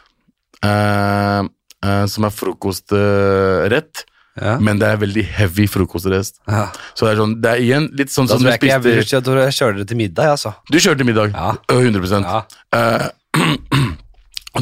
Som 0.65 2.25
er 2.25 2.33
frokostrett, 2.33 4.05
Ja. 4.41 4.57
men 4.59 4.79
det 4.81 4.89
er 4.89 4.97
veldig 4.97 5.25
heavy 5.37 5.67
frokostrest. 5.69 6.41
ja. 6.49 6.67
Så 6.97 7.05
det 7.07 7.13
er 7.13 7.17
sånn, 7.21 7.41
det 7.43 7.51
er 7.53 7.57
igjen 7.63 7.89
litt 7.95 8.09
sånn 8.11 8.27
Da 8.27 8.35
som 8.35 8.43
du 8.43 8.49
jeg, 8.49 8.59
spiste 8.59 8.83
jeg, 8.91 8.95
jeg 9.05 9.53
kjører 9.53 9.77
det 9.79 9.87
til 9.89 9.97
middag, 10.01 10.25
altså. 10.33 10.55
Du 10.73 10.79
kjørte 10.79 11.05
middag. 11.07 11.31
Ja. 11.35 11.53
Ø, 11.71 11.75
100 11.85 12.23
Ja. 12.25 12.43
Eh, 12.73 13.09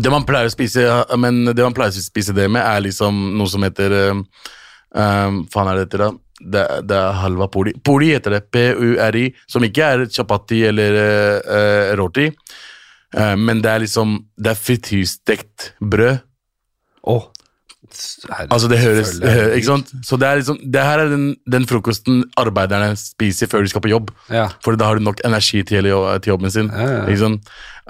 Det 0.00 0.10
man 0.12 0.24
pleier 0.24 0.48
å 0.48 0.52
spise 0.52 0.84
Men 1.20 1.42
det 1.52 1.60
man 1.64 1.74
pleier 1.76 1.92
å 1.92 2.00
spise 2.04 2.32
det 2.32 2.46
med, 2.48 2.62
er 2.64 2.80
liksom 2.86 3.18
noe 3.36 3.50
som 3.52 3.62
heter 3.66 3.92
um, 4.12 4.22
Faen 5.52 5.68
er 5.68 5.76
det 5.80 5.86
heter, 5.86 6.06
da? 6.06 6.10
Det, 6.42 6.62
det 6.90 6.96
er 6.98 7.18
halva 7.20 7.46
poli. 7.52 7.70
Poli 7.86 8.08
heter 8.14 8.34
det. 8.34 8.40
P-u-r-i. 8.50 9.28
Som 9.46 9.62
ikke 9.68 9.90
er 9.94 10.06
chapati 10.10 10.62
eller 10.66 10.96
uh, 11.44 11.92
roti. 12.00 12.26
Uh, 13.14 13.36
men 13.38 13.60
det 13.62 13.70
er 13.70 13.84
liksom 13.84 14.16
Det 14.36 14.50
er 14.54 14.58
frityrstekt 14.58 15.68
brød. 15.80 16.24
Åh. 17.12 17.28
Altså 18.48 18.68
det 18.72 18.78
høres 18.80 19.18
hø- 19.20 19.50
Ikke 19.58 19.66
sant? 19.68 19.90
Så 20.06 20.16
det 20.16 20.24
er 20.28 20.38
liksom 20.40 20.56
Det 20.72 20.80
her 20.86 21.02
er 21.02 21.10
den, 21.12 21.26
den 21.50 21.66
frokosten 21.68 22.22
arbeiderne 22.40 22.94
spiser 22.96 23.50
før 23.52 23.66
de 23.66 23.68
skal 23.72 23.84
på 23.84 23.90
jobb. 23.92 24.12
Ja. 24.32 24.46
For 24.64 24.78
da 24.80 24.88
har 24.88 24.96
du 24.96 25.04
nok 25.04 25.20
energi 25.28 25.60
til, 25.68 25.90
til 25.92 26.32
jobben 26.32 26.50
sin. 26.54 26.70
Ja, 26.72 26.88
ja, 26.88 27.02
ja. 27.02 27.36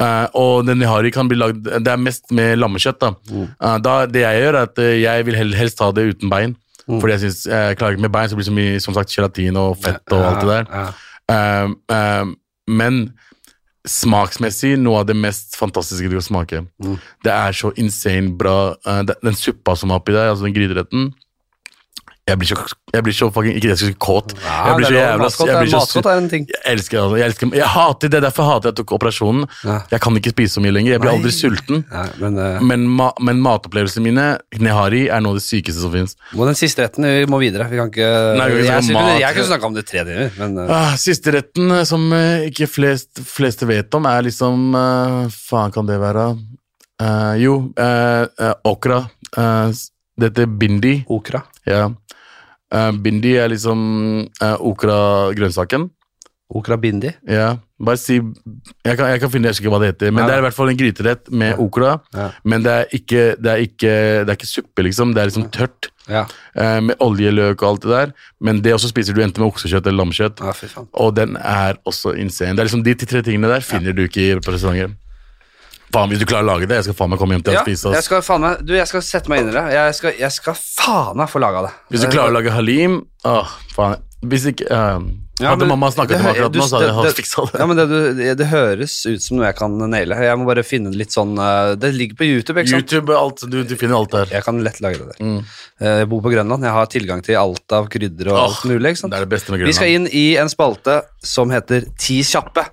Eh, 0.01 0.27
og 0.39 0.65
den 0.65 0.81
nihari 0.81 1.11
kan 1.13 1.29
bli 1.29 1.37
lagd 1.37 1.67
Det 1.69 1.91
er 1.93 2.01
mest 2.01 2.31
med 2.33 2.57
lammekjøtt. 2.61 3.01
Da. 3.03 3.13
Mm. 3.29 3.49
Uh, 3.61 3.79
da 3.85 3.97
det 4.09 4.25
jeg 4.25 4.43
gjør, 4.43 4.59
er 4.59 4.69
at 4.71 4.83
eh, 4.83 5.01
jeg 5.03 5.27
vil 5.29 5.41
helst 5.59 5.83
ha 5.85 5.91
det 5.93 6.07
uten 6.15 6.33
bein. 6.33 6.55
Mm. 6.87 6.99
Fordi 6.99 7.17
jeg 7.17 7.25
synes, 7.27 7.43
jeg 7.47 7.79
klarer 7.79 7.97
ikke 7.97 8.07
med 8.07 8.15
bein, 8.15 8.31
så 8.31 8.39
blir 8.39 8.47
det 8.47 8.53
så 8.53 8.57
mye 8.57 8.79
som 8.83 8.97
sagt, 8.97 9.13
gelatin 9.15 9.59
og 9.61 9.77
fett 9.83 10.17
og 10.17 10.25
alt 10.31 10.41
det 10.43 10.55
der. 10.55 10.95
Eh, 11.33 12.33
men 12.73 13.03
smaksmessig 13.89 14.77
noe 14.79 15.01
av 15.03 15.09
det 15.09 15.17
mest 15.19 15.57
fantastiske 15.59 16.07
du 16.07 16.15
kan 16.15 16.25
smake. 16.25 16.63
Mm. 16.83 16.97
Det 17.27 17.33
er 17.35 17.57
så 17.59 17.73
insane 17.77 18.33
bra. 18.39 18.75
den 19.13 19.39
suppa 19.39 19.77
som 19.77 19.91
er 19.91 20.01
oppi 20.01 20.15
der, 20.15 20.31
altså 20.31 20.47
den 20.47 20.55
gryteretten 20.57 21.13
Jeg 22.23 22.39
blir 22.39 22.47
så, 22.47 22.57
jeg 22.95 23.03
blir 23.03 23.15
så 23.19 23.27
fucking 23.35 23.57
Ikke 23.59 23.67
det 23.67 23.73
jeg 23.73 23.79
skal 23.81 23.89
si 23.91 23.97
kåt. 23.99 24.33
Jeg 24.39 24.75
blir 24.79 24.87
så 24.87 24.95
jævla 24.95 25.27
jeg 25.27 25.57
blir 25.59 25.71
så 25.73 25.79
Matskott 25.83 26.07
er 26.07 26.21
en 26.21 26.29
ting. 26.31 26.45
jeg 26.47 26.61
elsker 26.71 26.95
det. 26.95 27.03
altså. 27.03 27.17
Jeg, 27.19 27.27
elsker, 27.33 27.55
jeg 27.59 27.71
hater 27.73 28.13
det, 28.13 28.21
derfor 28.23 28.47
hater 28.47 28.69
jeg 28.69 28.73
at 28.75 28.79
jeg 28.79 28.79
tok 28.79 28.93
operasjonen. 28.95 29.47
Ja. 29.67 29.79
Jeg 29.91 30.03
kan 30.05 30.19
ikke 30.21 30.31
spise 30.31 30.55
så 30.55 30.63
mye 30.63 30.75
lenger. 30.77 30.93
Jeg 30.95 31.03
blir 31.03 31.11
Nei. 31.11 31.17
aldri 31.19 31.33
sulten. 31.35 31.81
Ja, 31.91 32.05
men, 32.23 32.39
uh, 32.39 32.61
Men, 32.63 32.85
ma 33.01 33.09
men 33.27 33.43
matopplevelsene 33.43 34.07
mine, 34.07 34.27
nehari, 34.63 35.03
er 35.11 35.25
noe 35.25 35.35
av 35.35 35.41
det 35.41 35.45
sykeste 35.49 35.83
som 35.83 35.95
fins. 35.97 36.15
den 36.31 36.59
siste 36.61 36.87
retten, 36.87 37.09
vi 37.11 37.27
må 37.27 37.41
videre. 37.43 37.67
Vi 37.73 37.81
kan 37.81 37.91
ikke 37.91 38.11
Nei, 38.39 38.49
vi 38.55 38.67
kan 38.69 38.87
ikke 38.87 39.03
jeg, 39.03 39.21
jeg 39.25 39.39
kunne 39.41 39.51
snakka 39.51 39.71
om 39.73 39.75
det 39.75 39.83
i 39.83 39.91
tre 39.91 40.05
timer, 40.07 40.31
men 40.39 40.59
eh, 40.63 40.75
Ah, 40.79 40.95
siste 41.03 41.35
retten 41.35 41.75
eh, 41.75 41.85
som 41.91 42.07
ikke 42.47 42.71
flest, 42.71 43.19
fleste 43.27 43.67
vet 43.67 43.99
om, 43.99 44.07
er 44.07 44.29
liksom 44.29 44.77
uh, 44.79 45.27
Faen 45.51 45.75
kan 45.75 45.91
det 45.91 45.99
være? 45.99 46.31
Jo, 47.43 47.57
okra. 48.71 49.01
Dette 50.23 50.45
bindi. 50.47 51.01
okra. 51.11 51.41
Ja. 51.69 51.89
Eh, 52.73 52.93
bindi 53.05 53.35
er 53.37 53.53
liksom 53.53 53.81
uh, 54.43 54.55
okra-grønnsaken. 54.73 55.91
Okra 56.53 56.77
bindi. 56.77 57.09
Ja, 57.25 57.55
bare 57.81 57.97
si 57.97 58.19
Jeg 58.19 58.97
kan, 58.99 59.07
jeg 59.09 59.21
kan 59.23 59.31
finne 59.33 59.49
jeg 59.49 59.63
ikke 59.63 59.71
hva 59.73 59.79
det 59.81 59.95
heter, 59.95 60.11
men 60.13 60.21
Nei, 60.21 60.27
det 60.29 60.35
er 60.35 60.43
i 60.43 60.45
hvert 60.45 60.57
fall 60.57 60.73
en 60.73 60.77
gryterett 60.77 61.31
med 61.33 61.61
okra. 61.63 61.95
Ja. 62.13 62.27
Men 62.45 62.65
det 62.67 62.75
er, 62.75 62.91
ikke, 62.99 63.23
det, 63.41 63.53
er 63.55 63.65
ikke, 63.65 63.95
det 64.27 64.35
er 64.35 64.37
ikke 64.37 64.51
suppe, 64.51 64.85
liksom. 64.85 65.15
Det 65.17 65.23
er 65.23 65.31
liksom 65.31 65.49
tørt. 65.55 65.89
Ja. 66.11 66.25
eh, 66.59 66.81
med 66.83 66.99
oljeløk 67.01 67.63
og 67.63 67.69
alt 67.69 67.85
det 67.85 67.93
der. 67.93 68.13
Men 68.43 68.61
det 68.65 68.75
også 68.75 68.91
spiser 68.91 69.15
du 69.17 69.23
enten 69.23 69.45
med 69.45 69.53
oksekjøtt 69.53 69.87
eller 69.87 70.03
lammekjøtt. 70.03 70.43
ja. 70.43 70.85
Og 71.01 71.15
den 71.17 71.39
er 71.39 71.79
også 71.89 72.17
insane. 72.19 72.57
Det 72.59 72.65
er 72.65 72.69
liksom 72.69 72.85
De 72.85 72.95
tre 72.99 73.23
tingene 73.23 73.49
der 73.49 73.65
finner 73.65 73.97
du 73.97 74.05
ikke 74.05 74.25
i 74.27 74.35
restauranter. 74.37 74.97
Faen, 75.93 76.09
hvis 76.09 76.23
du 76.23 76.25
klarer 76.29 76.47
å 76.47 76.51
lage 76.55 76.67
det, 76.71 76.79
jeg 76.81 76.87
skal 76.89 76.95
faen 77.03 77.11
meg 77.13 77.19
komme 77.21 77.37
hjem 77.37 77.43
til 77.45 77.53
deg 77.53 77.59
Ja, 77.59 77.65
og 77.65 77.69
spise. 77.69 77.91
jeg 77.99 78.05
skal 78.07 78.23
faen 78.25 78.41
meg 78.47 78.63
Du, 78.65 78.73
jeg 78.79 78.89
skal 78.89 79.03
sette 79.05 79.29
meg 79.33 79.43
inn 79.43 79.51
i 79.51 79.57
det. 79.59 79.65
Jeg 79.77 79.99
skal, 79.99 80.15
jeg 80.23 80.33
skal 80.33 80.55
faen 80.57 81.19
meg 81.21 81.29
få 81.29 81.43
laga 81.43 81.67
det. 81.67 81.73
Hvis 81.93 82.07
du 82.07 82.09
klarer 82.15 82.33
å 82.33 82.37
lage 82.39 82.55
halim 82.55 83.03
Åh, 83.29 83.51
faen. 83.77 84.01
Hvis 84.23 84.45
ikke 84.53 84.69
uh, 84.71 85.03
Ja, 85.43 85.51
Hadde 85.57 85.67
mamma 85.67 85.89
snakket 85.91 86.21
til 86.21 86.23
meg 86.23 86.37
akkurat 86.37 86.55
nå, 86.55 86.65
så 86.71 86.79
hadde 86.79 86.89
jeg 86.93 87.07
det- 87.09 87.15
fiksa 87.19 87.45
det. 87.51 87.59
Ja, 87.59 87.65
men 87.67 87.77
det, 87.81 87.87
du, 87.91 87.97
det, 88.21 88.27
det 88.39 88.47
høres 88.53 88.93
ut 89.11 89.25
som 89.25 89.37
noe 89.41 89.49
jeg 89.49 89.57
kan 89.59 89.75
naile. 89.91 90.15
Jeg 90.23 90.39
må 90.39 90.47
bare 90.47 90.63
finne 90.63 90.93
litt 90.95 91.11
sånn 91.11 91.33
uh, 91.41 91.73
Det 91.75 91.91
ligger 91.97 92.21
på 92.21 92.29
YouTube, 92.29 92.63
ikke 92.63 92.71
sant? 92.77 92.85
YouTube, 92.87 93.17
alt, 93.19 93.43
du, 93.51 93.57
du 93.67 93.75
finner 93.81 93.99
alt 93.99 94.15
der. 94.15 94.31
Jeg 94.37 94.47
kan 94.47 94.61
lett 94.63 94.79
lage 94.85 95.01
det 95.03 95.09
der. 95.11 95.19
Mm. 95.27 95.41
Uh, 95.83 95.89
Jeg 96.05 96.09
bor 96.13 96.23
på 96.23 96.31
Grønland. 96.37 96.63
Jeg 96.69 96.77
har 96.79 96.87
tilgang 96.95 97.25
til 97.27 97.41
alt 97.41 97.75
av 97.81 97.91
krydder 97.91 98.31
og 98.31 98.39
Åh, 98.39 98.45
alt 98.47 98.63
mulig. 98.71 98.95
ikke 98.95 99.03
sant? 99.03 99.13
Det 99.17 99.19
er 99.19 99.27
det 99.27 99.33
beste 99.35 99.51
med 99.57 99.67
Vi 99.67 99.75
skal 99.75 99.91
Grønland. 99.91 100.13
inn 100.15 100.23
i 100.23 100.27
en 100.45 100.53
spalte 100.55 101.01
som 101.35 101.51
heter 101.51 101.91
Ti 101.99 102.23
kjappe. 102.23 102.69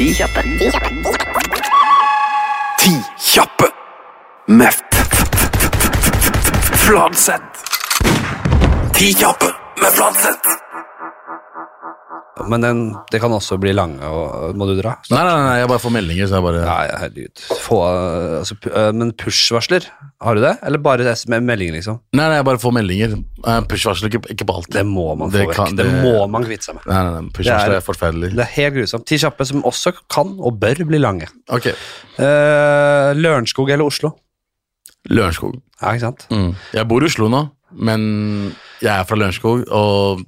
Ti 0.00 0.10
kjappe. 0.18 0.42
Ti 0.58 0.72
kjappe 0.74 0.96
Ti 0.98 1.06
f- 1.06 1.78
f- 2.80 3.04
kjappe 3.18 3.64
med 4.46 4.72
Fladseth. 6.72 7.44
Ti 8.94 9.12
kjappe 9.14 9.46
med 9.80 9.92
Fladseth. 9.92 10.48
Men 12.48 12.60
den, 12.64 12.78
det 13.12 13.20
kan 13.20 13.32
også 13.36 13.58
bli 13.60 13.72
lange. 13.76 14.00
Og, 14.06 14.54
må 14.56 14.66
du 14.70 14.74
dra? 14.80 14.94
Nei, 15.10 15.20
nei, 15.26 15.34
nei, 15.44 15.56
jeg 15.60 15.68
bare 15.68 15.82
får 15.82 15.92
meldinger, 15.96 16.28
så 16.30 16.38
jeg 16.38 16.46
bare 16.46 16.62
Nei, 16.64 16.86
herregud. 17.02 17.42
Få, 17.64 17.78
altså, 18.40 18.56
eh, 18.70 18.90
men 18.96 19.12
push-varsler, 19.20 19.88
har 20.24 20.34
du 20.38 20.40
det? 20.44 20.54
Eller 20.66 20.78
bare 20.84 21.14
med 21.28 21.42
meldinger, 21.48 21.76
liksom? 21.78 22.00
Nei, 22.16 22.26
nei, 22.28 22.38
jeg 22.40 22.46
bare 22.48 22.62
får 22.62 22.72
meldinger. 22.78 23.18
Eh, 23.44 23.60
Push-varsel, 23.70 24.08
ikke, 24.10 24.22
ikke 24.34 24.46
på 24.48 24.56
alt. 24.56 24.70
Det 24.72 24.86
må 24.86 25.06
man 25.18 25.30
Det 25.30 25.46
få 25.48 25.54
kan- 25.54 25.76
Det, 25.76 25.84
det- 25.90 26.02
må 26.04 26.28
man 26.30 26.44
kvitte 26.44 26.64
seg 26.70 26.74
med. 26.80 26.86
Nei, 26.86 27.02
nei, 27.02 27.20
nei 27.20 27.30
Push-varsler 27.36 27.76
er- 27.76 27.82
er 27.82 27.86
forferdelig. 27.90 28.32
Det 28.36 28.46
er 28.46 28.52
helt 28.56 28.74
grusomt. 28.74 29.06
Ti 29.06 29.16
kjappe 29.18 29.46
som 29.46 29.62
også 29.62 29.92
kan 30.08 30.36
og 30.40 30.58
bør 30.60 30.84
bli 30.86 30.98
lange. 30.98 31.28
Ok, 31.50 31.72
Uh, 32.20 33.14
Lørenskog 33.16 33.70
eller 33.70 33.84
Oslo? 33.88 34.10
Lørenskog. 35.08 35.54
Ja, 35.80 35.94
ikke 35.94 36.00
sant? 36.04 36.26
Mm. 36.30 36.50
Jeg 36.76 36.86
bor 36.90 37.00
i 37.02 37.06
Oslo 37.08 37.28
nå, 37.32 37.40
men 37.72 38.02
jeg 38.82 38.92
er 38.92 39.06
fra 39.08 39.16
Lørenskog, 39.16 39.62
og 39.72 40.20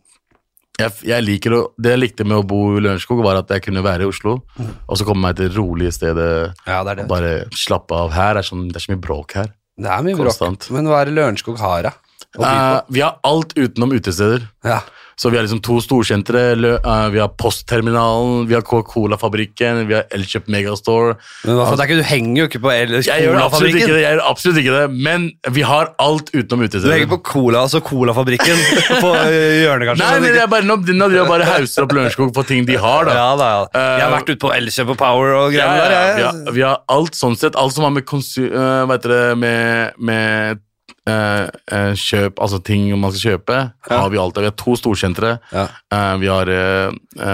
jeg, 0.82 0.92
jeg 1.10 1.24
liker 1.24 1.54
å, 1.56 1.60
det 1.80 1.94
jeg 1.94 2.00
likte 2.02 2.24
med 2.28 2.36
å 2.40 2.44
bo 2.46 2.60
i 2.76 2.82
Lørenskog, 2.84 3.22
var 3.24 3.40
at 3.40 3.50
jeg 3.54 3.64
kunne 3.66 3.82
være 3.84 4.04
i 4.06 4.10
Oslo, 4.10 4.36
og 4.62 4.98
så 4.98 5.06
komme 5.08 5.24
meg 5.28 5.36
til 5.38 5.48
det 5.50 5.56
rolige 5.56 5.92
stedet, 5.96 6.28
Ja, 6.66 6.82
det 6.84 6.96
det. 7.00 7.04
og 7.06 7.12
bare 7.14 7.32
slappe 7.56 7.96
av. 7.96 8.12
Her 8.16 8.40
er 8.40 8.46
sånn, 8.46 8.68
det 8.70 8.80
er 8.80 8.86
så 8.86 8.92
mye 8.94 9.02
bråk 9.02 9.36
her. 9.40 9.52
Det 9.82 9.88
er 9.90 10.02
mye 10.06 10.18
bråk. 10.18 10.68
Men 10.74 10.86
hva 10.90 11.00
er 11.02 11.10
det 11.10 11.14
Lørenskog 11.16 11.58
har, 11.62 11.88
da? 11.88 11.92
Eh, 12.32 12.80
vi 12.92 13.00
har 13.04 13.18
alt 13.28 13.54
utenom 13.58 13.92
utesteder. 13.96 14.48
ja. 14.64 14.80
Så 15.16 15.30
vi 15.30 15.38
har 15.38 15.44
liksom 15.46 15.62
to 15.64 15.78
storsentre, 15.84 16.42
eh, 16.56 17.08
vi 17.12 17.20
har 17.20 17.28
Postterminalen, 17.38 18.46
vi 18.48 18.54
har 18.56 18.62
Coca-Cola-fabrikken, 18.66 19.86
vi 19.88 19.94
har 19.94 20.06
Elkjøp 20.14 20.48
Megastore. 20.52 21.16
Men 21.44 21.60
er 21.62 21.84
ikke, 21.84 21.98
du 22.00 22.06
henger 22.08 22.42
jo 22.42 22.48
ikke 22.50 22.62
på 22.62 22.72
Cola-fabrikken. 22.72 23.80
Jeg 23.82 24.02
jeg 24.02 24.16
gjør 24.16 24.22
absolutt 24.28 24.60
ikke 24.62 24.76
det, 24.78 25.02
men 25.08 25.28
vi 25.54 25.64
har 25.66 25.92
alt 26.02 26.32
utenom 26.34 26.64
Du 26.72 26.90
henger 26.90 27.10
på 27.10 27.20
Cola, 27.26 27.64
altså 27.66 27.82
Cola-fabrikken 27.84 28.58
på 29.04 29.12
eh, 29.26 29.62
hjørnet, 29.62 29.92
kanskje? 29.92 30.02
Nei, 30.02 30.20
men 30.24 30.36
det 30.36 30.42
er 30.44 30.50
bare, 30.52 30.66
nå, 30.66 30.78
nå 30.80 31.10
driver 31.12 31.30
bare 31.30 31.48
hauser 31.52 31.86
opp 31.86 31.94
Lørenskog 31.96 32.32
på 32.34 32.46
ting 32.48 32.66
de 32.68 32.78
har, 32.80 33.08
da. 33.08 33.16
Ja 33.18 33.28
da, 33.38 33.50
ja. 33.56 33.62
Eh, 33.72 33.92
Jeg 33.98 34.06
har 34.06 34.16
vært 34.16 34.32
ute 34.32 34.40
på 34.46 34.52
Elkjøp 34.56 34.94
og 34.94 35.00
Power 35.02 35.36
og 35.38 35.54
greier 35.54 35.82
ja, 35.82 35.86
der. 35.88 35.96
ja, 35.96 36.02
vi, 36.16 36.26
har, 36.26 36.56
vi 36.58 36.66
har 36.66 36.82
alt 36.92 37.18
sånn 37.18 37.38
sett. 37.38 37.58
Alt 37.58 37.76
som 37.76 37.86
har 37.88 37.94
med 37.94 38.06
konsu... 38.08 38.44
uh, 38.52 38.84
heter 38.92 39.12
det 39.12 39.38
Med, 39.42 39.98
med 39.98 40.62
øh, 41.08 41.94
kjøp, 41.98 42.38
altså 42.40 42.60
ting 42.64 42.86
man 43.00 43.12
skal 43.12 43.32
kjøpe, 43.38 43.56
Ja. 43.90 43.98
har 43.98 44.10
vi 44.12 44.18
alt. 44.22 44.36
Vi 44.38 44.44
har 44.44 44.56
to 44.56 44.76
storsentre. 44.78 45.38
Ja. 45.52 45.66
Eh, 45.92 46.14
vi 46.22 46.26
har, 46.30 46.46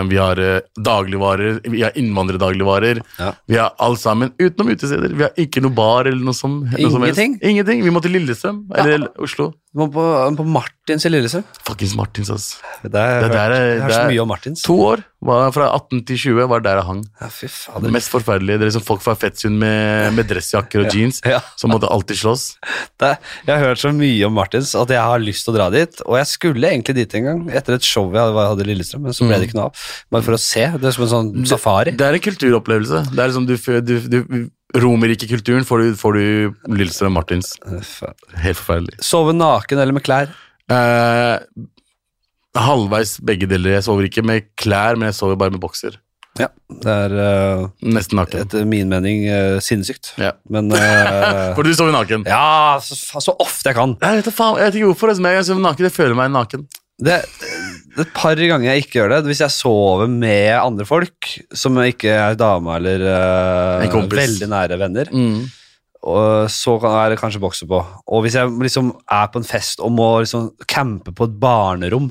vi 0.08 0.16
har 0.16 0.40
dagligvarer, 0.78 1.60
vi 1.68 1.82
har 1.82 1.92
innvandrerdagligvarer. 1.98 3.02
Ja. 3.18 3.32
Vi 3.46 3.56
har 3.60 3.74
alt 3.78 4.00
sammen 4.00 4.32
utenom 4.38 4.72
utesteder. 4.72 5.14
Vi 5.14 5.22
har 5.26 5.32
ikke 5.36 5.60
noe 5.64 5.74
bar 5.74 6.06
eller 6.08 6.24
noe 6.24 6.34
sånt. 6.34 6.70
Noe 6.78 6.90
som 6.90 7.02
helst. 7.04 7.18
Ingenting? 7.18 7.38
Ingenting. 7.42 7.84
Vi 7.84 7.90
må 7.94 8.02
til 8.02 8.12
Lillestrøm 8.16 8.64
eller 8.76 9.08
Oslo. 9.18 9.52
Du 9.78 9.84
må 9.84 9.92
på, 9.94 10.04
på 10.34 10.44
Martins 10.50 11.04
i 11.06 11.10
Lillestrøm. 11.12 11.44
Fuckings 11.68 11.92
Martins, 11.94 12.30
ass. 12.34 12.46
Det 12.82 12.90
er, 12.98 13.20
Det 13.22 13.28
der 13.30 13.52
er- 13.54 13.66
jeg 13.68 13.80
har 13.84 13.88
det 13.92 13.94
så 13.94 14.06
mye 14.10 14.22
om 14.24 14.28
Martins. 14.32 14.62
To 14.66 14.74
år. 14.88 15.04
Var 15.22 15.52
fra 15.54 15.68
18 15.76 16.00
til 16.06 16.18
20 16.18 16.48
var 16.50 16.60
der 16.64 16.80
jeg 16.80 16.86
hang. 16.88 17.04
Ja, 17.20 17.28
fy 17.30 17.46
faen. 17.50 17.82
Det 17.86 17.92
mest 17.94 18.10
forferdelige. 18.10 18.58
Det 18.58 18.66
er 18.66 18.70
liksom 18.72 18.84
folk 18.88 19.02
fra 19.04 19.14
Fettsund 19.18 19.54
med, 19.58 20.14
med 20.18 20.26
dressjakker 20.30 20.82
og 20.82 20.94
jeans 20.94 21.20
Ja. 21.26 21.38
som 21.58 21.70
måtte 21.70 21.86
alltid 21.90 22.18
slåss. 22.24 22.44
Det, 22.98 23.12
jeg 23.46 23.54
har 23.54 23.64
hørt 23.68 23.78
så 23.82 23.92
mye 23.94 24.26
om 24.26 24.34
Martins 24.34 24.74
at 24.74 24.88
jeg 24.94 24.98
har 25.02 25.18
lyst 25.22 25.46
til 25.46 25.54
å 25.54 25.58
dra 25.60 25.70
dit. 25.70 26.02
Og 26.06 26.18
jeg 26.18 26.26
skulle 26.34 26.70
egentlig 26.74 26.98
dit 26.98 27.14
en 27.20 27.24
gang, 27.30 27.46
etter 27.54 27.78
et 27.78 27.86
show 27.86 28.10
jeg 28.10 28.34
hadde, 28.34 28.66
i 28.66 28.70
Lillestrøm, 28.74 29.06
men 29.06 29.14
så 29.14 29.26
ble 29.30 29.38
det 29.38 29.50
ikke 29.52 29.58
noe 29.62 29.70
av. 29.70 29.86
Bare 30.10 30.26
for 30.26 30.34
å 30.34 30.42
se. 30.42 30.66
Det 30.74 30.90
er 30.90 30.98
som 30.98 31.06
en 31.06 31.14
sånn 31.14 31.46
safari. 31.46 31.94
Det 31.94 32.02
er 32.10 32.18
en 32.18 32.26
kulturopplevelse. 32.26 33.04
Det 33.14 33.18
er 33.22 33.30
liksom 33.30 33.46
du, 33.46 33.56
du, 33.86 33.94
du 34.10 34.50
Romerike-kulturen 34.76 35.64
får 35.64 35.80
du, 35.80 35.94
får 35.96 36.18
du 36.18 36.74
Lillestrøm 36.76 37.14
Martins. 37.16 37.54
Helt 37.64 38.58
forferdelig. 38.58 38.98
Sove 39.04 39.32
naken 39.32 39.80
eller 39.80 39.96
med 39.96 40.04
klær? 40.04 40.34
Eh, 40.68 41.38
halvveis 42.58 43.16
begge 43.24 43.48
deler. 43.48 43.78
Jeg 43.78 43.86
sover 43.86 44.08
ikke 44.08 44.24
med 44.26 44.50
klær, 44.60 44.98
men 44.98 45.08
jeg 45.08 45.16
sover 45.18 45.38
bare 45.40 45.54
med 45.54 45.62
bokser. 45.62 45.96
Ja. 46.38 46.50
Det 46.70 46.92
er 46.92 47.14
uh, 47.18 47.62
Nesten 47.82 48.18
naken. 48.20 48.44
etter 48.44 48.66
min 48.68 48.90
mening 48.92 49.24
uh, 49.26 49.56
sinnssykt. 49.64 50.12
Ja. 50.20 50.34
Men 50.52 50.70
uh, 50.74 51.54
For 51.56 51.66
du 51.66 51.72
sover 51.74 51.94
naken? 51.94 52.28
Ja, 52.28 52.78
så, 52.84 52.94
så 53.24 53.34
ofte 53.40 53.72
jeg 53.72 53.78
kan. 53.78 53.96
Jeg 54.04 54.20
vet, 54.20 54.30
faen, 54.34 54.60
jeg 54.60 54.70
vet 54.70 54.78
ikke 54.80 54.92
hvorfor. 54.92 55.14
Altså, 55.14 55.32
jeg 55.34 55.48
sover 55.48 55.64
naken, 55.64 55.88
jeg 55.88 55.96
føler 55.96 56.18
meg 56.18 56.30
naken. 56.34 56.68
Det, 56.98 57.14
det 57.94 58.02
er 58.02 58.06
et 58.08 58.14
par 58.16 58.34
ganger 58.40 58.72
jeg 58.72 58.82
ikke 58.84 58.98
gjør 58.98 59.12
det. 59.14 59.20
Hvis 59.30 59.42
jeg 59.44 59.54
sover 59.54 60.08
med 60.10 60.50
andre 60.58 60.86
folk, 60.88 61.28
som 61.54 61.78
ikke 61.84 62.10
er 62.10 62.34
dame 62.40 62.74
eller 62.80 63.04
eh, 63.06 63.84
En 63.86 63.92
kompis. 63.92 64.18
veldig 64.18 64.48
nære 64.50 64.78
venner, 64.80 65.12
og 66.08 66.46
så 66.50 66.76
kan 66.82 66.94
er 67.04 67.10
det 67.14 67.18
kanskje 67.20 67.40
bokse 67.42 67.66
på. 67.70 67.78
Og 68.06 68.22
hvis 68.24 68.34
jeg 68.38 68.50
liksom 68.62 68.92
er 69.10 69.26
på 69.30 69.40
en 69.42 69.46
fest 69.46 69.80
og 69.82 69.92
må 69.94 70.08
liksom 70.24 70.50
campe 70.70 71.10
på 71.14 71.26
et 71.26 71.34
barnerom 71.42 72.10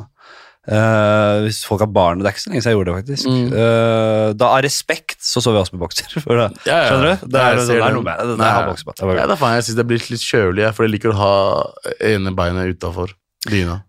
eh, 0.68 1.36
Hvis 1.46 1.62
folk 1.68 1.80
har 1.86 1.92
barn, 1.96 2.20
det 2.20 2.28
er 2.28 2.36
ikke 2.36 2.44
så 2.44 2.52
lenge 2.52 2.64
siden 2.66 2.74
jeg 2.74 2.78
gjorde 2.80 2.92
det, 2.92 2.98
faktisk. 3.02 3.30
eh, 3.64 4.34
da 4.40 4.50
av 4.58 4.64
respekt 4.68 5.20
så 5.24 5.44
sover 5.44 5.60
jeg 5.60 5.68
også 5.68 5.78
med 5.78 5.84
bokser. 5.86 6.16
For 6.26 6.36
det, 6.44 6.48
Ja, 6.68 6.78
ja. 6.84 6.88
Skjønner 6.92 7.08
du? 7.12 7.28
Det 7.32 7.40
er, 7.44 7.48
Jeg 7.48 7.60
det 7.62 7.68
ser 7.68 7.80
er 7.80 7.86
den. 7.88 7.96
noe 8.00 8.08
med 8.08 8.20
det. 8.24 8.28
det 8.32 8.40
Nei. 8.44 8.48
er 8.48 8.56
å 8.56 8.64
ha 8.64 8.72
bokser 8.72 8.88
på. 8.92 8.96
Det 8.96 9.04
er 9.04 9.12
bare- 9.12 9.20
Ja, 9.24 9.28
da 9.32 9.40
faen, 9.44 9.56
jeg 9.60 9.68
syns 9.68 9.80
det 9.80 9.88
blir 9.92 10.04
litt 10.12 10.26
kjølig, 10.32 10.64
jeg, 10.68 10.76
for 10.80 10.88
jeg 10.88 10.96
liker 10.96 11.16
å 11.16 11.20
ha 11.24 11.34
ene 12.12 12.36
beinet 12.40 12.76
utafor 12.76 13.16
dyna. 13.48 13.82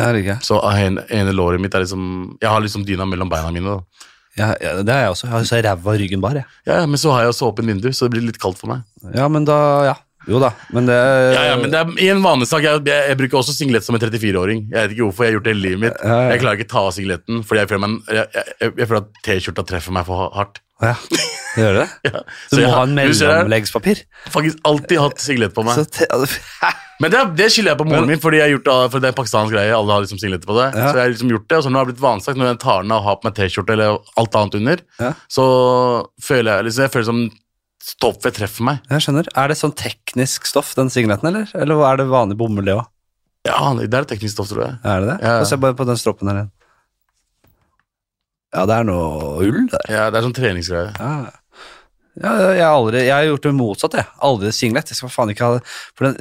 Ja, 0.00 0.10
det. 0.16 0.36
Så 0.46 0.58
ene, 0.72 1.04
ene 1.12 1.34
låret 1.36 1.62
mitt 1.62 1.74
er 1.76 1.84
liksom 1.84 2.36
Jeg 2.40 2.50
har 2.50 2.60
liksom 2.64 2.86
dyna 2.88 3.06
mellom 3.08 3.30
beina 3.32 3.52
mine. 3.54 3.78
da. 3.78 4.06
Ja, 4.38 4.52
ja, 4.62 4.76
det 4.82 4.94
har 4.94 5.08
jeg 5.08 5.14
også. 5.16 5.26
Jeg 5.26 5.34
har 5.34 5.48
så 5.48 5.62
ræva 5.66 5.96
ryggen 5.98 6.22
bar, 6.22 6.38
jeg. 6.38 6.46
Ja, 6.68 6.84
Men 6.86 7.00
så 7.00 7.10
har 7.12 7.24
jeg 7.24 7.32
også 7.34 7.50
åpent 7.50 7.68
vindu, 7.68 7.90
så 7.92 8.06
det 8.06 8.14
blir 8.14 8.28
litt 8.28 8.38
kaldt 8.40 8.60
for 8.60 8.70
meg. 8.72 8.86
Ja, 9.14 9.28
men 9.28 9.44
da 9.48 9.58
Ja. 9.90 9.96
Jo 10.28 10.36
da, 10.36 10.50
men 10.68 10.84
det 10.84 10.94
Ja, 11.32 11.44
ja, 11.48 11.56
men 11.56 11.72
det 11.72 11.78
er 11.80 11.92
I 12.04 12.10
en 12.12 12.20
vanesak 12.20 12.60
jeg, 12.60 12.82
jeg, 12.84 13.04
jeg 13.08 13.16
bruker 13.16 13.38
også 13.38 13.54
singlet 13.56 13.86
som 13.86 13.96
en 13.96 14.02
34-åring. 14.02 14.66
Jeg 14.68 14.76
vet 14.76 14.92
ikke 14.92 15.06
hvorfor 15.06 15.24
jeg 15.24 15.30
har 15.30 15.36
gjort 15.38 15.46
det 15.46 15.54
hele 15.54 15.64
livet 15.64 15.80
mitt. 15.86 16.02
Ja. 16.04 16.18
Jeg 16.28 16.42
klarer 16.42 16.60
ikke 16.60 16.68
å 16.68 16.72
ta 16.74 16.82
av 16.84 16.92
singletten, 16.92 17.40
fordi 17.48 17.62
jeg 17.62 17.70
føler, 17.70 17.82
meg, 17.86 18.10
jeg, 18.18 18.44
jeg, 18.68 18.84
føler 18.90 19.00
at 19.00 19.22
T-skjorta 19.24 19.64
treffer 19.70 19.96
meg 19.96 20.04
for 20.10 20.28
hardt. 20.36 20.60
Ja, 20.84 20.92
gjør 21.56 21.80
det? 21.80 21.88
Ja. 22.10 22.20
Du 22.20 22.52
Så 22.52 22.60
jeg 22.60 22.68
må 22.68 22.76
ha 22.76 22.84
en 22.84 22.94
du 22.94 23.00
det, 23.00 23.08
mellomleggspapir. 23.08 24.04
Faktisk 24.36 24.60
alltid 24.68 25.02
hatt 25.06 25.24
singlet 25.24 25.56
på 25.56 25.64
meg. 25.64 25.80
Så 25.80 25.88
Men 27.00 27.10
det, 27.14 27.20
det 27.38 27.46
skylder 27.52 27.72
jeg 27.72 27.78
på 27.80 27.86
moren 27.88 28.04
Men- 28.04 28.10
min, 28.12 28.20
fordi 28.20 28.36
jeg 28.40 28.44
har 28.46 28.52
gjort 28.58 28.66
det, 28.68 28.74
for 28.92 29.00
det 29.00 29.08
er 29.08 29.12
en 29.14 29.18
pakistansk 29.22 29.52
greie. 29.54 29.72
Alle 29.72 29.92
har 29.96 30.02
liksom 30.04 30.18
singlet 30.20 30.42
på 30.44 30.56
det. 30.58 30.66
Ja. 30.76 30.90
Så 30.90 30.96
jeg 30.98 31.04
har 31.06 31.12
liksom 31.14 31.30
gjort 31.32 31.46
det, 31.48 31.56
og 31.56 31.64
så 31.64 31.70
nå 31.72 31.78
har 31.80 31.86
det 31.88 31.94
blitt 31.94 32.02
vansagt 32.04 32.36
når 32.40 32.50
jeg 32.50 32.58
tar 32.60 32.82
den 32.84 32.92
av 32.92 33.00
og 33.00 33.06
har 33.08 33.16
på 33.22 33.28
meg 33.30 33.36
T-skjorte 33.38 33.72
eller 33.76 33.96
alt 34.20 34.36
annet 34.36 34.58
under. 34.60 34.82
Ja. 35.00 35.12
Så 35.32 35.44
føler 36.20 36.58
jeg 36.58 36.68
liksom, 36.68 36.84
jeg 36.84 36.92
føler 36.98 37.08
som 37.08 37.22
stoffet 37.80 38.36
treffer 38.36 38.66
meg. 38.68 38.82
jeg 38.92 39.00
skjønner. 39.06 39.30
Er 39.40 39.48
det 39.48 39.56
sånn 39.56 39.72
teknisk 39.80 40.44
stoff, 40.46 40.74
den 40.76 40.92
singleten, 40.92 41.30
eller? 41.32 41.48
Eller 41.56 41.80
er 41.88 41.96
det 42.02 42.08
vanlig 42.12 42.36
bomull, 42.36 42.68
det 42.68 42.76
òg? 42.76 42.84
Ja, 43.48 43.72
det 43.80 43.88
er 43.96 44.04
teknisk 44.04 44.34
stoff, 44.36 44.50
tror 44.52 44.66
jeg. 44.66 44.76
Er 44.84 45.00
det 45.00 45.08
det? 45.14 45.18
Ja. 45.24 45.38
Se 45.48 45.56
bare 45.56 45.72
på 45.78 45.86
den 45.88 45.96
stroppen 45.96 46.28
her 46.28 46.42
igjen. 46.42 46.50
Ja, 48.52 48.66
det 48.66 48.76
er 48.80 48.84
noe 48.84 49.38
ull 49.46 49.68
der. 49.70 49.84
Ja, 49.88 50.10
Det 50.10 50.18
er 50.20 50.26
sånn 50.26 50.34
treningsgreie. 50.36 50.90
Ja. 50.98 51.30
Ja, 52.18 52.30
jeg, 52.50 52.62
har 52.66 52.74
aldri, 52.74 53.04
jeg 53.06 53.14
har 53.14 53.26
gjort 53.28 53.44
det 53.46 53.50
motsatt, 53.54 53.94
jeg. 54.00 54.06
Aldri 54.26 54.50
singlet. 54.52 54.90
Jeg 54.90 54.98
skal 54.98 55.12
faen 55.14 55.30
ikke 55.30 55.46
ha. 55.46 55.60
For 55.94 56.08
den 56.08 56.16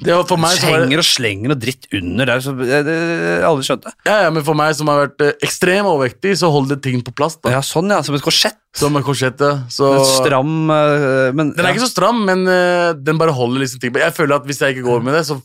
Det 0.00 0.14
var 0.14 0.24
for 0.30 0.40
meg 0.40 0.56
henger 0.64 1.02
og 1.02 1.06
slenger 1.06 1.52
og 1.52 1.60
dritt 1.60 1.84
under. 1.92 2.24
Det 2.24 2.32
er 2.32 2.44
så, 2.46 2.54
jeg, 2.64 2.86
det, 2.88 2.96
har 3.42 3.48
aldri 3.50 3.68
skjønt 3.68 3.84
det. 3.84 3.92
ja, 4.08 4.16
ja, 4.24 4.30
men 4.32 4.46
for 4.46 4.58
meg 4.58 4.72
som 4.78 4.90
har 4.90 5.02
vært 5.04 5.26
eh, 5.26 5.36
ekstrem 5.44 5.90
overvektig, 5.90 6.32
så 6.40 6.50
holder 6.54 6.78
det 6.78 6.86
ting 6.88 7.04
på 7.04 7.12
plass. 7.16 7.36
da. 7.44 7.52
Ja, 7.58 7.60
sånn, 7.66 7.92
ja. 7.92 8.00
Som 8.06 8.16
et 8.16 8.24
korsett. 8.24 8.56
Som 8.76 8.96
en 8.98 9.04
ja 9.04 9.52
Så 9.72 9.88
stram 10.04 10.68
eh, 10.68 11.30
men, 11.32 11.54
Den 11.56 11.64
er 11.64 11.72
ikke 11.72 11.86
så 11.86 11.92
stram, 11.92 12.24
men 12.28 12.44
eh, 12.50 12.90
den 12.96 13.20
bare 13.20 13.36
holder 13.36 13.62
liksom 13.62 13.84
ting 13.84 13.92
på. 13.92 14.00
Jeg 14.00 14.16
føler 14.16 14.40
at 14.40 14.48
hvis 14.48 14.64
jeg 14.64 14.76
ikke 14.76 14.88
går 14.88 15.04
med 15.04 15.16
det, 15.16 15.26
så 15.28 15.38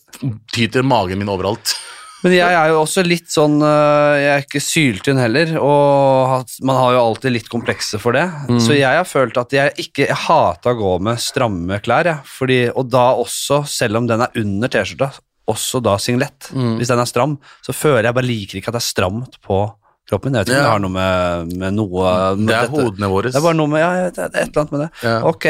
tyter 0.55 0.87
magen 0.87 1.19
min 1.19 1.31
overalt. 1.31 1.75
Men 2.21 2.35
jeg 2.35 2.53
er 2.53 2.69
jo 2.69 2.81
også 2.83 3.03
litt 3.05 3.31
sånn 3.33 3.57
øh, 3.65 4.19
Jeg 4.19 4.31
er 4.35 4.43
ikke 4.45 4.61
syltynn 4.61 5.21
heller, 5.21 5.55
og 5.57 6.51
man 6.67 6.77
har 6.77 6.95
jo 6.95 7.01
alltid 7.01 7.33
litt 7.33 7.49
komplekse 7.51 7.97
for 8.01 8.17
det. 8.17 8.27
Mm. 8.51 8.59
Så 8.61 8.77
jeg 8.77 8.99
har 8.99 9.09
følt 9.09 9.39
at 9.41 9.55
jeg 9.55 9.73
ikke 9.81 10.05
Jeg 10.05 10.21
hata 10.27 10.73
å 10.73 10.77
gå 10.77 10.93
med 11.07 11.21
stramme 11.21 11.81
klær, 11.83 12.11
jeg. 12.11 12.31
Fordi, 12.37 12.61
og 12.69 12.91
da 12.93 13.09
også, 13.21 13.63
selv 13.69 14.01
om 14.01 14.09
den 14.09 14.25
er 14.25 14.41
under 14.41 14.71
T-skjorta, 14.71 15.11
også 15.51 15.81
da 15.83 15.97
singlet. 16.01 16.51
Mm. 16.53 16.75
Hvis 16.79 16.91
den 16.91 17.01
er 17.01 17.09
stram, 17.09 17.37
så 17.65 17.75
føler 17.75 18.09
jeg 18.09 18.17
bare 18.17 18.29
liker 18.29 18.59
ikke 18.59 18.71
at 18.71 18.77
det 18.77 18.83
er 18.83 18.91
stramt 18.91 19.41
på 19.43 19.63
kroppen. 20.11 20.35
Jeg 20.37 20.45
ikke 20.45 20.57
Ja. 20.57 20.63
det 20.67 20.71
har 20.75 20.81
noe 20.83 20.93
med, 20.93 21.53
med 21.61 21.73
noe 21.79 22.05
med 22.35 22.47
Det 22.47 22.55
er 22.57 22.67
dette- 22.67 22.83
hodene 22.85 23.09
våre. 23.11 23.31
Det 23.31 23.39
er 23.39 23.45
bare 23.47 23.57
noe 23.57 23.71
med 23.71 23.81
Ja, 23.81 23.91
det 24.09 24.19
er 24.19 24.27
et 24.27 24.51
eller 24.51 24.61
annet 24.61 24.71
med 24.75 24.81
det. 24.83 24.89
Ja. 25.07 25.15
Ok. 25.31 25.47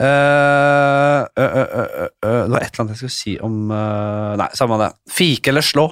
Uh, 0.00 1.26
uh, 1.36 1.56
uh, 1.60 2.08
det 2.22 2.52
var 2.54 2.62
et 2.64 2.70
eller 2.70 2.84
annet 2.84 2.94
jeg 2.94 3.00
skulle 3.02 3.16
si 3.18 3.34
om 3.44 3.56
eh, 3.74 4.36
Nei, 4.40 4.48
samme 4.56 4.78
det. 4.80 4.90
Fike 5.12 5.52
eller 5.52 5.66
slå? 5.66 5.88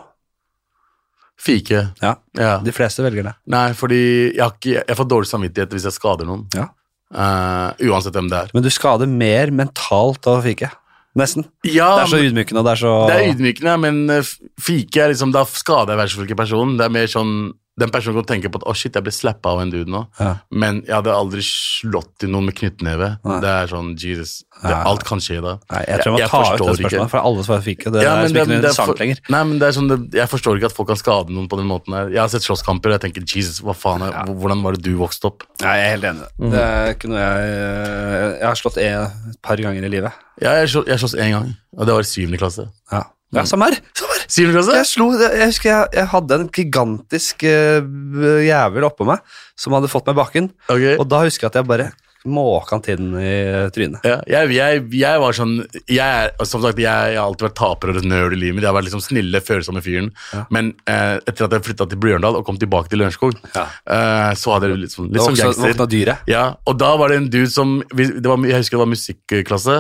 Fike. 1.39 1.85
Ja, 2.03 2.17
Ja. 2.35 2.57
de 2.65 2.73
fleste 2.75 3.05
velger 3.05 3.29
det. 3.29 3.35
Nei, 3.47 3.69
fordi 3.79 4.01
jeg, 4.35 4.41
har 4.43 4.57
ikke, 4.57 4.81
jeg 4.89 4.97
får 4.99 5.09
dårlig 5.13 5.29
samvittighet 5.31 5.71
hvis 5.77 5.87
jeg 5.87 5.95
skader 5.95 6.27
noen. 6.27 6.47
Ja. 6.57 6.67
Eh, 7.15 7.87
uansett 7.89 8.17
hvem 8.17 8.29
det 8.33 8.41
er. 8.41 8.51
Men 8.57 8.65
du 8.67 8.71
skader 8.75 9.07
mer 9.09 9.53
mentalt 9.55 10.27
av 10.27 10.41
å 10.41 10.45
fike. 10.45 10.71
Nesten. 11.19 11.47
Ja, 11.67 11.93
Det 11.99 12.03
er 12.05 12.11
så 12.13 12.19
ydmykende, 12.27 12.63
det 12.67 12.73
er 12.75 12.81
så 12.83 12.91
Det 13.09 13.15
er 13.17 13.31
ydmykende, 13.33 13.77
men 13.81 14.03
eh, 14.11 14.27
fike 14.61 15.01
er 15.03 15.13
liksom, 15.15 15.33
da 15.35 15.45
skader 15.49 15.95
jeg 15.95 16.01
hvertfall 16.03 16.27
ikke 16.29 16.41
personen. 16.43 16.77
Det 16.79 16.85
er 16.87 16.93
mer 16.95 17.07
sånn 17.11 17.33
Den 17.79 17.91
personen 17.95 18.19
kan 18.25 18.27
tenke 18.37 18.51
på 18.51 18.59
at 18.61 18.65
'å, 18.67 18.75
shit, 18.75 18.93
jeg 18.95 19.05
ble 19.05 19.13
slappa 19.13 19.51
av 19.55 19.61
en 19.63 19.71
dude 19.71 19.87
nå'. 19.91 20.07
Ja. 20.19 20.37
Men 20.51 20.83
jeg 20.83 20.95
hadde 20.97 21.13
aldri 21.15 21.41
slått 21.47 22.19
til 22.19 22.29
noen 22.31 22.47
med 22.47 22.55
knyttneve. 22.59 23.19
Det 23.41 23.49
er 23.49 23.67
sånn 23.71 23.95
Jesus. 23.97 24.43
Det, 24.63 24.75
alt 24.75 25.05
kan 25.05 25.19
skje 25.23 25.39
da. 25.41 25.59
Nei, 25.71 25.85
jeg 25.87 26.01
tror 26.03 26.19
jeg 26.19 26.19
Jeg- 26.19 26.29
jeg 26.29 26.31
ta 26.31 26.39
ut 26.43 26.59
det 26.59 26.67
ikke. 26.67 26.91
spørsmålet, 26.91 27.11
for 27.11 27.19
alle 27.19 27.43
svarer 27.45 27.63
jo 27.85 27.91
Det 27.93 28.03
Ja, 28.03 28.13
er 28.15 28.23
men 28.23 28.31
ikke 28.31 28.49
noe 28.49 28.61
det 28.61 28.71
er 28.71 28.85
for-. 28.85 29.31
Nei, 29.31 29.45
men 29.45 29.59
det 29.59 29.69
er 29.69 29.73
sånn, 29.81 29.89
det, 29.89 30.19
Jeg 30.19 30.29
forstår 30.29 30.57
ikke 30.59 30.65
at 30.67 30.73
folk 30.73 30.89
kan 30.89 30.97
skade 30.97 31.31
noen 31.31 31.49
på 31.49 31.57
den 31.57 31.69
måten 31.69 31.95
her. 31.95 32.09
Jeg 32.11 32.19
har 32.19 32.29
sett 32.29 32.43
slåsskamper, 32.43 32.91
og 32.91 33.01
jeg 33.01 33.13
tenker 33.13 33.23
Jesus, 33.25 33.61
hva 33.61 33.75
faen 33.75 34.03
er, 34.03 34.11
Ja. 34.13 34.25
hvordan 34.27 34.63
var 34.63 34.73
det 34.73 34.83
du 34.83 34.97
vokste 34.99 35.27
opp? 35.27 35.45
Nei, 35.63 35.77
jeg 35.77 35.87
er 35.87 35.91
helt 35.97 36.05
enig. 36.05 36.27
Mm. 36.41 36.51
Det 36.51 36.61
er 36.61 36.95
ikke 36.95 37.09
noe 37.09 37.19
jeg 37.19 38.39
Jeg 38.39 38.47
har 38.47 38.55
slått 38.55 38.77
e 38.79 38.89
et 39.31 39.43
par 39.43 39.57
ganger 39.57 39.85
i 39.85 39.89
livet. 39.89 40.13
Ja, 40.43 40.53
jeg 40.65 40.69
slåss 40.69 41.15
én 41.15 41.31
gang, 41.31 41.57
og 41.77 41.87
det 41.87 41.93
var 41.95 42.01
i 42.01 42.03
syvende 42.03 42.39
klasse. 42.39 42.69
Ja, 42.93 43.05
ja 43.33 43.43
samme 43.45 43.67
her. 43.71 43.79
Samme 43.95 44.18
her. 44.29 44.35
Syvende 44.37 44.59
klasse? 44.59 44.77
Jeg, 44.77 44.91
slo, 44.93 45.09
jeg 45.25 45.49
husker 45.53 45.73
jeg, 45.73 45.89
jeg 45.99 46.11
hadde 46.15 46.41
en 46.43 46.51
gigantisk 46.55 47.47
uh, 47.49 48.45
jævel 48.45 48.89
oppå 48.89 49.09
meg 49.09 49.25
som 49.59 49.75
hadde 49.75 49.91
fått 49.91 50.07
meg 50.07 50.15
i 50.15 50.23
bakken, 50.23 50.53
Ok. 50.69 50.85
og 51.01 51.09
da 51.11 51.25
husker 51.25 51.49
jeg 51.49 51.55
at 51.55 51.63
jeg 51.63 51.69
bare 51.73 51.91
måka 52.29 52.79
han 52.79 53.15
i 53.21 53.71
trynet. 53.75 54.05
Ja, 54.07 54.19
jeg, 54.27 54.51
jeg, 54.57 54.83
jeg 54.99 55.21
var 55.23 55.37
sånn 55.37 55.55
jeg, 55.89 56.31
Som 56.49 56.63
sagt, 56.65 56.81
jeg, 56.83 56.91
har 56.91 57.23
alltid 57.23 57.47
vært 57.49 57.57
taper 57.59 57.93
og 57.93 58.01
nerd 58.05 58.35
i 58.35 58.41
livet 58.41 58.57
mitt. 58.57 58.65
Jeg 58.67 58.71
har 58.73 58.77
vært 58.77 58.89
liksom 58.89 59.03
snille, 59.05 59.41
følsomme 59.45 59.83
fyren. 59.85 60.11
Ja. 60.35 60.45
Men 60.55 60.73
eh, 60.91 61.19
etter 61.23 61.47
at 61.47 61.57
jeg 61.57 61.67
flytta 61.69 61.87
til 61.91 62.01
Bjørndal 62.03 62.41
og 62.41 62.45
kom 62.49 62.59
tilbake 62.61 62.91
til 62.93 63.03
Lørenskog, 63.03 63.39
Ja. 63.55 63.69
eh, 63.87 64.33
så 64.39 64.57
hadde 64.57 64.73
jeg 64.73 64.83
litt 64.83 64.95
sånn, 64.95 65.13
litt 65.15 65.25
sånn 65.25 65.39
gangster. 65.39 66.15
Ja, 66.31 66.45
og 66.67 66.79
da 66.81 66.91
var 67.01 67.13
det 67.13 67.23
en 67.23 67.31
dude 67.33 67.53
som 67.53 67.79
det 67.95 68.27
var, 68.27 68.43
Jeg 68.49 68.65
husker 68.65 68.79
det 68.79 68.85
var 68.85 68.93
musikklasse, 68.93 69.79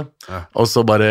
og 0.54 0.68
så 0.70 0.84
bare 0.86 1.10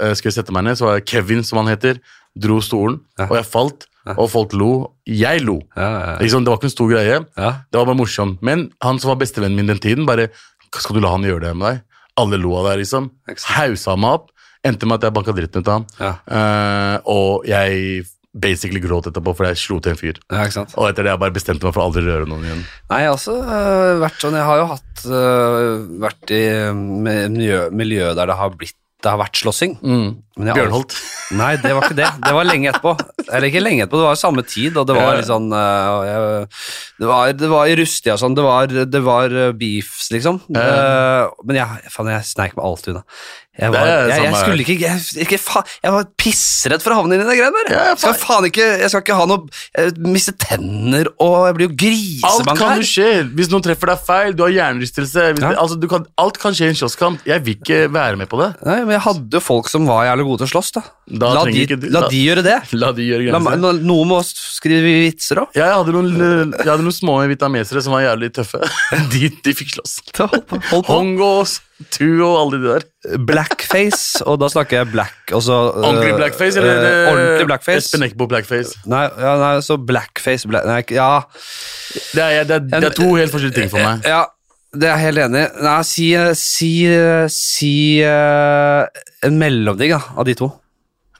uh, 0.00 0.12
skulle 0.16 0.32
jeg 0.32 0.38
sette 0.40 0.54
meg 0.56 0.64
ned, 0.66 0.78
så 0.80 0.88
var 0.88 0.98
det 0.98 1.08
Kevin, 1.10 1.44
som 1.44 1.60
han 1.60 1.70
heter, 1.70 2.00
dro 2.36 2.60
stolen, 2.60 3.00
Ja. 3.18 3.26
og 3.30 3.36
jeg 3.38 3.46
falt, 3.46 3.86
og 4.16 4.28
folk 4.30 4.52
lo. 4.52 4.92
Jeg 5.06 5.40
lo. 5.46 5.60
Ja, 5.76 6.18
ja, 6.20 6.28
sant? 6.28 6.44
Det 6.44 6.52
var 6.52 6.58
ikke 6.58 6.68
en 6.70 6.76
stor 6.76 6.90
greie. 6.90 7.24
ja. 7.36 7.50
Det 7.70 7.78
var 7.78 7.86
bare 7.86 7.96
morsomt. 7.96 8.42
Men 8.42 8.70
han 8.82 8.98
som 8.98 9.08
var 9.14 9.16
bestevennen 9.22 9.56
min 9.56 9.66
den 9.66 9.78
tiden, 9.78 10.06
bare 10.06 10.28
Skal 10.74 10.96
du 10.96 11.00
la 11.00 11.12
han 11.12 11.22
gjøre 11.22 11.40
det 11.40 11.56
med 11.56 11.68
deg? 11.70 11.82
Alle 12.18 12.36
lo 12.36 12.56
av 12.58 12.64
deg, 12.66 12.80
liksom. 12.82 13.10
Hausa 13.54 13.94
meg 13.96 14.10
opp. 14.18 14.30
Endte 14.66 14.86
med 14.86 14.96
at 14.98 15.06
jeg 15.06 15.14
banka 15.14 15.32
dritten 15.32 15.62
ut 15.62 15.68
av 15.68 15.74
han. 15.76 15.86
Ja. 16.00 16.10
Eh, 16.26 16.98
og 17.06 17.46
jeg 17.46 18.04
basically 18.34 18.80
gråt 18.82 19.06
etterpå, 19.06 19.36
for 19.36 19.46
jeg 19.46 19.56
slo 19.60 19.78
til 19.78 19.92
en 19.94 19.96
fyr. 20.00 20.18
ja. 20.32 20.48
Og 20.74 20.88
etter 20.88 21.04
det 21.06 21.12
jeg 21.12 21.20
bare 21.22 21.30
bestemte 21.36 21.62
meg 21.62 21.74
for 21.76 21.84
å 21.84 21.86
aldri 21.86 22.02
røre 22.02 22.26
noen 22.26 22.42
igjen. 22.42 22.64
Nei, 22.90 23.00
jeg 23.04 23.08
har 23.12 23.14
også 23.14 23.36
øh, 23.38 24.00
vært 24.02 24.18
sånn 24.24 24.34
Jeg 24.34 24.48
har 24.48 24.58
jo 24.58 24.66
hatt 24.72 25.04
uh, 25.06 25.84
vært 26.02 26.34
i 26.34 26.42
miljø, 26.74 27.70
miljø 27.70 28.10
der 28.18 28.26
det 28.26 28.36
har 28.40 28.50
blitt 28.58 28.74
det 29.04 29.12
har 29.12 29.20
vært 29.20 29.36
slåssing. 29.36 29.74
Mm. 29.84 30.06
Bjørnholt. 30.40 30.96
Nei, 31.38 31.52
det 31.62 31.74
var 31.76 31.86
ikke 31.86 31.98
det. 31.98 32.08
Det 32.24 32.32
var 32.34 32.46
lenge 32.48 32.70
etterpå. 32.70 32.94
Eller 33.28 33.46
ikke 33.50 33.62
lenge 33.62 33.84
etterpå, 33.84 34.00
det 34.00 34.06
var 34.08 34.16
jo 34.16 34.20
samme 34.22 34.44
tid, 34.48 34.78
og 34.80 34.88
det 34.88 34.96
var 34.96 35.18
litt 35.18 35.28
sånn 35.28 35.46
jeg, 35.52 36.48
det, 36.98 37.08
var, 37.08 37.32
det 37.38 37.50
var 37.52 37.70
i 37.70 37.76
Rustia 37.78 38.16
sånn, 38.20 38.36
det 38.36 38.44
var, 38.46 38.72
det 38.72 39.02
var 39.04 39.36
øh, 39.44 39.52
beefs, 39.60 40.08
liksom. 40.14 40.40
Eh, 40.50 41.22
men 41.46 41.60
jeg, 41.60 41.92
faen, 41.94 42.12
jeg 42.14 42.28
sneik 42.32 42.56
meg 42.56 42.64
alltid 42.66 42.94
unna. 42.94 43.04
Jeg, 43.54 43.70
var, 43.70 43.86
jeg, 43.86 44.22
jeg 44.24 44.38
skulle 44.40 44.64
ikke, 44.64 44.74
jeg, 44.82 45.02
ikke 45.22 45.38
fa, 45.38 45.60
jeg 45.84 45.92
var 45.94 46.08
pissredd 46.18 46.82
for 46.82 46.90
å 46.90 46.96
havne 46.98 47.14
inn 47.14 47.22
i 47.22 47.28
de 47.28 47.36
greiene 47.38 47.60
der. 47.68 47.74
Jeg, 47.76 47.98
skal 48.02 48.16
faen 48.18 48.48
ikke, 48.48 48.66
jeg 48.82 48.90
skal 48.90 49.04
ikke 49.04 49.18
ha 49.20 49.26
noe 49.30 49.84
Miste 50.10 50.34
tenner, 50.42 51.10
og 51.22 51.36
jeg 51.46 51.56
blir 51.60 51.70
jo 51.70 52.26
Alt 52.26 52.50
kan 52.58 52.82
jo 52.82 52.88
skje. 52.88 53.10
Hvis 53.38 53.52
noen 53.52 53.62
treffer 53.62 53.92
deg 53.92 54.02
feil, 54.08 54.34
du 54.34 54.42
har 54.46 54.54
hjernerystelse 54.56 55.28
Ja. 55.38 55.52
altså, 55.62 55.78
Alt 56.18 56.40
kan 56.42 56.56
skje 56.56 56.66
i 56.66 56.72
en 56.72 56.80
slåsskamp. 56.82 57.22
Jeg 57.28 57.44
vil 57.46 57.58
ikke 57.60 57.84
være 57.94 58.18
med 58.18 58.30
på 58.32 58.40
det. 58.42 58.50
Nei, 58.66 58.80
men 58.82 58.96
jeg 58.96 59.04
hadde 59.06 59.38
jo 59.38 59.44
folk 59.44 59.70
som 59.70 59.86
var 59.86 60.08
jævlig 60.08 60.26
gode 60.32 60.42
til 60.42 60.50
å 60.50 60.52
slåss, 60.56 60.72
da. 60.74 60.84
Da 61.04 61.34
la, 61.36 61.42
de, 61.44 61.52
ikke 61.66 61.76
la, 61.92 62.00
la 62.00 62.08
de 62.08 62.20
gjøre 62.24 62.42
det. 62.46 62.54
La 62.80 62.88
de 62.96 63.04
gjøre 63.04 63.26
La, 63.28 63.36
grenser. 63.38 63.58
no- 63.60 63.72
noen 63.92 64.08
må 64.08 64.18
skrive 64.24 64.94
vitser 65.04 65.42
òg. 65.42 65.50
Ja, 65.52 65.66
jeg 65.68 65.76
hadde 65.82 65.92
noen, 65.92 66.54
jeg 66.56 66.64
hadde 66.70 66.86
noen 66.86 66.96
små 66.96 67.18
vietnamesere 67.28 67.82
som 67.84 67.92
var 67.92 68.06
jævlig 68.06 68.30
tøffe. 68.38 68.60
De, 69.12 69.28
de 69.44 69.52
fikk 69.58 69.74
slåss. 69.74 69.98
Hongo 70.88 71.44
Tu 71.92 72.06
og 72.22 72.36
alle 72.38 72.60
de 72.62 72.70
der. 72.70 72.86
Blackface, 73.26 74.22
og 74.24 74.38
da 74.40 74.48
snakker 74.48 74.78
jeg 74.80 74.92
black 74.94 75.32
øh, 75.34 75.36
Ordentlig 75.88 76.14
blackface, 76.16 76.60
eller? 76.62 76.78
øh, 76.78 76.86
eh, 76.86 77.10
ordentlig 77.12 77.46
blackface. 77.50 77.82
Espen 77.84 78.06
Eckbo 78.06 78.28
blackface. 78.30 78.78
Nei, 78.88 79.02
ja, 79.20 79.34
nei, 79.42 79.52
så 79.66 79.76
blackface 79.76 80.48
black, 80.48 80.64
nei, 80.70 80.80
Ja, 80.94 81.10
Det 82.14 82.22
er, 82.22 82.46
det, 82.48 82.60
er, 82.62 82.80
det 82.80 82.90
er 82.92 82.96
to 82.96 83.10
helt 83.18 83.34
forskjellige 83.34 83.58
ting 83.60 83.70
for 83.74 83.82
meg. 83.84 84.06
ja, 84.08 84.22
det 84.74 84.88
er 84.88 84.96
jeg 84.96 85.04
helt 85.10 85.24
enig 85.26 85.42
i. 85.44 85.48
Nei, 85.66 85.76
si, 85.86 86.08
si, 86.38 86.72
si 87.30 87.74
eh, 88.06 89.02
en 89.26 89.36
mellomting 89.38 89.92
da, 89.98 90.00
av 90.16 90.24
de 90.30 90.34
to. 90.38 90.48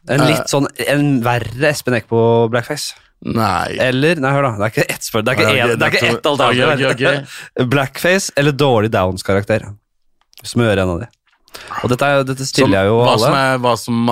En 0.08 0.20
Eh. 0.20 0.26
litt 0.34 0.50
sånn 0.52 0.66
En 0.88 1.22
verre 1.24 1.68
Espen 1.70 1.94
Eckbo 1.96 2.48
blackface. 2.52 2.92
Nei. 3.24 3.76
Eller 3.80 4.16
Nei, 4.20 4.30
hør, 4.34 4.42
da. 4.42 4.50
Det 4.58 4.66
er 4.66 4.72
ikke 4.82 4.90
ett 4.94 5.06
spørsmål. 5.06 5.24
det 5.24 5.32
er 5.32 5.38
ikke, 5.40 5.56
Ja, 5.56 5.64
ok, 5.64 5.70
en, 5.70 5.78
det 5.78 5.86
er 5.86 5.94
ikke 5.96 6.16
ett 6.18 6.26
alternativ. 6.26 6.90
ok, 6.90 7.02
ok, 7.64 7.68
Blackface 7.72 8.32
eller 8.36 8.52
dårlig 8.52 8.90
Downs-karakter. 8.92 9.64
Smøre 10.44 10.82
en 10.82 10.90
av 10.96 11.00
de. 11.00 11.08
Og 11.84 11.88
dette, 11.88 12.02
er, 12.04 12.24
dette 12.26 12.44
stiller 12.44 12.80
jeg 12.82 12.86
jo 12.90 12.96
hva 12.98 13.12
alle. 13.14 13.24
som 13.24 13.34
er, 13.38 13.58
hva 13.62 13.74
som, 13.78 14.08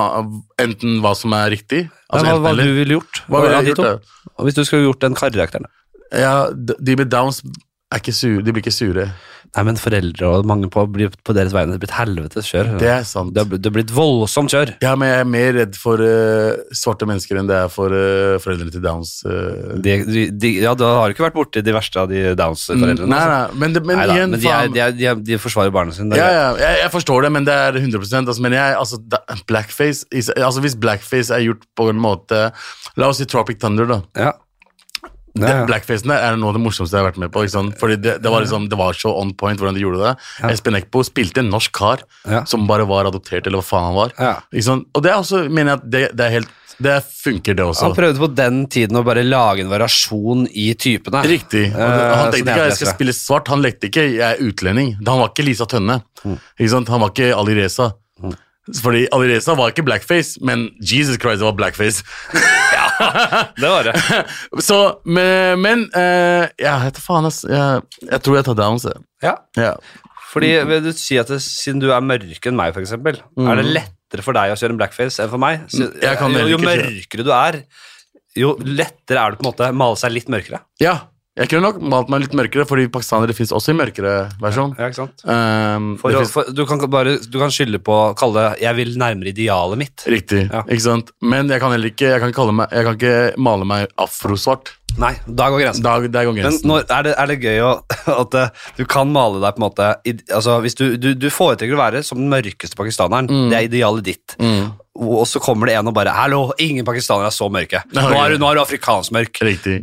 enten 0.63 1.01
hva 1.03 1.11
som 1.19 1.33
er 1.35 1.49
riktig 1.51 1.81
altså 2.09 2.23
Nei, 2.23 2.31
hva, 2.37 2.39
hva 2.39 2.53
du 2.55 2.73
ville 2.77 2.95
gjort? 2.95 3.19
Hva 3.27 3.41
ville 3.43 3.57
jeg 3.59 3.75
gjort? 3.75 4.05
Hvis 4.47 4.55
du 4.55 4.63
skulle 4.63 4.85
gjort 4.87 5.01
den 5.03 5.13
karakteren. 5.19 5.65
Ja, 6.15 6.47
de 6.55 6.95
med 6.95 7.09
downs 7.11 7.41
er 7.93 8.17
sure. 8.17 8.41
De 8.43 8.53
blir 8.53 8.63
ikke 8.63 8.73
sure. 8.73 9.07
Nei, 9.53 9.63
men 9.67 9.77
foreldre 9.77 10.29
og 10.33 10.47
mange 10.49 10.65
på, 10.73 10.81
blir 10.89 11.11
på 11.13 11.33
deres 11.37 11.53
vegne. 11.53 11.75
Det 11.75 11.77
blir 11.77 11.85
blitt 11.85 11.93
helvetes 11.93 12.47
kjør. 12.49 12.71
Det 12.81 12.87
er 12.89 13.03
sant. 13.05 13.35
Det 13.35 13.43
har, 13.43 13.73
blitt 13.75 13.91
voldsomt 13.93 14.49
kjør. 14.49 14.71
Ja, 14.81 14.95
men 14.97 15.11
jeg 15.11 15.19
er 15.21 15.27
mer 15.29 15.49
redd 15.59 15.75
for 15.77 16.01
uh, 16.01 16.63
svarte 16.73 17.05
mennesker 17.09 17.37
enn 17.37 17.49
det 17.51 17.59
er 17.59 17.69
for 17.69 17.93
uh, 17.93 18.39
foreldrene 18.41 18.73
til 18.73 18.81
downs. 18.81 19.11
Uh. 19.27 19.75
De, 19.77 19.99
de, 20.07 20.23
de, 20.33 20.51
ja, 20.63 20.73
Du 20.77 20.81
har 20.87 21.13
ikke 21.13 21.27
vært 21.27 21.37
borti 21.37 21.61
de 21.65 21.75
verste 21.75 22.01
av 22.01 22.09
de 22.09 22.23
Downs-foreldrene? 22.39 23.05
Nei, 23.11 23.19
altså. 23.19 23.53
nei, 23.53 23.61
men, 23.61 23.75
det, 23.77 23.83
men 23.85 24.01
Neida, 24.01 24.15
igjen, 24.17 24.33
men 24.33 24.41
de, 24.41 24.49
er, 24.49 24.71
de, 24.73 24.81
er, 25.11 25.21
de, 25.21 25.35
er, 25.37 25.43
forsvarer 25.43 25.75
barna 25.75 25.93
sine. 25.93 26.17
er 26.17 26.23
ja, 26.23 26.31
ja, 26.33 26.47
jeg, 26.63 26.79
jeg 26.81 26.93
forstår 26.95 27.27
det, 27.27 27.33
men 27.37 27.49
det 27.49 27.59
er 27.67 27.77
100% 27.83 28.33
altså, 28.33 28.47
Men 28.47 28.57
jeg, 28.57 28.77
altså, 28.79 29.01
da, 29.13 29.21
blackface 29.49 30.07
altså, 30.33 30.63
Hvis 30.65 30.79
blackface 30.81 31.35
er 31.35 31.45
gjort 31.45 31.67
på 31.77 31.91
en 31.93 32.01
måte 32.01 32.47
La 32.97 33.09
oss 33.09 33.21
si 33.21 33.29
Tropic 33.29 33.61
Thunder, 33.61 33.89
da. 33.89 34.01
Ja. 34.17 34.33
Ja, 35.33 35.47
ja. 35.49 35.65
Blackfacen 35.65 36.11
der 36.11 36.21
er 36.21 36.35
noe 36.37 36.51
av 36.51 36.57
det 36.59 36.61
morsomste 36.61 36.93
jeg 36.97 37.01
har 37.01 37.11
vært 37.11 37.21
med 37.23 37.31
på. 37.33 37.41
Fordi 37.81 37.95
det, 37.97 38.17
det, 38.21 38.29
var 38.29 38.43
liksom, 38.45 38.67
det 38.69 38.77
var 38.77 38.93
så 38.97 39.13
on 39.17 39.31
point 39.33 39.57
hvordan 39.59 39.73
de 39.77 39.81
gjorde 39.81 40.01
det. 40.03 40.11
Espen 40.51 40.77
Eckbo 40.77 41.01
spilte 41.05 41.41
en 41.41 41.49
norsk 41.49 41.73
kar 41.73 42.03
Ja. 42.29 42.43
som 42.45 42.67
bare 42.69 42.85
var 42.85 43.09
adoptert, 43.09 43.47
eller 43.47 43.61
hva 43.61 43.65
faen 43.65 43.87
han 43.89 43.95
var. 43.97 44.13
Ja. 44.19 44.35
Og 44.93 45.01
det 45.01 45.09
er 45.11 45.17
også, 45.17 45.47
mener 45.49 45.73
jeg 45.73 45.79
at 45.81 45.89
det, 45.95 46.03
det 46.17 46.27
er 46.27 46.35
helt 46.39 46.59
Det 46.83 46.93
funker, 47.05 47.53
det 47.53 47.63
også. 47.63 47.85
Han 47.85 47.95
prøvde 47.95 48.19
på 48.19 48.29
den 48.35 48.63
tiden 48.67 48.97
å 48.97 49.03
bare 49.05 49.21
lage 49.23 49.61
en 49.61 49.69
variasjon 49.69 50.47
i 50.49 50.71
typene. 50.73 51.21
Riktig. 51.29 51.67
Og 51.73 51.79
Eh, 51.79 52.15
han 52.17 52.31
tenkte 52.33 52.49
ikke 52.49 52.65
jeg 52.67 52.77
skal 52.79 52.93
spille 52.93 53.13
svart. 53.13 53.47
Han 53.53 53.61
lekte 53.61 53.87
ikke 53.89 54.05
'jeg 54.09 54.25
er 54.25 54.41
utlending'. 54.41 54.95
Han 55.05 55.19
var 55.21 55.29
ikke 55.29 55.45
Lisa 55.45 55.65
Tønne. 55.65 56.01
Mm. 56.25 56.37
Ikke? 56.59 56.89
Han 56.89 57.01
var 57.01 57.09
ikke 57.13 57.33
Ali 57.37 57.53
Reza. 57.61 57.93
Fordi 58.79 59.01
Alireza 59.11 59.55
var 59.59 59.73
ikke 59.73 59.83
blackface, 59.83 60.37
men 60.45 60.69
Jesus 60.79 61.17
Christ, 61.19 61.41
det 61.41 61.47
var 61.49 61.55
blackface. 61.57 62.03
ja, 62.77 62.85
Det 63.59 63.67
var 63.67 63.89
det. 63.89 63.95
Så, 64.67 64.77
men, 65.03 65.59
men 65.59 65.83
uh, 65.91 66.47
Ja, 66.61 66.77
vet 66.85 66.95
da 66.95 67.03
faen, 67.03 67.27
ass. 67.27 67.41
Jeg, 67.43 67.83
jeg 68.07 68.21
tror 68.23 68.37
jeg 68.39 68.47
tar 68.47 68.57
downs, 68.61 68.87
jeg. 68.87 69.03
Ja. 69.25 69.35
Ja. 69.59 69.73
Fordi 70.31 70.53
vil 70.65 70.79
du 70.85 70.91
si 70.97 71.19
at 71.21 71.29
det, 71.29 71.41
Siden 71.45 71.81
du 71.83 71.91
er 71.93 72.01
mørkere 72.01 72.49
enn 72.53 72.57
meg, 72.57 72.71
for 72.73 72.81
eksempel, 72.85 73.19
er 73.19 73.59
det 73.59 73.67
lettere 73.69 74.23
for 74.25 74.33
deg 74.37 74.53
å 74.53 74.57
kjøre 74.57 74.73
en 74.73 74.79
blackface 74.79 75.21
enn 75.25 75.29
for 75.33 75.41
meg? 75.43 75.67
Så, 75.69 75.89
Mm. 75.93 76.37
Jo, 76.39 76.47
jo 76.55 76.61
mørkere 76.63 77.25
du 77.27 77.33
er, 77.35 77.59
jo 78.39 78.55
lettere 78.65 79.19
er 79.21 79.33
det 79.35 79.41
på 79.41 79.45
en 79.45 79.51
måte 79.51 79.67
å 79.69 79.75
male 79.77 79.99
seg 79.99 80.15
litt 80.15 80.31
mørkere. 80.31 80.63
ja. 80.81 81.01
Jeg 81.33 81.49
kunne 81.49 81.65
nok 81.65 81.79
malt 81.89 82.11
meg 82.13 82.21
litt 82.21 82.35
mørkere, 82.37 82.63
fordi 82.69 82.83
pakistanere 82.93 83.33
fins 83.33 83.49
også 83.57 83.73
i 83.73 83.77
mørkere 83.79 84.11
versjon. 84.41 84.75
Ja, 84.77 84.85
ikke 84.91 84.99
sant? 84.99 85.23
Um, 85.25 85.87
For, 85.97 86.13
finnes- 86.13 86.29
for, 86.29 86.51
du, 86.53 86.61
kan 86.69 86.83
bare, 86.93 87.15
du 87.25 87.37
kan 87.41 87.49
skylde 87.53 87.79
på 87.81 87.89
å 87.89 88.13
kalle 88.17 88.37
det 88.51 88.61
'jeg 88.61 88.75
vil 88.77 88.91
nærmere 89.01 89.33
idealet 89.33 89.81
mitt'. 89.81 90.05
Riktig. 90.05 90.43
Ja. 90.51 90.61
ikke 90.61 90.85
sant? 90.85 91.09
Men 91.21 91.49
jeg 91.49 91.59
kan 91.59 91.71
heller 91.71 91.89
ikke 91.89 92.05
Jeg 92.13 92.21
kan, 92.21 92.55
meg, 92.55 92.69
jeg 92.69 92.85
kan 92.85 92.97
ikke 92.97 93.37
male 93.37 93.65
meg 93.65 93.87
afrosvart. 93.97 94.75
Nei, 95.01 95.13
da 95.25 95.47
går 95.49 95.63
grensen. 95.63 95.83
Da, 95.85 95.95
der 96.05 96.27
går 96.29 96.37
Men 96.37 96.59
når, 96.69 96.83
er, 96.89 97.03
det, 97.07 97.15
er 97.17 97.31
det 97.33 97.39
gøy 97.41 97.59
å, 97.65 97.71
at 98.19 98.37
eh, 98.37 98.49
du 98.77 98.83
kan 98.85 99.09
male 99.13 99.41
deg 99.41 99.55
på 99.57 99.61
en 99.63 99.67
måte 99.69 99.89
i- 100.05 100.19
altså 100.33 100.59
hvis 100.61 100.75
du, 100.77 100.85
du, 101.01 101.13
du 101.17 101.29
foretrekker 101.33 101.73
å 101.73 101.81
være 101.81 102.03
som 102.05 102.21
den 102.21 102.29
mørkeste 102.29 102.77
pakistaneren. 102.77 103.27
Det 103.49 103.57
er 103.57 103.69
idealet 103.71 104.03
ditt. 104.13 104.37
Mm. 104.39 104.71
og 104.93 105.23
så 105.25 105.39
kommer 105.41 105.65
det 105.65 105.73
en 105.73 105.87
og 105.89 105.93
bare 105.97 106.11
'Hallo, 106.13 106.51
ingen 106.61 106.85
pakistanere 106.85 107.25
er 107.25 107.33
så 107.33 107.47
mørke'. 107.49 107.79
Nå 107.95 108.01
Ja, 108.13 108.25
er 108.27 108.29
du, 108.35 108.37
nå 108.37 108.45
er 108.51 108.59
du 108.59 108.61
afrikansk 108.61 109.09
mørk. 109.15 109.39
Riktig. 109.41 109.79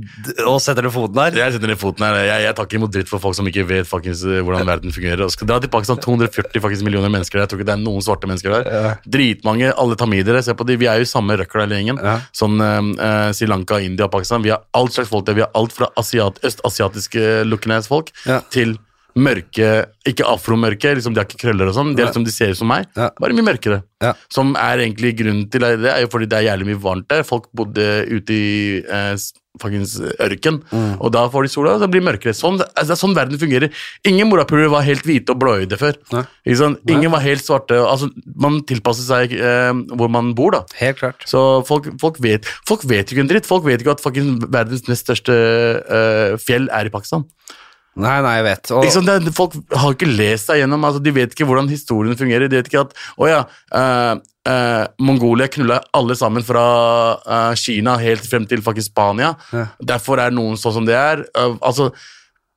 Og 0.47 0.61
setter 0.63 0.87
du 0.87 0.91
foten 0.95 1.19
der. 1.19 1.35
Jeg 1.35 1.57
setter 1.57 1.67
ned 1.67 1.81
foten 1.81 2.05
her. 2.07 2.15
Jeg, 2.29 2.45
jeg 2.47 2.55
tar 2.55 2.69
ikke 2.69 2.79
imot 2.79 2.93
dritt 2.95 3.11
for 3.11 3.19
folk 3.19 3.35
som 3.35 3.49
ikke 3.51 3.65
vet 3.67 3.89
fuckings, 3.91 4.23
eh, 4.23 4.39
hvordan 4.47 4.63
verden 4.71 4.95
fungerer. 4.95 5.25
Og 5.27 5.33
skal 5.35 5.49
dra 5.51 5.59
til 5.59 5.73
Pakistan 5.75 5.99
240 5.99 6.63
faktisk 6.63 6.87
millioner 6.87 7.11
mennesker 7.11 7.41
der. 7.41 7.49
Jeg 7.49 7.51
tror 7.51 7.59
ikke 7.59 7.67
det 7.73 7.75
er 7.75 7.83
noen 7.83 8.07
svarte 8.07 8.31
mennesker 8.31 8.55
der. 8.55 8.95
Dritmange, 9.11 9.73
alle 9.75 9.99
tamidere. 9.99 10.45
Se 10.47 10.55
på 10.55 10.63
de, 10.71 10.79
vi 10.79 10.87
er 10.87 11.03
jo 11.03 11.11
samme 11.11 11.35
røkla 11.43 11.67
hele 11.67 11.81
gjengen. 11.81 11.99
Ja. 11.99 12.15
Sånn 12.31 12.63
eh, 12.63 13.33
Sri 13.35 13.51
Lanka, 13.51 13.81
India, 13.83 14.07
Pakistan. 14.15 14.47
Vi 14.47 14.55
har 14.55 14.63
alt 14.79 14.95
slags 15.01 15.11
folk 15.13 15.27
der. 15.27 15.35
Vi 15.41 15.45
har 15.47 15.51
alt 15.59 15.73
fra 15.77 15.89
asiat, 16.01 16.39
østasiatiske 16.47 17.27
looking 17.49 17.73
ass 17.77 17.89
folk 17.91 18.13
Ja. 18.27 18.41
til 18.55 18.77
mørke, 19.19 19.87
ikke 20.07 20.23
afromørke, 20.25 20.93
liksom, 20.95 21.13
de 21.15 21.19
har 21.21 21.27
ikke 21.27 21.41
krøller 21.43 21.67
og 21.69 21.75
sånn. 21.75 21.97
De, 21.97 22.03
er 22.05 22.07
liksom, 22.13 22.25
de 22.25 22.31
ser 22.31 22.53
ut 22.55 22.61
som 22.61 22.69
meg, 22.71 22.87
Ja. 22.97 23.11
bare 23.19 23.35
mye 23.35 23.43
mørkere. 23.43 23.83
Ja. 24.01 24.13
Som 24.31 24.55
er 24.57 24.79
egentlig 24.85 25.17
grunnen 25.19 25.51
til 25.51 25.61
det, 25.67 25.91
er 25.91 26.01
jo 26.05 26.09
fordi 26.13 26.29
det 26.31 26.39
er 26.39 26.47
jævlig 26.57 26.69
mye 26.71 26.81
varmt 26.81 27.09
der. 27.11 27.25
Folk 27.27 27.49
bodde 27.53 28.07
ute 28.09 28.31
i 28.33 28.79
eh, 28.87 29.17
fuckings 29.61 29.97
ørken, 30.23 30.61
Mm. 30.71 31.01
og 31.01 31.11
da 31.13 31.25
får 31.29 31.43
de 31.43 31.49
sola, 31.51 31.73
og 31.75 31.81
så 31.83 31.89
blir 31.91 32.01
det 32.01 32.07
mørkere. 32.07 32.35
Sånn, 32.37 32.61
altså, 32.61 32.87
det 32.87 32.95
er 32.95 33.01
sånn 33.01 33.17
verden 33.17 33.39
fungerer. 33.41 33.71
Ingen 34.07 34.29
morapulere 34.31 34.71
var 34.71 34.83
helt 34.87 35.03
hvite 35.03 35.31
og 35.35 35.41
blåøyde 35.41 35.77
før. 35.77 35.97
Nei. 36.13 36.23
Ikke 36.47 36.57
sant? 36.61 36.79
Ingen 36.89 37.11
var 37.11 37.21
helt 37.21 37.43
svarte. 37.43 37.75
Altså, 37.83 38.11
man 38.37 38.61
tilpasser 38.63 39.03
seg 39.09 39.33
eh, 39.35 39.73
hvor 39.97 40.09
man 40.09 40.35
bor, 40.35 40.53
da. 40.53 40.63
Helt 40.79 40.99
klart. 41.03 41.27
Så 41.27 41.67
folk, 41.67 41.91
folk, 42.01 42.21
vet, 42.23 42.45
folk 42.69 42.85
vet 42.87 43.11
ikke 43.11 43.21
en 43.27 43.29
dritt. 43.33 43.47
Folk 43.51 43.65
vet 43.67 43.81
ikke 43.83 43.97
at 43.99 44.05
fucking 44.05 44.39
verdens 44.51 44.87
nest 44.89 45.07
største 45.09 45.35
eh, 45.35 46.37
fjell 46.39 46.69
er 46.71 46.87
i 46.87 46.95
Pakistan. 46.95 47.27
Nei, 47.99 48.19
nei, 48.23 48.35
jeg 48.39 48.47
vet. 48.47 48.71
Og, 48.71 48.85
Liksom. 48.87 49.07
Det, 49.07 49.33
folk 49.35 49.57
har 49.75 49.97
ikke 49.97 50.11
lest 50.11 50.51
seg 50.51 50.63
gjennom, 50.63 50.85
altså, 50.87 51.03
de 51.03 51.15
vet 51.15 51.35
ikke 51.35 51.49
hvordan 51.49 51.71
historien 51.73 52.19
fungerer. 52.19 52.51
De 52.51 52.61
vet 52.61 52.71
ikke 52.71 52.85
at 52.85 52.95
å 53.19 53.29
ja, 53.29 53.41
eh, 53.77 54.13
eh, 54.51 54.85
Mongolia 55.03 55.51
knulla 55.51 55.81
alle 55.97 56.17
sammen 56.19 56.47
fra 56.47 56.63
eh, 57.19 57.59
Kina 57.59 57.99
helt 58.01 58.27
frem 58.27 58.47
til 58.51 58.63
faktisk 58.65 58.93
Spania. 58.93 59.35
Ja. 59.55 59.67
Derfor 59.97 60.23
er 60.23 60.35
noen 60.35 60.59
sånn 60.61 60.79
som 60.79 60.89
det 60.89 60.97
er. 60.99 61.27
Altså, 61.59 61.91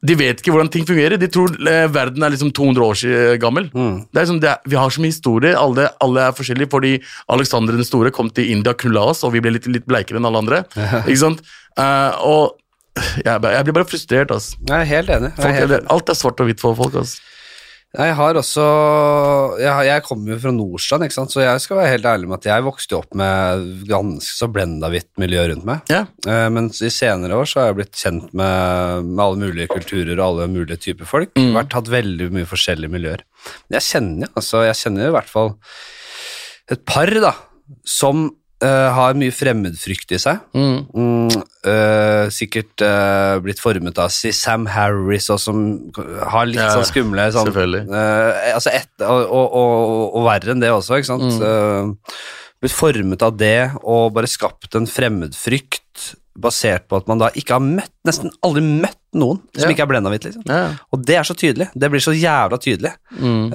de 0.03 0.15
vet 0.19 0.41
ikke 0.41 0.53
hvordan 0.53 0.69
ting 0.69 0.85
fungerer. 0.85 1.17
De 1.17 1.29
tror 1.31 1.55
verden 1.95 2.25
er 2.25 2.33
liksom 2.33 2.51
200 2.53 2.85
år 2.85 3.37
gammel. 3.41 3.69
Mm. 3.71 4.01
Det 4.11 4.19
er 4.19 4.25
liksom, 4.25 4.41
det 4.43 4.49
er, 4.51 4.63
vi 4.69 4.77
har 4.77 4.91
så 4.91 5.01
mye 5.01 5.13
historie, 5.15 5.53
alle, 5.55 5.87
alle 6.03 6.25
er 6.27 6.35
forskjellige, 6.35 6.69
fordi 6.73 6.97
Alexander 7.31 7.77
den 7.79 7.87
store 7.87 8.11
kom 8.13 8.27
til 8.35 8.51
India 8.51 8.75
og 8.75 8.81
knulla 8.83 9.07
oss, 9.13 9.23
og 9.23 9.31
vi 9.33 9.41
ble 9.41 9.55
litt, 9.55 9.69
litt 9.71 9.87
bleikere 9.87 10.19
enn 10.19 10.27
alle 10.27 10.43
andre. 10.43 10.65
Ikke 11.05 11.21
sant? 11.23 11.39
Eh, 11.79 12.27
og 12.27 12.59
jeg, 12.95 13.35
jeg 13.41 13.67
blir 13.67 13.75
bare 13.75 13.89
frustrert, 13.89 14.33
altså. 14.33 14.57
jeg 14.69 14.79
er 14.79 14.89
helt 14.89 15.13
enig. 15.13 15.31
Er 15.33 15.45
Folk, 15.45 15.61
helt 15.61 15.93
alt 15.95 16.11
er 16.11 16.19
svart 16.19 16.43
og 16.43 16.49
hvitt 16.49 16.61
for 16.61 16.77
folk. 16.77 16.97
Altså. 17.01 17.21
Jeg 17.93 18.15
har 18.17 18.37
også 18.39 18.63
Jeg, 19.61 19.85
jeg 19.85 20.01
kommer 20.07 20.33
jo 20.33 20.37
fra 20.41 20.51
Nordstrand, 20.55 21.05
ikke 21.05 21.13
sant? 21.13 21.33
så 21.33 21.43
jeg 21.43 21.61
skal 21.61 21.77
være 21.77 21.91
helt 21.91 22.07
ærlig 22.09 22.29
med 22.29 22.39
at 22.39 22.47
jeg 22.49 22.65
vokste 22.65 22.97
opp 22.97 23.13
med 23.17 23.67
ganske 23.89 24.33
så 24.33 24.49
blenda 24.49 24.89
hvitt 24.89 25.11
miljø 25.21 25.43
rundt 25.51 25.67
meg. 25.69 25.93
Ja. 25.93 26.07
Mens 26.49 26.81
i 26.81 26.89
senere 26.93 27.37
år 27.37 27.49
så 27.49 27.61
har 27.61 27.69
jeg 27.69 27.79
blitt 27.83 28.01
kjent 28.01 28.33
med, 28.33 29.11
med 29.11 29.23
alle 29.27 29.41
mulige 29.45 29.69
kulturer 29.69 30.15
og 30.15 30.25
alle 30.25 30.49
mulige 30.55 30.81
typer 30.87 31.09
folk. 31.09 31.35
Mm. 31.37 31.51
Vært 31.59 31.77
hatt 31.77 31.93
veldig 31.93 32.31
mye 32.33 32.49
forskjellige 32.49 32.95
miljøer. 32.95 33.25
Men 33.67 33.77
jeg 33.77 33.89
kjenner 33.91 34.33
altså, 34.33 34.63
jeg 34.65 34.79
kjenner 34.81 35.11
i 35.11 35.15
hvert 35.19 35.29
fall 35.29 35.53
et 36.73 36.81
par 36.89 37.13
da, 37.21 37.35
som 37.85 38.31
eh, 38.63 38.89
har 38.95 39.17
mye 39.19 39.33
fremmedfrykt 39.35 40.13
i 40.15 40.19
seg. 40.21 40.39
Mm. 40.55 40.77
Mm, 40.95 41.43
eh, 41.69 42.31
sikkert 42.33 42.83
uh, 42.85 43.39
blitt 43.43 43.61
formet 43.61 43.99
av 44.01 44.11
si 44.13 44.31
Sam 44.35 44.67
Harris, 44.71 45.29
og 45.33 45.41
som 45.41 45.63
har 46.33 46.47
litt 46.49 46.61
Ja, 46.61 46.71
sånn 46.77 46.87
skumle 46.89 47.27
sånn, 47.35 47.51
altså 47.53 48.73
et, 48.73 48.91
og, 49.01 49.21
og, 49.27 49.57
og, 49.59 50.07
og 50.19 50.25
verre 50.29 50.55
enn 50.55 50.63
det 50.63 50.71
også, 50.73 50.99
ikke 50.99 51.11
sant? 51.11 51.39
Mm. 51.43 51.93
Blitt 52.63 52.75
formet 52.75 53.23
av 53.25 53.35
det 53.35 53.57
og 53.83 54.13
bare 54.15 54.29
skapt 54.31 54.77
en 54.79 54.87
fremmedfrykt 54.87 56.13
basert 56.39 56.87
på 56.89 56.97
at 56.97 57.09
man 57.11 57.19
da 57.21 57.29
ikke 57.37 57.57
har 57.57 57.63
møtt, 57.63 57.91
nesten 58.07 58.31
aldri 58.45 58.63
møtt 58.63 58.97
noen 59.13 59.41
som 59.53 59.67
Ja. 59.67 59.73
ikke 59.75 59.83
er 59.85 59.91
blenda 59.91 60.09
hvitt. 60.09 60.25
Liksom. 60.25 60.45
Ja. 60.49 60.79
Og 60.91 61.03
det 61.05 61.19
er 61.19 61.27
så 61.27 61.35
tydelig. 61.37 61.69
Det 61.75 61.91
blir 61.93 62.01
så 62.01 62.15
jævla 62.15 62.57
tydelig. 62.57 62.93
Mm. 63.19 63.51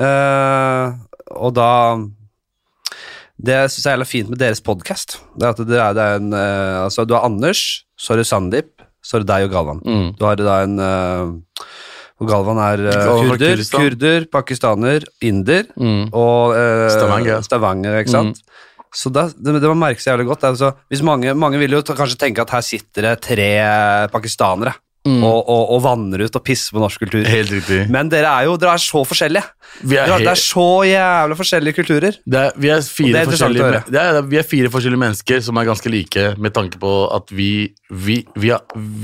Og 1.39 1.55
da 1.57 1.71
Det 3.39 3.59
syns 3.71 3.85
jeg 3.85 3.93
er 3.93 3.97
jævla 3.97 4.09
fint 4.09 4.31
med 4.33 4.41
deres 4.41 4.61
podkast. 4.67 5.19
Det 5.39 5.47
er 5.47 5.53
at 5.55 5.61
det 5.63 5.79
er, 5.79 5.93
det 5.95 6.05
er 6.05 6.17
en 6.19 6.33
eh, 6.35 6.79
Altså, 6.89 7.05
du 7.07 7.15
har 7.15 7.27
Anders, 7.29 7.85
så 7.99 8.13
har 8.13 8.19
du 8.19 8.27
Sandeep, 8.27 8.73
så 9.05 9.17
har 9.17 9.23
du 9.23 9.29
deg 9.31 9.47
og 9.47 9.53
Galvan. 9.55 9.83
Mm. 9.87 10.09
Du 10.19 10.25
har 10.27 10.41
da 10.41 10.57
en 10.65 10.75
uh, 10.83 11.69
Og 12.19 12.27
Galvan 12.33 12.59
er 12.65 12.83
uh, 12.89 13.05
kurder, 13.29 13.63
kurder, 13.71 14.27
pakistaner, 14.33 15.07
inder 15.23 15.71
Mm. 15.79 16.11
og 16.11 16.57
uh, 16.57 16.89
Stavanger. 16.91 17.45
Stavanger, 17.47 18.01
ikke 18.03 18.17
sant? 18.17 18.43
Så 18.95 19.13
da, 19.13 19.29
det, 19.29 19.59
det 19.61 19.71
man 19.71 19.83
merker 19.85 20.03
seg 20.03 20.15
jævlig 20.17 20.31
godt. 20.33 20.49
Altså, 20.49 20.73
hvis 20.91 21.05
mange, 21.07 21.35
mange 21.39 21.61
vil 21.61 21.77
jo 21.77 21.83
ta, 21.85 21.95
kanskje 21.95 22.19
tenke 22.19 22.43
at 22.43 22.51
her 22.57 22.65
sitter 22.65 23.11
det 23.11 23.17
tre 23.29 23.51
pakistanere 24.11 24.75
Mm. 25.07 25.23
og, 25.25 25.37
og, 25.49 25.71
og 25.73 25.79
vanner 25.85 26.21
ut 26.27 26.35
og 26.37 26.43
pisser 26.45 26.75
på 26.75 26.81
norsk 26.83 27.01
kultur. 27.01 27.23
Helt 27.25 27.53
riktig. 27.55 27.79
Men 27.89 28.11
dere 28.13 28.29
er 28.29 28.49
jo 28.49 28.57
dere 28.61 28.75
er 28.77 28.83
så 28.83 29.01
forskjellige. 29.09 29.45
Vi 29.89 29.97
er, 29.97 30.11
Dere, 30.11 30.19
det 30.27 30.33
er 30.35 30.41
så 30.43 30.65
jævla 30.85 31.37
forskjellige 31.39 31.77
kulturer. 31.79 32.19
det 32.27 32.41
er, 32.43 32.53
vi 32.59 32.69
er 32.75 32.83
fire 32.83 33.23
er 33.23 33.31
forskjellige 33.31 33.83
det 33.89 34.01
er, 34.03 34.19
Vi 34.29 34.37
er 34.41 34.43
fire 34.51 34.69
forskjellige 34.75 35.01
mennesker 35.01 35.41
som 35.47 35.57
er 35.63 35.69
ganske 35.71 35.93
like, 35.95 36.25
med 36.37 36.53
tanke 36.53 36.81
på 36.83 36.93
at 37.15 37.31
vi, 37.33 37.49
vi, 37.89 38.19
vi, 38.37 38.51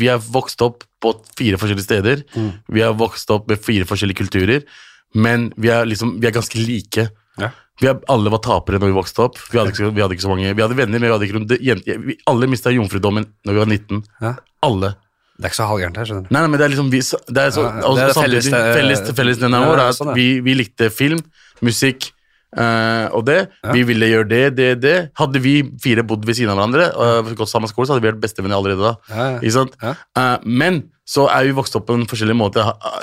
vi 0.03 0.11
er 0.13 0.19
vokst 0.19 0.61
opp 0.67 0.83
på 1.01 1.15
fire 1.39 1.57
forskjellige 1.63 1.87
steder. 1.87 2.25
Mm. 2.35 2.51
Vi 2.75 2.85
har 2.85 2.93
vokst 3.01 3.31
opp 3.31 3.49
med 3.49 3.63
fire 3.65 3.87
forskjellige 3.89 4.19
kulturer, 4.25 4.67
men 5.15 5.53
vi 5.57 5.71
er, 5.73 5.87
liksom, 5.89 6.19
vi 6.21 6.27
er 6.29 6.35
ganske 6.37 6.59
like. 6.59 7.07
Ja. 7.41 7.53
Vi 7.81 7.89
er, 7.91 7.97
alle 8.13 8.31
var 8.35 8.43
tapere 8.45 8.79
når 8.83 8.93
vi 8.93 8.99
vokste 8.99 9.25
opp. 9.25 9.39
Vi 9.51 9.59
hadde 9.59 9.73
ikke, 9.73 9.85
så- 9.87 9.95
vi 9.95 10.03
hadde 10.05 10.15
ikke 10.19 10.27
så 10.27 10.31
mange 10.35 10.53
Vi 10.55 10.63
hadde 10.63 10.77
venner, 10.77 10.99
men 10.99 11.09
vi 11.09 11.15
hadde 11.15 11.57
ikke. 11.65 12.19
Alle 12.31 12.47
mista 12.51 12.71
jomfrudommen 12.75 13.25
når 13.47 13.53
vi 13.57 13.59
var 13.65 13.73
19. 13.73 14.05
Ja. 14.21 14.35
Alle. 14.63 14.93
Det 15.35 15.45
er 15.45 15.51
ikke 15.51 15.59
så 15.59 15.67
halvgærent 15.67 15.97
her, 15.99 16.09
skjønner 16.09 16.27
du. 16.29 16.33
Nei, 16.35 16.41
nei, 16.45 16.51
men 16.53 16.61
det 16.61 16.65
er 16.67 16.73
liksom 16.77 16.91
vi, 16.93 17.01
det 17.03 17.43
er 17.43 17.55
så, 17.57 17.63
Ja. 17.67 17.95
Det 17.99 18.03
er 18.05 18.13
samtidig, 18.15 18.43
felles- 18.45 18.59
eh, 18.61 18.75
felles, 18.79 19.01
fellesnevneren 19.19 19.65
ja, 19.67 19.71
vår 19.73 19.83
er 19.83 19.89
at 19.95 19.99
sånn, 19.99 20.13
ja. 20.13 20.19
vi, 20.21 20.29
vi 20.47 20.55
likte 20.61 20.91
film, 20.95 21.21
musikk 21.65 22.11
øh, 22.55 23.07
og 23.19 23.25
det. 23.27 23.39
Ja. 23.65 23.73
Vi 23.75 23.83
ville 23.89 24.07
gjøre 24.13 24.29
det, 24.31 24.43
det, 24.57 24.69
det. 24.85 24.97
Hadde 25.19 25.43
vi 25.43 25.57
fire 25.83 26.05
bodd 26.07 26.25
ved 26.29 26.39
siden 26.39 26.53
av 26.55 26.61
hverandre 26.61 26.87
og 26.95 27.33
gått 27.41 27.51
samme 27.51 27.67
skole, 27.71 27.89
så 27.89 27.97
hadde 27.97 28.05
vi 28.07 28.13
vært 28.13 28.23
bestevenner 28.23 28.61
allerede 28.61 28.93
da. 28.93 29.31
Ikke 29.41 29.57
sant? 29.59 29.75
Eh, 29.83 30.37
men 30.47 30.85
så 31.05 31.27
er 31.29 31.45
vi 31.45 31.57
vokst 31.59 31.75
opp 31.77 31.85
på 31.91 31.97
en 31.99 32.07
forskjellig 32.09 32.37
måte. 32.39 32.63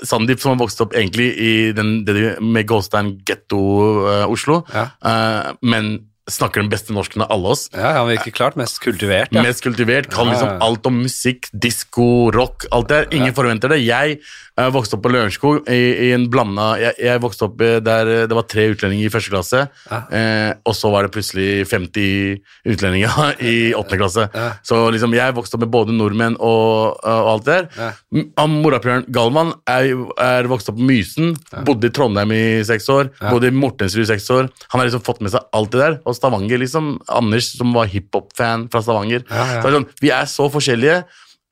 Sandeep 0.10 0.40
som 0.42 0.56
har 0.56 0.62
vokst 0.64 0.80
opp 0.82 0.96
egentlig 0.98 1.28
i 1.38 1.52
den, 1.78 2.00
det 2.08 2.40
med 2.42 2.66
Gåstein 2.66 3.12
getto 3.28 3.60
uh, 4.08 4.24
Oslo, 4.32 4.64
eh, 4.74 5.52
men 5.62 5.92
snakker 6.32 6.64
den 6.64 6.72
beste 6.72 6.96
norsken 6.96 7.26
av 7.26 7.32
alle 7.36 7.54
oss. 7.56 7.68
Ja, 7.76 7.94
han 8.00 8.10
virker 8.10 8.34
klart 8.36 8.58
mest 8.60 8.80
kultivert. 8.84 9.34
Ja. 9.36 9.44
Mest 9.46 9.64
kultivert, 9.66 10.10
kan 10.14 10.32
liksom 10.32 10.62
alt 10.64 10.88
om 10.90 11.02
musikk, 11.04 11.50
disko, 11.52 12.32
rock, 12.36 12.66
alt 12.72 12.92
det. 12.92 13.04
Ingen 13.18 13.36
forventer 13.38 13.74
det. 13.74 13.82
Jeg 13.86 14.22
eh, 14.60 14.70
vokste 14.74 14.98
opp 14.98 15.04
på 15.06 15.12
Lørenskog 15.14 15.70
i, 15.72 15.80
i 16.08 16.12
en 16.16 16.26
blanda 16.32 16.72
jeg, 16.82 16.96
jeg 17.06 17.22
vokste 17.24 17.46
opp 17.48 17.62
der 17.86 18.12
eh, 18.12 18.24
det 18.30 18.36
var 18.38 18.48
tre 18.52 18.66
utlendinger 18.74 19.08
i 19.08 19.14
første 19.14 19.32
klasse, 19.34 19.62
Ja. 19.92 20.00
eh, 20.12 20.52
og 20.68 20.76
så 20.78 20.92
var 20.94 21.06
det 21.08 21.14
plutselig 21.16 21.66
50 21.70 22.42
utlendinger 22.74 23.36
i 23.52 23.56
åttende 23.78 24.00
klasse. 24.02 24.28
Ja. 24.36 24.48
Så 24.66 24.80
liksom 24.94 25.16
jeg 25.16 25.36
vokste 25.38 25.58
opp 25.58 25.64
med 25.66 25.72
både 25.74 25.96
nordmenn 25.96 26.36
og, 26.40 27.00
og 27.02 27.30
alt 27.36 27.48
det 27.48 27.58
der. 27.58 27.70
Ja. 28.14 28.46
Morapuleren 28.52 29.06
Galvan 29.14 29.54
er, 29.70 29.92
er 30.22 30.50
vokst 30.52 30.70
opp 30.72 30.78
på 30.80 30.88
Mysen, 30.90 31.34
bodde 31.68 31.90
i 31.90 31.94
Trondheim 31.96 32.32
i 32.36 32.44
seks 32.68 32.88
år, 32.94 33.10
bodde 33.30 33.50
i 33.52 33.56
Mortensrud 33.56 34.04
i 34.06 34.10
seks 34.12 34.30
år. 34.34 34.50
Han 34.74 34.82
har 34.82 34.90
liksom 34.90 35.04
fått 35.06 35.22
med 35.26 35.34
seg 35.34 35.48
alt 35.58 35.72
det 35.74 35.82
der. 35.82 35.98
Og 36.08 36.16
Stavanger, 36.18 36.62
liksom. 36.62 36.94
Anders, 37.12 37.52
som 37.58 37.74
var 37.76 37.90
hiphop-fan 37.92 38.68
fra 38.72 38.82
Stavanger. 38.86 39.26
Så 39.62 39.72
sånn, 39.74 39.88
vi 40.02 40.12
er 40.14 40.28
så 40.30 40.48
forskjellige, 40.54 41.02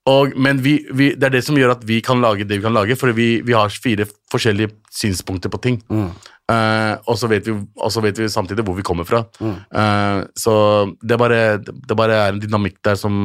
og, 0.09 0.33
men 0.39 0.59
vi, 0.63 0.79
vi, 0.95 1.11
det 1.19 1.29
er 1.29 1.37
det 1.37 1.43
som 1.45 1.57
gjør 1.59 1.75
at 1.75 1.85
vi 1.87 1.99
kan 2.05 2.21
lage 2.23 2.47
det 2.47 2.57
vi 2.59 2.65
kan 2.65 2.75
lage, 2.75 2.97
for 2.99 3.13
vi, 3.15 3.29
vi 3.45 3.55
har 3.55 3.69
fire 3.69 4.07
forskjellige 4.31 4.73
synspunkter 4.95 5.51
på 5.53 5.61
ting. 5.63 5.79
Mm. 5.91 6.11
Uh, 6.49 6.95
og, 7.05 7.15
så 7.21 7.29
vet 7.29 7.45
vi, 7.45 7.53
vet 7.53 8.21
vi 8.23 8.29
samtidig 8.31 8.65
hvor 8.65 8.77
vi 8.77 8.85
kommer 8.85 9.05
fra. 9.05 9.21
Mm. 9.37 9.57
Uh, 9.69 10.21
så 10.37 10.53
det 11.05 11.19
bare, 11.21 11.41
det 11.61 11.97
bare 11.97 12.21
er 12.23 12.33
en 12.33 12.41
dynamikk 12.41 12.79
der 12.85 12.97
som 12.97 13.15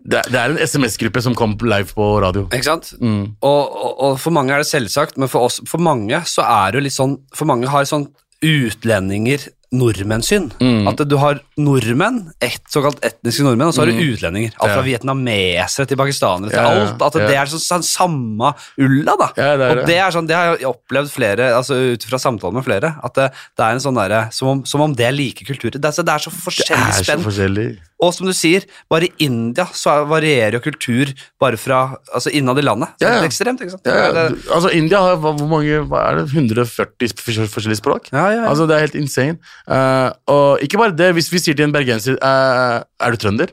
Det, 0.00 0.22
det 0.32 0.38
er 0.40 0.48
en 0.48 0.60
SMS-gruppe 0.60 1.20
som 1.20 1.34
kom 1.36 1.58
live 1.60 1.92
på 1.92 2.04
radio. 2.24 2.46
Ikke 2.48 2.64
sant? 2.64 2.94
Mm. 3.00 3.36
Og, 3.44 3.64
og, 3.68 3.90
og 4.00 4.14
for 4.20 4.32
mange 4.32 4.54
er 4.54 4.62
det 4.62 4.68
selvsagt, 4.70 5.18
men 5.20 5.28
for 5.28 5.48
oss, 5.48 5.60
for 5.68 5.80
mange 5.80 6.22
så 6.24 6.44
er 6.44 6.72
det 6.72 6.86
litt 6.86 6.96
sånn 6.96 7.18
For 7.36 7.48
mange 7.48 7.68
har 7.68 7.84
sånn 7.84 8.08
utlendinger 8.40 9.44
nordmennsyn. 9.72 10.48
Mm. 10.60 10.88
At 10.90 11.02
du 11.08 11.16
har 11.20 11.40
nordmenn, 11.60 12.32
et 12.42 12.60
såkalt 12.72 12.98
etniske 13.06 13.44
nordmenn, 13.46 13.68
og 13.70 13.74
så 13.76 13.84
har 13.84 13.90
du 13.92 14.00
utlendinger. 14.02 14.52
Alt 14.58 14.72
fra 14.74 14.82
Ja. 14.82 14.86
vietnamesere 14.88 15.86
til 15.86 15.96
pakistanere 15.96 16.50
til 16.50 16.58
Ja, 16.58 16.72
ja, 16.74 16.86
alt. 16.90 17.02
At 17.02 17.12
det 17.12 17.36
er 17.36 17.46
sånn, 17.46 17.62
sånn 17.62 17.84
samme 17.86 18.54
ulla, 18.78 19.16
da. 19.16 19.28
Det 19.36 19.44
er 19.44 19.70
og 19.70 19.76
det. 19.76 19.86
det 19.86 19.96
er 19.98 20.10
sånn, 20.10 20.26
det 20.26 20.34
har 20.36 20.56
jeg 20.56 20.66
opplevd 20.66 21.10
flere, 21.10 21.52
altså 21.54 21.92
ut 21.94 22.02
fra 22.04 22.18
samtaler 22.18 22.54
med 22.54 22.64
flere, 22.64 22.96
at 23.04 23.14
det, 23.14 23.30
det 23.56 23.64
er 23.64 23.70
en 23.72 23.78
sånn 23.86 23.94
derre 23.94 24.32
som, 24.32 24.48
om- 24.48 24.64
som 24.64 24.80
om 24.80 24.92
det 24.94 25.06
er 25.06 25.12
like 25.12 25.44
kulturer. 25.44 25.78
Det 25.80 25.84
er, 25.84 25.92
så- 25.92 26.04
det 26.04 26.14
er 26.14 26.18
så 26.18 26.30
forskjellig 26.30 27.04
spenn. 27.04 27.78
Og 28.02 28.14
som 28.14 28.26
du 28.26 28.32
sier, 28.32 28.64
bare 28.88 29.04
i 29.04 29.12
India 29.20 29.66
så 29.66 30.00
er- 30.00 30.06
varierer 30.08 30.52
jo 30.54 30.60
kultur 30.60 31.12
bare 31.38 31.56
fra 31.58 31.96
altså 32.14 32.32
innad 32.32 32.58
i 32.58 32.62
landet. 32.62 32.88
Så 32.98 33.04
Ja, 33.04 33.08
ja. 33.08 33.20
Det 33.20 33.24
er 33.24 33.28
ekstremt, 33.28 33.60
ikke 33.60 33.70
sant? 33.70 33.82
Ja. 33.84 34.54
Altså, 34.54 34.72
India 34.72 34.98
har 34.98 35.16
hvor 35.18 35.36
mange 35.46 35.86
hva 35.86 36.08
er 36.10 36.16
det, 36.24 36.32
140 36.32 37.12
forskjellige 37.52 37.76
språk? 37.80 38.08
Altså, 38.12 38.66
det 38.66 38.76
er 38.76 38.80
helt 38.80 38.94
insane. 38.94 39.38
Eh, 39.70 40.10
og 40.34 40.62
ikke 40.64 40.80
bare 40.80 40.96
det, 40.96 41.12
hvis 41.14 41.30
vi 41.32 41.38
sier 41.42 41.54
til 41.54 41.68
en 41.68 41.74
bergenser 41.74 42.16
uh, 42.18 42.82
Er 42.98 43.14
du 43.14 43.20
trønder? 43.22 43.52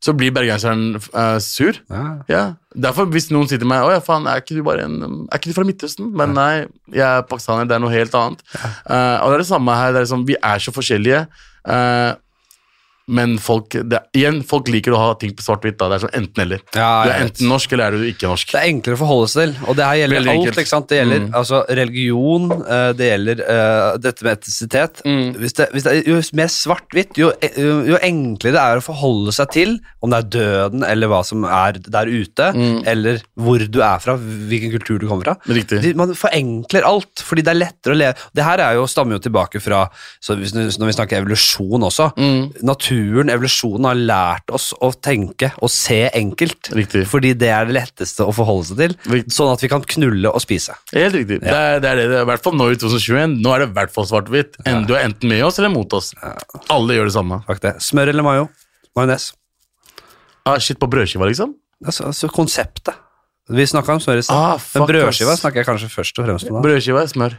Så 0.00 0.14
blir 0.14 0.30
bergenseren 0.30 0.94
uh, 0.96 1.36
sur. 1.42 1.76
Ja. 1.90 2.04
Ja, 2.30 2.42
Derfor, 2.72 3.08
hvis 3.10 3.28
noen 3.34 3.48
sier 3.50 3.58
til 3.58 3.68
meg 3.68 3.82
Å 3.82 3.90
ja, 3.96 3.98
faen, 4.04 4.28
er 4.30 4.40
ikke 4.40 4.54
du 4.54 4.70
en 4.70 5.26
Er 5.26 5.40
ikke 5.40 5.50
du 5.50 5.56
fra 5.56 5.66
Midtøsten? 5.66 6.12
Men 6.14 6.36
nei, 6.38 6.68
jeg 6.94 7.04
er 7.04 7.26
pakistaner, 7.26 7.66
det 7.66 7.76
er 7.76 7.82
noe 7.82 7.92
helt 7.92 8.14
annet. 8.14 8.44
Og 8.86 9.26
det 9.26 9.34
er 9.34 9.42
det 9.42 9.50
samme 9.50 9.74
her. 9.74 9.90
Det 9.92 10.00
er 10.00 10.06
liksom, 10.06 10.24
vi 10.28 10.38
er 10.38 10.62
så 10.62 10.72
forskjellige. 10.76 11.26
eh, 11.66 12.12
men 13.08 13.38
folk 13.42 13.70
det, 13.88 13.98
igjen, 14.16 14.42
folk 14.46 14.68
liker 14.72 14.92
å 14.94 15.00
ha 15.00 15.14
ting 15.20 15.32
på 15.36 15.44
svart-hvitt. 15.44 15.78
Det 15.80 15.96
er 15.96 16.02
sånn 16.04 16.16
enten-eller. 16.20 16.60
Ja, 16.76 16.90
du 17.06 17.10
er 17.12 17.24
enten 17.26 17.48
norsk, 17.48 17.72
eller 17.72 17.88
er 17.88 17.96
du 17.98 18.04
ikke 18.10 18.28
norsk. 18.30 18.52
Det 18.52 18.60
er 18.60 18.68
enklere 18.72 18.98
å 18.98 19.00
forholde 19.02 19.28
seg 19.32 19.42
til, 19.46 19.54
og 19.68 19.76
det 19.78 19.86
her 19.88 20.00
gjelder 20.02 20.18
Veldig 20.18 20.34
alt. 20.34 20.58
ikke 20.62 20.72
sant? 20.74 20.88
Det 20.92 20.98
gjelder 21.00 21.18
Mm. 21.18 21.30
altså, 21.34 21.62
religion, 21.78 22.44
eh, 22.68 22.92
det 22.98 23.08
gjelder 23.10 23.40
uh, 23.48 23.96
dette 23.98 24.22
med 24.26 24.32
etnisitet. 24.38 25.02
Mm. 25.04 25.34
Hvis, 25.40 25.52
det, 25.58 25.68
hvis 25.72 25.86
det 25.88 25.94
jo 26.06 26.18
mer 26.38 26.50
svart-hvitt, 26.52 27.16
jo, 27.18 27.32
jo, 27.56 27.72
jo 27.94 27.98
enklere 28.02 28.52
det 28.58 28.62
er 28.62 28.80
å 28.80 28.84
forholde 28.84 29.32
seg 29.34 29.50
til 29.56 29.78
om 30.04 30.10
det 30.12 30.18
er 30.20 30.28
døden 30.36 30.84
eller 30.86 31.08
hva 31.10 31.22
som 31.26 31.44
er 31.48 31.80
der 31.84 32.06
ute, 32.12 32.52
Mm. 32.58 32.82
eller 32.86 33.18
hvor 33.38 33.58
du 33.70 33.80
er 33.82 33.98
fra, 34.02 34.14
hvilken 34.16 34.70
kultur 34.72 34.98
du 35.00 35.06
kommer 35.08 35.24
fra. 35.24 35.34
Riktig. 35.48 35.94
Man 35.96 36.12
forenkler 36.14 36.84
alt, 36.86 37.22
fordi 37.24 37.42
det 37.44 37.52
er 37.54 37.58
lettere 37.60 37.94
å 37.94 37.98
leve. 37.98 38.14
Det 38.34 38.44
her 38.44 38.58
er 38.62 38.74
jo, 38.78 38.86
stammer 38.86 39.16
jo 39.18 39.22
tilbake 39.24 39.60
fra 39.62 39.88
så 40.20 40.36
hvis, 40.38 40.52
Når 40.54 40.86
vi 40.86 40.92
snakker 40.96 41.20
evolusjon 41.22 41.82
også. 41.88 42.10
Mm. 42.18 42.52
Naturen, 42.98 43.30
evolusjonen, 43.32 43.86
har 43.88 43.98
lært 43.98 44.50
oss 44.54 44.72
å 44.82 44.90
tenke 44.94 45.50
og 45.62 45.70
se 45.72 46.08
enkelt. 46.16 46.70
Riktig. 46.74 47.04
Fordi 47.10 47.32
det 47.38 47.50
er 47.54 47.68
det 47.68 47.76
letteste 47.76 48.26
å 48.26 48.34
forholde 48.34 48.68
seg 48.70 48.80
til, 48.82 48.96
Riktig. 49.14 49.32
sånn 49.34 49.52
at 49.52 49.62
vi 49.62 49.70
kan 49.72 49.84
knulle 49.94 50.32
og 50.32 50.42
spise. 50.42 50.74
Helt 50.92 51.14
riktig. 51.14 51.40
Det, 51.44 51.54
er, 51.54 51.80
det 51.80 51.90
er 51.90 52.00
det. 52.02 52.06
det 52.12 52.22
I 52.22 52.28
hvert 52.32 52.44
fall 52.44 52.56
nå 52.58 52.70
i 52.72 52.78
2021. 52.80 53.38
Nå 53.44 53.54
er 53.54 53.64
det 53.64 53.70
i 53.70 53.76
hvert 53.78 53.94
fall 53.94 54.08
svart-hvitt. 54.10 54.58
Ja. 54.66 54.80
Du 54.88 54.94
er 54.96 55.06
enten 55.06 55.30
med 55.30 55.44
oss 55.46 55.58
eller 55.60 55.72
mot 55.72 55.92
oss. 55.96 56.12
Alle 56.72 56.98
gjør 56.98 57.10
det 57.10 57.16
samme. 57.16 57.42
Smør 57.84 58.14
eller 58.14 58.26
mayo? 58.26 58.48
Majones. 58.98 59.32
Ah, 60.48 60.56
shit, 60.58 60.78
på 60.80 60.88
brødskiva, 60.90 61.28
liksom? 61.28 61.54
Altså, 61.84 62.08
altså 62.08 62.30
konseptet. 62.32 62.96
Vi 63.48 63.64
snakka 63.64 63.94
om 63.96 64.00
smør 64.02 64.20
i 64.20 64.24
stad. 64.26 64.36
Ah, 64.36 64.64
Men 64.76 64.88
brødskiva 64.90 65.36
snakker 65.38 65.62
jeg 65.62 65.68
kanskje 65.68 65.88
først 65.92 66.18
og 66.20 66.26
fremst 66.26 66.48
om. 66.50 66.58
da. 66.58 66.64
Brødskiva 66.66 67.04
er 67.04 67.12
smør. 67.12 67.36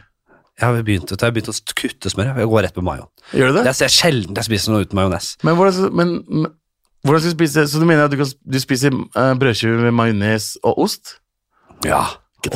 Jeg 0.58 0.66
har 0.66 0.82
begynt, 0.84 1.10
jeg 1.14 1.20
har 1.22 1.34
begynt 1.36 1.48
å 1.52 1.54
kutte 1.78 2.10
smør. 2.12 2.32
Jeg 2.42 2.48
går 2.52 2.64
rett 2.66 2.74
på 2.76 2.82
mayo. 2.84 3.06
Gjør 3.32 3.52
du 3.52 3.58
det? 3.60 3.66
Jeg 3.70 3.78
ser 3.78 3.92
sjelden 3.94 4.36
jeg 4.36 4.44
spiser 4.48 4.74
noe 4.74 4.84
uten 4.84 4.98
majones. 4.98 5.30
Men 5.46 5.56
hvordan, 5.56 5.92
men, 5.96 6.10
men, 6.28 6.50
hvordan 7.06 7.22
skal 7.22 7.32
du 7.32 7.36
spise 7.38 7.64
Så 7.70 7.80
du 7.80 7.86
mener 7.88 8.04
at 8.04 8.12
du, 8.12 8.18
kan, 8.20 8.28
du 8.28 8.58
spiser 8.60 8.92
uh, 8.92 9.32
brødskive 9.40 9.78
med 9.86 9.94
majones 9.96 10.50
og 10.62 10.82
ost? 10.84 11.14
Ja. 11.86 12.02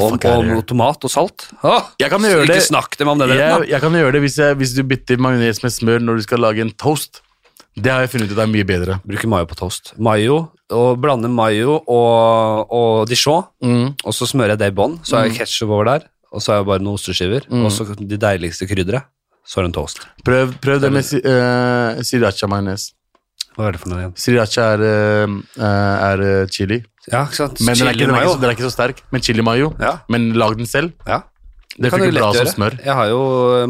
Og, 0.00 0.16
og 0.24 0.62
tomat 0.68 1.04
og 1.04 1.12
salt. 1.12 1.46
Åh, 1.64 1.90
Jeg 2.00 2.08
kan 2.12 2.24
gjøre 2.24 2.44
ikke 2.46 2.54
det. 2.56 2.62
snakk 2.68 2.96
til 2.96 3.04
meg 3.08 3.18
om 3.18 3.20
det. 3.24 3.36
Jeg, 3.36 3.66
jeg 3.68 3.80
kan 3.84 3.92
gjøre 4.00 4.14
det 4.16 4.22
hvis, 4.24 4.38
jeg, 4.40 4.56
hvis 4.60 4.72
du 4.76 4.82
bytter 4.88 5.20
majones 5.20 5.60
med 5.64 5.72
smør 5.74 6.00
når 6.04 6.20
du 6.20 6.24
skal 6.24 6.40
lage 6.44 6.64
en 6.64 6.72
toast. 6.80 7.20
Det 7.74 7.90
har 7.90 8.04
jeg 8.04 8.12
funnet 8.12 8.30
ut 8.32 8.38
er 8.38 8.48
mye 8.48 8.64
bedre. 8.68 9.00
Bruker 9.04 9.28
mayo 9.28 9.48
på 9.50 9.56
toast. 9.58 9.92
Mayo, 9.98 10.36
og 10.72 11.00
blande 11.02 11.28
mayo 11.28 11.80
og, 11.90 12.70
og 12.72 13.08
dijon, 13.10 13.48
Mm. 13.64 13.94
og 14.04 14.14
så 14.14 14.28
smører 14.30 14.54
jeg 14.54 14.60
det 14.62 14.68
i 14.72 14.76
bånn. 14.78 14.94
Så 15.04 15.16
har 15.18 15.26
jeg 15.26 15.40
ketsjup 15.40 15.72
over 15.74 15.88
der, 15.88 16.04
og 16.34 16.42
så 16.42 16.52
har 16.52 16.60
jeg 16.62 16.66
bare 16.72 16.82
noen 16.84 16.98
osteskiver, 16.98 17.46
Mm. 17.50 17.64
og 17.64 17.72
så 17.72 17.86
de 17.94 18.18
deiligste 18.18 18.66
krydderet. 18.66 19.06
Så 19.46 19.60
er 19.60 19.66
det 19.66 19.68
en 19.70 19.76
toast. 19.76 19.98
Prøv, 20.24 20.54
prøv 20.64 20.80
det 20.80 20.90
med 20.92 21.04
uh, 21.20 22.00
sriracha-majones. 22.00 22.92
Hva 23.54 23.68
er 23.68 23.72
det 23.76 23.80
for 23.82 23.92
noe 23.92 24.00
igjen? 24.00 24.14
Sriracha 24.18 24.64
er, 24.74 24.80
eh, 24.82 25.34
er 25.62 26.22
eh, 26.26 26.46
chili. 26.50 26.80
Ja, 27.12 27.20
ikke 27.28 27.36
sant? 27.38 27.60
Men 27.62 27.76
den 27.78 27.86
er, 27.86 27.92
ikke, 27.94 28.06
den, 28.08 28.14
er 28.16 28.24
ikke, 28.24 28.32
så- 28.32 28.40
den 28.40 28.48
er 28.50 28.54
ikke 28.56 28.64
så 28.66 28.72
sterk. 28.74 29.02
Men 29.12 29.22
chili 29.22 29.42
mayo. 29.46 29.68
Ja. 29.78 29.92
Men 30.10 30.32
lag 30.34 30.56
den 30.58 30.66
selv. 30.66 30.90
Ja. 31.06 31.20
Det 31.76 31.90
kan 31.90 31.98
du 32.00 32.06
lett 32.10 32.22
som 32.22 32.36
gjøre. 32.38 32.52
smør. 32.54 32.74
Jeg 32.84 32.94
har 32.94 33.08
jo 33.10 33.20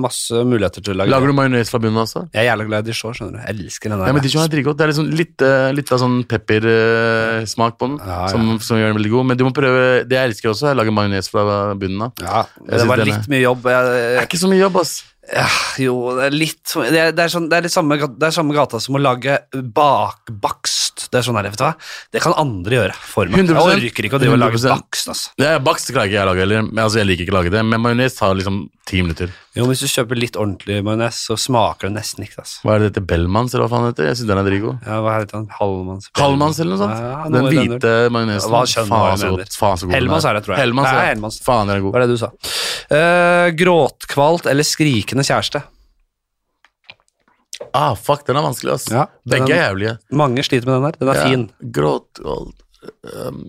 masse 0.03 0.43
muligheter 0.45 0.83
til 0.85 0.93
å 0.93 0.97
lage 1.01 1.09
Lager 1.15 1.27
du 1.31 1.33
majones 1.39 1.71
fra 1.73 1.79
bunnen 1.81 2.03
også? 2.03 2.25
Jeg 2.35 2.43
er 2.45 2.51
jævla 2.51 2.67
glad 2.69 2.85
i 2.85 2.93
dijon, 2.93 3.15
skjønner 3.17 3.33
du. 3.33 3.39
Jeg 3.47 3.57
elsker 3.65 3.89
den 3.95 3.99
der. 4.03 4.07
Ja, 4.11 4.13
men 4.13 4.23
Dijon 4.27 4.43
er 4.45 4.53
dritgodt. 4.53 4.77
Det 4.77 4.85
er 4.85 4.93
liksom 4.93 5.09
litt, 5.17 5.43
eh, 5.49 5.73
litt 5.73 5.93
av 5.95 6.03
sånn 6.05 6.19
peppersmak 6.29 7.79
på 7.81 7.89
den, 7.89 7.97
Ja, 8.05 8.19
ja. 8.27 8.29
Som, 8.35 8.59
som 8.61 8.77
gjør 8.81 8.93
den 8.93 8.99
veldig 9.01 9.13
god. 9.15 9.27
Men 9.31 9.41
du 9.41 9.45
må 9.49 9.53
prøve 9.57 10.05
Det 10.09 10.19
jeg 10.19 10.31
elsker 10.33 10.53
også, 10.53 10.69
er 10.71 10.77
å 10.77 10.81
lage 10.83 10.93
majones 10.95 11.31
fra 11.33 11.75
bunnen 11.79 12.03
av. 12.09 12.13
ja, 12.21 12.45
det 12.69 12.87
var 12.89 13.03
litt 13.05 13.29
mye 13.33 13.43
jobb. 13.45 13.65
Jeg, 13.73 13.91
Det 13.95 14.21
er 14.21 14.29
ikke 14.29 14.43
så 14.45 14.51
mye 14.53 14.61
jobb, 14.65 14.77
ass. 14.85 14.95
Ja, 15.33 15.47
jo, 15.81 15.95
det 16.19 16.27
er 16.27 16.35
litt 16.37 16.73
Det 16.75 16.99
er, 17.01 17.13
det 17.17 17.23
er, 17.25 17.31
sånn, 17.33 17.47
det 17.49 17.57
er 17.57 17.65
litt 17.65 17.73
samme, 17.73 17.97
det 17.97 18.27
er 18.29 18.35
samme 18.35 18.55
gata 18.57 18.81
som 18.83 18.99
å 18.99 19.01
lage 19.01 19.39
bakbakst. 19.55 21.07
Det 21.09 21.21
er 21.21 21.27
sånn 21.27 21.39
her, 21.39 21.49
vet 21.49 21.61
du 21.61 21.65
hva? 21.65 21.73
Det 22.13 22.23
kan 22.25 22.37
andre 22.41 22.79
gjøre 22.81 22.99
for 22.99 23.31
meg. 23.33 23.47
100%. 23.47 23.55
Jeg 23.57 23.89
orker 23.89 24.09
ikke 24.09 24.19
å 24.19 24.23
drive 24.23 24.37
og 24.37 24.43
lage 24.43 24.61
bakst, 24.67 25.09
altså. 25.15 25.33
Det 25.41 25.49
er 25.49 25.63
Bakst 25.65 25.93
klarer 25.95 26.11
ikke 26.11 26.19
jeg 26.19 26.27
å 26.27 26.31
lage 26.31 26.45
heller. 26.45 26.69
Altså, 26.75 27.01
jeg 27.01 27.09
liker 27.09 27.27
ikke 27.27 27.35
å 27.35 27.39
lage 27.39 27.55
det, 27.55 27.65
men 27.65 27.83
majones 27.83 28.21
har 28.21 28.37
liksom 28.37 28.61
ti 28.85 29.01
minutter. 29.01 29.31
Jo, 29.57 29.65
hvis 29.71 29.81
du 29.81 29.89
kjøper 29.89 30.19
litt 30.19 30.37
ordentlig 30.37 30.81
majones, 30.85 31.17
så 31.29 31.37
smaker 31.41 31.89
det 31.89 31.95
nesten 31.97 32.27
ikke, 32.27 32.43
altså. 32.43 32.61
Hva 32.65 32.75
er 32.75 32.83
det 32.83 32.89
dette? 32.91 33.03
Bellmans, 33.09 33.55
eller 33.55 33.65
hva 33.65 33.73
faen 33.73 33.87
heter? 33.89 34.09
Jeg 34.11 34.19
synes 34.19 34.31
den 34.31 34.41
er 34.41 34.49
dritgod. 34.49 34.83
Ja, 34.85 34.99
hva 35.05 35.15
heter 35.17 35.39
han? 35.39 35.47
Halvmanns? 35.59 36.11
Halvmanns 36.21 36.61
eller 36.61 36.75
noe 36.75 36.83
sånt? 36.83 36.99
Ja, 37.01 37.13
ja, 37.15 37.31
den 37.33 37.49
hvite 37.49 37.95
majonesen. 38.15 38.57
Ja, 38.57 38.85
faen, 38.91 39.23
så 39.23 39.61
faen 39.61 39.81
så 39.81 39.89
god 39.89 39.97
Hellmann's 39.97 40.29
er 40.29 40.39
det, 40.39 40.45
tror 40.47 40.57
jeg. 40.57 40.63
Hellmans, 40.65 40.91
Nei, 40.91 41.07
ja. 41.15 41.33
Faen, 41.47 41.71
den 41.71 41.79
er 41.79 41.85
god. 41.87 41.95
Hva 41.95 42.03
er 42.03 42.07
det 42.07 42.13
du 42.13 42.21
sa? 42.21 42.31
Uh, 42.93 43.49
gråtkvalt 43.65 44.51
eller 44.53 44.69
skrikende 44.69 45.25
kjæreste? 45.27 45.65
Ah, 47.75 47.95
fuck, 47.99 48.27
den 48.29 48.39
er 48.39 48.45
vanskelig, 48.45 48.77
ass. 48.77 48.89
Ja, 48.93 49.09
Begge 49.27 49.51
er 49.51 49.71
jævlige. 49.71 49.97
Mange 50.15 50.45
sliter 50.47 50.69
med 50.69 50.77
den 50.77 50.91
der. 50.91 50.99
Den 51.01 51.15
er 51.15 51.23
fin. 51.25 51.47
Gråtkvalt 51.75 52.61
um, 53.25 53.47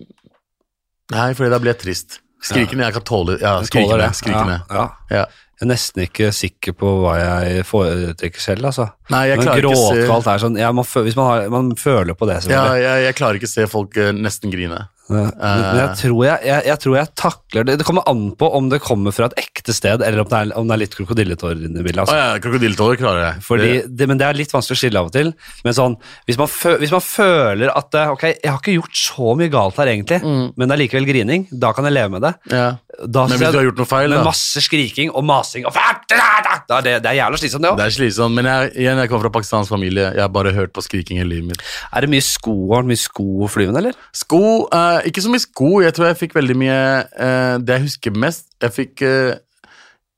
Nei, 1.12 1.28
fordi 1.38 1.52
da 1.52 1.60
blir 1.62 1.74
jeg 1.76 1.82
trist. 1.84 2.20
Skrikende, 2.42 2.84
jeg 2.84 2.92
kan 2.98 3.02
tåle 3.02 3.38
Ja, 3.40 3.56
skrikende. 3.64 3.98
det. 4.04 4.14
skrikende. 4.18 4.60
Ja, 4.70 4.76
ja. 4.76 5.16
Ja. 5.16 5.26
Jeg 5.56 5.64
er 5.64 5.70
nesten 5.70 6.02
ikke 6.04 6.26
sikker 6.36 6.74
på 6.76 6.90
hva 7.00 7.14
jeg 7.16 7.62
foretrekker 7.64 8.42
selv, 8.44 8.66
altså. 8.68 8.90
Nei, 9.08 9.22
jeg 9.30 9.38
Men 9.38 9.46
klarer 9.46 9.62
se 9.72 10.02
er 10.34 10.42
sånn 10.42 10.58
ja, 10.60 10.68
man, 10.76 10.84
Hvis 10.84 11.16
man, 11.16 11.26
har, 11.30 11.46
man 11.48 11.70
føler 11.80 12.12
på 12.12 12.28
det, 12.28 12.42
ja, 12.52 12.74
jeg, 12.76 13.06
jeg 13.06 13.16
klarer 13.16 13.40
ikke 13.40 13.48
å 13.48 13.54
se 13.54 13.66
folk 13.72 13.96
eh, 13.96 14.12
nesten 14.12 14.52
grine. 14.52 14.82
Men 15.08 15.30
men 15.38 15.78
jeg 15.78 15.96
tror 16.02 16.24
jeg, 16.26 16.38
jeg, 16.44 16.62
jeg 16.66 16.78
tror 16.82 16.96
jeg 16.98 17.12
takler 17.14 17.64
det. 17.64 17.78
Det 17.80 17.86
kommer 17.86 18.04
an 18.10 18.24
på 18.36 18.50
om 18.58 18.68
det 18.68 18.82
kommer 18.84 19.14
fra 19.16 19.30
et 19.30 19.38
ekte 19.66 19.74
sted, 19.74 20.02
eller 20.06 20.22
om 20.22 20.28
det 20.30 20.38
er, 20.38 20.52
om 20.56 20.68
det 20.70 20.76
er 20.76 20.82
litt 20.84 20.94
krokodilletårer 20.96 21.66
inni 21.66 21.82
bildet. 21.82 22.04
Altså. 22.04 22.14
Altså. 22.14 22.22
ja, 22.22 22.40
krokodilletårer 22.44 23.00
klarer 23.00 23.22
jeg. 23.26 23.42
Fordi, 23.42 23.68
Det- 23.82 23.96
det, 23.96 24.08
men 24.08 24.18
det 24.18 24.26
er 24.26 24.38
litt 24.38 24.52
vanskelig 24.54 24.76
å 24.76 24.80
skille 24.80 24.98
av 25.02 25.06
og 25.06 25.12
til. 25.12 25.32
Men 25.64 25.74
sånn, 25.74 25.96
hvis 26.26 26.38
man, 26.38 26.46
føl, 26.46 26.78
hvis 26.78 26.92
man 26.94 27.00
føler 27.04 27.72
at 27.76 27.94
eh, 27.94 28.10
ok, 28.14 28.22
jeg 28.42 28.50
har 28.50 28.60
ikke 28.62 28.76
gjort 28.78 28.94
så 28.96 29.36
mye 29.36 29.50
galt 29.50 29.76
her 29.76 29.86
egentlig, 29.90 30.22
men 30.22 30.68
det 30.68 30.72
er 30.76 30.82
likevel 30.86 31.06
grining, 31.06 31.48
da 31.50 31.72
kan 31.72 31.84
jeg 31.84 31.92
leve 31.92 32.10
med 32.10 32.22
det. 32.22 32.34
ja. 32.50 32.76
Da, 32.96 33.26
Men 33.28 33.36
hvis 33.36 33.52
du 33.52 33.58
har 33.58 33.66
gjort 33.66 33.76
noe 33.76 33.84
feil, 33.84 34.08
med 34.08 34.22
da 34.22 34.24
masse 34.24 34.60
skriking 34.64 35.10
og 35.12 35.22
masing 35.28 35.66
og 35.68 35.74
da 35.76 36.78
er 36.78 36.82
det, 36.86 36.94
det 37.04 37.10
er 37.10 37.18
jævla 37.20 37.36
slitsomt, 37.36 37.62
det 37.62 37.70
òg. 37.70 37.76
Det 37.76 37.84
er 37.84 37.94
slitsomt. 37.94 38.34
Men 38.38 38.48
jeg, 38.48 38.70
igjen, 38.80 39.00
jeg 39.02 39.10
kommer 39.10 39.26
fra 39.26 39.32
pakistansk 39.36 39.68
familie. 39.68 40.06
Jeg 40.16 40.22
har 40.24 40.32
bare 40.32 40.52
hørt 40.56 40.72
på 40.72 40.80
skriking 40.80 41.20
i 41.20 41.26
livet 41.28 41.50
mitt. 41.50 41.64
Er 41.92 42.06
det 42.06 42.10
mye 42.10 42.24
sko 42.24 42.54
mye 42.88 42.96
sko 42.96 43.48
flyvende, 43.52 43.82
eller? 43.82 43.98
Sko 44.16 44.40
uh, 44.72 45.00
Ikke 45.04 45.20
så 45.20 45.32
mye 45.32 45.44
sko. 45.44 45.82
Jeg 45.84 45.92
tror 45.96 46.08
jeg 46.10 46.20
fikk 46.22 46.36
veldig 46.38 46.56
mye 46.56 46.78
uh, 47.04 47.58
Det 47.60 47.76
jeg 47.76 47.84
husker 47.86 48.16
mest 48.16 48.48
Jeg 48.62 48.72
fikk 48.72 49.02
eh, 49.06 49.36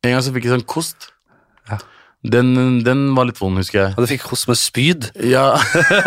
En 0.07 0.13
gang 0.15 0.23
så 0.23 0.31
fikk 0.35 0.45
jeg 0.47 0.55
sånn 0.55 0.67
kost. 0.69 1.09
Ja. 1.69 1.79
Den, 2.29 2.49
den 2.83 3.01
var 3.15 3.29
litt 3.29 3.39
vond, 3.39 3.59
husker 3.61 3.79
jeg. 3.81 3.91
Og 3.95 4.03
du 4.05 4.09
fikk 4.11 4.25
kost 4.27 4.49
med 4.51 4.59
spyd? 4.59 5.05
Ja 5.23 5.53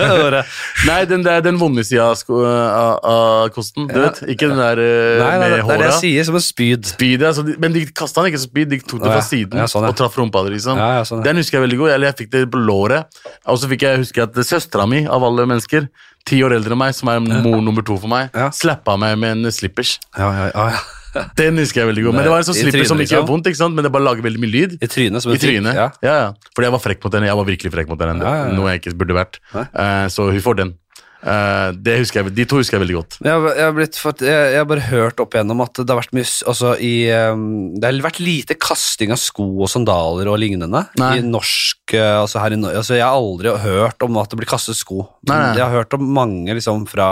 Nei, 0.90 0.98
den, 1.08 1.22
der, 1.24 1.40
den 1.44 1.56
vonde 1.60 1.86
sida 1.88 2.10
av, 2.12 3.48
kosten. 3.56 3.88
Du 3.88 3.96
Ja. 3.96 4.10
vet, 4.10 4.20
Ikke 4.34 4.50
den 4.52 4.60
der 4.60 4.80
eh, 4.84 5.22
Nei, 5.22 5.30
nei, 5.40 5.50
med 5.50 5.56
det 5.56 5.76
er 5.76 5.82
det 5.84 5.88
jeg 5.88 6.00
sier, 6.02 6.28
som 6.28 6.36
en 6.40 6.44
spyd. 6.44 6.86
Spydet, 6.92 7.26
altså, 7.30 7.46
de, 7.48 7.56
men 7.64 7.76
de 7.76 7.86
kasta 7.96 8.24
den 8.26 8.32
ikke 8.34 8.42
som 8.44 8.52
spyd, 8.52 8.70
de 8.76 8.80
tok 8.84 9.00
det 9.04 9.08
fra 9.12 9.20
ja. 9.22 9.28
siden 9.28 9.64
Ja, 9.64 9.68
sånn, 9.72 9.88
ja. 9.88 9.94
og 9.96 10.00
traff 10.04 10.20
rumpa 10.20 10.44
di. 10.48 10.54
Liksom. 10.58 10.80
Ja, 10.84 10.90
ja, 11.00 11.04
sånn, 11.08 11.24
ja. 11.24 11.30
Den 11.30 11.40
husker 11.44 11.60
jeg 11.60 11.68
veldig 11.70 11.82
godt. 11.84 11.96
Eller 11.96 12.12
jeg 12.12 12.20
fikk 12.26 12.32
det 12.36 12.46
på 12.56 12.64
låret. 12.64 13.22
Og 13.48 13.60
så 13.64 13.72
fikk 13.72 13.88
jeg 13.88 14.04
huske 14.04 14.24
at 14.28 14.40
søstera 14.52 14.88
mi, 14.92 15.04
av 15.08 15.24
alle 15.28 15.48
mennesker, 15.48 15.88
ti 16.28 16.42
år 16.48 16.58
eldre 16.60 16.76
enn 16.76 16.84
meg, 16.84 16.96
som 16.96 17.12
er 17.12 17.24
mor 17.24 17.62
nummer 17.64 17.84
to 17.88 17.96
for 18.00 18.12
meg, 18.12 18.32
Ja. 18.36 18.52
slappa 18.56 18.96
meg 19.00 19.16
med 19.20 19.40
en 19.46 19.52
slippers. 19.56 19.96
Ja, 20.20 20.28
ja, 20.32 20.50
ja, 20.56 20.68
ja. 20.76 20.88
Den 21.40 21.60
husker 21.60 21.84
jeg 21.84 21.90
veldig 21.92 22.04
godt. 22.08 22.18
Men 22.18 22.28
det 22.28 22.34
var 22.34 22.44
en 22.44 22.48
sånn 22.48 22.58
slipper 22.58 22.88
som 22.88 23.00
ikke 23.02 23.16
gjør 23.16 23.24
liksom? 23.24 23.32
vondt, 23.34 23.50
ikke 23.52 23.62
sant? 23.62 23.76
men 23.78 23.88
det 23.88 23.92
bare 23.94 24.06
lager 24.08 24.26
veldig 24.26 24.42
mye 24.44 24.54
lyd. 24.54 24.78
I 24.80 24.90
trynet 24.92 25.24
som 25.24 25.34
en 25.34 25.40
I 25.40 25.42
trynet. 25.44 25.76
Ja. 25.78 25.88
Ja, 26.06 26.16
ja. 26.26 26.30
Fordi 26.56 26.70
jeg 26.70 26.76
var 26.78 26.84
frekk 26.84 27.04
mot 27.06 27.18
henne. 27.18 27.30
Jeg 27.32 27.40
var 27.42 27.50
virkelig 27.52 27.74
frekk 27.76 27.92
mot 27.92 28.06
henne. 28.06 28.22
Ja. 28.24 28.52
Noe 28.56 28.72
jeg 28.74 28.84
ikke 28.84 28.96
burde 29.04 29.18
vært. 29.18 29.42
Eh, 29.56 30.06
så 30.14 30.30
hun 30.32 30.44
får 30.44 30.62
den. 30.64 30.74
Eh, 31.22 31.72
det 31.78 32.00
husker 32.02 32.22
jeg, 32.22 32.34
de 32.34 32.46
to 32.50 32.58
husker 32.58 32.78
jeg 32.78 32.84
veldig 32.86 32.98
godt. 32.98 33.18
Jeg 33.22 33.42
jeg, 33.52 33.66
har 33.66 33.76
blitt, 33.78 33.98
jeg, 34.26 34.54
jeg 34.56 34.58
har 34.58 34.68
bare 34.70 34.86
hørt 34.90 35.22
opp 35.22 35.36
igjennom 35.38 35.62
at 35.66 35.82
det 35.82 35.94
har 35.94 36.00
vært 36.02 36.16
mye 36.18 36.26
altså 36.50 36.74
i, 36.82 36.94
um, 37.30 37.44
Det 37.78 37.88
har 37.88 38.00
vært 38.08 38.22
lite 38.24 38.58
kasting 38.58 39.14
av 39.14 39.20
sko 39.22 39.46
og 39.62 39.70
sandaler 39.72 40.32
og 40.32 40.40
lignende 40.42 40.84
Nei. 41.00 41.12
i 41.20 41.26
norsk 41.26 41.94
eh, 41.98 42.18
altså 42.24 42.42
her 42.42 42.56
i, 42.56 42.60
altså 42.72 42.98
Jeg 42.98 43.06
har 43.06 43.20
aldri 43.20 43.54
hørt 43.64 44.06
om 44.08 44.18
at 44.22 44.34
det 44.34 44.42
blir 44.42 44.50
kastet 44.50 44.80
sko. 44.80 45.06
Nei, 45.30 45.38
nei. 45.38 45.54
Jeg 45.60 45.66
har 45.66 45.76
hørt 45.82 45.98
om 45.98 46.08
mange 46.18 46.58
liksom 46.58 46.88
fra 46.90 47.10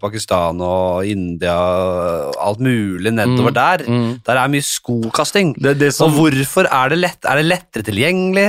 Pakistan 0.00 0.60
og 0.64 1.08
India 1.08 1.56
og 1.60 2.38
alt 2.40 2.64
mulig 2.64 3.12
nedover 3.12 3.54
der. 3.54 3.84
Der 4.24 4.40
er 4.40 4.52
mye 4.52 4.64
skokasting. 4.64 5.54
Det 5.60 5.76
det 5.80 5.92
som- 5.94 6.08
Og 6.10 6.16
hvorfor 6.32 6.64
er 6.70 6.88
det 6.88 6.98
lett? 6.98 7.24
Er 7.24 7.36
det 7.36 7.46
lettere 7.46 7.84
tilgjengelig? 7.84 8.48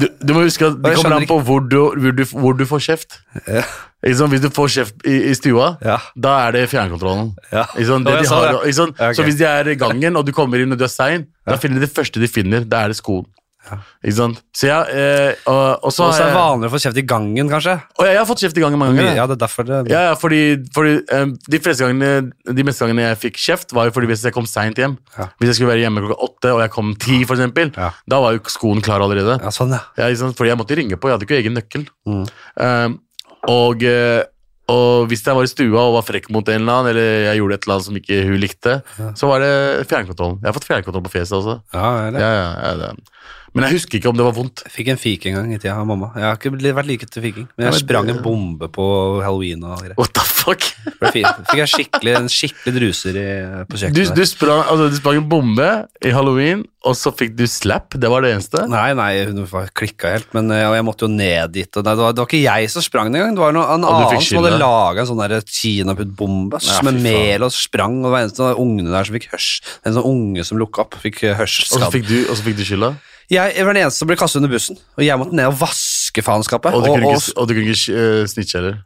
Du, 0.00 0.08
du 0.20 0.34
må 0.34 0.42
huske 0.44 0.66
at 0.68 0.82
det 0.82 0.96
kommer 0.98 1.16
an 1.16 1.28
på 1.28 1.38
hvor 1.46 1.62
du, 1.64 1.78
hvor 1.96 2.12
du, 2.12 2.24
hvor 2.36 2.56
du 2.58 2.66
får 2.68 2.82
kjeft. 2.90 3.20
Ja. 3.46 3.62
Sant? 4.14 4.30
Hvis 4.30 4.40
du 4.44 4.48
får 4.54 4.68
kjeft 4.76 5.06
i, 5.06 5.16
i 5.30 5.34
stua, 5.34 5.72
Ja. 5.82 5.98
da 6.16 6.36
er 6.46 6.52
det 6.52 6.68
fjernkontrollen. 6.70 7.32
Ja. 7.52 7.64
Sånn. 7.74 8.04
Det 8.06 8.20
de 8.22 8.28
har, 8.30 8.60
ikke 8.62 8.74
sant? 8.74 8.96
Så 9.16 9.24
hvis 9.26 9.38
de 9.40 9.44
er 9.48 9.72
i 9.72 9.74
gangen, 9.74 10.16
og 10.16 10.24
du 10.26 10.32
kommer 10.32 10.62
inn 10.62 10.70
og 10.72 10.78
du 10.78 10.84
er 10.86 10.92
sein, 10.92 11.26
da 11.46 11.56
finner 11.58 11.80
de 11.80 11.86
det 11.86 11.94
første 11.96 12.20
de 12.22 12.28
finner, 12.30 12.64
da 12.68 12.84
er 12.84 12.94
det 12.94 12.96
skoen. 13.00 13.26
Så 14.56 14.68
ja, 14.68 14.78
eh, 14.88 15.34
og, 15.50 15.82
og 15.84 15.92
så 15.92 16.06
er 16.08 16.22
det 16.30 16.36
vanlig 16.36 16.68
å 16.70 16.72
få 16.72 16.78
kjeft 16.80 17.00
i 17.00 17.04
gangen, 17.04 17.50
kanskje. 17.50 17.74
og 17.98 18.06
jeg, 18.06 18.14
jeg 18.14 18.20
har 18.22 18.28
fått 18.30 18.42
kjeft 18.44 18.56
i 18.60 18.62
gangen 18.64 18.80
mange 18.80 18.96
ganger. 18.96 19.16
Ja, 19.18 19.26
det 19.28 19.36
er 19.36 19.42
derfor 19.42 19.66
det 19.68 19.80
Ja, 19.92 20.04
ja, 20.08 20.14
fordi, 20.16 20.40
fordi 20.72 20.94
eh, 21.04 21.26
de 21.52 21.60
fleste 21.60 21.84
gangene 21.84 22.30
De 22.56 22.64
meste 22.64 22.86
gangene 22.86 23.04
jeg 23.10 23.18
fikk 23.26 23.40
kjeft, 23.42 23.74
var 23.76 23.90
jo 23.90 23.94
fordi 23.96 24.08
hvis 24.12 24.24
jeg 24.24 24.32
kom 24.36 24.46
seint 24.48 24.78
hjem. 24.80 24.96
Ja. 25.18 25.28
Hvis 25.36 25.50
jeg 25.52 25.58
skulle 25.58 25.72
være 25.74 25.84
hjemme 25.84 26.04
klokka 26.06 26.18
åtte, 26.30 26.54
og 26.54 26.62
jeg 26.64 26.72
kom 26.78 26.94
ti, 27.02 27.18
for 27.28 27.36
eksempel, 27.36 27.74
Ja. 27.76 27.90
da 28.08 28.22
var 28.24 28.38
jo 28.38 28.40
skoen 28.48 28.80
klar 28.84 29.04
allerede. 29.04 29.36
Ja, 29.42 29.52
sånn, 29.52 29.74
ja. 29.76 29.82
Ja? 30.00 30.08
Fordi 30.32 30.48
jeg 30.54 30.60
måtte 30.62 30.78
ringe 30.78 30.96
på, 30.96 31.10
jeg 31.10 31.18
hadde 31.18 31.28
ikke 31.28 31.40
egen 31.42 31.58
nøkkel. 31.58 31.84
Mm. 32.08 32.24
Um, 32.56 32.98
og, 33.46 33.84
eh, 33.86 34.22
og 34.68 35.06
hvis 35.08 35.22
jeg 35.24 35.36
var 35.36 35.46
i 35.46 35.50
stua 35.50 35.84
og 35.86 35.94
var 35.96 36.06
frekk 36.08 36.28
mot 36.34 36.48
en 36.48 36.60
eller 36.60 36.72
annen, 36.74 36.90
eller 36.92 37.28
jeg 37.28 37.40
gjorde 37.40 37.54
et 37.56 37.62
eller 37.64 37.76
annet 37.76 37.86
som 37.86 38.00
ikke 38.00 38.18
hun 38.28 38.40
likte, 38.42 38.74
så 39.16 39.30
var 39.30 39.40
det 39.44 39.52
fjernkontrollen. 39.88 40.40
Jeg 40.42 40.50
har 40.50 40.56
fått 40.58 40.68
fjernkontroll 40.68 41.06
på 41.06 41.14
fjeset 41.14 41.38
også. 41.38 41.54
ja 41.72 42.10
det 42.12 42.24
Ja, 42.24 42.32
ja, 42.36 42.50
ja, 42.66 42.74
det. 42.82 42.90
Men 43.58 43.66
jeg 43.68 43.78
husker 43.80 43.98
ikke 43.98 44.12
om 44.12 44.18
det 44.18 44.26
var 44.28 44.36
vondt. 44.36 44.62
Jeg 44.68 44.74
fikk 44.76 44.90
en 44.94 45.00
fik 45.02 45.28
en 45.30 45.38
gang 45.40 45.52
i 45.52 45.58
tida 45.58 45.74
av 45.74 45.88
mamma. 45.88 46.12
Jeg 46.14 46.26
har 46.28 46.38
ikke 46.38 46.54
vært 46.78 46.88
like 46.88 47.10
til 47.10 47.24
fiking. 47.24 47.48
Men 47.56 47.66
Ja, 47.66 47.72
jeg 47.72 47.76
men 47.76 47.82
sprang 47.82 48.10
en 48.12 48.22
bombe 48.24 48.70
på 48.72 48.86
halloween 49.24 49.66
og 49.66 49.82
greier. 49.82 49.98
What 49.98 50.14
the 50.16 50.24
fuck? 50.24 50.64
Fikk 50.98 51.54
jeg 51.58 51.70
skikkelig, 51.70 52.14
en 52.16 52.30
skikkelig 52.32 52.74
druser 52.78 53.18
i, 53.18 53.28
på 53.68 53.76
Du, 53.76 53.80
kjøkkenet. 53.82 54.16
du, 54.16 54.24
sprang, 54.28 54.62
altså, 54.64 54.88
du 54.92 54.96
sprang 54.98 55.20
en 55.20 55.28
bombe 55.30 55.68
i 56.04 56.12
halloween, 56.14 56.64
og 56.86 56.94
så 56.96 57.10
fikk 57.14 57.34
du 57.36 57.44
slap. 57.50 57.96
Det 57.98 58.08
var 58.10 58.24
det 58.24 58.32
eneste. 58.36 58.62
Nei, 58.70 58.92
nei, 58.96 59.10
hun 59.28 59.42
klikka 59.76 60.14
helt, 60.14 60.30
men 60.36 60.50
eh, 60.54 60.62
jeg 60.62 60.86
måtte 60.86 61.06
jo 61.06 61.10
ned 61.12 61.52
dit. 61.56 61.68
Nei, 61.68 61.84
det, 61.90 61.96
var, 62.00 62.14
det 62.14 62.22
var 62.22 62.30
ikke 62.30 62.42
jeg 62.44 62.70
som 62.72 62.86
sprang 62.86 63.10
den 63.12 63.20
engang, 63.20 63.36
det 63.36 63.44
var 63.44 63.56
noen, 63.56 63.68
en 63.74 63.88
annen 63.88 64.24
som 64.24 64.40
hadde 64.40 64.60
laga 64.62 65.04
en 65.04 65.10
sånn 65.10 65.24
kinaputtbombe 65.58 66.62
Ja, 66.64 66.80
med 66.86 67.02
mel 67.04 67.46
og 67.46 67.52
sprang, 67.54 68.00
og 68.00 68.08
det 68.08 68.14
var 68.14 68.26
en 68.26 68.34
av 68.48 68.62
ungene 68.64 68.94
der 68.94 69.08
som 69.08 69.18
fikk 69.18 69.30
hørs. 69.34 69.50
En 69.84 69.98
sånn 69.98 70.08
unge 70.08 70.46
som 70.46 70.60
lukka 70.60 70.86
opp, 70.86 70.98
fikk 71.02 71.24
eh, 71.28 71.44
Og 71.44 71.48
så 71.50 71.92
fikk 71.94 72.08
du, 72.08 72.18
og 72.28 72.34
så 72.38 72.46
fikk 72.46 72.60
du 72.62 72.66
skylda. 72.66 72.94
Jeg 73.28 73.64
var 73.66 73.74
den 73.76 73.82
eneste 73.84 74.00
som 74.00 74.08
ble 74.08 74.16
kastet 74.16 74.40
under 74.40 74.52
bussen, 74.54 74.78
og 74.96 75.02
jeg 75.04 75.20
måtte 75.20 75.36
ned 75.36 75.50
og 75.50 75.58
vaske 75.60 76.22
faenskapet. 76.24 76.72
Og 76.72 76.84
du 76.84 76.88
kunne 76.94 77.10
og- 77.10 77.18
ikke, 77.18 77.34
og 77.36 77.48
du 77.50 77.54
kunne 77.58 77.74
ikke 77.74 77.96
uh, 78.22 78.26
snitche 78.30 78.56
heller. 78.60 78.78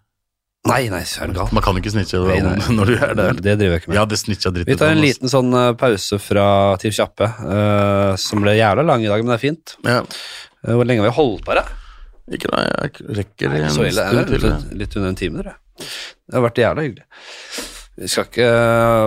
Nei, 0.67 0.85
nei, 0.93 1.01
så 1.03 1.25
er 1.25 1.31
du 1.31 1.35
gal. 1.35 1.49
Man 1.51 1.63
kan 1.65 1.75
ikke 1.79 1.91
snitche 1.91 2.21
Nei, 2.23 2.37
nei. 2.39 2.55
når 2.79 2.87
du 2.87 2.95
er 2.95 3.15
der. 3.19 3.33
Det 3.35 3.55
driver 3.59 3.73
jeg 3.77 3.81
ikke 3.83 3.91
med. 3.91 3.97
Ja, 3.99 4.05
det 4.07 4.19
snitcha 4.21 4.53
dritt 4.55 4.69
Vi 4.71 4.77
tar 4.79 4.93
en 4.93 5.01
den, 5.01 5.07
liten 5.09 5.31
sånn 5.31 5.51
eh, 5.59 5.73
pause 5.79 6.19
fra 6.23 6.45
Tiv 6.79 6.95
Kjappe, 6.95 7.27
uh, 7.43 8.13
som 8.19 8.43
ble 8.45 8.55
jævla 8.59 8.85
lang 8.87 9.03
i 9.03 9.11
dag, 9.11 9.23
men 9.25 9.33
det 9.35 9.39
er 9.41 9.43
fint. 9.43 9.75
Ja. 9.87 10.01
Uh, 10.63 10.75
Hvor 10.79 10.87
lenge 10.87 11.03
har 11.03 11.11
vi 11.11 11.17
holdt 11.19 11.43
på 11.47 11.57
da? 11.59 11.65
Ikke 12.33 12.51
nei, 12.55 12.63
jeg 12.71 13.09
rekker 13.19 13.51
det 13.57 13.65
Så 13.75 13.87
ille. 13.89 14.07
stund 14.07 14.31
til. 14.31 14.47
litt, 14.47 14.69
litt 14.85 14.95
under 15.01 15.11
en 15.11 15.19
time, 15.19 15.43
tror 15.43 15.51
jeg. 15.51 15.91
Det 16.31 16.39
har 16.39 16.45
vært 16.47 16.63
jævla 16.63 16.85
hyggelig. 16.87 17.07
Vi 18.03 18.09
skal 18.15 18.29
ikke 18.31 18.51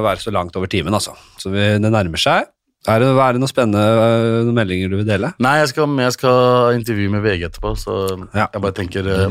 være 0.06 0.22
så 0.28 0.34
langt 0.36 0.60
over 0.60 0.70
timen, 0.72 0.94
altså. 0.94 1.16
Så 1.42 1.50
vi, 1.56 1.64
det 1.82 1.92
nærmer 1.92 2.20
seg. 2.22 2.52
Er 2.92 3.02
det, 3.02 3.08
er 3.18 3.36
det 3.36 3.42
noen 3.42 3.50
spennende 3.50 3.82
eh, 3.82 4.40
noen 4.46 4.58
meldinger 4.58 4.92
du 4.92 4.98
vil 5.00 5.08
dele? 5.08 5.32
Nei, 5.42 5.56
jeg 5.62 5.72
skal, 5.72 5.96
jeg 6.04 6.16
skal 6.16 6.78
intervjue 6.78 7.14
med 7.16 7.24
VG 7.26 7.48
etterpå, 7.48 7.72
så 7.82 7.96
Ja. 8.36 8.46
jeg 8.54 8.62
bare 8.62 8.76
tenker 8.78 9.10
eh. 9.10 9.24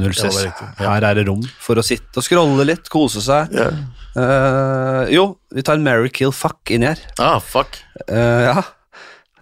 Ja. 0.80 0.88
Her 0.96 1.07
er 1.11 1.20
det 1.20 1.26
rom 1.28 1.42
for 1.62 1.78
å 1.78 1.84
sitte 1.86 2.18
og 2.18 2.26
scrolle 2.26 2.66
litt, 2.66 2.90
kose 2.92 3.22
seg. 3.24 3.55
Yeah. 3.55 3.78
Uh, 4.14 5.05
jo, 5.11 5.24
vi 5.55 5.64
tar 5.66 5.78
en 5.78 5.86
Mary 5.86 6.11
Kill 6.14 6.34
Fuck 6.34 6.70
inni 6.74 6.90
her. 6.90 7.00
Ah, 7.22 7.38
fuck. 7.42 7.78
Uh, 8.09 8.42
ja. 8.48 8.57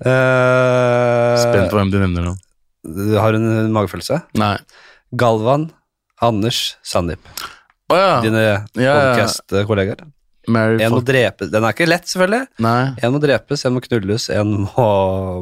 uh, 0.04 1.36
Spent 1.40 1.72
på 1.72 1.80
hvem 1.80 1.92
du 1.92 2.00
nevner 2.00 2.30
nå. 2.30 2.36
Du 2.82 3.14
har 3.20 3.36
en 3.36 3.68
magefølelse? 3.72 4.22
Nei. 4.40 4.56
Galvan, 5.16 5.70
Anders, 6.24 6.76
Sandeep. 6.82 7.20
Oh, 7.92 7.96
ja. 7.98 8.20
Dine 8.24 8.42
ja. 8.42 8.96
podcast-kollegaer. 9.12 10.04
Mary 10.50 10.80
En 10.82 10.90
må 10.90 10.98
drepe 11.06 11.46
Den 11.52 11.62
er 11.62 11.74
ikke 11.74 11.86
lett, 11.86 12.08
selvfølgelig. 12.10 12.46
Nei. 12.64 12.80
En 13.04 13.12
må 13.14 13.20
drepes, 13.22 13.62
en 13.68 13.76
må 13.76 13.82
knulles, 13.84 14.28
en 14.34 14.54
må, 14.64 14.86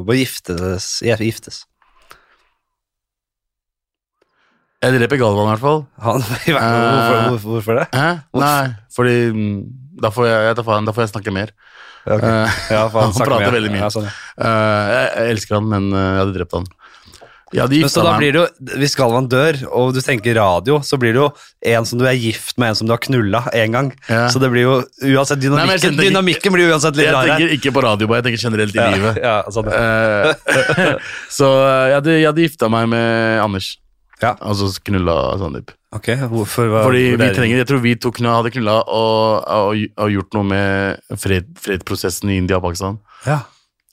må 0.05 0.17
giftes, 0.19 0.91
giftes. 1.01 1.63
Jeg 4.81 4.97
dreper 4.97 5.19
Galvan, 5.21 5.45
i 5.45 5.51
hvert 5.53 5.61
fall. 5.61 5.83
Han, 6.01 6.21
hvorfor, 6.25 7.19
hvorfor, 7.29 7.49
hvorfor 7.55 7.79
det? 7.81 7.87
Hæ? 7.93 8.07
Nei, 8.41 8.71
fordi 8.95 9.15
mm, 9.35 9.57
da 10.01 10.09
får 10.13 10.25
jeg, 10.29 10.45
jeg 10.49 10.65
faen, 10.71 10.87
da 10.89 10.95
får 10.95 11.05
jeg 11.05 11.11
snakke 11.13 11.33
mer. 11.35 11.51
Okay. 12.01 12.31
Eh, 12.31 12.55
Ja, 12.73 12.87
faen, 12.89 13.11
han 13.17 13.27
prater 13.29 13.53
veldig 13.53 13.73
mye. 13.75 13.83
Ja, 13.83 13.91
sånn, 13.93 14.07
ja. 14.09 14.15
eh, 14.41 14.93
jeg, 14.95 15.11
jeg 15.19 15.35
elsker 15.35 15.59
han, 15.59 15.67
men 15.69 15.91
eh, 15.93 16.07
jeg 16.15 16.23
hadde 16.23 16.37
drept 16.39 16.57
han. 16.57 16.65
Jeg 17.51 17.71
de 17.71 17.79
gifta 17.81 17.99
så 17.99 18.03
meg 18.07 18.35
jo, 18.35 18.43
Hvis 18.79 18.93
Galvan 18.95 19.27
dør, 19.31 19.57
og 19.75 19.91
du 19.95 19.99
tenker 20.03 20.37
radio, 20.37 20.79
så 20.85 20.99
blir 21.01 21.15
det 21.15 21.21
jo 21.21 21.27
en 21.73 21.87
som 21.87 21.99
du 21.99 22.05
er 22.07 22.15
gift 22.15 22.57
med, 22.61 22.71
en 22.71 22.79
som 22.79 22.87
du 22.87 22.93
har 22.95 23.01
knulla 23.03 23.43
én 23.57 23.75
gang. 23.75 23.91
Ja. 24.07 24.27
Så 24.31 24.39
det 24.41 24.51
blir 24.53 24.63
jo 24.65 24.77
uansett 25.11 25.41
Dynamikken, 25.41 25.67
Nei, 25.71 25.81
tenker, 25.83 26.07
dynamikken 26.07 26.55
blir 26.55 26.71
uansett 26.71 26.97
litt 26.99 27.11
rar 27.11 27.27
Jeg 27.27 27.41
tenker 27.41 27.55
ikke 27.57 27.75
på 27.75 27.83
radio, 27.85 28.07
bare 28.11 28.21
jeg 28.21 28.29
tenker 28.29 28.45
generelt 28.47 28.75
i 28.75 28.79
Ja, 28.79 28.87
livet. 28.95 29.21
ja, 29.21 29.35
sånn, 29.51 29.71
ja. 29.71 29.83
Eh, 29.83 30.95
så 31.37 31.51
eh, 31.59 31.85
jeg 31.91 31.99
hadde, 31.99 32.17
jeg 32.17 32.29
hadde 32.31 32.47
gifta 32.47 32.71
meg 32.71 32.89
med 32.93 33.43
Anders. 33.43 33.75
Ja. 34.21 34.35
Altså 34.37 34.69
knulla 34.85 35.15
Sandeep. 35.41 35.73
Ok, 35.91 36.13
hvorfor 36.31 36.69
hva, 36.71 36.85
Fordi 36.85 37.07
vi 37.19 37.29
trenger, 37.35 37.57
jeg 37.63 37.67
tror 37.67 37.81
vi 37.83 37.95
to 37.99 38.13
knulla, 38.15 38.37
hadde 38.39 38.53
knulla 38.55 38.77
og, 38.85 39.41
og, 39.43 39.81
og 39.99 40.13
gjort 40.13 40.37
noe 40.37 40.47
med 40.47 41.17
fred, 41.19 41.49
i 41.67 42.37
India 42.37 42.61
og 42.61 42.69
Pakistan. 42.69 43.01
Ja. 43.25 43.41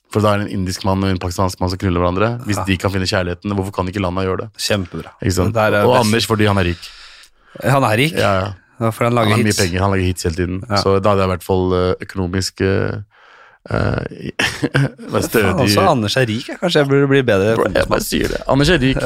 For 0.09 0.21
da 0.25 0.31
er 0.33 0.37
det 0.41 0.45
en 0.47 0.53
indisk 0.59 0.81
mann 0.87 1.03
og 1.05 1.09
en 1.11 1.19
pakistansk 1.21 1.59
mann 1.61 1.69
som 1.69 1.77
knuller 1.77 2.01
hverandre. 2.01 2.29
Hvis 2.47 2.57
Ja. 2.57 2.63
de 2.65 2.77
kan 2.81 2.89
finne 2.91 3.05
kjærligheten, 3.05 3.53
hvorfor 3.53 3.71
kan 3.75 3.85
ikke 3.91 4.01
landa 4.01 4.21
gjøre 4.25 4.37
det? 4.45 4.49
Kjempebra. 4.57 5.11
Ikke 5.21 5.33
sant? 5.35 5.55
Er 5.57 5.83
Og 5.85 5.93
best. 5.93 5.99
Anders 6.05 6.25
fordi 6.25 6.45
han 6.49 6.57
er 6.57 6.63
rik. 6.71 6.89
Han 7.63 7.83
er 7.83 7.97
rik, 7.97 8.13
Ja, 8.13 8.33
ja. 8.39 8.53
ja, 8.79 8.89
for 8.91 9.03
han 9.05 9.17
Han 9.17 9.27
har 9.27 9.35
har 9.37 9.43
mye 9.43 9.53
penger, 9.57 9.79
han 9.81 9.91
lager 9.91 10.05
hits 10.05 10.23
hele 10.23 10.35
tiden. 10.35 10.63
Ja. 10.69 10.75
Så 10.81 10.99
da 11.01 11.09
hadde 11.13 11.21
jeg 11.21 11.29
i 11.29 11.33
hvert 11.35 11.43
fall 11.43 11.73
eh, 11.73 11.93
økonomisk 12.01 12.61
uh, 12.65 13.01
stødig. 15.21 15.53
Også 15.61 15.83
Anders 15.89 16.15
er 16.17 16.25
rik, 16.29 16.47
kanskje 16.61 16.79
jeg 16.81 16.89
burde 16.89 17.07
bli 17.11 17.21
bedre 17.21 17.55
Bro, 17.55 17.69
Jeg 17.75 17.87
bare 17.91 18.01
sier 18.05 18.27
det. 18.33 18.41
Anders 18.47 18.69
er 18.69 18.79
rik. 18.81 18.97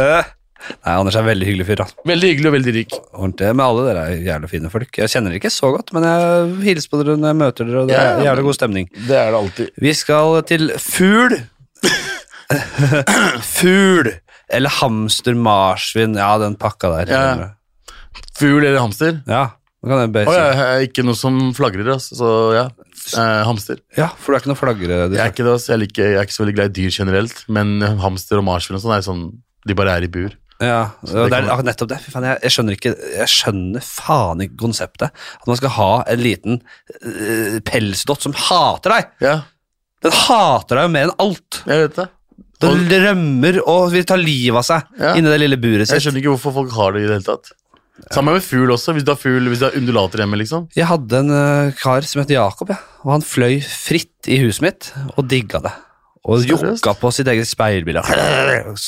Nei, 0.71 0.93
Anders 0.95 1.15
er 1.17 1.23
en 1.23 1.27
veldig 1.27 1.47
hyggelig 1.49 1.65
fyr. 1.67 1.79
da. 1.83 1.85
Veldig 2.07 2.29
hyggelig 2.31 2.49
og 2.49 2.55
veldig 2.57 2.73
rik. 2.77 2.93
Ordentlig, 3.13 3.49
Men 3.53 3.63
alle 3.65 3.85
dere 3.89 4.03
er 4.09 4.21
jævlig 4.29 4.49
fine 4.53 4.69
folk. 4.73 4.99
Jeg 5.01 5.11
kjenner 5.11 5.33
dere 5.33 5.41
ikke 5.41 5.51
så 5.53 5.71
godt, 5.75 5.91
men 5.95 6.05
jeg 6.07 6.53
hilser 6.69 6.91
på 6.93 7.01
dere 7.01 7.17
når 7.19 7.33
jeg 7.33 7.39
møter 7.41 7.67
dere, 7.69 7.81
og 7.83 7.89
det 7.91 7.97
er 7.99 8.21
jævlig 8.27 8.45
god 8.47 8.57
stemning. 8.59 8.87
Det 8.95 9.17
er 9.19 9.31
det 9.33 9.39
alltid. 9.41 9.73
Vi 9.87 9.93
skal 9.99 10.37
til 10.53 10.71
fugl. 10.79 11.35
fugl. 13.57 14.13
Eller 14.53 14.69
hamster, 14.79 15.35
marsvin, 15.39 16.15
ja, 16.19 16.31
den 16.41 16.55
pakka 16.59 16.91
der. 16.99 17.11
Ja. 17.13 17.51
Fugl 18.37 18.61
eller 18.63 18.79
hamster? 18.83 19.19
Ja, 19.29 19.45
det 19.83 19.89
kan 19.91 19.99
jeg 20.03 20.11
bare 20.15 20.29
Å, 20.29 20.33
si. 20.33 20.41
jeg 20.43 20.65
er 20.77 20.85
ikke 20.87 21.05
noe 21.07 21.17
som 21.17 21.39
flagrer, 21.57 21.89
altså. 21.95 22.17
Så 22.19 22.29
ja. 22.55 22.67
Eh, 23.19 23.39
hamster. 23.47 23.81
Ja, 23.99 24.11
for 24.15 24.31
du 24.31 24.37
er 24.37 24.43
ikke 24.43 24.51
noe 24.53 24.59
flagre. 24.59 24.99
Du. 25.09 25.17
Jeg 25.17 25.23
er 25.25 25.33
ikke 25.33 25.43
det, 25.47 25.55
altså. 25.57 25.73
Jeg, 25.73 25.81
liker, 25.87 26.11
jeg 26.13 26.19
er 26.21 26.27
ikke 26.27 26.37
så 26.37 26.43
veldig 26.45 26.55
glad 26.59 26.71
i 26.71 26.75
dyr 26.77 26.93
generelt, 26.95 27.41
men 27.51 27.73
hamster 28.03 28.39
og 28.39 28.45
marsvin 28.47 28.77
og 28.79 28.83
sånn 28.85 28.95
er 28.95 29.03
sånn 29.05 29.25
De 29.67 29.75
bare 29.79 29.93
er 29.97 30.05
i 30.05 30.11
bur. 30.11 30.31
Ja, 30.61 30.91
det 31.01 31.25
det 31.33 31.39
er 31.39 31.63
nettopp 31.65 31.89
det. 31.89 31.97
Fan, 32.13 32.23
jeg, 32.27 32.39
jeg 32.45 32.53
skjønner 32.55 32.75
ikke 32.77 32.91
Jeg 32.93 33.29
skjønner 33.31 33.83
faen 33.83 34.43
ikke 34.45 34.59
konseptet. 34.61 35.09
At 35.41 35.49
man 35.49 35.57
skal 35.59 35.73
ha 35.75 35.89
en 36.13 36.21
liten 36.21 36.59
uh, 36.61 37.57
pelsdott 37.67 38.21
som 38.27 38.35
hater 38.37 38.93
deg. 38.97 39.09
Ja, 39.25 39.35
Den 40.03 40.15
hater 40.23 40.79
deg 40.79 40.87
jo 40.87 40.93
mer 40.93 41.09
enn 41.09 41.17
alt. 41.25 41.63
jeg 41.65 41.87
vet 41.87 41.97
det. 42.03 42.07
Den 42.63 42.85
rømmer 42.87 43.57
og 43.67 43.89
vil 43.91 44.05
ta 44.07 44.15
livet 44.15 44.61
av 44.61 44.63
seg 44.63 45.01
Ja. 45.01 45.15
inni 45.19 45.27
det 45.33 45.41
lille 45.41 45.57
buret 45.59 45.87
sitt. 45.89 45.97
Jeg 45.97 46.05
skjønner 46.05 46.21
ikke 46.23 46.35
hvorfor 46.37 46.55
folk 46.61 46.71
har 46.77 46.93
det 46.95 47.03
i 47.03 47.07
det 47.09 47.17
hele 47.17 47.27
tatt. 47.27 47.51
Sammen 48.13 48.33
med 48.37 48.43
fugl 48.45 48.71
også. 48.73 48.93
Hvis 48.95 49.03
du 49.05 49.11
har 49.11 49.19
fugl, 49.19 49.49
hvis 49.51 49.59
du 49.61 49.65
har 49.67 49.75
undulater 49.77 50.23
hjemme, 50.23 50.39
liksom. 50.39 50.69
Jeg 50.75 50.87
hadde 50.89 51.19
en 51.25 51.29
uh, 51.33 51.73
kar 51.77 52.07
som 52.07 52.23
het 52.23 52.31
Jakob, 52.33 52.71
ja. 52.71 52.79
og 53.03 53.11
han 53.17 53.25
fløy 53.25 53.59
fritt 53.61 54.29
i 54.31 54.39
huset 54.45 54.63
mitt 54.65 54.89
og 55.17 55.27
digga 55.29 55.59
det. 55.65 55.73
Og 56.23 56.45
jokka 56.47 56.93
på 56.95 57.09
sitt 57.11 57.27
eget 57.27 57.49
speilbilde. 57.49 58.01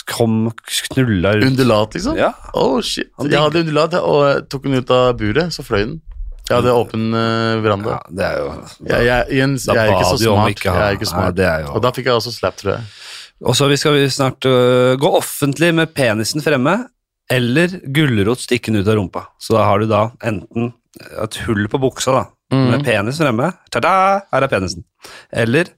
Kom, 0.08 0.52
knulla 0.94 1.34
ut. 1.36 1.44
Undulat, 1.50 1.98
liksom? 1.98 2.16
Ja. 2.20 2.32
Oh, 2.56 2.78
shit. 2.80 3.10
Han 3.20 3.32
Jeg 3.32 3.44
hadde 3.44 3.64
undulat, 3.66 3.98
og 4.00 4.46
tok 4.52 4.70
den 4.70 4.80
ut 4.80 4.94
av 4.96 5.18
buret, 5.20 5.52
så 5.52 5.66
fløy 5.68 5.82
den. 5.82 5.98
Jeg 6.46 6.60
hadde 6.60 6.76
åpen 6.78 7.10
uh, 7.10 7.58
veranda. 7.66 7.96
ja, 7.98 8.14
det 8.14 8.26
er 8.28 8.36
jo 8.38 8.50
Jeg, 8.86 9.06
jeg, 9.08 9.28
igjen, 9.34 9.54
jeg 9.58 9.80
er 9.82 9.94
ikke 9.96 10.10
så 10.12 10.18
smart. 10.22 10.52
ikke 10.54 10.68
jeg 10.70 10.84
er 10.86 10.98
ikke 11.00 11.08
Nei, 11.08 11.12
smart. 11.12 11.36
det 11.40 11.46
er 11.50 11.64
jo- 11.64 11.72
Og 11.74 11.82
da 11.82 11.92
fikk 11.96 12.06
jeg 12.06 12.20
også 12.20 12.34
slap, 12.36 12.56
tror 12.60 12.76
jeg. 12.76 12.84
Og 13.50 13.56
så 13.58 13.68
vi 13.68 13.78
skal 13.82 13.96
vi 13.98 14.04
snart 14.14 14.46
uh, 14.46 14.94
gå 15.02 15.10
offentlig 15.18 15.74
med 15.76 15.92
penisen 15.98 16.46
fremme, 16.46 16.76
eller 17.34 17.74
gulrot 17.90 18.46
stikkende 18.46 18.84
ut 18.86 18.88
av 18.88 19.00
rumpa. 19.00 19.26
Så 19.42 19.58
da 19.58 19.66
har 19.66 19.82
du 19.82 19.90
da 19.90 20.12
enten 20.24 20.72
et 21.02 21.40
hull 21.48 21.66
på 21.68 21.82
buksa 21.82 22.14
da, 22.14 22.24
mm. 22.54 22.68
med 22.72 22.86
penis 22.86 23.18
fremme, 23.20 23.50
ta-da, 23.74 24.22
her 24.32 24.46
er 24.46 24.52
penisen. 24.52 24.86
Eller, 25.34 25.74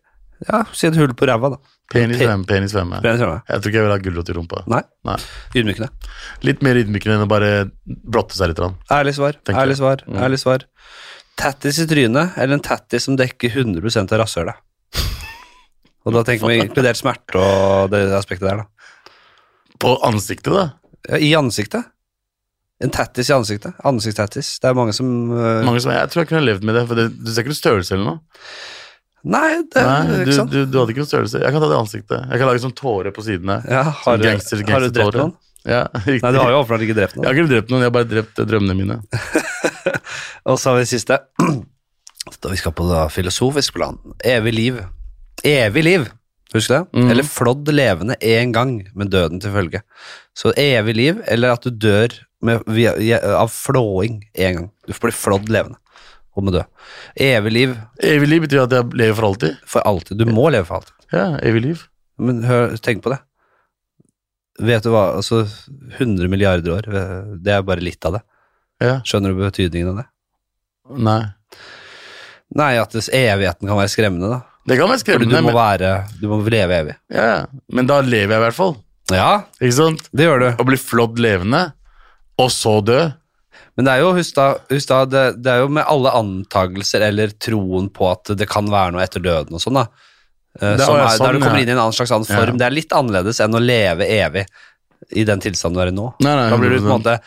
ja, 0.45 0.59
si 0.77 0.87
et 0.89 0.97
hull 0.99 1.13
på 1.17 1.27
ræva 1.29 1.49
da. 1.55 1.57
Penis 1.87 2.19
Pe- 2.19 2.27
penis. 2.49 2.73
Penis. 2.73 2.73
Jeg 2.75 3.19
tror 3.23 3.41
ikke 3.71 3.77
jeg 3.79 3.85
vil 3.85 3.93
ha 3.93 3.97
gulrot 4.03 4.29
i 4.29 4.35
rumpa. 4.35 4.63
Nei, 4.67 4.81
Nei. 5.07 5.15
ydmykende. 5.55 5.87
Litt 6.43 6.61
mer 6.65 6.75
ydmykende 6.81 7.15
enn 7.15 7.23
å 7.23 7.29
bare 7.31 7.51
blotte 7.87 8.35
seg 8.35 8.51
litt. 8.51 8.59
Ærlig 8.91 9.15
svar, 9.15 9.39
ærlig 9.47 9.77
svar, 9.79 10.03
Mm. 10.07 10.17
ærlig 10.27 10.39
svar. 10.43 10.65
Tattis 11.37 11.79
i 11.79 11.85
trynet, 11.87 12.35
eller 12.37 12.57
en 12.57 12.65
tattis 12.65 13.03
som 13.07 13.15
dekker 13.15 13.49
100% 13.55 14.11
av 14.11 14.19
rasshølet. 14.25 14.55
Og 16.07 16.13
da 16.15 16.23
tenker 16.27 16.47
vi 16.49 16.59
inkludert 16.63 16.97
smerte 16.99 17.35
og 17.39 17.89
det 17.91 18.05
aspektet 18.15 18.47
der 18.49 18.61
da. 18.63 18.65
På 19.79 19.97
ansiktet, 20.07 20.51
da. 20.53 20.69
Ja, 21.09 21.17
I 21.21 21.33
ansiktet. 21.39 21.85
En 22.83 22.91
tattis 22.93 23.29
i 23.29 23.33
ansiktet. 23.35 23.73
Ansiktstattis. 23.85 24.59
Det 24.61 24.69
er 24.69 24.75
mange 24.77 24.93
som 24.93 25.07
uh... 25.33 25.63
Mange 25.65 25.81
som, 25.81 25.91
jeg 25.95 26.09
tror 26.13 26.23
jeg 26.23 26.29
kunne 26.31 26.45
levd 26.45 26.63
med 26.67 26.75
det, 26.77 26.83
for 26.89 26.95
det, 26.99 27.07
du 27.17 27.31
ser 27.31 27.43
ikke 27.45 27.53
noe 27.53 27.59
størrelse 27.61 27.95
eller 27.95 28.05
noe. 28.11 28.19
Nei, 29.23 29.61
det 29.73 29.81
Nei, 29.83 30.23
du, 30.27 30.31
du, 30.47 30.57
du 30.69 30.77
hadde 30.79 30.93
ikke 30.93 31.01
noen 31.03 31.09
størrelse. 31.09 31.39
Jeg 31.41 31.51
kan 31.51 31.61
ta 31.63 31.67
det 31.71 31.75
i 31.75 31.81
ansiktet. 31.81 32.27
Jeg 32.31 32.39
kan 32.39 32.47
lage 32.51 32.61
sånn 32.63 32.75
tåre 32.77 33.11
på 33.15 33.23
sidene. 33.25 33.57
Ja, 33.67 33.81
har, 33.89 33.97
Sånn 34.05 34.21
du, 34.21 34.27
gangster- 34.29 34.61
har 34.69 34.85
du 34.85 34.89
drept 34.93 35.17
noen? 35.19 35.33
Ja, 35.67 35.81
riktig. 36.05 36.21
Nei, 36.23 36.31
du 36.31 36.39
har 36.39 36.51
jo 36.53 36.59
åpenbart 36.61 36.83
ikke 36.85 36.95
drept 36.95 37.15
noen. 37.17 37.25
Jeg 37.25 37.33
har 37.33 37.39
ikke 37.41 37.51
drept 37.55 37.71
noen, 37.73 37.81
jeg 37.83 37.89
har 37.89 37.95
bare 37.97 38.07
drept 38.13 38.39
drømmene 38.47 38.77
mine. 38.77 38.99
Og 40.47 40.59
så 40.61 40.69
har 40.71 40.77
vi 40.77 40.85
det 40.85 40.91
siste. 40.93 41.19
Da 42.43 42.49
vi 42.51 42.57
skal 42.59 42.73
på 42.75 42.83
det 42.89 43.01
filosofisk 43.15 43.77
plan. 43.77 43.97
Evig 44.27 44.51
liv. 44.53 44.79
Evig 45.47 45.83
liv! 45.85 46.07
Husk 46.53 46.71
det? 46.71 46.81
Mm. 46.95 47.09
Eller 47.13 47.23
flådd 47.27 47.69
levende 47.71 48.15
én 48.23 48.51
gang 48.55 48.73
med 48.95 49.09
døden 49.13 49.39
til 49.43 49.51
følge. 49.55 49.81
Så 50.35 50.51
evig 50.59 50.95
liv, 50.95 51.21
eller 51.27 51.55
at 51.55 51.63
du 51.63 51.71
dør 51.71 52.13
med, 52.43 52.67
av 53.31 53.47
flåing 53.51 54.21
én 54.35 54.59
gang. 54.59 54.67
Du 54.87 54.93
blir 55.03 55.15
flådd 55.15 55.47
levende 55.51 55.79
må 56.45 56.51
dø. 56.53 56.61
Evig 57.19 57.51
liv 57.53 57.75
Evig 58.03 58.27
liv 58.29 58.41
betyr 58.45 58.63
at 58.65 58.75
jeg 58.77 58.91
lever 58.99 59.15
for 59.17 59.27
alltid. 59.29 59.57
for 59.65 59.81
alltid. 59.89 60.17
Du 60.19 60.25
må 60.29 60.49
leve 60.53 60.65
for 60.69 60.79
alltid. 60.81 60.93
Ja, 61.13 61.25
evig 61.41 61.61
liv. 61.63 61.83
Men 62.19 62.43
hør, 62.43 62.75
tenk 62.81 63.03
på 63.05 63.13
det. 63.13 63.19
Vet 64.59 64.83
du 64.83 64.89
hva, 64.89 65.03
altså 65.19 65.43
100 65.99 66.27
milliarder 66.33 66.73
år, 66.79 66.87
det 67.45 67.53
er 67.53 67.61
bare 67.65 67.83
litt 67.85 68.03
av 68.09 68.17
det. 68.17 68.23
Ja, 68.81 68.95
Skjønner 69.05 69.33
du 69.33 69.41
betydningen 69.43 69.91
av 69.93 69.99
det? 70.03 70.07
nei. 71.03 71.21
Nei, 72.57 72.77
at 72.79 72.93
evigheten 72.95 73.67
kan 73.67 73.75
være 73.77 73.91
skremmende, 73.91 74.29
da. 74.31 74.41
Det 74.67 74.77
kan 74.79 74.89
være 74.89 75.03
Fordi 75.03 75.27
du 75.31 75.41
må 75.43 75.51
være 75.55 75.89
Du 76.19 76.27
må 76.31 76.37
leve 76.47 76.75
evig. 76.81 76.95
ja, 77.11 77.45
men 77.71 77.87
da 77.87 77.99
lever 78.01 78.33
jeg 78.33 78.39
i 78.41 78.43
hvert 78.45 78.55
fall. 78.57 78.75
Ja, 79.11 79.43
Ikke 79.61 79.75
sant? 79.77 80.09
det 80.15 80.25
gjør 80.27 80.39
du. 80.39 80.47
Å 80.63 80.65
bli 80.67 80.77
flådd 80.79 81.19
levende, 81.23 81.61
og 82.39 82.49
så 82.51 82.77
dø. 82.83 83.01
Men 83.77 83.85
det 83.85 83.93
er 83.93 83.99
jo, 84.01 84.13
husk 84.17 84.33
da, 84.35 84.47
husk 84.73 84.89
da 84.89 84.99
det, 85.05 85.23
det 85.45 85.51
er 85.53 85.59
jo 85.61 85.67
med 85.69 85.85
alle 85.87 86.09
antagelser 86.17 87.03
eller 87.11 87.33
troen 87.37 87.89
på 87.93 88.07
at 88.11 88.33
det 88.39 88.47
kan 88.49 88.65
være 88.73 88.95
noe 88.95 89.03
etter 89.05 89.21
døden 89.21 89.53
og 89.53 89.61
sånn, 89.61 89.77
da. 89.83 89.87
Eh, 90.59 90.71
er, 90.73 90.81
sånn, 90.81 91.03
der 91.21 91.37
du 91.37 91.43
kommer 91.45 91.61
inn 91.61 91.69
i 91.69 91.75
en 91.75 91.83
annen 91.83 91.93
slags 91.93 92.11
annen 92.15 92.25
Ja. 92.25 92.39
form. 92.41 92.57
Det 92.57 92.65
er 92.65 92.73
litt 92.73 92.89
annerledes 92.97 93.39
enn 93.45 93.53
å 93.53 93.61
leve 93.61 94.07
evig 94.09 94.47
i 95.13 95.23
den 95.23 95.39
tilstanden 95.39 95.77
du 95.77 95.81
er 95.83 95.91
i 95.91 95.93
nå. 95.93 96.07
Nei, 96.25 96.33
nei, 96.35 96.49
da 96.49 96.57
blir 96.57 96.73
du 96.73 96.79
på 96.81 96.87
en 96.89 96.95
måte 96.97 97.19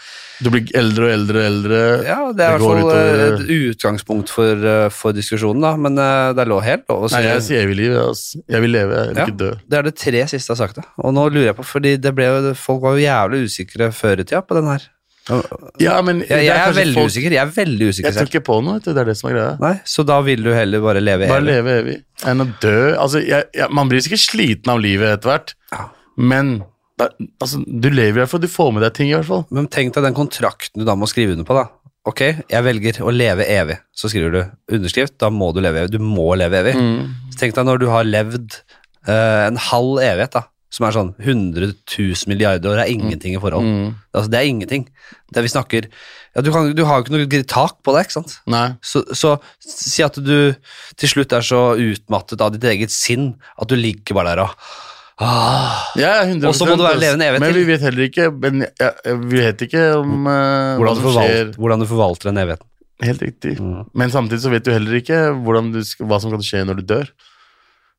Du 0.42 0.48
blir 0.50 0.66
eldre 0.74 1.04
og 1.06 1.12
eldre 1.14 1.38
og 1.38 1.46
eldre. 1.52 1.78
Ja, 2.08 2.16
det 2.34 2.42
er 2.44 2.56
i 2.56 2.58
hvert 2.58 2.66
fall 2.66 2.78
eh, 2.80 2.82
utover- 2.82 3.24
et 3.30 3.50
utgangspunkt 3.76 4.28
for, 4.34 4.66
eh, 4.74 4.88
for 4.90 5.12
diskusjonen, 5.14 5.60
da. 5.62 5.76
Men 5.76 5.94
det 6.00 6.42
er 6.42 6.48
lov, 6.50 6.62
helt 6.66 6.88
lov 6.90 7.04
å 7.06 7.10
si 7.12 7.14
Nei, 7.20 7.26
jeg 7.28 7.42
sier 7.46 7.62
evig 7.68 7.76
liv. 7.76 7.96
ass. 8.08 8.34
Jeg 8.48 8.60
vil 8.66 8.72
leve, 8.74 8.90
jeg 8.98 9.08
vil 9.14 9.16
Ja. 9.22 9.26
ikke 9.26 9.36
dø. 9.36 9.50
Det 9.68 9.78
er 9.78 9.82
det 9.86 9.96
tre 9.96 10.22
siste 10.26 10.50
jeg 10.50 10.56
har 10.56 10.62
sagt. 10.66 10.76
Da. 10.80 10.82
Og 11.04 11.14
nå 11.14 11.28
lurer 11.30 11.52
jeg 11.52 11.56
på, 11.56 11.64
fordi 11.64 11.94
det 12.00 12.14
ble 12.16 12.24
jo, 12.26 12.54
folk 12.54 12.80
var 12.82 12.96
jo 12.98 13.04
jævlig 13.06 13.44
usikre 13.46 13.92
før 13.94 14.18
i 14.18 14.24
tida 14.24 14.42
på 14.42 14.56
den 14.58 14.66
her. 14.66 14.88
Ja, 15.80 15.96
men 16.06 16.20
Jeg, 16.24 16.46
jeg 16.46 16.56
er 16.56 16.72
veldig 16.76 16.94
folk- 16.98 17.12
usikker. 17.12 17.34
Jeg 17.36 17.42
er 17.42 17.52
veldig 17.54 17.88
usikker 17.90 18.08
Jeg 18.10 18.16
tror 18.18 18.30
ikke 18.32 18.42
på 18.48 18.58
noe, 18.66 18.80
det 18.84 18.96
er 18.96 19.08
det 19.10 19.16
som 19.20 19.30
er 19.30 19.34
greia. 19.36 19.52
Nei, 19.62 19.72
Så 19.84 20.04
da 20.08 20.20
vil 20.26 20.42
du 20.44 20.50
heller 20.54 20.82
bare 20.84 21.00
leve 21.04 21.24
evig? 21.26 21.32
Bare 21.32 21.46
leve 21.46 21.76
evig 21.82 21.96
enn 22.30 22.44
å 22.44 22.48
dø. 22.60 22.76
Altså, 22.96 23.22
jeg, 23.24 23.48
jeg, 23.56 23.70
man 23.72 23.88
blir 23.92 24.02
sikkert 24.04 24.24
sliten 24.26 24.72
av 24.74 24.80
livet 24.82 25.14
etter 25.18 25.32
hvert, 25.34 25.54
Ja. 25.72 25.86
men 26.16 26.62
da, 27.00 27.08
altså, 27.40 27.62
du 27.64 27.88
lever 27.88 28.18
i 28.18 28.20
hvert 28.24 28.28
fall, 28.34 28.42
du 28.44 28.50
får 28.52 28.72
med 28.76 28.82
deg 28.84 28.92
ting 28.98 29.08
i 29.10 29.14
hvert 29.16 29.28
fall. 29.30 29.46
Men 29.50 29.68
tenk 29.72 29.94
deg 29.96 30.04
den 30.04 30.16
kontrakten 30.18 30.82
du 30.82 30.84
da 30.88 30.96
må 31.00 31.08
skrive 31.08 31.32
under 31.32 31.46
på, 31.48 31.56
da. 31.56 31.68
Ok, 32.08 32.20
jeg 32.48 32.64
velger 32.64 32.98
å 33.04 33.12
leve 33.12 33.44
evig. 33.44 33.76
Så 33.92 34.08
skriver 34.08 34.32
du 34.32 34.76
underskrift, 34.76 35.18
da 35.20 35.28
må 35.32 35.50
du 35.54 35.60
leve 35.64 35.82
evig. 35.84 35.92
Du 35.92 35.98
må 36.04 36.30
leve 36.36 36.60
evig. 36.62 36.74
Mm. 36.76 37.10
Så 37.32 37.40
tenk 37.42 37.56
deg 37.56 37.66
når 37.68 37.80
du 37.82 37.86
har 37.92 38.04
levd 38.08 38.56
uh, 39.08 39.46
en 39.48 39.56
halv 39.70 40.00
evighet, 40.00 40.32
da. 40.38 40.42
Som 40.70 40.86
er 40.86 40.94
sånn 40.94 41.14
100 41.18 41.72
000 41.74 42.30
milliarder 42.30 42.70
år, 42.70 42.84
er 42.84 42.92
ingenting 42.92 43.34
i 43.34 43.42
forhold. 43.42 43.66
Mm. 43.66 43.94
Altså, 44.14 44.30
det 44.30 44.38
er 44.38 44.50
ingenting. 44.50 44.84
Det 45.34 45.42
vi 45.42 45.50
snakker 45.50 45.88
ja, 46.30 46.44
du, 46.46 46.52
kan, 46.54 46.68
du 46.78 46.84
har 46.86 47.00
jo 47.00 47.04
ikke 47.04 47.16
noe 47.16 47.42
tak 47.50 47.80
på 47.82 47.94
det, 47.94 48.04
ikke 48.06 48.20
sant? 48.20 48.36
Nei. 48.50 48.68
Så, 48.86 49.02
så 49.18 49.34
si 49.58 50.04
at 50.06 50.14
du 50.22 50.52
til 51.00 51.10
slutt 51.10 51.34
er 51.34 51.42
så 51.46 51.72
utmattet 51.74 52.44
av 52.44 52.54
ditt 52.54 52.66
eget 52.70 52.94
sinn 52.94 53.32
at 53.58 53.70
du 53.70 53.74
ligger 53.78 54.14
bare 54.20 54.36
der 54.36 54.44
og 54.44 54.52
ah, 55.18 55.80
Ja, 55.98 56.20
100 56.22 56.46
Og 56.46 56.54
så 56.54 56.68
må 56.68 56.76
du 56.78 56.86
være 56.86 57.00
levende 57.02 57.26
evig 57.32 57.42
Men 57.42 57.56
vi 57.56 57.64
vet 57.66 57.82
heller 57.88 58.06
ikke 58.06 58.28
men, 58.30 58.62
ja, 58.78 58.92
Vi 59.10 59.42
vet 59.42 59.66
ikke 59.66 59.82
om 59.98 60.14
uh, 60.22 60.78
hvordan, 60.78 61.00
du 61.00 61.04
forvalter, 61.08 61.50
hvordan 61.58 61.82
du 61.82 61.88
forvalter 61.90 62.30
den 62.30 62.42
evigheten. 62.44 62.66
Helt 63.00 63.22
riktig. 63.24 63.56
Mm. 63.58 63.90
Men 63.96 64.12
samtidig 64.12 64.42
så 64.44 64.52
vet 64.52 64.64
du 64.66 64.74
heller 64.74 65.00
ikke 65.00 65.18
du 65.72 65.80
hva 66.04 66.20
som 66.22 66.30
kan 66.30 66.42
skje 66.44 66.62
når 66.68 66.78
du 66.78 66.86
dør. 66.94 67.10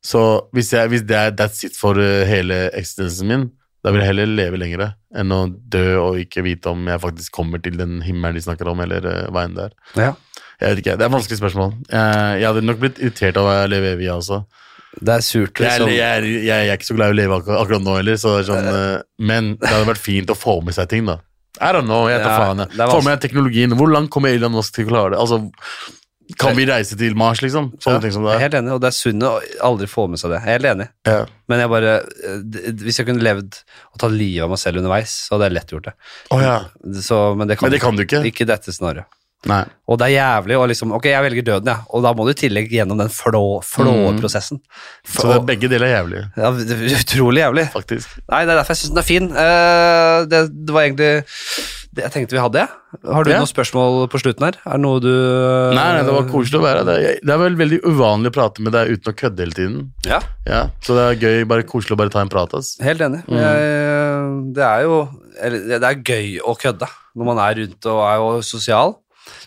Så 0.02 0.22
hvis, 0.54 0.72
jeg, 0.74 0.90
hvis 0.90 1.04
det 1.06 1.18
er 1.18 1.34
that's 1.38 1.62
it 1.66 1.76
for 1.78 1.98
eh, 2.02 2.24
hele 2.26 2.64
eksistensen 2.74 3.30
min, 3.30 3.44
da 3.82 3.90
vil 3.90 4.02
jeg 4.02 4.12
heller 4.12 4.30
leve 4.30 4.58
lengre 4.60 4.88
enn 5.18 5.34
å 5.34 5.40
dø 5.50 5.86
og 6.00 6.18
ikke 6.22 6.44
vite 6.46 6.70
om 6.70 6.86
jeg 6.90 7.02
faktisk 7.02 7.34
kommer 7.34 7.62
til 7.62 7.76
den 7.78 8.00
himmelen 8.06 8.38
de 8.38 8.44
snakker 8.44 8.70
om, 8.70 8.82
eller 8.84 9.04
uh, 9.04 9.30
hva 9.34 9.42
enn 9.46 9.56
det 9.56 9.64
er. 9.68 9.72
Ja. 9.98 10.12
Jeg 10.62 10.68
vet 10.68 10.82
ikke, 10.82 10.94
Det 10.94 11.04
er 11.04 11.10
et 11.10 11.16
vanskelig 11.16 11.38
spørsmål. 11.40 11.72
Jeg, 11.90 12.36
jeg 12.38 12.46
hadde 12.46 12.62
nok 12.62 12.78
blitt 12.82 13.00
irritert 13.02 13.40
av 13.40 13.48
å 13.50 13.56
leve 13.70 13.96
evig, 13.96 14.06
jeg 14.06 14.14
også. 14.14 14.38
Det 15.00 15.16
er 15.16 15.24
surt. 15.26 15.58
Liksom. 15.58 15.90
jeg, 15.90 16.22
jeg, 16.28 16.44
jeg 16.46 16.70
er 16.70 16.78
ikke 16.78 16.90
så 16.90 16.96
glad 16.98 17.10
i 17.10 17.16
å 17.16 17.18
leve 17.18 17.38
akkurat, 17.40 17.62
akkurat 17.64 17.84
nå 17.84 17.96
heller, 17.98 18.20
så 18.22 18.36
det 18.36 18.44
er 18.44 18.48
sånn, 18.52 18.70
uh, 18.70 19.26
men 19.32 19.54
det 19.58 19.72
hadde 19.72 19.90
vært 19.90 20.04
fint 20.04 20.30
å 20.30 20.38
få 20.38 20.60
med 20.62 20.78
seg 20.78 20.90
ting, 20.92 21.08
da. 21.10 21.18
I 21.58 21.72
don't 21.74 21.86
know, 21.86 22.06
jeg 22.10 22.22
tar 22.22 22.32
Ja, 22.32 22.46
faen. 22.46 22.62
jeg. 22.64 22.90
Få 22.90 23.02
med 23.06 23.20
teknologien. 23.22 23.74
Hvor 23.78 23.90
langt 23.90 24.10
kommer 24.14 24.32
Elon 24.32 24.54
Musk 24.54 24.78
til 24.78 24.86
å 24.86 24.92
klare 24.92 25.14
det? 25.14 25.20
Altså, 25.20 25.42
kan 26.38 26.56
vi 26.56 26.64
reise 26.68 26.96
til 26.98 27.14
Mars, 27.18 27.42
liksom? 27.44 27.70
Sånne 27.82 28.00
ting 28.04 28.12
som 28.14 28.24
det 28.26 28.32
er 28.32 28.36
det 28.36 28.40
er. 28.40 28.44
helt 28.46 28.58
enig, 28.60 28.74
og 28.76 28.80
det 28.84 28.90
er 28.92 28.96
synd 28.96 29.24
å 29.28 29.32
aldri 29.68 29.88
få 29.90 30.06
med 30.10 30.20
seg 30.22 30.32
det. 30.34 30.42
Jeg 30.42 30.48
er 30.48 30.58
helt 30.58 30.70
enig. 30.72 30.88
Ja. 31.08 31.22
Men 31.50 31.60
jeg 31.64 31.72
bare 31.72 31.94
Hvis 32.82 33.00
jeg 33.00 33.08
kunne 33.08 33.24
levd 33.26 33.58
og 33.92 33.98
tatt 34.04 34.14
livet 34.16 34.44
av 34.46 34.52
meg 34.54 34.62
selv 34.62 34.82
underveis, 34.82 35.16
så 35.26 35.34
hadde 35.36 35.50
jeg 35.50 35.56
lett 35.58 35.74
gjort 35.74 35.90
det. 35.90 35.96
Oh, 36.30 36.42
ja. 36.42 36.54
Så, 37.02 37.18
men 37.36 37.50
det 37.50 37.58
kan, 37.58 37.68
Men 37.68 37.76
det 37.76 37.82
kan 37.84 37.98
du 37.98 38.06
ikke. 38.06 38.22
Ikke 38.32 38.48
dette 38.48 38.72
scenarioet. 38.72 39.10
Nei. 39.50 39.64
Og 39.90 39.98
det 39.98 40.06
er 40.06 40.12
jævlig 40.22 40.54
å 40.54 40.66
liksom 40.70 40.92
Ok, 40.94 41.08
jeg 41.10 41.22
velger 41.24 41.42
døden, 41.48 41.66
ja. 41.72 41.80
Og 41.90 42.04
da 42.04 42.12
må 42.14 42.22
du 42.28 42.30
i 42.30 42.38
tillegg 42.38 42.70
gjennom 42.70 43.00
den 43.00 43.10
flå, 43.10 43.58
flåprosessen. 43.66 44.60
Så 45.02 45.26
det 45.26 45.34
er 45.40 45.46
begge 45.48 45.70
deler 45.72 45.88
er 45.88 45.96
jævlig, 45.96 46.20
Ja, 46.38 46.52
utrolig 47.00 47.42
jævlig. 47.42 47.64
faktisk. 47.74 48.20
Nei, 48.30 48.44
det 48.46 48.54
er 48.54 48.60
derfor 48.60 48.76
jeg 48.76 48.84
syns 48.84 48.92
den 48.94 49.02
er 49.02 49.08
fin. 49.08 49.26
Uh, 49.34 50.18
det, 50.30 50.44
det 50.62 50.76
var 50.76 50.86
egentlig 50.86 51.10
det 51.92 52.04
jeg 52.06 52.12
tenkte 52.14 52.32
vi 52.36 52.40
hadde. 52.40 52.62
Har 53.04 53.24
du 53.24 53.30
Ja. 53.30 53.38
noen 53.42 53.50
spørsmål 53.50 54.08
på 54.08 54.20
slutten 54.22 54.46
her? 54.46 54.54
Er 54.64 54.78
det 54.78 54.80
noe 54.80 55.00
du 55.00 55.08
Nei, 55.76 55.92
nei, 55.92 56.02
det 56.06 56.12
var 56.14 56.24
koselig 56.30 56.58
å 56.60 56.62
være 56.64 56.84
her. 56.84 57.18
Det, 57.22 57.28
er- 57.28 57.38
vel 57.42 57.56
veldig 57.56 57.80
uvanlig 57.84 58.30
å 58.32 58.36
prate 58.38 58.62
med 58.64 58.72
deg 58.72 58.88
uten 58.94 59.12
å 59.12 59.16
kødde 59.16 59.38
hele 59.44 59.52
tiden. 59.58 59.90
Ja, 60.06 60.20
Ja, 60.46 60.62
Så 60.80 60.94
det 60.96 61.04
er 61.04 61.20
gøy, 61.20 61.44
bare 61.48 61.62
koselig 61.68 61.92
å 61.92 61.96
bare 62.00 62.08
ta 62.10 62.20
en 62.20 62.28
prat. 62.32 62.54
ass. 62.54 62.78
helt 62.80 63.00
enig. 63.00 63.22
Mm. 63.28 63.36
Jeg, 63.36 64.54
det 64.54 64.64
er 64.64 64.82
jo 64.82 65.08
eller, 65.42 65.78
Det 65.78 65.82
er 65.82 66.02
gøy 66.02 66.40
å 66.40 66.56
kødde. 66.58 66.88
Når 67.16 67.24
man 67.24 67.38
er 67.38 67.54
rundt 67.60 67.86
og 67.86 68.00
er 68.08 68.16
jo 68.16 68.40
sosial, 68.42 68.96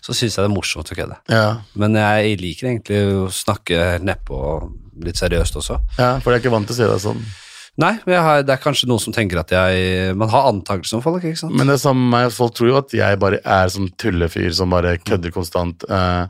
så 0.00 0.14
syns 0.14 0.36
jeg 0.36 0.44
det 0.46 0.50
er 0.50 0.54
morsomt 0.54 0.86
å 0.90 0.96
kødde. 0.96 1.16
Ja, 1.28 1.56
Men 1.74 1.94
jeg 1.94 2.38
liker 2.40 2.68
egentlig 2.70 3.00
å 3.26 3.26
snakke 3.30 3.98
nedpå 4.00 4.70
litt 5.04 5.16
seriøst 5.16 5.56
også. 5.58 5.80
ja, 5.98 6.18
For 6.20 6.30
jeg 6.32 6.40
er 6.40 6.48
ikke 6.48 6.52
vant 6.54 6.66
til 6.68 6.74
å 6.74 6.78
si 6.78 6.82
deg 6.86 7.00
sånn. 7.02 7.22
Nei, 7.76 7.92
jeg 8.08 8.20
har, 8.24 8.42
det 8.46 8.54
er 8.54 8.60
kanskje 8.62 8.86
noen 8.88 9.02
som 9.02 9.12
tenker 9.12 9.36
at 9.42 9.50
jeg 9.52 10.14
Man 10.16 10.30
har 10.32 10.46
antakelser 10.48 10.96
om 10.96 11.02
folk, 11.04 11.20
ikke 11.28 11.36
sant? 11.42 11.52
Men 11.58 11.68
det 11.68 11.74
er 11.76 11.82
samme 11.82 12.06
med 12.06 12.14
meg, 12.14 12.32
folk 12.32 12.54
tror 12.56 12.70
jo 12.70 12.78
at 12.80 12.94
jeg 12.96 13.18
bare 13.20 13.40
er 13.44 13.68
sånn 13.74 13.90
tullefyr 14.00 14.54
som 14.56 14.72
bare 14.72 14.94
kødder 15.04 15.34
konstant. 15.34 15.84
eh, 15.88 16.26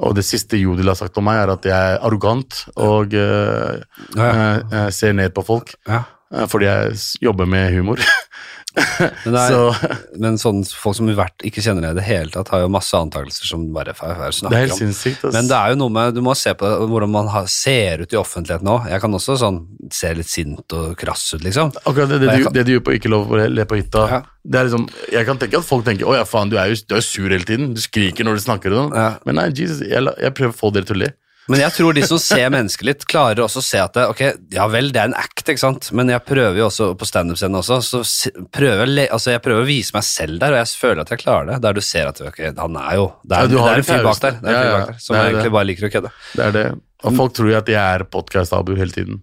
og 0.00 0.14
det 0.16 0.24
siste 0.24 0.56
Jodel 0.60 0.88
har 0.88 0.96
sagt 0.96 1.16
om 1.20 1.26
meg, 1.28 1.42
er 1.42 1.50
at 1.52 1.66
jeg 1.68 1.76
er 1.94 1.98
arrogant 2.08 2.62
og 2.80 3.12
eh, 3.16 3.80
Ja, 4.16 4.24
ja. 4.28 4.32
eh, 4.32 4.76
eh, 4.84 4.90
ser 4.96 5.12
ned 5.16 5.32
på 5.36 5.44
folk. 5.44 5.74
ja. 5.88 6.02
eh, 6.32 6.46
fordi 6.48 6.68
jeg 6.68 7.00
jobber 7.28 7.46
med 7.48 7.72
humor. 7.76 8.00
Men, 9.24 9.34
er, 9.34 9.50
Så 9.50 10.18
men 10.22 10.36
sånn, 10.38 10.60
folk 10.68 10.94
som 10.96 11.08
vært, 11.18 11.42
ikke 11.48 11.62
kjenner 11.64 11.82
deg 11.88 11.96
i 11.96 11.98
det 11.98 12.04
hele 12.06 12.30
tatt, 12.30 12.48
har 12.54 12.60
jo 12.62 12.68
masse 12.70 12.94
antakelser 12.94 13.48
som 13.48 13.64
bare 13.74 13.90
f- 13.96 14.02
f- 14.06 14.18
det 14.20 14.28
er 14.28 14.36
snakker 14.36 14.60
helt 14.62 14.74
om. 14.76 14.78
sinnssykt. 14.78 15.24
ass. 15.26 15.34
Men 15.34 15.48
det 15.50 15.56
er 15.58 15.72
jo 15.74 15.78
noe 15.80 15.94
med, 15.96 16.14
du 16.14 16.20
må 16.22 16.34
se 16.38 16.52
på 16.54 16.68
det, 16.70 16.88
hvordan 16.92 17.10
man 17.10 17.30
har, 17.34 17.48
ser 17.50 18.04
ut 18.04 18.14
i 18.14 18.20
offentligheten 18.20 18.70
òg. 18.70 18.86
Jeg 18.92 19.02
kan 19.02 19.16
også 19.18 19.36
sånn 19.42 19.58
se 19.92 20.12
litt 20.14 20.30
sint 20.30 20.76
og 20.78 20.92
krass 21.00 21.24
ut, 21.34 21.42
liksom. 21.46 21.72
Akkurat 21.82 22.12
det, 22.14 22.20
det, 22.22 22.30
du, 22.36 22.44
kan- 22.46 22.54
det 22.54 22.66
du 22.68 22.72
gjør 22.76 22.84
på 22.86 22.94
Ikke 23.00 23.10
lov 23.12 23.26
å 23.34 23.40
le 23.50 23.64
på 23.66 23.80
hytta 23.80 24.04
Ja. 24.10 24.20
det 24.44 24.60
er 24.60 24.68
liksom, 24.70 24.86
Jeg 25.12 25.26
kan 25.26 25.40
tenke 25.42 25.58
at 25.58 25.66
folk 25.66 25.84
tenker 25.88 26.06
Å 26.06 26.14
ja, 26.20 26.24
faen, 26.28 26.50
du 26.52 26.56
er 26.60 26.70
jo 26.70 26.78
du 26.86 26.94
er 26.96 27.02
sur 27.04 27.26
hele 27.28 27.44
tiden. 27.48 27.74
Du 27.74 27.80
skriker 27.82 28.24
når 28.28 28.38
du 28.38 28.44
snakker. 28.46 28.70
Og 28.76 28.84
sånn. 28.86 28.94
Ja. 28.96 29.08
Men 29.26 29.40
nei, 29.42 29.48
Jesus, 29.50 29.82
jeg, 29.82 30.06
jeg 30.22 30.34
prøver 30.38 30.54
å 30.54 30.58
få 30.62 30.70
dere 30.76 30.86
til 30.88 31.00
å 31.00 31.02
le. 31.02 31.10
Men 31.50 31.62
jeg 31.64 31.74
tror 31.74 31.96
de 31.96 32.04
som 32.06 32.20
ser 32.22 32.50
mennesket 32.52 32.86
litt, 32.86 33.06
klarer 33.10 33.42
også 33.42 33.58
å 33.62 33.66
se 33.66 33.80
at 33.82 33.96
det, 33.96 34.04
ok, 34.12 34.20
ja 34.54 34.66
vel, 34.70 34.92
det 34.94 35.02
er 35.02 35.10
en 35.10 35.16
act, 35.18 35.42
ikke 35.42 35.62
sant, 35.62 35.88
men 35.96 36.12
jeg 36.12 36.22
prøver 36.28 36.60
jo 36.60 36.68
også 36.68 36.90
på 36.98 37.08
standup-scenen 37.08 37.58
også, 37.58 37.80
så 37.82 38.02
prøver 38.54 38.84
altså 39.08 39.34
jeg 39.34 39.42
prøver 39.44 39.64
å 39.64 39.68
vise 39.68 39.96
meg 39.96 40.06
selv 40.06 40.38
der, 40.42 40.54
og 40.54 40.62
jeg 40.62 40.82
føler 40.84 41.02
at 41.02 41.10
jeg 41.14 41.22
klarer 41.24 41.50
det, 41.50 41.56
der 41.64 41.74
du 41.74 41.82
ser 41.84 42.12
at 42.12 42.22
ok, 42.22 42.38
han 42.60 42.78
er 42.84 43.00
jo, 43.00 43.08
det 43.24 43.40
er, 43.40 43.48
ja, 43.48 43.50
det 43.50 43.64
er 43.72 43.82
en 43.82 43.88
fyr 43.90 44.06
bak 44.06 44.22
der, 44.22 44.38
det 44.38 44.52
er 44.52 44.60
en 44.60 44.62
fyr 44.62 44.76
bak 44.76 44.92
der, 44.92 45.02
som 45.06 45.18
egentlig 45.20 45.56
bare 45.56 45.70
liker 45.72 45.88
å 45.88 45.92
kødde. 45.96 46.14
Det 46.36 46.46
er 46.46 46.56
det. 46.58 46.68
Og 47.00 47.16
folk 47.16 47.34
tror 47.36 47.50
jo 47.50 47.58
at 47.58 47.72
jeg 47.72 47.80
er 47.80 48.06
podkast-Abu 48.12 48.74
hele 48.78 48.94
tiden. 48.94 49.20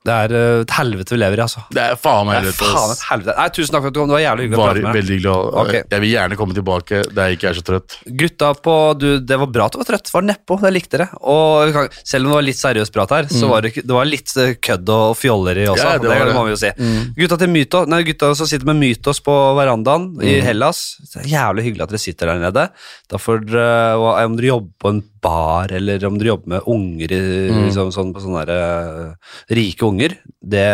Det 0.00 0.12
er 0.16 0.32
uh, 0.32 0.60
et 0.64 0.70
helvete 0.78 1.12
vi 1.12 1.18
lever 1.20 1.36
i, 1.36 1.42
altså. 1.44 1.60
Det 1.76 1.82
er 1.82 1.96
faen 2.00 2.24
meg 2.24 2.38
helvete. 2.38 2.64
faen 2.72 2.92
et 2.94 3.02
helvete. 3.10 3.34
Nei, 3.36 3.48
tusen 3.52 3.74
takk 3.74 3.82
for 3.84 3.90
at 3.90 3.94
du 3.94 4.00
kom, 4.00 4.08
det 4.08 4.14
var 4.16 4.22
jævlig 4.24 4.46
hyggelig 4.46 4.56
å 4.56 4.62
prate 4.64 4.80
med 4.80 4.86
deg. 4.86 4.96
veldig 4.96 5.18
glad. 5.20 5.50
Ok. 5.60 5.72
Jeg 5.92 6.00
vil 6.04 6.10
gjerne 6.14 6.38
komme 6.40 6.56
tilbake 6.56 7.00
der 7.12 7.28
jeg 7.28 7.36
ikke 7.36 7.48
er 7.50 7.58
så 7.58 7.64
trøtt. 7.68 7.96
Gutta 8.22 8.48
på 8.64 8.76
du, 8.96 9.06
Det 9.20 9.38
var 9.42 9.50
bra 9.52 9.66
at 9.68 9.76
du 9.76 9.78
var 9.82 9.88
trøtt. 9.90 10.08
Var 10.14 10.24
nedpå. 10.30 10.56
Det 10.62 10.72
likte 10.72 10.96
dere. 10.96 11.08
Og 11.20 11.66
vi 11.68 11.72
kan- 11.76 11.90
selv 12.02 12.24
om 12.24 12.32
det 12.32 12.38
var 12.40 12.46
litt 12.48 12.56
seriøs 12.62 12.90
prat 12.96 13.10
her, 13.10 13.28
så 13.28 13.48
var 13.52 13.60
det, 13.60 13.74
ikke- 13.74 13.86
det 13.86 13.94
var 13.98 14.04
litt 14.08 14.36
eh, 14.40 14.54
kødd 14.56 14.88
og 14.88 15.16
fjolleri 15.20 15.66
også. 15.68 15.84
Ja, 15.84 15.92
det 15.98 16.08
det, 16.08 16.16
var 16.16 16.26
det. 16.32 16.34
må 16.34 16.44
vi 16.48 16.54
jo 16.56 16.60
si. 16.64 16.72
Mm. 16.80 17.14
Gutta 17.20 17.36
til 17.44 17.48
Mytos, 17.52 17.86
nei, 17.92 18.02
gutta 18.02 18.34
som 18.34 18.46
sitter 18.46 18.64
med 18.72 18.80
Mytos 18.80 19.20
på 19.20 19.36
verandaen 19.60 20.16
i 20.24 20.40
Mm. 20.40 20.42
Hellas. 20.48 20.96
Det 21.12 21.26
er 21.26 21.28
jævlig 21.36 21.64
hyggelig 21.68 21.82
at 21.82 21.88
dere 21.92 21.98
sitter 22.08 22.26
der 22.32 22.40
nede. 22.40 22.70
Da 23.10 23.16
får 23.20 23.44
dere, 23.44 23.96
og 24.00 24.16
om 24.24 24.36
dere 24.36 24.46
jobber 24.56 24.72
på 24.80 24.88
en 24.96 25.02
bar, 25.22 25.72
eller 25.76 26.04
om 26.08 26.18
dere 26.18 26.32
jobber 26.34 26.48
med 26.54 26.66
unger, 26.66 27.14
Mm. 27.50 27.64
liksom, 27.66 27.90
sånn, 27.92 28.12
på 28.14 28.20
sånne 28.24 28.44
der, 28.46 29.10
uh, 29.10 29.14
rike 29.50 29.82
unger, 29.86 30.16
det 30.42 30.66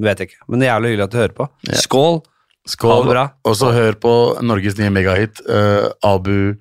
vet 0.00 0.18
jeg 0.18 0.28
ikke. 0.30 0.42
Men 0.48 0.60
det 0.60 0.68
er 0.68 0.72
jævlig 0.74 0.90
hyggelig 0.92 1.04
at 1.08 1.10
du 1.10 1.18
hører 1.18 1.36
på. 1.36 1.48
Ja. 1.68 1.74
Skål! 1.84 2.20
Ha 2.20 2.70
Skål. 2.74 3.04
det 3.06 3.10
bra. 3.14 3.24
Og 3.48 3.54
så 3.56 3.72
hør 3.72 3.92
på 3.98 4.14
Norges 4.42 4.76
nye 4.78 4.90
megahit, 4.94 5.40
uh, 5.48 5.88
Abu 6.04 6.54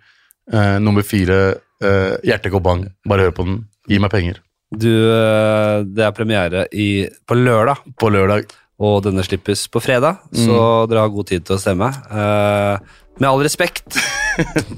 uh, 0.54 0.78
nummer 0.80 1.04
fire, 1.04 1.58
uh, 1.84 2.16
Hjertet 2.24 2.52
går 2.52 2.64
bang. 2.64 2.86
Bare 3.06 3.28
hør 3.28 3.36
på 3.36 3.46
den. 3.46 3.60
Gi 3.90 4.00
meg 4.00 4.12
penger. 4.12 4.40
Du, 4.72 4.86
det 4.90 6.04
er 6.06 6.12
premiere 6.14 6.68
i, 6.72 7.08
på 7.28 7.34
lørdag, 7.38 7.80
På 7.98 8.10
lørdag. 8.14 8.46
og 8.80 9.02
denne 9.04 9.24
slippes 9.26 9.66
på 9.68 9.82
fredag, 9.82 10.20
så 10.32 10.86
dere 10.88 11.02
har 11.04 11.10
god 11.12 11.26
tid 11.28 11.44
til 11.44 11.58
å 11.58 11.60
stemme. 11.60 11.90
Eh, 11.90 12.78
med 13.20 13.30
all 13.30 13.44
respekt 13.44 14.00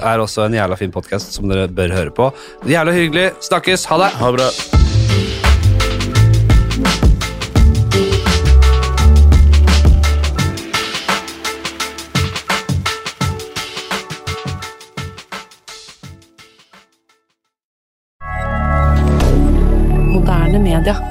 er 0.01 0.21
også 0.21 0.47
en 0.47 0.57
jævla 0.57 0.75
fin 0.79 0.91
podkast 0.93 1.35
som 1.35 1.49
dere 1.49 1.69
bør 1.69 1.93
høre 1.93 2.11
på. 2.11 2.31
Jævla 2.67 2.91
hyggelig. 2.97 3.31
Snakkes. 3.41 3.85
Ha 3.85 3.97
det. 4.01 4.11
Ha 4.17 4.31
det 4.31 4.39
bra. 4.39 4.49
Moderne 20.11 20.59
media. 20.59 21.10